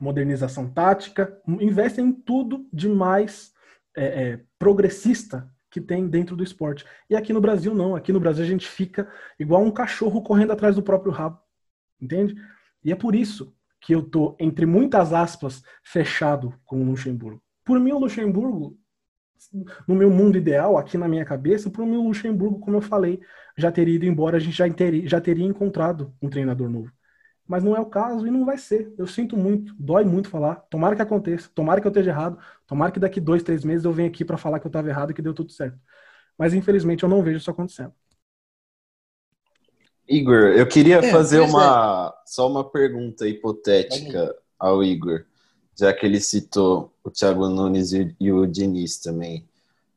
modernização 0.00 0.68
tática, 0.68 1.40
investem 1.46 2.06
em 2.06 2.12
tudo 2.12 2.66
de 2.72 2.88
mais 2.88 3.52
é, 3.96 4.04
é, 4.04 4.40
progressista 4.58 5.48
que 5.70 5.80
tem 5.80 6.08
dentro 6.08 6.36
do 6.36 6.42
esporte. 6.42 6.84
E 7.08 7.16
aqui 7.16 7.32
no 7.32 7.40
Brasil 7.40 7.74
não, 7.74 7.94
aqui 7.94 8.12
no 8.12 8.20
Brasil 8.20 8.44
a 8.44 8.48
gente 8.48 8.66
fica 8.66 9.10
igual 9.38 9.62
um 9.62 9.70
cachorro 9.70 10.22
correndo 10.22 10.52
atrás 10.52 10.76
do 10.76 10.82
próprio 10.82 11.12
rabo. 11.12 11.38
Entende? 12.00 12.36
E 12.84 12.92
é 12.92 12.96
por 12.96 13.14
isso 13.14 13.54
que 13.80 13.94
eu 13.94 14.02
tô 14.02 14.36
entre 14.38 14.66
muitas 14.66 15.12
aspas 15.12 15.62
fechado 15.82 16.54
com 16.64 16.82
o 16.82 16.84
Luxemburgo. 16.84 17.42
Por 17.64 17.78
mim 17.78 17.92
o 17.92 17.98
Luxemburgo 17.98 18.76
no 19.86 19.94
meu 19.94 20.10
mundo 20.10 20.36
ideal, 20.36 20.76
aqui 20.76 20.98
na 20.98 21.08
minha 21.08 21.24
cabeça, 21.24 21.70
por 21.70 21.86
mim 21.86 21.96
o 21.96 22.08
Luxemburgo, 22.08 22.58
como 22.58 22.76
eu 22.76 22.80
falei, 22.80 23.20
já 23.56 23.70
teria 23.70 23.94
ido 23.94 24.04
embora, 24.04 24.36
a 24.36 24.40
gente 24.40 24.56
já 24.56 24.66
já 25.04 25.20
teria 25.20 25.44
encontrado 25.44 26.12
um 26.20 26.28
treinador 26.28 26.68
novo. 26.68 26.92
Mas 27.48 27.64
não 27.64 27.74
é 27.74 27.80
o 27.80 27.86
caso 27.86 28.26
e 28.26 28.30
não 28.30 28.44
vai 28.44 28.58
ser. 28.58 28.92
Eu 28.98 29.06
sinto 29.06 29.34
muito, 29.34 29.74
dói 29.78 30.04
muito 30.04 30.28
falar. 30.28 30.56
Tomara 30.68 30.94
que 30.94 31.00
aconteça, 31.00 31.48
tomara 31.54 31.80
que 31.80 31.86
eu 31.86 31.90
esteja 31.90 32.10
errado, 32.10 32.38
tomara 32.66 32.92
que 32.92 33.00
daqui 33.00 33.18
dois, 33.18 33.42
três 33.42 33.64
meses 33.64 33.86
eu 33.86 33.92
venha 33.92 34.08
aqui 34.08 34.22
para 34.22 34.36
falar 34.36 34.60
que 34.60 34.66
eu 34.66 34.68
estava 34.68 34.88
errado 34.90 35.10
e 35.10 35.14
que 35.14 35.22
deu 35.22 35.32
tudo 35.32 35.50
certo. 35.50 35.78
Mas 36.36 36.52
infelizmente 36.52 37.02
eu 37.02 37.08
não 37.08 37.22
vejo 37.22 37.38
isso 37.38 37.50
acontecendo. 37.50 37.94
Igor, 40.06 40.48
eu 40.48 40.66
queria 40.66 40.98
é, 40.98 41.10
fazer 41.10 41.40
uma 41.40 42.14
é. 42.14 42.22
só 42.26 42.46
uma 42.46 42.68
pergunta 42.70 43.26
hipotética 43.26 44.36
ao 44.58 44.84
Igor, 44.84 45.24
já 45.74 45.92
que 45.92 46.04
ele 46.04 46.20
citou 46.20 46.94
o 47.02 47.10
Thiago 47.10 47.48
Nunes 47.48 47.92
e, 47.92 48.32
o 48.32 48.46
Diniz 48.46 48.98
também. 48.98 49.48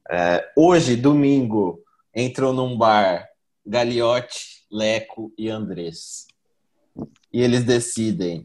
É, 0.09 0.49
hoje, 0.55 0.95
domingo, 0.95 1.83
entram 2.15 2.53
num 2.53 2.77
bar 2.77 3.29
Gagliotti, 3.65 4.65
Leco 4.71 5.33
e 5.37 5.49
Andrés 5.49 6.30
e 7.33 7.41
eles 7.41 7.63
decidem, 7.63 8.43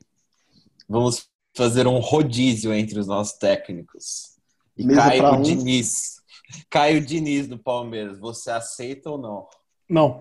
vamos 0.89 1.29
fazer 1.57 1.87
um 1.87 1.99
rodízio 1.99 2.73
entre 2.73 2.99
os 2.99 3.07
nossos 3.07 3.37
técnicos. 3.39 4.37
E 4.77 4.87
cai 4.87 5.21
o 5.21 5.35
um. 5.35 5.43
Diniz. 5.43 6.17
Cai 6.71 6.97
o 6.97 7.05
Diniz 7.05 7.49
do 7.49 7.59
Palmeiras. 7.59 8.19
Você 8.19 8.51
aceita 8.51 9.11
ou 9.11 9.19
não? 9.19 9.49
Não. 9.89 10.21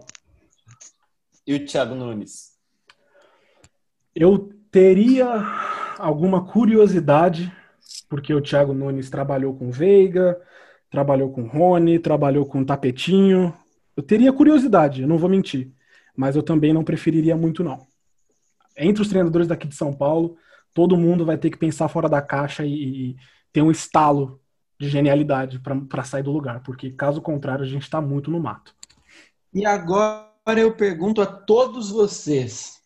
E 1.45 1.53
o 1.53 1.65
Thiago 1.65 1.93
Nunes? 1.93 2.55
Eu 4.15 4.49
teria 4.71 5.27
alguma 5.99 6.45
curiosidade, 6.45 7.51
porque 8.09 8.33
o 8.33 8.41
Thiago 8.41 8.73
Nunes 8.73 9.09
trabalhou 9.09 9.53
com 9.53 9.69
Veiga, 9.69 10.41
trabalhou 10.89 11.31
com 11.31 11.45
Rony, 11.47 11.99
trabalhou 11.99 12.45
com 12.45 12.63
Tapetinho. 12.63 13.53
Eu 13.95 14.01
teria 14.01 14.33
curiosidade, 14.33 15.01
eu 15.01 15.07
não 15.07 15.17
vou 15.17 15.29
mentir. 15.29 15.71
Mas 16.15 16.35
eu 16.35 16.41
também 16.41 16.73
não 16.73 16.83
preferiria 16.83 17.35
muito, 17.35 17.63
não 17.63 17.85
entre 18.77 19.01
os 19.01 19.07
treinadores 19.07 19.47
daqui 19.47 19.67
de 19.67 19.75
São 19.75 19.93
Paulo, 19.93 20.37
todo 20.73 20.97
mundo 20.97 21.25
vai 21.25 21.37
ter 21.37 21.49
que 21.49 21.57
pensar 21.57 21.87
fora 21.87 22.09
da 22.09 22.21
caixa 22.21 22.65
e, 22.65 23.11
e 23.11 23.15
ter 23.51 23.61
um 23.61 23.71
estalo 23.71 24.41
de 24.79 24.89
genialidade 24.89 25.59
para 25.59 26.03
sair 26.03 26.23
do 26.23 26.31
lugar, 26.31 26.61
porque 26.61 26.91
caso 26.91 27.21
contrário 27.21 27.63
a 27.63 27.67
gente 27.67 27.83
está 27.83 28.01
muito 28.01 28.29
no 28.29 28.39
mato. 28.39 28.75
E 29.53 29.65
agora 29.65 30.25
eu 30.57 30.75
pergunto 30.75 31.21
a 31.21 31.25
todos 31.25 31.89
vocês: 31.89 32.81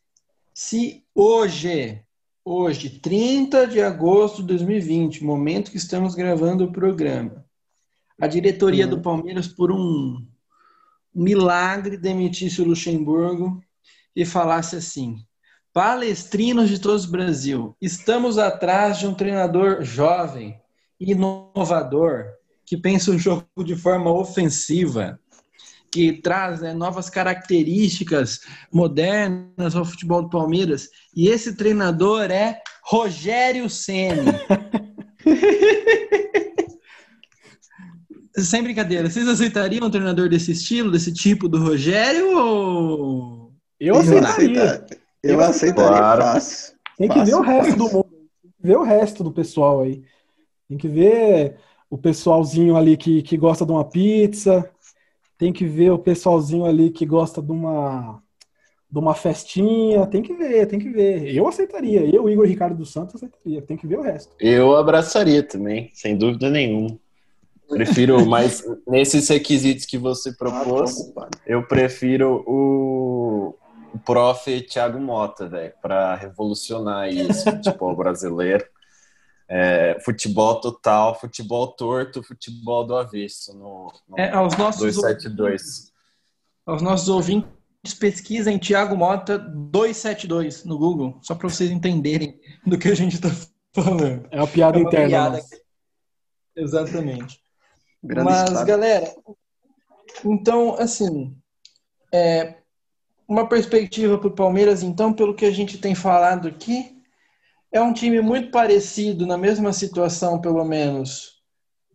se 0.53 1.03
hoje, 1.15 2.03
hoje, 2.45 2.99
30 2.99 3.65
de 3.65 3.81
agosto 3.81 4.41
de 4.41 4.49
2020, 4.49 5.23
momento 5.23 5.71
que 5.71 5.77
estamos 5.77 6.13
gravando 6.13 6.65
o 6.65 6.71
programa, 6.71 7.43
a 8.21 8.27
diretoria 8.27 8.85
do 8.85 9.01
Palmeiras, 9.01 9.47
por 9.47 9.71
um 9.71 10.23
milagre, 11.13 11.97
demitisse 11.97 12.61
o 12.61 12.65
Luxemburgo 12.65 13.63
e 14.15 14.25
falasse 14.25 14.75
assim: 14.75 15.25
Palestrinos 15.79 16.67
de 16.67 16.77
todo 16.77 17.01
o 17.01 17.07
Brasil, 17.07 17.73
estamos 17.81 18.37
atrás 18.37 18.99
de 18.99 19.07
um 19.07 19.13
treinador 19.13 19.81
jovem, 19.81 20.59
inovador, 20.99 22.25
que 22.65 22.75
pensa 22.75 23.11
o 23.11 23.17
jogo 23.17 23.45
de 23.63 23.77
forma 23.77 24.11
ofensiva, 24.11 25.17
que 25.89 26.21
traz 26.21 26.59
né, 26.59 26.73
novas 26.73 27.09
características 27.09 28.41
modernas 28.73 29.73
ao 29.73 29.85
futebol 29.85 30.23
do 30.23 30.29
Palmeiras. 30.29 30.89
E 31.15 31.29
esse 31.29 31.55
treinador 31.55 32.29
é 32.29 32.59
Rogério 32.83 33.69
Ceni. 33.69 34.33
Sem 38.37 38.63
brincadeira, 38.63 39.09
vocês 39.09 39.29
aceitariam 39.29 39.87
um 39.87 39.89
treinador 39.89 40.27
desse 40.27 40.51
estilo, 40.51 40.91
desse 40.91 41.13
tipo 41.13 41.47
do 41.47 41.57
Rogério? 41.57 42.37
Ou... 42.37 43.53
Eu 43.79 43.95
aceitaria. 43.95 44.57
Eu 44.57 44.63
aceitaria 44.65 45.08
claro. 45.73 46.21
fácil. 46.21 46.75
Tem 46.97 47.07
que 47.07 47.15
fácil, 47.15 47.25
ver 47.25 47.39
o 47.39 47.41
resto 47.41 47.65
fácil. 47.65 47.77
do 47.77 47.93
mundo. 47.93 48.19
Ver 48.61 48.77
o 48.77 48.83
resto 48.83 49.23
do 49.23 49.31
pessoal 49.31 49.81
aí. 49.81 50.03
Tem 50.67 50.77
que 50.77 50.87
ver 50.87 51.57
o 51.89 51.97
pessoalzinho 51.97 52.75
ali 52.75 52.97
que, 52.97 53.21
que 53.21 53.37
gosta 53.37 53.65
de 53.65 53.71
uma 53.71 53.85
pizza. 53.85 54.69
Tem 55.37 55.53
que 55.53 55.65
ver 55.65 55.91
o 55.91 55.99
pessoalzinho 55.99 56.65
ali 56.65 56.91
que 56.91 57.05
gosta 57.05 57.41
de 57.41 57.51
uma 57.51 58.21
de 58.91 58.97
uma 58.97 59.13
festinha, 59.13 60.07
tem 60.07 60.23
que 60.23 60.33
ver, 60.33 60.65
tem 60.65 60.79
que 60.79 60.89
ver. 60.89 61.33
Eu 61.35 61.47
aceitaria, 61.47 62.03
eu, 62.03 62.27
Igor 62.27 62.47
Ricardo 62.47 62.75
dos 62.75 62.91
Santos, 62.91 63.15
aceitaria, 63.15 63.61
tem 63.61 63.77
que 63.77 63.85
ver 63.85 63.99
o 63.99 64.01
resto. 64.01 64.33
Eu 64.39 64.75
abraçaria 64.75 65.43
também, 65.43 65.91
sem 65.93 66.17
dúvida 66.17 66.49
nenhuma. 66.49 66.97
Prefiro, 67.69 68.25
mas 68.25 68.63
nesses 68.87 69.29
requisitos 69.29 69.85
que 69.85 69.97
você 69.97 70.33
propôs, 70.33 71.13
eu 71.45 71.67
prefiro 71.67 72.43
o, 72.47 73.53
o 73.93 73.99
prof. 73.99 74.61
Thiago 74.61 74.99
Mota, 74.99 75.47
velho, 75.47 75.73
para 75.81 76.15
revolucionar 76.15 77.09
isso, 77.09 77.43
futebol 77.51 77.95
brasileiro. 77.95 78.65
É, 79.47 79.99
futebol 80.01 80.61
total, 80.61 81.19
futebol 81.19 81.67
torto, 81.69 82.21
futebol 82.21 82.85
do 82.85 82.95
avesso 82.95 83.57
no, 83.57 83.91
no 84.07 84.19
é, 84.19 84.29
aos 84.29 84.55
nossos 84.55 84.81
272. 84.81 85.39
Ouvintes, 85.39 85.93
aos 86.67 86.81
nossos 86.83 87.09
ouvintes, 87.09 87.93
pesquisem 87.99 88.59
Thiago 88.59 88.95
Mota 88.95 89.39
272 89.39 90.65
no 90.65 90.77
Google, 90.77 91.19
só 91.23 91.33
para 91.33 91.49
vocês 91.49 91.71
entenderem 91.71 92.39
do 92.63 92.77
que 92.77 92.89
a 92.89 92.95
gente 92.95 93.15
está 93.15 93.29
falando. 93.73 94.27
É 94.29 94.37
uma 94.37 94.47
piada 94.47 94.77
é 94.77 94.81
uma 94.81 94.87
interna. 94.87 95.09
Piada. 95.09 95.41
Exatamente. 96.55 97.41
Grande 98.03 98.29
Mas, 98.29 98.49
estado. 98.49 98.67
galera, 98.67 99.15
então, 100.23 100.75
assim, 100.75 101.35
é, 102.13 102.58
uma 103.29 103.47
perspectiva 103.47 104.17
para 104.17 104.27
o 104.27 104.33
Palmeiras, 104.33 104.81
então, 104.81 105.13
pelo 105.13 105.35
que 105.35 105.45
a 105.45 105.51
gente 105.51 105.77
tem 105.77 105.93
falado 105.93 106.47
aqui, 106.47 106.99
é 107.71 107.79
um 107.79 107.93
time 107.93 108.19
muito 108.21 108.49
parecido, 108.49 109.27
na 109.27 109.37
mesma 109.37 109.71
situação, 109.71 110.41
pelo 110.41 110.65
menos, 110.65 111.39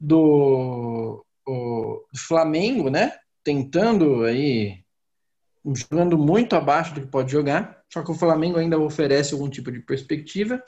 do, 0.00 1.26
do 1.44 2.06
Flamengo, 2.16 2.88
né? 2.88 3.14
Tentando 3.42 4.22
aí, 4.22 4.84
jogando 5.74 6.16
muito 6.16 6.54
abaixo 6.54 6.94
do 6.94 7.00
que 7.00 7.08
pode 7.08 7.32
jogar, 7.32 7.82
só 7.92 8.04
que 8.04 8.12
o 8.12 8.14
Flamengo 8.14 8.56
ainda 8.56 8.78
oferece 8.78 9.34
algum 9.34 9.50
tipo 9.50 9.72
de 9.72 9.80
perspectiva. 9.80 10.62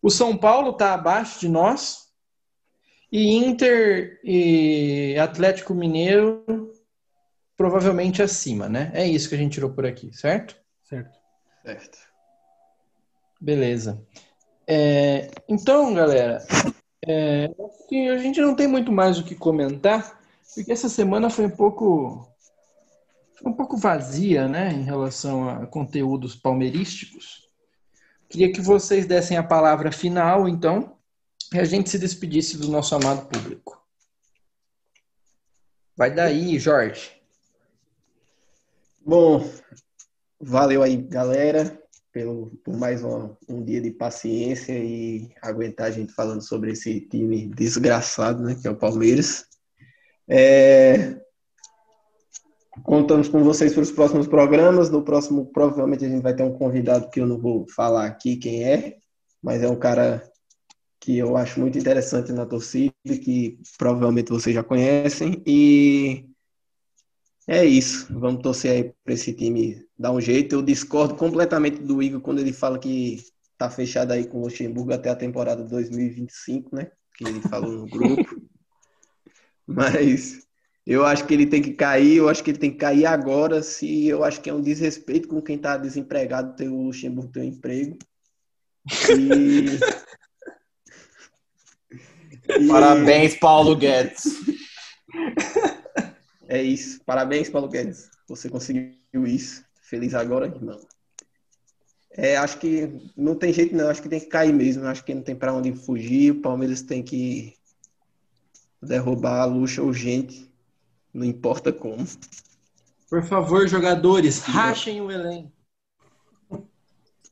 O 0.00 0.10
São 0.10 0.38
Paulo 0.38 0.70
está 0.70 0.94
abaixo 0.94 1.38
de 1.40 1.50
nós. 1.50 2.06
E 3.12 3.36
Inter 3.36 4.18
e 4.24 5.16
Atlético 5.18 5.74
Mineiro 5.74 6.65
provavelmente 7.56 8.22
acima, 8.22 8.68
né? 8.68 8.90
É 8.94 9.06
isso 9.06 9.28
que 9.28 9.34
a 9.34 9.38
gente 9.38 9.54
tirou 9.54 9.70
por 9.70 9.86
aqui, 9.86 10.10
certo? 10.12 10.56
Certo. 10.82 11.18
Certo. 11.64 11.98
Beleza. 13.40 14.04
É, 14.66 15.30
então, 15.48 15.94
galera, 15.94 16.44
é, 17.06 17.50
a 18.12 18.18
gente 18.18 18.40
não 18.40 18.54
tem 18.54 18.66
muito 18.66 18.92
mais 18.92 19.18
o 19.18 19.24
que 19.24 19.34
comentar, 19.34 20.20
porque 20.54 20.72
essa 20.72 20.88
semana 20.88 21.30
foi 21.30 21.46
um 21.46 21.50
pouco 21.50 22.28
um 23.44 23.52
pouco 23.52 23.76
vazia, 23.76 24.48
né, 24.48 24.72
em 24.72 24.82
relação 24.82 25.48
a 25.48 25.66
conteúdos 25.66 26.34
palmeirísticos. 26.34 27.48
Queria 28.28 28.50
que 28.50 28.60
vocês 28.60 29.06
dessem 29.06 29.36
a 29.36 29.42
palavra 29.42 29.92
final, 29.92 30.48
então, 30.48 30.96
e 31.52 31.58
a 31.58 31.64
gente 31.64 31.90
se 31.90 31.98
despedisse 31.98 32.56
do 32.56 32.68
nosso 32.68 32.94
amado 32.94 33.26
público. 33.26 33.80
Vai 35.96 36.12
daí, 36.12 36.58
Jorge. 36.58 37.15
Bom, 39.08 39.48
valeu 40.40 40.82
aí, 40.82 40.96
galera, 40.96 41.80
pelo, 42.12 42.50
por 42.64 42.76
mais 42.76 43.04
um, 43.04 43.36
um 43.48 43.62
dia 43.62 43.80
de 43.80 43.92
paciência 43.92 44.72
e 44.72 45.30
aguentar 45.40 45.86
a 45.86 45.90
gente 45.92 46.12
falando 46.12 46.42
sobre 46.42 46.72
esse 46.72 47.02
time 47.02 47.46
desgraçado, 47.46 48.42
né, 48.42 48.56
que 48.60 48.66
é 48.66 48.70
o 48.72 48.76
Palmeiras. 48.76 49.44
É, 50.28 51.20
Contamos 52.82 53.28
com 53.28 53.44
vocês 53.44 53.72
para 53.72 53.84
os 53.84 53.92
próximos 53.92 54.26
programas. 54.26 54.90
No 54.90 55.04
próximo, 55.04 55.46
provavelmente, 55.52 56.04
a 56.04 56.08
gente 56.08 56.22
vai 56.22 56.34
ter 56.34 56.42
um 56.42 56.58
convidado 56.58 57.08
que 57.08 57.20
eu 57.20 57.28
não 57.28 57.38
vou 57.38 57.64
falar 57.76 58.06
aqui 58.06 58.36
quem 58.36 58.64
é, 58.64 58.96
mas 59.40 59.62
é 59.62 59.68
um 59.68 59.78
cara 59.78 60.20
que 60.98 61.16
eu 61.16 61.36
acho 61.36 61.60
muito 61.60 61.78
interessante 61.78 62.32
na 62.32 62.44
torcida, 62.44 62.92
que 63.04 63.56
provavelmente 63.78 64.32
vocês 64.32 64.52
já 64.52 64.64
conhecem. 64.64 65.40
E 65.46 66.26
é 67.46 67.64
isso. 67.64 68.06
Vamos 68.10 68.42
torcer 68.42 68.70
aí 68.72 68.92
para 69.04 69.14
esse 69.14 69.32
time 69.32 69.86
dar 69.98 70.12
um 70.12 70.20
jeito. 70.20 70.54
Eu 70.54 70.62
discordo 70.62 71.14
completamente 71.14 71.78
do 71.80 72.02
Igor 72.02 72.20
quando 72.20 72.40
ele 72.40 72.52
fala 72.52 72.78
que 72.78 73.24
tá 73.56 73.70
fechado 73.70 74.12
aí 74.12 74.26
com 74.26 74.38
o 74.38 74.44
Luxemburgo 74.44 74.92
até 74.92 75.10
a 75.10 75.16
temporada 75.16 75.62
2025, 75.62 76.74
né? 76.74 76.90
Que 77.16 77.24
ele 77.24 77.40
falou 77.40 77.72
no 77.72 77.86
grupo. 77.86 78.24
Mas 79.66 80.46
eu 80.86 81.04
acho 81.04 81.26
que 81.26 81.34
ele 81.34 81.46
tem 81.46 81.62
que 81.62 81.72
cair, 81.72 82.16
eu 82.16 82.28
acho 82.28 82.44
que 82.44 82.50
ele 82.50 82.58
tem 82.58 82.70
que 82.70 82.78
cair 82.78 83.06
agora, 83.06 83.62
se 83.62 84.06
eu 84.06 84.22
acho 84.22 84.40
que 84.40 84.48
é 84.48 84.54
um 84.54 84.60
desrespeito 84.60 85.26
com 85.26 85.42
quem 85.42 85.56
está 85.56 85.76
desempregado 85.76 86.54
ter 86.54 86.68
o 86.68 86.82
Luxemburgo 86.82 87.32
ter 87.32 87.40
um 87.40 87.44
emprego. 87.44 87.98
E... 89.10 89.78
e... 92.62 92.68
Parabéns, 92.68 93.34
Paulo 93.34 93.74
Guedes. 93.74 94.24
É 96.48 96.62
isso. 96.62 97.00
Parabéns, 97.04 97.48
Paulo 97.48 97.68
Guedes. 97.68 98.10
Você 98.28 98.48
conseguiu 98.48 98.94
isso. 99.26 99.64
Feliz 99.82 100.14
agora, 100.14 100.46
irmão. 100.46 100.80
É, 102.12 102.36
acho 102.36 102.58
que 102.58 102.90
não 103.16 103.34
tem 103.34 103.52
jeito 103.52 103.76
não, 103.76 103.90
acho 103.90 104.00
que 104.00 104.08
tem 104.08 104.20
que 104.20 104.26
cair 104.26 104.52
mesmo, 104.52 104.86
acho 104.86 105.04
que 105.04 105.14
não 105.14 105.20
tem 105.20 105.36
para 105.36 105.52
onde 105.52 105.74
fugir, 105.74 106.32
o 106.32 106.40
Palmeiras 106.40 106.80
tem 106.80 107.02
que 107.02 107.54
derrubar 108.80 109.42
a 109.42 109.44
luxa 109.44 109.82
urgente 109.82 110.50
não 111.16 111.24
importa 111.24 111.72
como. 111.72 112.06
Por 113.08 113.22
favor, 113.24 113.66
jogadores, 113.66 114.40
rachem 114.40 115.00
o 115.00 115.10
elenco. 115.10 115.50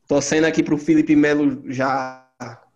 Torcendo 0.09 0.45
aqui 0.45 0.63
para 0.63 0.75
o 0.75 0.79
Felipe 0.79 1.15
Melo 1.15 1.63
já 1.71 2.27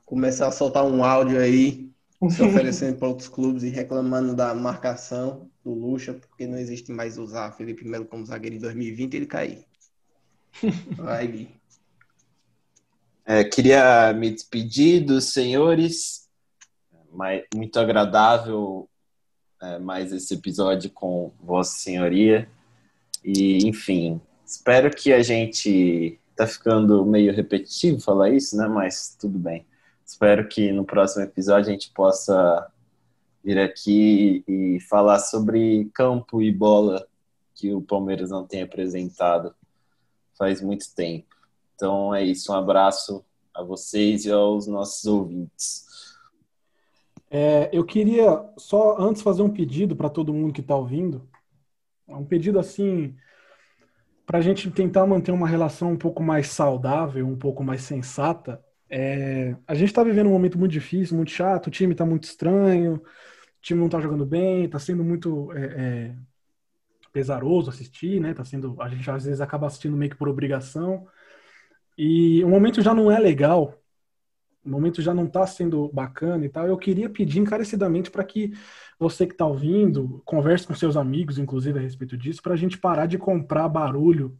começar 0.04 0.48
a 0.48 0.52
soltar 0.52 0.84
um 0.84 1.02
áudio 1.02 1.40
aí, 1.40 1.90
se 2.30 2.42
oferecendo 2.42 2.98
para 2.98 3.08
outros 3.08 3.28
clubes 3.28 3.62
e 3.62 3.70
reclamando 3.70 4.34
da 4.34 4.54
marcação 4.54 5.48
do 5.68 5.74
Lucha, 5.74 6.14
porque 6.14 6.46
não 6.46 6.58
existe 6.58 6.90
mais 6.90 7.18
usar 7.18 7.52
Felipe 7.52 7.86
Melo 7.86 8.06
como 8.06 8.24
zagueiro 8.24 8.56
em 8.56 8.60
2020 8.60 9.14
ele 9.14 9.26
cair. 9.26 9.64
Vai, 10.96 11.26
Gui. 11.26 11.48
É, 13.24 13.44
queria 13.44 14.12
me 14.14 14.30
despedir 14.30 15.04
dos 15.04 15.32
senhores. 15.32 16.26
Muito 17.54 17.78
agradável 17.78 18.88
é, 19.60 19.78
mais 19.78 20.12
esse 20.12 20.34
episódio 20.34 20.90
com 20.90 21.32
Vossa 21.40 21.78
Senhoria. 21.78 22.48
E, 23.22 23.66
enfim, 23.66 24.20
espero 24.46 24.90
que 24.90 25.12
a 25.12 25.22
gente. 25.22 26.18
Tá 26.34 26.46
ficando 26.46 27.04
meio 27.04 27.34
repetitivo 27.34 28.00
falar 28.00 28.30
isso, 28.30 28.56
né? 28.56 28.68
Mas 28.68 29.16
tudo 29.20 29.38
bem. 29.40 29.66
Espero 30.06 30.46
que 30.48 30.70
no 30.70 30.84
próximo 30.84 31.24
episódio 31.24 31.68
a 31.68 31.72
gente 31.72 31.90
possa 31.90 32.70
vir 33.44 33.58
aqui 33.58 34.44
e 34.46 34.80
falar 34.80 35.18
sobre 35.18 35.88
campo 35.94 36.42
e 36.42 36.52
bola 36.52 37.06
que 37.54 37.72
o 37.72 37.82
Palmeiras 37.82 38.30
não 38.30 38.46
tem 38.46 38.62
apresentado 38.62 39.54
faz 40.38 40.62
muito 40.62 40.94
tempo. 40.94 41.26
Então 41.74 42.14
é 42.14 42.24
isso, 42.24 42.52
um 42.52 42.54
abraço 42.54 43.24
a 43.52 43.62
vocês 43.62 44.24
e 44.24 44.30
aos 44.30 44.66
nossos 44.66 45.04
ouvintes. 45.04 45.86
É, 47.30 47.68
eu 47.72 47.84
queria 47.84 48.44
só 48.56 48.96
antes 48.98 49.20
fazer 49.20 49.42
um 49.42 49.50
pedido 49.50 49.96
para 49.96 50.08
todo 50.08 50.32
mundo 50.32 50.52
que 50.52 50.60
está 50.60 50.76
ouvindo. 50.76 51.28
Um 52.06 52.24
pedido 52.24 52.58
assim 52.58 53.14
para 54.24 54.38
a 54.38 54.42
gente 54.42 54.70
tentar 54.70 55.06
manter 55.06 55.32
uma 55.32 55.48
relação 55.48 55.92
um 55.92 55.96
pouco 55.96 56.22
mais 56.22 56.48
saudável, 56.48 57.26
um 57.26 57.36
pouco 57.36 57.64
mais 57.64 57.82
sensata. 57.82 58.62
É, 58.90 59.56
a 59.66 59.74
gente 59.74 59.88
está 59.88 60.02
vivendo 60.02 60.28
um 60.28 60.32
momento 60.32 60.58
muito 60.58 60.72
difícil, 60.72 61.16
muito 61.16 61.30
chato, 61.30 61.66
o 61.66 61.70
time 61.70 61.92
está 61.92 62.06
muito 62.06 62.24
estranho, 62.24 62.94
o 62.96 63.02
time 63.60 63.78
não 63.78 63.86
está 63.86 64.00
jogando 64.00 64.24
bem, 64.24 64.64
está 64.64 64.78
sendo 64.78 65.04
muito 65.04 65.52
é, 65.52 65.64
é, 65.64 66.16
pesaroso 67.12 67.70
assistir, 67.70 68.20
né? 68.20 68.34
Tá 68.34 68.44
sendo, 68.44 68.80
a 68.80 68.88
gente 68.88 69.10
às 69.10 69.24
vezes 69.24 69.40
acaba 69.40 69.66
assistindo 69.66 69.96
meio 69.96 70.10
que 70.10 70.16
por 70.16 70.28
obrigação. 70.28 71.06
E 71.96 72.42
o 72.44 72.48
momento 72.48 72.80
já 72.80 72.94
não 72.94 73.10
é 73.10 73.18
legal 73.18 73.78
o 74.68 74.70
momento 74.70 75.00
já 75.00 75.14
não 75.14 75.24
está 75.24 75.46
sendo 75.46 75.88
bacana 75.92 76.44
e 76.44 76.48
tal, 76.48 76.66
eu 76.66 76.76
queria 76.76 77.08
pedir 77.08 77.40
encarecidamente 77.40 78.10
para 78.10 78.22
que 78.22 78.52
você 78.98 79.26
que 79.26 79.32
está 79.32 79.46
ouvindo, 79.46 80.20
converse 80.24 80.66
com 80.66 80.74
seus 80.74 80.96
amigos, 80.96 81.38
inclusive, 81.38 81.78
a 81.78 81.82
respeito 81.82 82.16
disso, 82.16 82.42
para 82.42 82.52
a 82.52 82.56
gente 82.56 82.76
parar 82.76 83.06
de 83.06 83.16
comprar 83.16 83.68
barulho, 83.68 84.38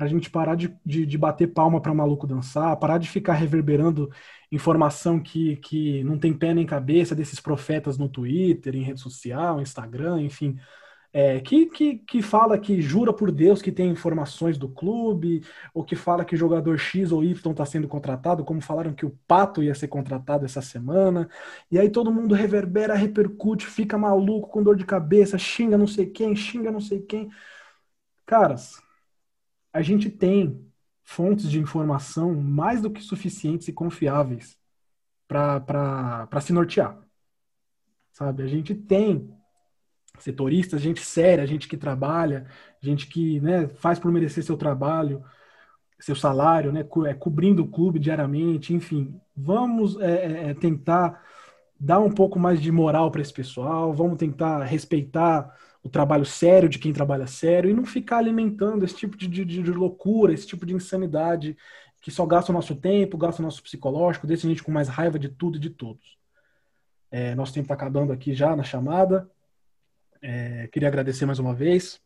para 0.00 0.06
a 0.06 0.08
gente 0.08 0.30
parar 0.30 0.54
de, 0.54 0.74
de, 0.84 1.04
de 1.04 1.18
bater 1.18 1.48
palma 1.48 1.80
para 1.80 1.92
maluco 1.92 2.26
dançar, 2.26 2.74
parar 2.78 2.96
de 2.96 3.06
ficar 3.08 3.34
reverberando 3.34 4.10
informação 4.50 5.20
que, 5.20 5.56
que 5.56 6.02
não 6.04 6.18
tem 6.18 6.32
pé 6.32 6.54
nem 6.54 6.64
cabeça 6.64 7.14
desses 7.14 7.38
profetas 7.38 7.98
no 7.98 8.08
Twitter, 8.08 8.74
em 8.74 8.82
rede 8.82 9.00
social, 9.00 9.60
Instagram, 9.60 10.22
enfim 10.22 10.58
é, 11.12 11.40
que, 11.40 11.66
que, 11.66 11.98
que 11.98 12.22
fala 12.22 12.58
que 12.58 12.80
jura 12.80 13.12
por 13.12 13.32
Deus 13.32 13.60
que 13.60 13.72
tem 13.72 13.90
informações 13.90 14.56
do 14.56 14.68
clube, 14.68 15.42
ou 15.74 15.84
que 15.84 15.96
fala 15.96 16.24
que 16.24 16.36
jogador 16.36 16.78
X 16.78 17.10
ou 17.10 17.24
Y 17.24 17.50
está 17.50 17.66
sendo 17.66 17.88
contratado, 17.88 18.44
como 18.44 18.60
falaram 18.60 18.94
que 18.94 19.04
o 19.04 19.10
Pato 19.26 19.62
ia 19.62 19.74
ser 19.74 19.88
contratado 19.88 20.44
essa 20.44 20.62
semana, 20.62 21.28
e 21.70 21.78
aí 21.78 21.90
todo 21.90 22.12
mundo 22.12 22.34
reverbera, 22.34 22.94
repercute, 22.94 23.66
fica 23.66 23.98
maluco, 23.98 24.48
com 24.48 24.62
dor 24.62 24.76
de 24.76 24.84
cabeça, 24.84 25.36
xinga 25.38 25.76
não 25.76 25.86
sei 25.86 26.06
quem, 26.06 26.36
xinga 26.36 26.70
não 26.70 26.80
sei 26.80 27.00
quem. 27.00 27.28
Caras, 28.26 28.80
a 29.72 29.82
gente 29.82 30.10
tem 30.10 30.64
fontes 31.02 31.50
de 31.50 31.58
informação 31.58 32.34
mais 32.34 32.80
do 32.80 32.90
que 32.90 33.02
suficientes 33.02 33.68
e 33.68 33.72
confiáveis 33.72 34.56
para 35.26 36.40
se 36.40 36.52
nortear. 36.52 36.98
Sabe? 38.12 38.42
A 38.42 38.46
gente 38.46 38.74
tem 38.74 39.32
setoristas, 40.18 40.80
gente 40.80 41.00
séria, 41.00 41.46
gente 41.46 41.68
que 41.68 41.76
trabalha, 41.76 42.46
gente 42.80 43.06
que 43.06 43.40
né, 43.40 43.68
faz 43.68 43.98
por 43.98 44.12
merecer 44.12 44.44
seu 44.44 44.56
trabalho, 44.56 45.24
seu 45.98 46.16
salário, 46.16 46.72
né, 46.72 46.82
co 46.82 47.06
é, 47.06 47.14
cobrindo 47.14 47.62
o 47.62 47.68
clube 47.68 47.98
diariamente, 47.98 48.74
enfim. 48.74 49.20
Vamos 49.36 49.98
é, 50.00 50.10
é, 50.10 50.50
é, 50.50 50.54
tentar 50.54 51.22
dar 51.78 52.00
um 52.00 52.10
pouco 52.10 52.38
mais 52.38 52.60
de 52.60 52.70
moral 52.70 53.10
para 53.10 53.22
esse 53.22 53.32
pessoal, 53.32 53.92
vamos 53.92 54.18
tentar 54.18 54.62
respeitar 54.64 55.54
o 55.82 55.88
trabalho 55.88 56.24
sério 56.24 56.68
de 56.68 56.78
quem 56.78 56.92
trabalha 56.92 57.26
sério 57.26 57.70
e 57.70 57.74
não 57.74 57.84
ficar 57.84 58.18
alimentando 58.18 58.84
esse 58.84 58.94
tipo 58.94 59.16
de, 59.16 59.26
de, 59.28 59.44
de 59.44 59.72
loucura, 59.72 60.32
esse 60.32 60.46
tipo 60.46 60.66
de 60.66 60.74
insanidade 60.74 61.56
que 62.00 62.10
só 62.10 62.24
gasta 62.24 62.50
o 62.50 62.54
nosso 62.54 62.74
tempo, 62.74 63.18
gasta 63.18 63.42
o 63.42 63.44
nosso 63.44 63.62
psicológico, 63.62 64.26
deixa 64.26 64.46
a 64.46 64.50
gente 64.50 64.62
com 64.62 64.72
mais 64.72 64.88
raiva 64.88 65.18
de 65.18 65.28
tudo 65.28 65.56
e 65.56 65.60
de 65.60 65.70
todos. 65.70 66.18
É, 67.10 67.34
nosso 67.34 67.52
tempo 67.52 67.64
está 67.64 67.74
acabando 67.74 68.12
aqui 68.12 68.32
já 68.32 68.54
na 68.54 68.62
chamada. 68.62 69.28
É, 70.22 70.68
queria 70.68 70.88
agradecer 70.88 71.26
mais 71.26 71.38
uma 71.38 71.54
vez 71.54 72.00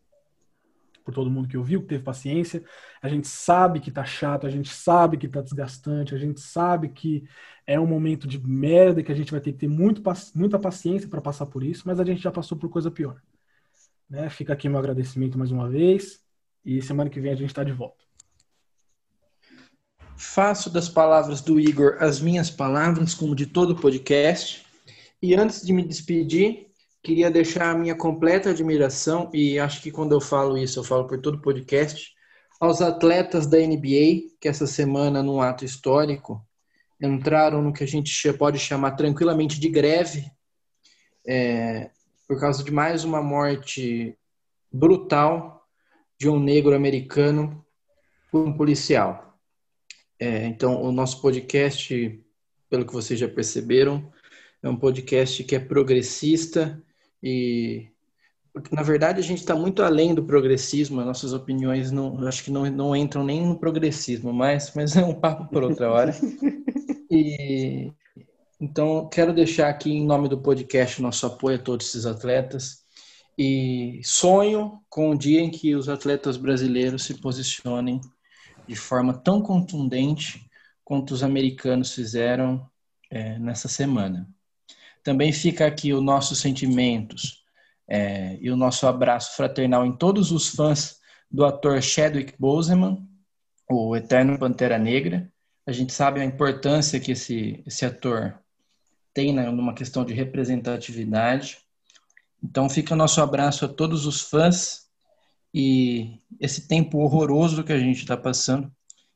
por 1.05 1.12
todo 1.12 1.30
mundo 1.30 1.46
que 1.46 1.56
ouviu, 1.56 1.82
que 1.82 1.88
teve 1.88 2.02
paciência. 2.02 2.64
A 3.02 3.09
gente 3.09 3.28
sabe 3.28 3.78
que 3.78 3.90
tá 3.90 4.05
chato, 4.05 4.46
a 4.46 4.51
gente 4.51 4.70
sabe 4.70 5.18
que 5.18 5.28
tá 5.28 5.42
desgastante, 5.42 6.14
a 6.14 6.18
gente 6.18 6.40
sabe 6.40 6.88
que 6.88 7.28
é 7.66 7.78
um 7.78 7.86
momento 7.86 8.26
de 8.26 8.44
merda 8.44 9.02
que 9.02 9.12
a 9.12 9.14
gente 9.14 9.30
vai 9.30 9.40
ter 9.40 9.52
que 9.52 9.59
ter 9.59 9.68
muito, 9.68 10.02
muita 10.34 10.59
paciência 10.59 11.09
para 11.09 11.20
passar 11.20 11.46
por 11.46 11.62
isso, 11.62 11.82
mas 11.86 12.01
a 12.01 12.05
gente 12.05 12.22
já 12.22 12.32
passou 12.32 12.56
por 12.56 12.70
coisa 12.70 12.90
pior. 12.90 13.20
Né? 14.09 14.28
Fica 14.31 14.52
aqui 14.52 14.68
meu 14.68 14.78
agradecimento 14.78 15.39
mais 15.39 15.51
uma 15.51 15.68
vez 15.68 16.20
e 16.64 16.81
semana 16.81 17.10
que 17.10 17.20
vem 17.20 17.32
a 17.32 17.36
gente 17.36 17.51
está 17.51 17.62
de 17.62 17.72
volta. 17.72 18.02
Faço 20.16 20.70
das 20.70 20.89
palavras 20.89 21.40
do 21.40 21.59
Igor 21.59 21.97
as 22.01 22.20
minhas 22.20 22.51
palavras, 22.51 23.14
como 23.14 23.35
de 23.35 23.47
todo 23.47 23.76
podcast. 23.76 24.64
E 25.20 25.35
antes 25.35 25.62
de 25.62 25.72
me 25.72 25.82
despedir, 25.82 26.68
queria 27.02 27.31
deixar 27.31 27.70
a 27.70 27.78
minha 27.78 27.94
completa 27.94 28.51
admiração, 28.51 29.31
e 29.35 29.59
acho 29.59 29.82
que 29.82 29.90
quando 29.90 30.12
eu 30.12 30.20
falo 30.20 30.56
isso, 30.56 30.78
eu 30.78 30.85
falo 30.85 31.06
por 31.06 31.20
todo 31.20 31.40
podcast, 31.40 32.14
aos 32.60 32.81
atletas 32.81 33.47
da 33.47 33.59
NBA, 33.59 34.36
que 34.40 34.48
essa 34.48 34.66
semana, 34.66 35.22
num 35.22 35.43
ato 35.43 35.64
histórico, 35.64 36.47
entraram 37.01 37.60
no 37.60 37.72
que 37.72 37.85
a 37.85 37.86
gente 37.86 38.32
pode 38.35 38.59
chamar 38.59 38.93
tranquilamente 38.93 39.60
de 39.60 39.68
greve, 39.68 40.24
é, 41.26 41.90
por 42.26 42.38
causa 42.40 42.64
de 42.64 42.70
mais 42.70 43.05
uma 43.05 43.22
morte 43.22 44.16
brutal 44.72 45.66
de 46.18 46.28
um 46.28 46.38
negro 46.38 46.74
americano 46.74 47.64
por 48.30 48.46
um 48.46 48.56
policial. 48.56 49.38
É, 50.18 50.46
então, 50.46 50.82
o 50.82 50.90
nosso 50.90 51.20
podcast, 51.20 52.20
pelo 52.68 52.86
que 52.86 52.92
vocês 52.92 53.18
já 53.18 53.28
perceberam, 53.28 54.12
é 54.62 54.68
um 54.68 54.76
podcast 54.76 55.44
que 55.44 55.55
é 55.55 55.60
progressista 55.60 56.82
e 57.22 57.88
na 58.70 58.82
verdade 58.82 59.18
a 59.18 59.22
gente 59.22 59.40
está 59.40 59.55
muito 59.55 59.82
além 59.82 60.14
do 60.14 60.24
progressismo, 60.24 61.05
nossas 61.05 61.32
opiniões 61.32 61.90
não, 61.90 62.24
acho 62.26 62.44
que 62.44 62.51
não, 62.51 62.64
não 62.70 62.94
entram 62.94 63.24
nem 63.24 63.44
no 63.44 63.59
progressismo, 63.59 64.32
mas, 64.32 64.72
mas 64.74 64.96
é 64.96 65.05
um 65.05 65.14
papo 65.14 65.48
por 65.48 65.62
outra 65.62 65.90
hora. 65.90 66.14
E 67.10 67.92
então 68.64 69.06
quero 69.10 69.34
deixar 69.34 69.68
aqui 69.68 69.92
em 69.92 70.06
nome 70.06 70.26
do 70.26 70.40
podcast 70.40 71.02
nosso 71.02 71.26
apoio 71.26 71.56
a 71.56 71.62
todos 71.62 71.86
esses 71.86 72.06
atletas 72.06 72.82
e 73.36 74.00
sonho 74.02 74.80
com 74.88 75.10
o 75.10 75.18
dia 75.18 75.40
em 75.42 75.50
que 75.50 75.74
os 75.74 75.86
atletas 75.86 76.38
brasileiros 76.38 77.04
se 77.04 77.20
posicionem 77.20 78.00
de 78.66 78.74
forma 78.74 79.12
tão 79.12 79.42
contundente 79.42 80.48
quanto 80.82 81.12
os 81.12 81.22
americanos 81.22 81.92
fizeram 81.92 82.66
é, 83.10 83.38
nessa 83.38 83.68
semana. 83.68 84.26
Também 85.02 85.30
fica 85.30 85.66
aqui 85.66 85.92
os 85.92 86.02
nossos 86.02 86.38
sentimentos 86.38 87.44
é, 87.86 88.38
e 88.40 88.50
o 88.50 88.56
nosso 88.56 88.86
abraço 88.86 89.36
fraternal 89.36 89.84
em 89.84 89.92
todos 89.92 90.32
os 90.32 90.48
fãs 90.48 90.96
do 91.30 91.44
ator 91.44 91.82
Chadwick 91.82 92.32
Boseman, 92.38 93.06
o 93.70 93.94
eterno 93.94 94.38
Pantera 94.38 94.78
Negra. 94.78 95.30
A 95.66 95.72
gente 95.72 95.92
sabe 95.92 96.20
a 96.20 96.24
importância 96.24 96.98
que 96.98 97.12
esse, 97.12 97.62
esse 97.66 97.84
ator 97.84 98.42
tem 99.14 99.32
né, 99.32 99.48
numa 99.50 99.72
questão 99.72 100.04
de 100.04 100.12
representatividade. 100.12 101.58
Então 102.42 102.68
fica 102.68 102.92
o 102.92 102.96
nosso 102.96 103.22
abraço 103.22 103.64
a 103.64 103.68
todos 103.68 104.04
os 104.04 104.20
fãs 104.20 104.88
e 105.54 106.18
esse 106.40 106.68
tempo 106.68 106.98
horroroso 106.98 107.64
que 107.64 107.72
a 107.72 107.78
gente 107.78 108.00
está 108.00 108.16
passando. 108.16 108.70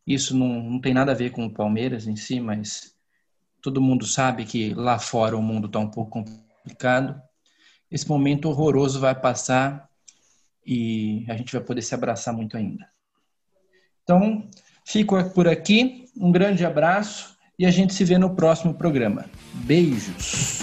Isso 0.07 0.35
não, 0.35 0.63
não 0.63 0.81
tem 0.81 0.95
nada 0.95 1.13
a 1.13 1.15
ver 1.15 1.31
com 1.33 1.45
o 1.45 1.53
Palmeiras 1.53 2.07
em 2.07 2.17
si, 2.17 2.41
mas 2.41 2.95
todo 3.61 3.81
mundo 3.81 4.07
sabe 4.07 4.47
que 4.47 4.73
lá 4.73 4.99
fora 4.99 5.37
o 5.37 5.43
mundo 5.43 5.67
está 5.67 5.79
um 5.79 5.91
pouco 5.91 6.25
complicado 6.25 7.21
esse 7.91 8.09
momento 8.09 8.49
horroroso 8.49 9.01
vai 9.01 9.15
passar 9.15 9.89
e 10.65 11.25
a 11.29 11.37
gente 11.37 11.53
vai 11.53 11.63
poder 11.63 11.83
se 11.83 11.95
abraçar 11.95 12.35
muito 12.35 12.57
ainda. 12.57 12.87
Então, 14.03 14.49
fico 14.85 15.23
por 15.31 15.49
aqui, 15.49 16.07
um 16.17 16.31
grande 16.31 16.65
abraço 16.65 17.37
e 17.59 17.65
a 17.65 17.71
gente 17.71 17.95
se 17.95 18.05
vê 18.05 18.19
no 18.19 18.35
próximo 18.35 18.75
programa. 18.75 19.25
Beijos! 19.67 20.63